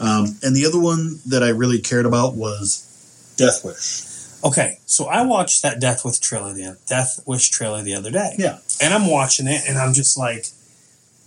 um, 0.00 0.38
and 0.42 0.56
the 0.56 0.64
other 0.66 0.80
one 0.80 1.20
that 1.26 1.42
I 1.42 1.48
really 1.48 1.80
cared 1.80 2.06
about 2.06 2.34
was 2.34 3.34
Death 3.36 3.64
Wish. 3.64 4.06
Okay, 4.44 4.78
so 4.86 5.06
I 5.06 5.22
watched 5.26 5.62
that 5.62 5.80
Death 5.80 6.04
Wish 6.04 6.18
trailer 6.18 6.52
the 6.54 6.78
Death 6.86 7.20
Wish 7.26 7.50
trailer 7.50 7.82
the 7.82 7.94
other 7.94 8.10
day. 8.10 8.36
Yeah. 8.38 8.58
and 8.80 8.94
I'm 8.94 9.10
watching 9.10 9.48
it, 9.48 9.62
and 9.68 9.76
I'm 9.76 9.92
just 9.92 10.16
like, 10.16 10.46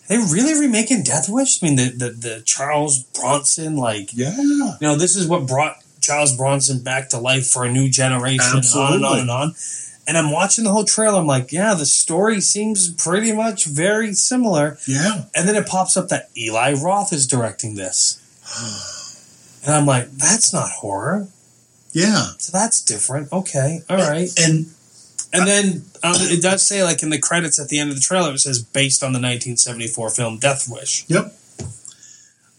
they 0.08 0.18
really 0.18 0.60
remaking 0.60 1.04
Death 1.04 1.28
Wish? 1.30 1.62
I 1.62 1.68
mean, 1.68 1.76
the 1.76 1.90
the, 1.90 2.10
the 2.10 2.42
Charles 2.46 3.04
Bronson, 3.04 3.76
like, 3.76 4.10
Yeah, 4.14 4.36
you 4.38 4.78
know, 4.82 4.96
this 4.96 5.16
is 5.16 5.28
what 5.28 5.46
brought 5.46 5.78
Charles 6.00 6.36
Bronson 6.36 6.84
back 6.84 7.10
to 7.10 7.20
life 7.20 7.48
for 7.48 7.66
a 7.66 7.72
new 7.72 7.90
generation, 7.90 8.58
and 8.58 8.66
on 8.76 8.94
and 8.94 9.06
on 9.06 9.20
and 9.20 9.30
on. 9.30 9.56
And 10.08 10.18
I'm 10.18 10.32
watching 10.32 10.64
the 10.64 10.72
whole 10.72 10.84
trailer. 10.84 11.20
I'm 11.20 11.28
like, 11.28 11.52
yeah, 11.52 11.74
the 11.76 11.86
story 11.86 12.42
seems 12.42 12.92
pretty 12.94 13.32
much 13.32 13.66
very 13.66 14.14
similar. 14.14 14.78
yeah. 14.88 15.26
And 15.36 15.48
then 15.48 15.56
it 15.56 15.68
pops 15.68 15.96
up 15.96 16.08
that 16.10 16.30
Eli 16.36 16.74
Roth 16.74 17.14
is 17.14 17.28
directing 17.28 17.76
this. 17.76 18.18
And 19.64 19.76
I'm 19.76 19.86
like, 19.86 20.10
that's 20.14 20.52
not 20.52 20.72
horror. 20.72 21.28
Yeah, 21.94 22.24
So 22.40 22.52
that's 22.52 22.82
different. 22.82 23.32
Okay. 23.32 23.82
All 23.88 23.98
right. 23.98 24.28
and 24.40 24.66
And 25.32 25.48
then 25.48 25.84
um, 26.04 26.16
it 26.18 26.42
does 26.42 26.64
say, 26.64 26.84
like 26.84 27.04
in 27.04 27.12
the 27.12 27.20
credits 27.20 27.60
at 27.60 27.68
the 27.68 27.78
end 27.78 27.92
of 27.92 27.96
the 27.96 28.02
trailer, 28.02 28.34
it 28.34 28.40
says 28.40 28.64
based 28.64 29.04
on 29.04 29.12
the 29.12 29.18
1974 29.20 30.10
film 30.10 30.40
Death 30.40 30.68
Wish. 30.68 31.06
yep. 31.10 31.36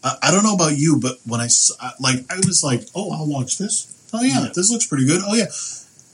I, 0.04 0.16
I 0.22 0.30
don't 0.30 0.44
know 0.44 0.54
about 0.54 0.76
you, 0.76 1.00
but 1.00 1.18
when 1.26 1.40
I 1.40 1.48
like, 1.98 2.24
I 2.30 2.36
was 2.36 2.62
like, 2.64 2.86
oh, 2.94 3.10
I'll 3.12 3.26
watch 3.28 3.58
this. 3.58 3.88
Oh 4.12 4.22
yeah, 4.22 4.46
this 4.54 4.70
looks 4.70 4.86
pretty 4.86 5.06
good. 5.06 5.22
Oh 5.26 5.34
yeah. 5.34 5.46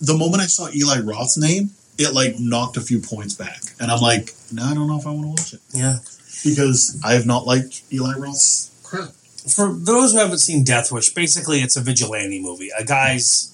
The 0.00 0.16
moment 0.16 0.42
I 0.42 0.46
saw 0.46 0.68
Eli 0.70 1.00
Roth's 1.00 1.36
name, 1.36 1.70
it 1.98 2.14
like 2.14 2.38
knocked 2.38 2.76
a 2.76 2.80
few 2.80 3.00
points 3.00 3.34
back, 3.34 3.60
and 3.80 3.90
I'm 3.90 4.00
like, 4.00 4.32
no, 4.52 4.64
I 4.64 4.74
don't 4.74 4.86
know 4.86 4.98
if 4.98 5.06
I 5.06 5.10
want 5.10 5.22
to 5.24 5.28
watch 5.28 5.52
it 5.54 5.60
Yeah. 5.74 5.98
because 6.44 7.00
I 7.04 7.14
have 7.14 7.26
not 7.26 7.46
liked 7.46 7.82
Eli 7.92 8.14
Roth's 8.16 8.70
crap. 8.84 9.10
for 9.50 9.72
those 9.72 10.12
who 10.12 10.18
haven't 10.18 10.38
seen 10.38 10.62
Death 10.62 10.92
Wish, 10.92 11.12
basically 11.14 11.58
it's 11.58 11.76
a 11.76 11.80
vigilante 11.80 12.40
movie. 12.40 12.70
A 12.78 12.84
guy's 12.84 13.52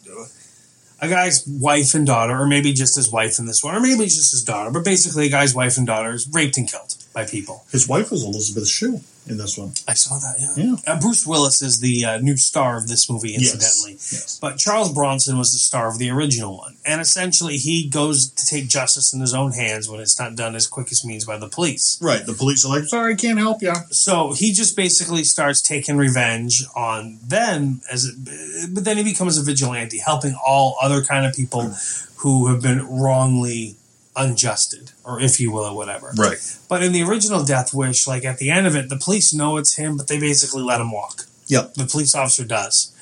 a 1.00 1.08
guy's 1.08 1.46
wife 1.46 1.94
and 1.94 2.06
daughter, 2.06 2.38
or 2.38 2.46
maybe 2.46 2.72
just 2.72 2.96
his 2.96 3.10
wife 3.10 3.38
in 3.38 3.46
this 3.46 3.62
one, 3.64 3.74
or 3.74 3.80
maybe 3.80 4.04
just 4.04 4.30
his 4.30 4.44
daughter, 4.44 4.70
but 4.70 4.84
basically 4.84 5.26
a 5.26 5.30
guy's 5.30 5.54
wife 5.54 5.76
and 5.76 5.86
daughter 5.86 6.10
is 6.12 6.28
raped 6.32 6.56
and 6.56 6.70
killed 6.70 6.94
by 7.12 7.24
people. 7.26 7.64
His 7.72 7.88
wife 7.88 8.10
was 8.10 8.22
Elizabeth 8.22 8.68
Shue 8.68 9.00
in 9.26 9.38
this 9.38 9.56
one. 9.56 9.72
I 9.88 9.94
saw 9.94 10.18
that. 10.18 10.36
Yeah. 10.38 10.64
Yeah. 10.64 10.76
Uh, 10.86 11.00
Bruce 11.00 11.26
Willis 11.26 11.62
is 11.62 11.80
the 11.80 12.04
uh, 12.04 12.18
new 12.18 12.36
star 12.36 12.76
of 12.76 12.88
this 12.88 13.08
movie, 13.10 13.34
incidentally. 13.34 13.92
Yes. 13.92 14.38
But 14.40 14.58
Charles 14.58 14.92
Bronson 14.92 15.38
was 15.38 15.52
the 15.52 15.58
star 15.58 15.88
of 15.88 15.98
the 15.98 16.10
original 16.10 16.58
one. 16.58 16.76
And 16.84 17.00
essentially, 17.00 17.56
he 17.56 17.88
goes 17.88 18.30
to 18.30 18.46
take 18.46 18.68
justice 18.68 19.12
in 19.12 19.20
his 19.20 19.34
own 19.34 19.52
hands 19.52 19.88
when 19.88 20.00
it's 20.00 20.18
not 20.18 20.36
done 20.36 20.54
as 20.54 20.66
quick 20.66 20.92
as 20.92 21.04
means 21.04 21.24
by 21.24 21.38
the 21.38 21.48
police. 21.48 21.98
Right. 22.02 22.24
The 22.24 22.34
police 22.34 22.64
are 22.64 22.68
like, 22.68 22.84
sorry, 22.84 23.16
can't 23.16 23.38
help 23.38 23.62
you. 23.62 23.72
So 23.90 24.32
he 24.32 24.52
just 24.52 24.76
basically 24.76 25.24
starts 25.24 25.62
taking 25.62 25.96
revenge 25.96 26.64
on 26.76 27.18
them, 27.22 27.80
as 27.90 28.04
it, 28.04 28.74
but 28.74 28.84
then 28.84 28.96
he 28.96 29.04
becomes 29.04 29.38
a 29.38 29.42
vigilante, 29.42 29.98
helping 29.98 30.36
all 30.46 30.76
other 30.82 31.02
kind 31.02 31.24
of 31.26 31.34
people 31.34 31.72
who 32.16 32.48
have 32.48 32.62
been 32.62 32.86
wrongly 32.86 33.76
unjusted, 34.16 34.92
or 35.04 35.20
if 35.20 35.40
you 35.40 35.50
will, 35.52 35.64
or 35.64 35.76
whatever. 35.76 36.12
Right. 36.16 36.38
But 36.68 36.82
in 36.82 36.92
the 36.92 37.02
original 37.02 37.44
Death 37.44 37.74
Wish, 37.74 38.06
like 38.06 38.24
at 38.24 38.38
the 38.38 38.50
end 38.50 38.66
of 38.66 38.76
it, 38.76 38.88
the 38.88 38.96
police 38.96 39.32
know 39.34 39.56
it's 39.56 39.74
him, 39.76 39.96
but 39.96 40.08
they 40.08 40.18
basically 40.18 40.62
let 40.62 40.80
him 40.80 40.92
walk. 40.92 41.22
Yep. 41.48 41.74
The 41.74 41.84
police 41.86 42.14
officer 42.14 42.44
does. 42.44 42.92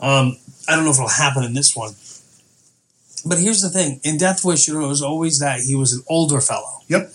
Um, 0.00 0.38
I 0.68 0.76
don't 0.76 0.84
know 0.84 0.90
if 0.90 0.96
it'll 0.96 1.08
happen 1.08 1.42
in 1.44 1.54
this 1.54 1.74
one. 1.76 1.94
But 3.26 3.38
here's 3.38 3.60
the 3.60 3.68
thing: 3.68 4.00
in 4.02 4.16
Death 4.16 4.44
Wish, 4.44 4.68
it 4.68 4.74
was 4.74 5.02
always 5.02 5.38
that 5.40 5.60
he 5.60 5.74
was 5.74 5.92
an 5.92 6.02
older 6.08 6.40
fellow, 6.40 6.80
Yep. 6.88 7.12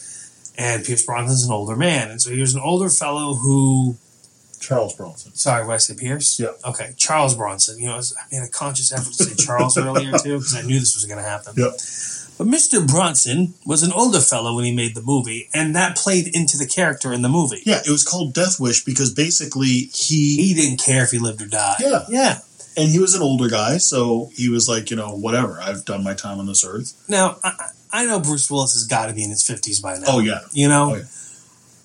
and 0.58 0.86
Pierce 0.86 1.04
Bronson's 1.04 1.46
an 1.46 1.52
older 1.52 1.76
man, 1.76 2.12
and 2.12 2.22
so 2.22 2.30
he 2.32 2.40
was 2.42 2.54
an 2.54 2.62
older 2.62 2.90
fellow 2.90 3.36
who. 3.36 3.98
Charles 4.60 4.96
Bronson. 4.96 5.36
Sorry, 5.36 5.62
what 5.62 5.74
did 5.74 5.76
I 5.76 5.78
say, 5.78 5.96
Pierce? 5.96 6.40
Yeah. 6.40 6.48
Okay, 6.66 6.94
Charles 6.98 7.36
Bronson. 7.36 7.78
You 7.80 7.88
know, 7.88 7.96
I 7.96 7.98
I 8.00 8.26
made 8.32 8.48
a 8.48 8.50
conscious 8.50 8.92
effort 8.92 9.14
to 9.14 9.24
say 9.26 9.36
Charles 9.46 9.78
earlier 9.80 10.12
too 10.18 10.38
because 10.40 10.56
I 10.56 10.62
knew 10.64 10.80
this 10.80 10.96
was 10.96 11.06
going 11.06 11.22
to 11.22 11.28
happen. 11.30 11.54
Yep. 11.56 11.74
But 12.38 12.48
Mr. 12.48 12.86
Bronson 12.86 13.54
was 13.66 13.82
an 13.84 13.92
older 13.94 14.20
fellow 14.20 14.56
when 14.56 14.66
he 14.66 14.76
made 14.76 14.94
the 14.96 15.02
movie, 15.02 15.50
and 15.54 15.76
that 15.76 15.96
played 15.96 16.28
into 16.36 16.58
the 16.58 16.68
character 16.68 17.14
in 17.14 17.22
the 17.22 17.30
movie. 17.30 17.62
Yeah, 17.66 17.80
it 17.86 17.90
was 17.90 18.04
called 18.04 18.34
Death 18.34 18.60
Wish 18.60 18.84
because 18.84 19.14
basically 19.14 19.90
he 19.94 20.36
He 20.38 20.54
didn't 20.54 20.84
care 20.84 21.04
if 21.04 21.12
he 21.12 21.20
lived 21.20 21.42
or 21.42 21.48
died. 21.48 21.78
Yeah. 21.80 22.04
Yeah. 22.10 22.40
and 22.78 22.90
he 22.92 23.00
was 23.00 23.16
an 23.16 23.22
older 23.22 23.48
guy, 23.50 23.78
so 23.78 24.30
he 24.34 24.50
was 24.50 24.68
like, 24.68 24.90
you 24.90 24.98
know, 24.98 25.16
whatever. 25.16 25.60
I've 25.62 25.86
done 25.86 26.04
my 26.04 26.14
time 26.14 26.40
on 26.40 26.46
this 26.46 26.66
earth. 26.66 26.94
Now, 27.08 27.38
I, 27.42 27.70
I 27.94 28.06
know 28.06 28.20
Bruce 28.20 28.52
Willis 28.52 28.74
has 28.74 28.84
got 28.86 29.06
to 29.06 29.14
be 29.14 29.24
in 29.24 29.30
his 29.30 29.44
50s 29.48 29.82
by 29.82 29.98
now. 29.98 30.06
Oh 30.08 30.20
yeah, 30.20 30.42
You 30.52 30.68
know? 30.68 30.92
Oh, 30.92 30.96
yeah. 30.96 31.04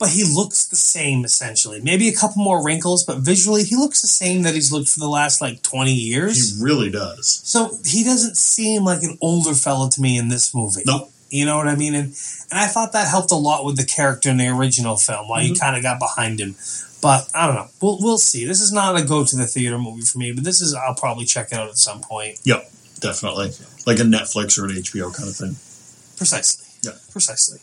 But 0.01 0.09
he 0.09 0.25
looks 0.25 0.65
the 0.65 0.77
same, 0.77 1.25
essentially. 1.25 1.81
Maybe 1.81 2.09
a 2.09 2.13
couple 2.15 2.43
more 2.43 2.65
wrinkles, 2.65 3.05
but 3.05 3.19
visually, 3.19 3.63
he 3.65 3.77
looks 3.77 4.01
the 4.03 4.09
same 4.09 4.43
that 4.43 4.55
he's 4.55 4.73
looked 4.73 4.89
for 4.89 4.99
the 4.99 5.09
last, 5.09 5.41
like, 5.43 5.63
20 5.63 5.93
years. 5.93 6.57
he 6.59 6.65
really 6.65 6.91
does. 6.91 7.41
so 7.45 7.79
he 7.85 8.03
doesn't 8.03 8.37
seem 8.39 8.83
like 8.85 9.03
an 9.03 9.19
older 9.21 9.53
fellow 9.55 9.89
to 9.91 10.01
me 10.01 10.17
in 10.19 10.29
this 10.29 10.55
movie. 10.55 10.83
Nope. 10.87 11.13
You 11.29 11.45
know 11.47 11.59
what 11.59 11.69
I 11.69 11.77
mean? 11.77 11.95
And, 11.95 12.07
and 12.51 12.59
I 12.59 12.67
thought 12.67 12.93
that 12.95 13.07
helped 13.09 13.31
a 13.31 13.37
lot 13.37 13.65
with 13.65 13.77
the 13.77 13.85
character 13.85 14.31
in 14.31 14.39
the 14.39 14.49
original 14.49 14.97
film, 14.97 15.29
why 15.29 15.43
you 15.43 15.53
Mhm. 15.53 15.61
kind 15.61 15.77
of 15.77 15.83
got 15.83 16.01
behind 16.01 16.41
him. 16.41 16.57
But 17.03 17.29
I 17.35 17.47
don't 17.47 17.55
know. 17.57 17.69
We'll, 17.81 17.99
we'll 18.01 18.19
see. 18.19 18.45
This 18.47 18.61
is 18.61 18.73
not 18.73 18.99
a 18.99 19.05
go 19.05 19.25
to 19.25 19.37
the 19.37 19.47
theater 19.47 19.79
movie 19.79 20.03
for 20.03 20.19
me, 20.19 20.33
but 20.33 20.45
this 20.45 20.61
is, 20.61 20.75
I'll 20.75 20.95
probably 20.95 21.25
check 21.27 21.49
it 21.53 21.55
out 21.59 21.69
at 21.69 21.77
some 21.79 22.01
point. 22.01 22.39
Yep, 22.45 22.71
definitely. 23.01 23.53
Like 23.87 23.99
a 24.01 24.03
Netflix 24.03 24.59
or 24.59 24.65
an 24.65 24.73
HBO 24.77 25.11
kind 25.15 25.29
of 25.29 25.37
thing. 25.37 25.57
Precisely. 26.17 26.67
Yeah. 26.83 26.97
Precisely. 27.13 27.59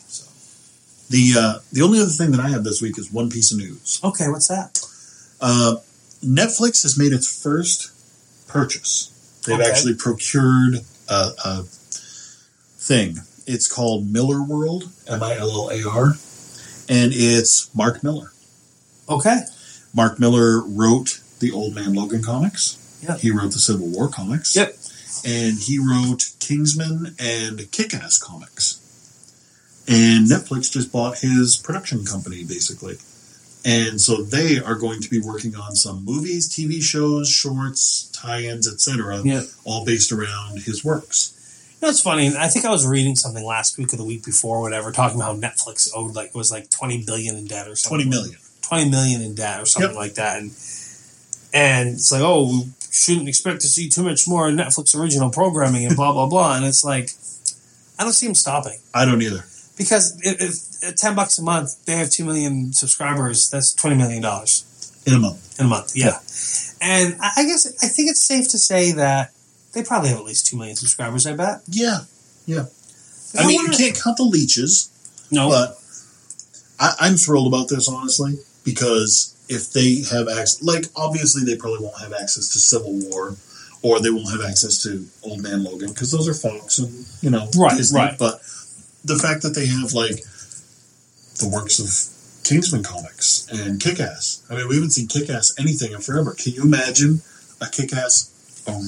The 1.10 1.34
uh, 1.38 1.58
the 1.72 1.82
only 1.82 2.00
other 2.00 2.10
thing 2.10 2.30
that 2.32 2.40
I 2.40 2.48
have 2.50 2.64
this 2.64 2.82
week 2.82 2.98
is 2.98 3.10
one 3.12 3.30
piece 3.30 3.50
of 3.52 3.58
news. 3.58 3.98
Okay, 4.04 4.28
what's 4.28 4.48
that? 4.48 4.78
Uh, 5.40 5.76
Netflix 6.22 6.82
has 6.82 6.98
made 6.98 7.12
its 7.12 7.42
first 7.42 7.90
purchase. 8.48 9.10
They've 9.46 9.58
Okay. 9.58 9.68
actually 9.70 9.94
procured 9.94 10.80
a, 11.08 11.30
a 11.44 11.62
thing. 12.78 13.18
It's 13.46 13.66
called 13.68 14.12
Millarworld, 14.12 14.90
M 15.08 15.22
I 15.22 15.36
L 15.38 15.50
L 15.50 15.70
A 15.70 15.88
R, 15.88 16.04
and 16.88 17.12
it's 17.14 17.74
Mark 17.74 18.02
Millar. 18.02 18.32
Okay. 19.08 19.40
Mark 19.94 20.20
Millar 20.20 20.60
wrote 20.62 21.20
the 21.40 21.50
Old 21.52 21.74
Man 21.74 21.94
Logan 21.94 22.22
comics. 22.22 22.76
Yeah. 23.02 23.16
He 23.16 23.30
wrote 23.30 23.52
the 23.52 23.58
Civil 23.58 23.86
War 23.88 24.08
comics. 24.08 24.54
Yep. 24.54 24.74
And 25.24 25.58
he 25.58 25.78
wrote 25.78 26.30
Kingsman 26.40 27.14
and 27.18 27.70
Kick 27.72 27.94
Ass 27.94 28.18
comics. 28.18 28.80
And 29.88 30.26
Netflix 30.26 30.70
just 30.70 30.92
bought 30.92 31.18
his 31.18 31.56
production 31.56 32.04
company, 32.04 32.44
basically. 32.44 32.98
And 33.64 34.00
so 34.00 34.22
they 34.22 34.58
are 34.60 34.74
going 34.74 35.00
to 35.00 35.10
be 35.10 35.18
working 35.20 35.56
on 35.56 35.74
some 35.74 36.04
movies, 36.04 36.48
TV 36.48 36.82
shows, 36.82 37.28
shorts, 37.28 38.10
tie-ins, 38.12 38.68
etc., 38.72 39.22
Yeah. 39.24 39.42
all 39.64 39.84
based 39.84 40.12
around 40.12 40.60
his 40.62 40.84
works. 40.84 41.32
You 41.80 41.88
know, 41.88 41.94
funny. 41.94 42.32
I 42.36 42.48
think 42.48 42.64
I 42.64 42.70
was 42.70 42.86
reading 42.86 43.16
something 43.16 43.44
last 43.44 43.78
week 43.78 43.92
or 43.92 43.96
the 43.96 44.04
week 44.04 44.24
before, 44.24 44.60
whatever, 44.60 44.90
talking 44.92 45.16
about 45.20 45.34
how 45.36 45.40
Netflix 45.40 45.88
owed 45.94 46.14
like 46.14 46.34
was 46.34 46.50
like 46.50 46.70
twenty 46.70 47.04
billion 47.04 47.36
in 47.36 47.46
debt 47.46 47.68
or 47.68 47.76
something. 47.76 47.98
Twenty 48.06 48.10
million. 48.10 48.38
Twenty 48.62 48.90
million 48.90 49.22
in 49.22 49.34
debt 49.34 49.60
or 49.62 49.64
something 49.66 49.90
Yep. 49.90 49.96
like 49.96 50.14
that, 50.14 50.38
and 50.40 50.50
and 51.52 51.88
it's 51.90 52.10
like, 52.12 52.20
oh, 52.22 52.50
we 52.50 52.72
shouldn't 52.90 53.28
expect 53.28 53.60
to 53.62 53.68
see 53.68 53.88
too 53.88 54.02
much 54.02 54.26
more 54.26 54.48
Netflix 54.50 54.94
original 54.98 55.30
programming 55.30 55.84
and 55.86 55.94
blah 55.96 56.12
blah 56.12 56.26
blah. 56.26 56.56
And 56.56 56.64
it's 56.66 56.84
like, 56.84 57.10
I 57.98 58.02
don't 58.04 58.12
see 58.12 58.26
him 58.26 58.34
stopping 58.34 58.78
I 58.92 59.04
don't 59.04 59.22
either. 59.22 59.44
Because 59.78 60.20
if, 60.22 60.40
if 60.42 60.88
at 60.90 60.96
ten 60.96 61.14
bucks 61.14 61.38
a 61.38 61.42
month 61.42 61.84
they 61.86 61.96
have 61.96 62.10
two 62.10 62.24
million 62.24 62.72
subscribers, 62.72 63.48
that's 63.50 63.72
twenty 63.72 63.96
million 63.96 64.20
dollars 64.22 64.64
In 65.06 65.14
a 65.14 65.18
month. 65.18 65.58
in 65.58 65.66
a 65.66 65.68
month. 65.68 65.92
Yeah, 65.96 66.18
and 66.82 67.16
I 67.20 67.30
I 67.38 67.44
guess 67.46 67.66
I 67.82 67.88
think 67.88 68.10
it's 68.10 68.20
safe 68.26 68.48
to 68.50 68.58
say 68.58 68.92
that 68.92 69.32
they 69.72 69.82
probably 69.82 70.10
have 70.10 70.18
at 70.18 70.24
least 70.24 70.46
two 70.46 70.56
million 70.56 70.76
subscribers. 70.76 71.26
I 71.26 71.34
bet. 71.34 71.62
Yeah. 71.68 72.00
Yeah. 72.46 72.64
I 73.38 73.42
I 73.44 73.46
mean, 73.46 73.60
you 73.60 73.68
can't 73.76 73.98
count 74.02 74.16
the 74.16 74.22
leeches. 74.24 74.90
No, 75.30 75.50
But 75.50 75.78
I, 76.80 76.94
I'm 77.00 77.16
thrilled 77.16 77.46
about 77.52 77.68
this, 77.68 77.86
honestly, 77.88 78.38
because 78.64 79.36
if 79.50 79.72
they 79.72 80.02
have 80.10 80.28
access, 80.28 80.62
like 80.62 80.84
obviously 80.96 81.44
they 81.44 81.56
probably 81.58 81.84
won't 81.84 82.00
have 82.00 82.14
access 82.14 82.48
to 82.54 82.58
Civil 82.58 82.94
War, 83.10 83.36
or 83.82 84.00
they 84.00 84.08
won't 84.10 84.30
have 84.30 84.40
access 84.48 84.82
to 84.84 85.06
Old 85.22 85.42
Man 85.42 85.62
Logan 85.64 85.90
because 85.90 86.10
those 86.10 86.26
are 86.26 86.32
Fox 86.34 86.78
and 86.78 87.04
you 87.20 87.28
know 87.30 87.48
Right, 87.56 87.76
Disney. 87.76 88.00
right. 88.00 88.18
But 88.18 88.40
the 89.08 89.18
fact 89.18 89.42
that 89.42 89.54
they 89.54 89.66
have 89.66 89.92
like 89.92 90.22
the 91.38 91.50
works 91.52 91.78
of 91.78 92.44
Kingsman 92.44 92.82
comics 92.82 93.46
and 93.50 93.80
Kick 93.80 94.00
Ass. 94.00 94.44
I 94.48 94.56
mean, 94.56 94.68
we 94.68 94.76
haven't 94.76 94.90
seen 94.90 95.08
Kick 95.08 95.28
Ass 95.30 95.54
anything 95.58 95.92
in 95.92 96.00
forever. 96.00 96.34
Can 96.34 96.52
you 96.52 96.62
imagine 96.62 97.22
a 97.60 97.66
Kick 97.66 97.92
Ass 97.92 98.32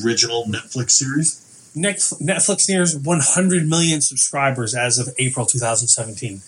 original 0.04 0.44
Netflix 0.44 0.92
series? 0.92 1.46
Netf- 1.76 2.20
Netflix 2.20 2.68
nears 2.68 2.96
100 2.96 3.68
million 3.68 4.00
subscribers 4.00 4.74
as 4.74 4.98
of 4.98 5.08
April 5.18 5.46
2017. 5.46 6.40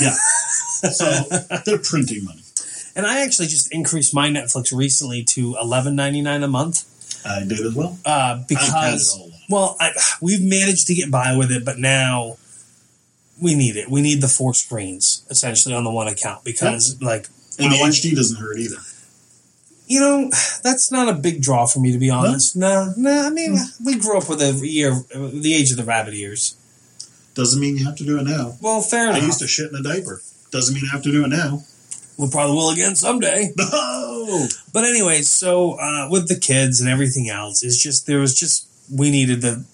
Yeah. 0.00 0.10
so 0.92 1.22
they're 1.64 1.78
printing 1.78 2.24
money. 2.24 2.42
And 2.94 3.06
I 3.06 3.22
actually 3.22 3.46
just 3.46 3.72
increased 3.72 4.12
my 4.12 4.28
Netflix 4.28 4.76
recently 4.76 5.22
to 5.24 5.54
11.99 5.54 6.42
a 6.42 6.48
month 6.48 6.84
I 7.24 7.44
did 7.44 7.60
as 7.60 7.74
well. 7.74 7.98
uh, 8.04 8.10
I've 8.10 8.38
had 8.38 8.40
it 8.40 8.48
because 8.48 9.32
well, 9.48 9.76
I, 9.80 9.92
we've 10.20 10.42
managed 10.42 10.86
to 10.88 10.94
get 10.94 11.10
by 11.10 11.36
with 11.36 11.50
it, 11.50 11.64
but 11.64 11.78
now 11.78 12.36
we 13.40 13.54
need 13.54 13.76
it. 13.76 13.88
We 13.88 14.00
need 14.02 14.20
the 14.20 14.28
four 14.28 14.54
screens 14.54 15.24
essentially 15.30 15.74
on 15.74 15.84
the 15.84 15.90
one 15.90 16.08
account 16.08 16.44
because 16.44 16.96
like 17.00 17.28
And 17.58 17.72
the 17.72 17.76
HD 17.76 18.14
doesn't 18.14 18.40
hurt 18.40 18.58
either. 18.58 18.76
you 19.86 20.00
know 20.00 20.30
that's 20.62 20.90
not 20.92 21.08
a 21.08 21.12
big 21.14 21.40
draw 21.40 21.66
for 21.66 21.80
me 21.80 21.92
to 21.92 21.98
be 21.98 22.10
honest. 22.10 22.56
No, 22.56 22.92
no. 22.96 23.26
I 23.26 23.30
mean 23.30 23.56
we 23.84 23.96
grew 23.98 24.18
up 24.18 24.28
with 24.28 24.38
the 24.40 24.52
year, 24.66 24.92
the 25.12 25.54
age 25.54 25.70
of 25.70 25.76
the 25.76 25.84
rabbit 25.84 26.14
ears. 26.14 26.56
Doesn't 27.34 27.60
mean 27.60 27.76
you 27.76 27.84
have 27.84 27.96
to 27.96 28.04
do 28.04 28.18
it 28.18 28.24
now. 28.24 28.56
Well, 28.60 28.80
fair 28.80 29.06
I 29.06 29.10
enough. 29.10 29.22
I 29.22 29.26
used 29.26 29.38
to 29.40 29.46
shit 29.46 29.70
in 29.70 29.76
a 29.76 29.82
diaper. 29.82 30.20
Doesn't 30.50 30.74
mean 30.74 30.84
I 30.88 30.92
have 30.92 31.02
to 31.04 31.12
do 31.12 31.24
it 31.24 31.28
now. 31.28 31.62
we 32.18 32.28
probably 32.30 32.56
will 32.56 32.70
again 32.70 32.96
someday. 32.96 33.52
No. 34.28 34.46
But 34.74 34.84
anyway, 34.84 35.22
so 35.22 35.78
uh, 35.80 36.08
with 36.10 36.28
the 36.28 36.38
kids 36.38 36.80
and 36.82 36.90
everything 36.90 37.30
else, 37.30 37.62
it's 37.64 37.78
just 37.82 38.06
there 38.06 38.18
was 38.18 38.34
just 38.38 38.66
we 38.92 39.10
needed 39.10 39.40
the. 39.40 39.64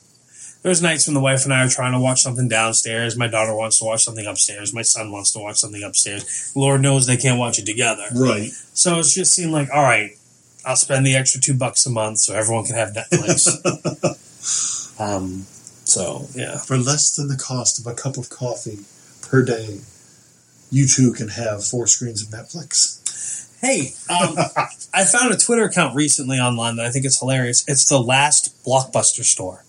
There 0.64 0.70
was 0.70 0.80
nights 0.80 1.06
when 1.06 1.12
the 1.12 1.20
wife 1.20 1.44
and 1.44 1.52
I 1.52 1.62
are 1.62 1.68
trying 1.68 1.92
to 1.92 2.00
watch 2.00 2.22
something 2.22 2.48
downstairs. 2.48 3.18
My 3.18 3.28
daughter 3.28 3.54
wants 3.54 3.78
to 3.80 3.84
watch 3.84 4.02
something 4.02 4.24
upstairs. 4.24 4.72
My 4.72 4.80
son 4.80 5.12
wants 5.12 5.30
to 5.32 5.38
watch 5.38 5.58
something 5.58 5.82
upstairs. 5.82 6.52
Lord 6.56 6.80
knows 6.80 7.06
they 7.06 7.18
can't 7.18 7.38
watch 7.38 7.58
it 7.58 7.66
together. 7.66 8.06
Right. 8.14 8.48
So 8.72 8.98
it's 8.98 9.14
just 9.14 9.34
seemed 9.34 9.52
like 9.52 9.68
all 9.70 9.82
right. 9.82 10.12
I'll 10.64 10.76
spend 10.76 11.04
the 11.04 11.16
extra 11.16 11.38
two 11.38 11.52
bucks 11.52 11.84
a 11.84 11.90
month 11.90 12.20
so 12.20 12.34
everyone 12.34 12.64
can 12.64 12.76
have 12.76 12.94
Netflix. 12.94 13.46
um. 15.00 15.44
So 15.84 16.28
yeah. 16.34 16.56
For 16.56 16.78
less 16.78 17.14
than 17.14 17.28
the 17.28 17.36
cost 17.36 17.78
of 17.78 17.86
a 17.86 17.94
cup 17.94 18.16
of 18.16 18.30
coffee 18.30 18.86
per 19.20 19.44
day, 19.44 19.80
you 20.70 20.88
too 20.88 21.12
can 21.12 21.28
have 21.28 21.62
four 21.62 21.86
screens 21.86 22.22
of 22.22 22.28
Netflix. 22.28 23.02
Hey, 23.60 23.92
um, 24.08 24.34
I 24.94 25.04
found 25.04 25.34
a 25.34 25.36
Twitter 25.36 25.64
account 25.64 25.94
recently 25.94 26.38
online 26.38 26.76
that 26.76 26.86
I 26.86 26.90
think 26.90 27.04
is 27.04 27.18
hilarious. 27.20 27.66
It's 27.68 27.86
the 27.86 28.00
last 28.00 28.64
Blockbuster 28.64 29.24
store. 29.24 29.63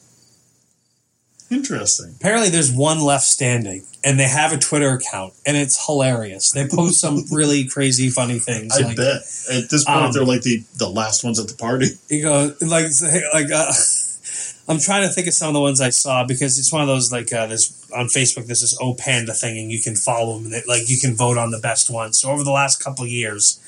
Interesting. 1.55 2.15
Apparently, 2.19 2.49
there's 2.49 2.71
one 2.71 3.01
left 3.01 3.23
standing, 3.25 3.83
and 4.03 4.19
they 4.19 4.27
have 4.27 4.51
a 4.51 4.57
Twitter 4.57 4.89
account, 4.89 5.33
and 5.45 5.55
it's 5.55 5.85
hilarious. 5.85 6.51
They 6.51 6.67
post 6.67 6.99
some 6.99 7.23
really 7.31 7.65
crazy, 7.67 8.09
funny 8.09 8.39
things. 8.39 8.77
I 8.77 8.85
like, 8.85 8.97
bet 8.97 9.15
at 9.51 9.69
this 9.69 9.85
point 9.85 9.97
Um, 9.97 10.11
they're 10.11 10.25
like 10.25 10.41
the 10.41 10.63
the 10.75 10.89
last 10.89 11.23
ones 11.23 11.39
at 11.39 11.47
the 11.47 11.55
party. 11.55 11.87
You 12.09 12.23
go 12.23 12.53
like 12.61 12.87
like 13.33 13.51
uh, 13.51 13.71
I'm 14.67 14.79
trying 14.79 15.07
to 15.07 15.13
think 15.13 15.27
of 15.27 15.33
some 15.33 15.49
of 15.49 15.53
the 15.53 15.61
ones 15.61 15.79
I 15.79 15.91
saw 15.91 16.25
because 16.25 16.57
it's 16.57 16.73
one 16.73 16.81
of 16.81 16.87
those 16.87 17.11
like 17.11 17.31
uh, 17.31 17.47
this 17.47 17.89
on 17.95 18.07
Facebook. 18.07 18.47
This 18.47 18.77
O 18.81 18.93
Panda 18.93 19.33
thing, 19.33 19.57
and 19.57 19.71
you 19.71 19.81
can 19.81 19.95
follow 19.95 20.35
them. 20.35 20.45
And 20.45 20.53
they, 20.53 20.61
like 20.67 20.89
you 20.89 20.97
can 20.99 21.15
vote 21.15 21.37
on 21.37 21.51
the 21.51 21.59
best 21.59 21.89
ones. 21.89 22.19
So 22.19 22.31
over 22.31 22.43
the 22.43 22.51
last 22.51 22.83
couple 22.83 23.05
of 23.05 23.09
years, 23.09 23.59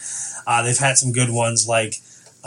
uh, 0.45 0.63
they've 0.63 0.77
had 0.77 0.97
some 0.97 1.11
good 1.11 1.29
ones. 1.29 1.67
Like, 1.67 1.95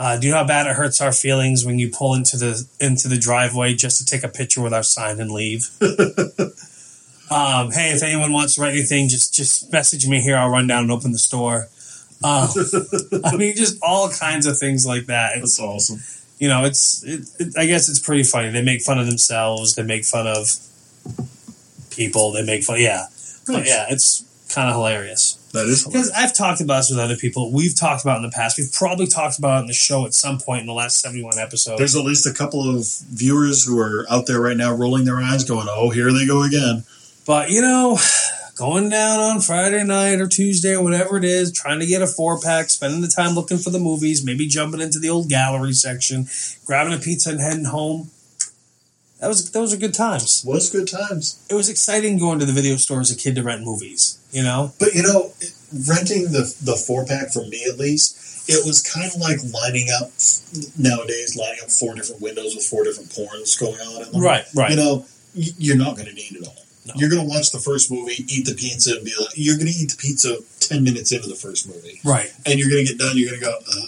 uh, 0.01 0.17
do 0.17 0.25
you 0.25 0.33
know 0.33 0.39
how 0.39 0.47
bad 0.47 0.65
it 0.65 0.75
hurts 0.75 0.99
our 0.99 1.11
feelings 1.11 1.63
when 1.63 1.77
you 1.77 1.87
pull 1.87 2.15
into 2.15 2.35
the 2.35 2.67
into 2.79 3.07
the 3.07 3.19
driveway 3.19 3.75
just 3.75 3.99
to 3.99 4.05
take 4.05 4.23
a 4.23 4.27
picture 4.27 4.59
with 4.59 4.73
our 4.73 4.81
sign 4.81 5.19
and 5.19 5.29
leave? 5.29 5.69
um, 7.29 7.69
hey, 7.69 7.91
if 7.91 8.01
anyone 8.01 8.33
wants 8.33 8.55
to 8.55 8.61
write 8.61 8.71
anything, 8.71 9.07
just 9.09 9.35
just 9.35 9.71
message 9.71 10.07
me 10.07 10.19
here. 10.19 10.35
I'll 10.37 10.49
run 10.49 10.65
down 10.65 10.85
and 10.85 10.91
open 10.91 11.11
the 11.11 11.19
store. 11.19 11.67
Um, 12.23 12.49
I 13.25 13.35
mean, 13.37 13.55
just 13.55 13.77
all 13.83 14.09
kinds 14.09 14.47
of 14.47 14.57
things 14.57 14.87
like 14.87 15.05
that. 15.05 15.33
It's, 15.37 15.57
That's 15.57 15.59
awesome. 15.59 15.99
you 16.39 16.47
know, 16.49 16.65
it's. 16.65 17.03
It, 17.03 17.29
it, 17.39 17.53
I 17.55 17.67
guess 17.67 17.87
it's 17.87 17.99
pretty 17.99 18.23
funny. 18.23 18.49
They 18.49 18.63
make 18.63 18.81
fun 18.81 18.97
of 18.97 19.05
themselves. 19.05 19.75
They 19.75 19.83
make 19.83 20.03
fun 20.03 20.25
of 20.25 20.47
people. 21.91 22.31
They 22.31 22.43
make 22.43 22.63
fun. 22.63 22.79
Yeah, 22.79 23.05
but 23.45 23.53
Nice. 23.53 23.67
yeah, 23.67 23.85
it's 23.89 24.25
kind 24.51 24.67
of 24.67 24.75
hilarious. 24.77 25.30
That 25.51 25.67
is 25.67 25.83
Because. 25.83 26.09
I've 26.11 26.33
talked 26.33 26.61
about 26.61 26.79
this 26.79 26.91
with 26.91 26.99
other 26.99 27.15
people. 27.15 27.51
We've 27.51 27.75
talked 27.75 28.03
about 28.03 28.15
it 28.15 28.23
in 28.23 28.29
the 28.29 28.35
past. 28.35 28.57
We've 28.57 28.71
probably 28.71 29.07
talked 29.07 29.37
about 29.37 29.57
it 29.57 29.61
in 29.61 29.67
the 29.67 29.73
show 29.73 30.05
at 30.05 30.13
some 30.13 30.39
point 30.39 30.61
in 30.61 30.67
the 30.67 30.73
last 30.73 30.99
seventy-one 30.99 31.37
episodes. 31.37 31.77
There's 31.77 31.95
at 31.95 32.05
least 32.05 32.25
a 32.25 32.33
couple 32.33 32.69
of 32.75 32.87
viewers 33.09 33.65
who 33.65 33.79
are 33.79 34.05
out 34.09 34.27
there 34.27 34.39
right 34.39 34.57
now 34.57 34.73
rolling 34.73 35.05
their 35.05 35.17
eyes, 35.17 35.43
going, 35.43 35.67
"Oh, 35.69 35.89
here 35.89 36.11
they 36.11 36.25
go 36.25 36.43
again." 36.43 36.83
But 37.25 37.49
you 37.49 37.61
know, 37.61 37.99
going 38.55 38.89
down 38.89 39.19
on 39.19 39.41
Friday 39.41 39.83
night 39.83 40.21
or 40.21 40.27
Tuesday 40.27 40.75
or 40.75 40.83
whatever 40.83 41.17
it 41.17 41.23
is, 41.23 41.51
trying 41.51 41.79
to 41.79 41.85
get 41.85 42.01
a 42.01 42.07
four 42.07 42.39
pack, 42.39 42.69
spending 42.69 43.01
the 43.01 43.07
time 43.07 43.35
looking 43.35 43.57
for 43.57 43.69
the 43.71 43.79
movies, 43.79 44.25
maybe 44.25 44.47
jumping 44.47 44.81
into 44.81 44.99
the 44.99 45.09
old 45.09 45.29
gallery 45.29 45.73
section, 45.73 46.27
grabbing 46.65 46.93
a 46.93 46.97
pizza 46.97 47.31
and 47.31 47.41
heading 47.41 47.65
home. 47.65 48.09
That 49.21 49.27
was 49.27 49.51
those 49.51 49.71
are 49.71 49.77
good 49.77 49.93
times. 49.93 50.43
Was 50.45 50.71
good 50.71 50.87
times. 50.87 51.39
It 51.49 51.53
was 51.53 51.69
exciting 51.69 52.17
going 52.17 52.39
to 52.39 52.45
the 52.45 52.51
video 52.53 52.75
store 52.75 52.99
as 52.99 53.11
a 53.11 53.15
kid 53.15 53.35
to 53.35 53.43
rent 53.43 53.63
movies. 53.63 54.19
You 54.31 54.41
know, 54.41 54.73
But 54.79 54.95
you 54.95 55.03
know, 55.03 55.31
renting 55.87 56.31
the 56.31 56.53
the 56.61 56.75
four 56.75 57.05
pack 57.05 57.29
for 57.29 57.45
me 57.45 57.63
at 57.69 57.77
least, 57.77 58.49
it 58.49 58.65
was 58.65 58.81
kind 58.81 59.05
of 59.05 59.15
like 59.21 59.37
lining 59.53 59.89
up 60.01 60.09
nowadays, 60.77 61.37
lining 61.37 61.59
up 61.61 61.69
four 61.69 61.93
different 61.93 62.19
windows 62.21 62.55
with 62.55 62.65
four 62.65 62.83
different 62.83 63.11
porns 63.11 63.59
going 63.59 63.79
on. 63.79 64.07
In 64.07 64.11
them. 64.11 64.21
Right, 64.21 64.43
right. 64.55 64.71
You 64.71 64.75
know, 64.77 65.05
you're 65.35 65.77
not 65.77 65.95
going 65.97 66.07
to 66.07 66.13
need 66.13 66.35
it 66.35 66.47
all. 66.47 66.55
No. 66.87 66.93
You're 66.95 67.11
going 67.11 67.21
to 67.21 67.29
watch 67.29 67.51
the 67.51 67.59
first 67.59 67.91
movie, 67.91 68.25
eat 68.27 68.47
the 68.47 68.55
pizza, 68.55 68.95
and 68.95 69.05
be 69.05 69.13
like, 69.19 69.29
you're 69.35 69.55
going 69.55 69.71
to 69.71 69.77
eat 69.77 69.91
the 69.91 69.97
pizza 69.97 70.37
ten 70.59 70.83
minutes 70.83 71.11
into 71.11 71.29
the 71.29 71.35
first 71.35 71.67
movie, 71.67 72.01
right? 72.03 72.33
and 72.47 72.57
you're 72.57 72.71
going 72.71 72.83
to 72.83 72.91
get 72.91 72.97
done. 72.97 73.15
You're 73.15 73.29
going 73.29 73.39
to 73.39 73.45
go. 73.45 73.53
Uh, 73.53 73.85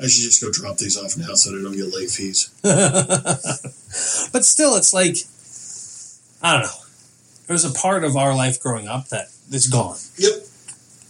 I 0.00 0.06
should 0.06 0.22
just 0.22 0.40
go 0.42 0.50
drop 0.52 0.76
these 0.78 0.96
off 0.96 1.16
now 1.16 1.34
so 1.34 1.50
I 1.50 1.62
don't 1.62 1.72
get 1.76 1.92
late 1.92 2.10
fees. 2.10 2.50
but 4.32 4.44
still, 4.44 4.76
it's 4.76 4.94
like 4.94 5.16
I 6.42 6.54
don't 6.54 6.62
know. 6.66 6.78
It 7.48 7.52
was 7.52 7.64
a 7.64 7.72
part 7.72 8.04
of 8.04 8.16
our 8.16 8.34
life 8.34 8.60
growing 8.60 8.86
up 8.88 9.08
that 9.08 9.26
is 9.50 9.66
gone. 9.68 9.96
Yep. 10.18 10.32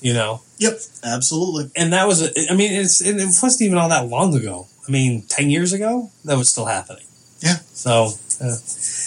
You 0.01 0.15
know, 0.15 0.43
Yep. 0.59 0.79
Absolutely. 1.05 1.71
and 1.77 1.93
that 1.93 2.07
was. 2.07 2.23
A, 2.23 2.51
I 2.53 2.55
mean, 2.57 2.73
it's 2.73 3.01
it 3.01 3.17
wasn't 3.17 3.63
even 3.63 3.79
all 3.79 3.89
that 3.89 4.09
long 4.09 4.35
ago. 4.35 4.67
I 4.87 4.91
mean, 4.93 5.23
ten 5.29 5.51
years 5.51 5.73
ago, 5.73 6.11
that 6.25 6.39
was 6.39 6.49
still 6.49 6.67
happening. 6.67 7.05
Yeah. 7.41 7.57
So 7.73 8.13
uh, 8.41 8.57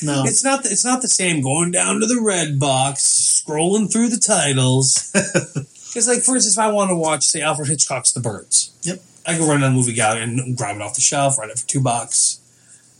No. 0.03 0.23
it's 0.25 0.43
not 0.43 0.65
it's 0.65 0.85
not 0.85 1.01
the 1.01 1.07
same 1.07 1.41
going 1.41 1.71
down 1.71 2.01
to 2.01 2.05
the 2.05 2.21
red 2.21 2.59
box, 2.59 3.03
scrolling 3.45 3.91
through 3.91 4.09
the 4.09 4.17
titles. 4.19 5.11
Because, 5.91 6.07
like, 6.07 6.19
for 6.23 6.35
instance, 6.35 6.55
if 6.55 6.59
I 6.63 6.71
want 6.71 6.89
to 6.89 6.95
watch, 6.95 7.25
say, 7.25 7.41
Alfred 7.41 7.67
Hitchcock's 7.67 8.13
The 8.13 8.21
Birds. 8.21 8.70
I 9.25 9.37
go 9.37 9.47
run 9.47 9.61
down 9.61 9.71
the 9.73 9.77
movie 9.77 9.93
gallery 9.93 10.23
and 10.23 10.57
grab 10.57 10.75
it 10.75 10.81
off 10.81 10.95
the 10.95 11.01
shelf, 11.01 11.37
rent 11.37 11.51
it 11.51 11.59
for 11.59 11.67
two 11.67 11.81
bucks. 11.81 12.39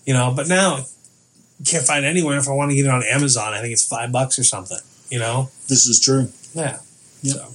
You 0.06 0.14
know, 0.14 0.34
but 0.36 0.48
now 0.48 0.78
you 0.78 1.66
can't 1.66 1.86
find 1.86 2.06
it 2.06 2.08
anywhere. 2.08 2.38
If 2.38 2.48
I 2.48 2.54
want 2.54 2.72
to 2.72 2.76
get 2.76 2.86
it 2.86 2.92
on 2.92 3.04
Amazon, 3.04 3.54
I 3.54 3.62
think 3.62 3.74
it's 3.74 3.86
five 3.88 4.12
bucks 4.12 4.40
or 4.40 4.44
something. 4.44 4.80
You 5.10 5.20
know, 5.20 5.50
this 5.68 5.88
is 5.88 6.00
true. 6.00 6.30
yeah. 6.54 6.80
Yep. 7.24 7.36
So 7.36 7.48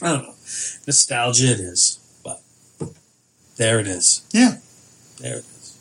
I 0.00 0.08
don't 0.12 0.22
know, 0.22 0.34
nostalgia 0.86 1.52
it 1.52 1.60
is, 1.60 1.98
but 2.24 2.40
there 3.56 3.78
it 3.80 3.86
is. 3.86 4.24
Yeah. 4.32 4.56
There 5.18 5.36
it 5.36 5.44
is. 5.44 5.76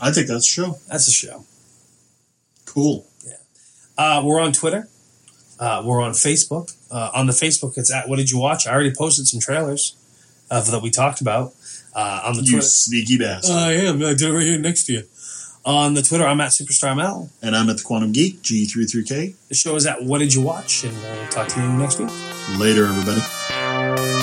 I 0.00 0.12
think 0.12 0.28
that's 0.28 0.46
true. 0.46 0.76
That's 0.88 1.08
a 1.08 1.12
show. 1.12 1.44
Cool. 2.66 3.06
Uh, 3.98 4.22
we're 4.24 4.40
on 4.40 4.52
Twitter. 4.52 4.88
Uh, 5.58 5.82
we're 5.84 6.02
on 6.02 6.12
Facebook. 6.12 6.74
Uh, 6.90 7.10
on 7.14 7.26
the 7.26 7.32
Facebook, 7.32 7.78
it's 7.78 7.92
at 7.92 8.08
What 8.08 8.16
Did 8.16 8.30
You 8.30 8.38
Watch? 8.38 8.66
I 8.66 8.72
already 8.72 8.92
posted 8.96 9.26
some 9.26 9.40
trailers 9.40 9.96
of 10.50 10.70
that 10.70 10.82
we 10.82 10.90
talked 10.90 11.20
about. 11.20 11.54
Uh, 11.94 12.20
on 12.26 12.34
the 12.34 12.42
You 12.42 12.50
Twitter, 12.52 12.66
sneaky 12.66 13.16
bastard. 13.18 13.56
I 13.56 13.72
am. 13.72 13.96
I 14.02 14.12
did 14.14 14.22
it 14.22 14.32
right 14.32 14.42
here 14.44 14.58
next 14.58 14.84
to 14.86 14.92
you. 14.92 15.02
On 15.64 15.94
the 15.94 16.02
Twitter, 16.02 16.26
I'm 16.26 16.40
at 16.42 16.50
Superstar 16.50 16.94
Mel. 16.96 17.30
and 17.42 17.56
I'm 17.56 17.68
at 17.70 17.78
the 17.78 17.82
Quantum 17.82 18.12
Geek, 18.12 18.42
G33K. 18.42 19.34
The 19.48 19.54
show 19.54 19.74
is 19.76 19.86
at 19.86 20.02
What 20.04 20.18
Did 20.18 20.34
You 20.34 20.42
Watch? 20.42 20.84
And 20.84 20.94
we'll 20.94 21.26
talk 21.28 21.48
to 21.48 21.60
you 21.60 21.68
next 21.72 21.98
week. 21.98 22.10
Later, 22.58 22.84
everybody. 22.84 24.15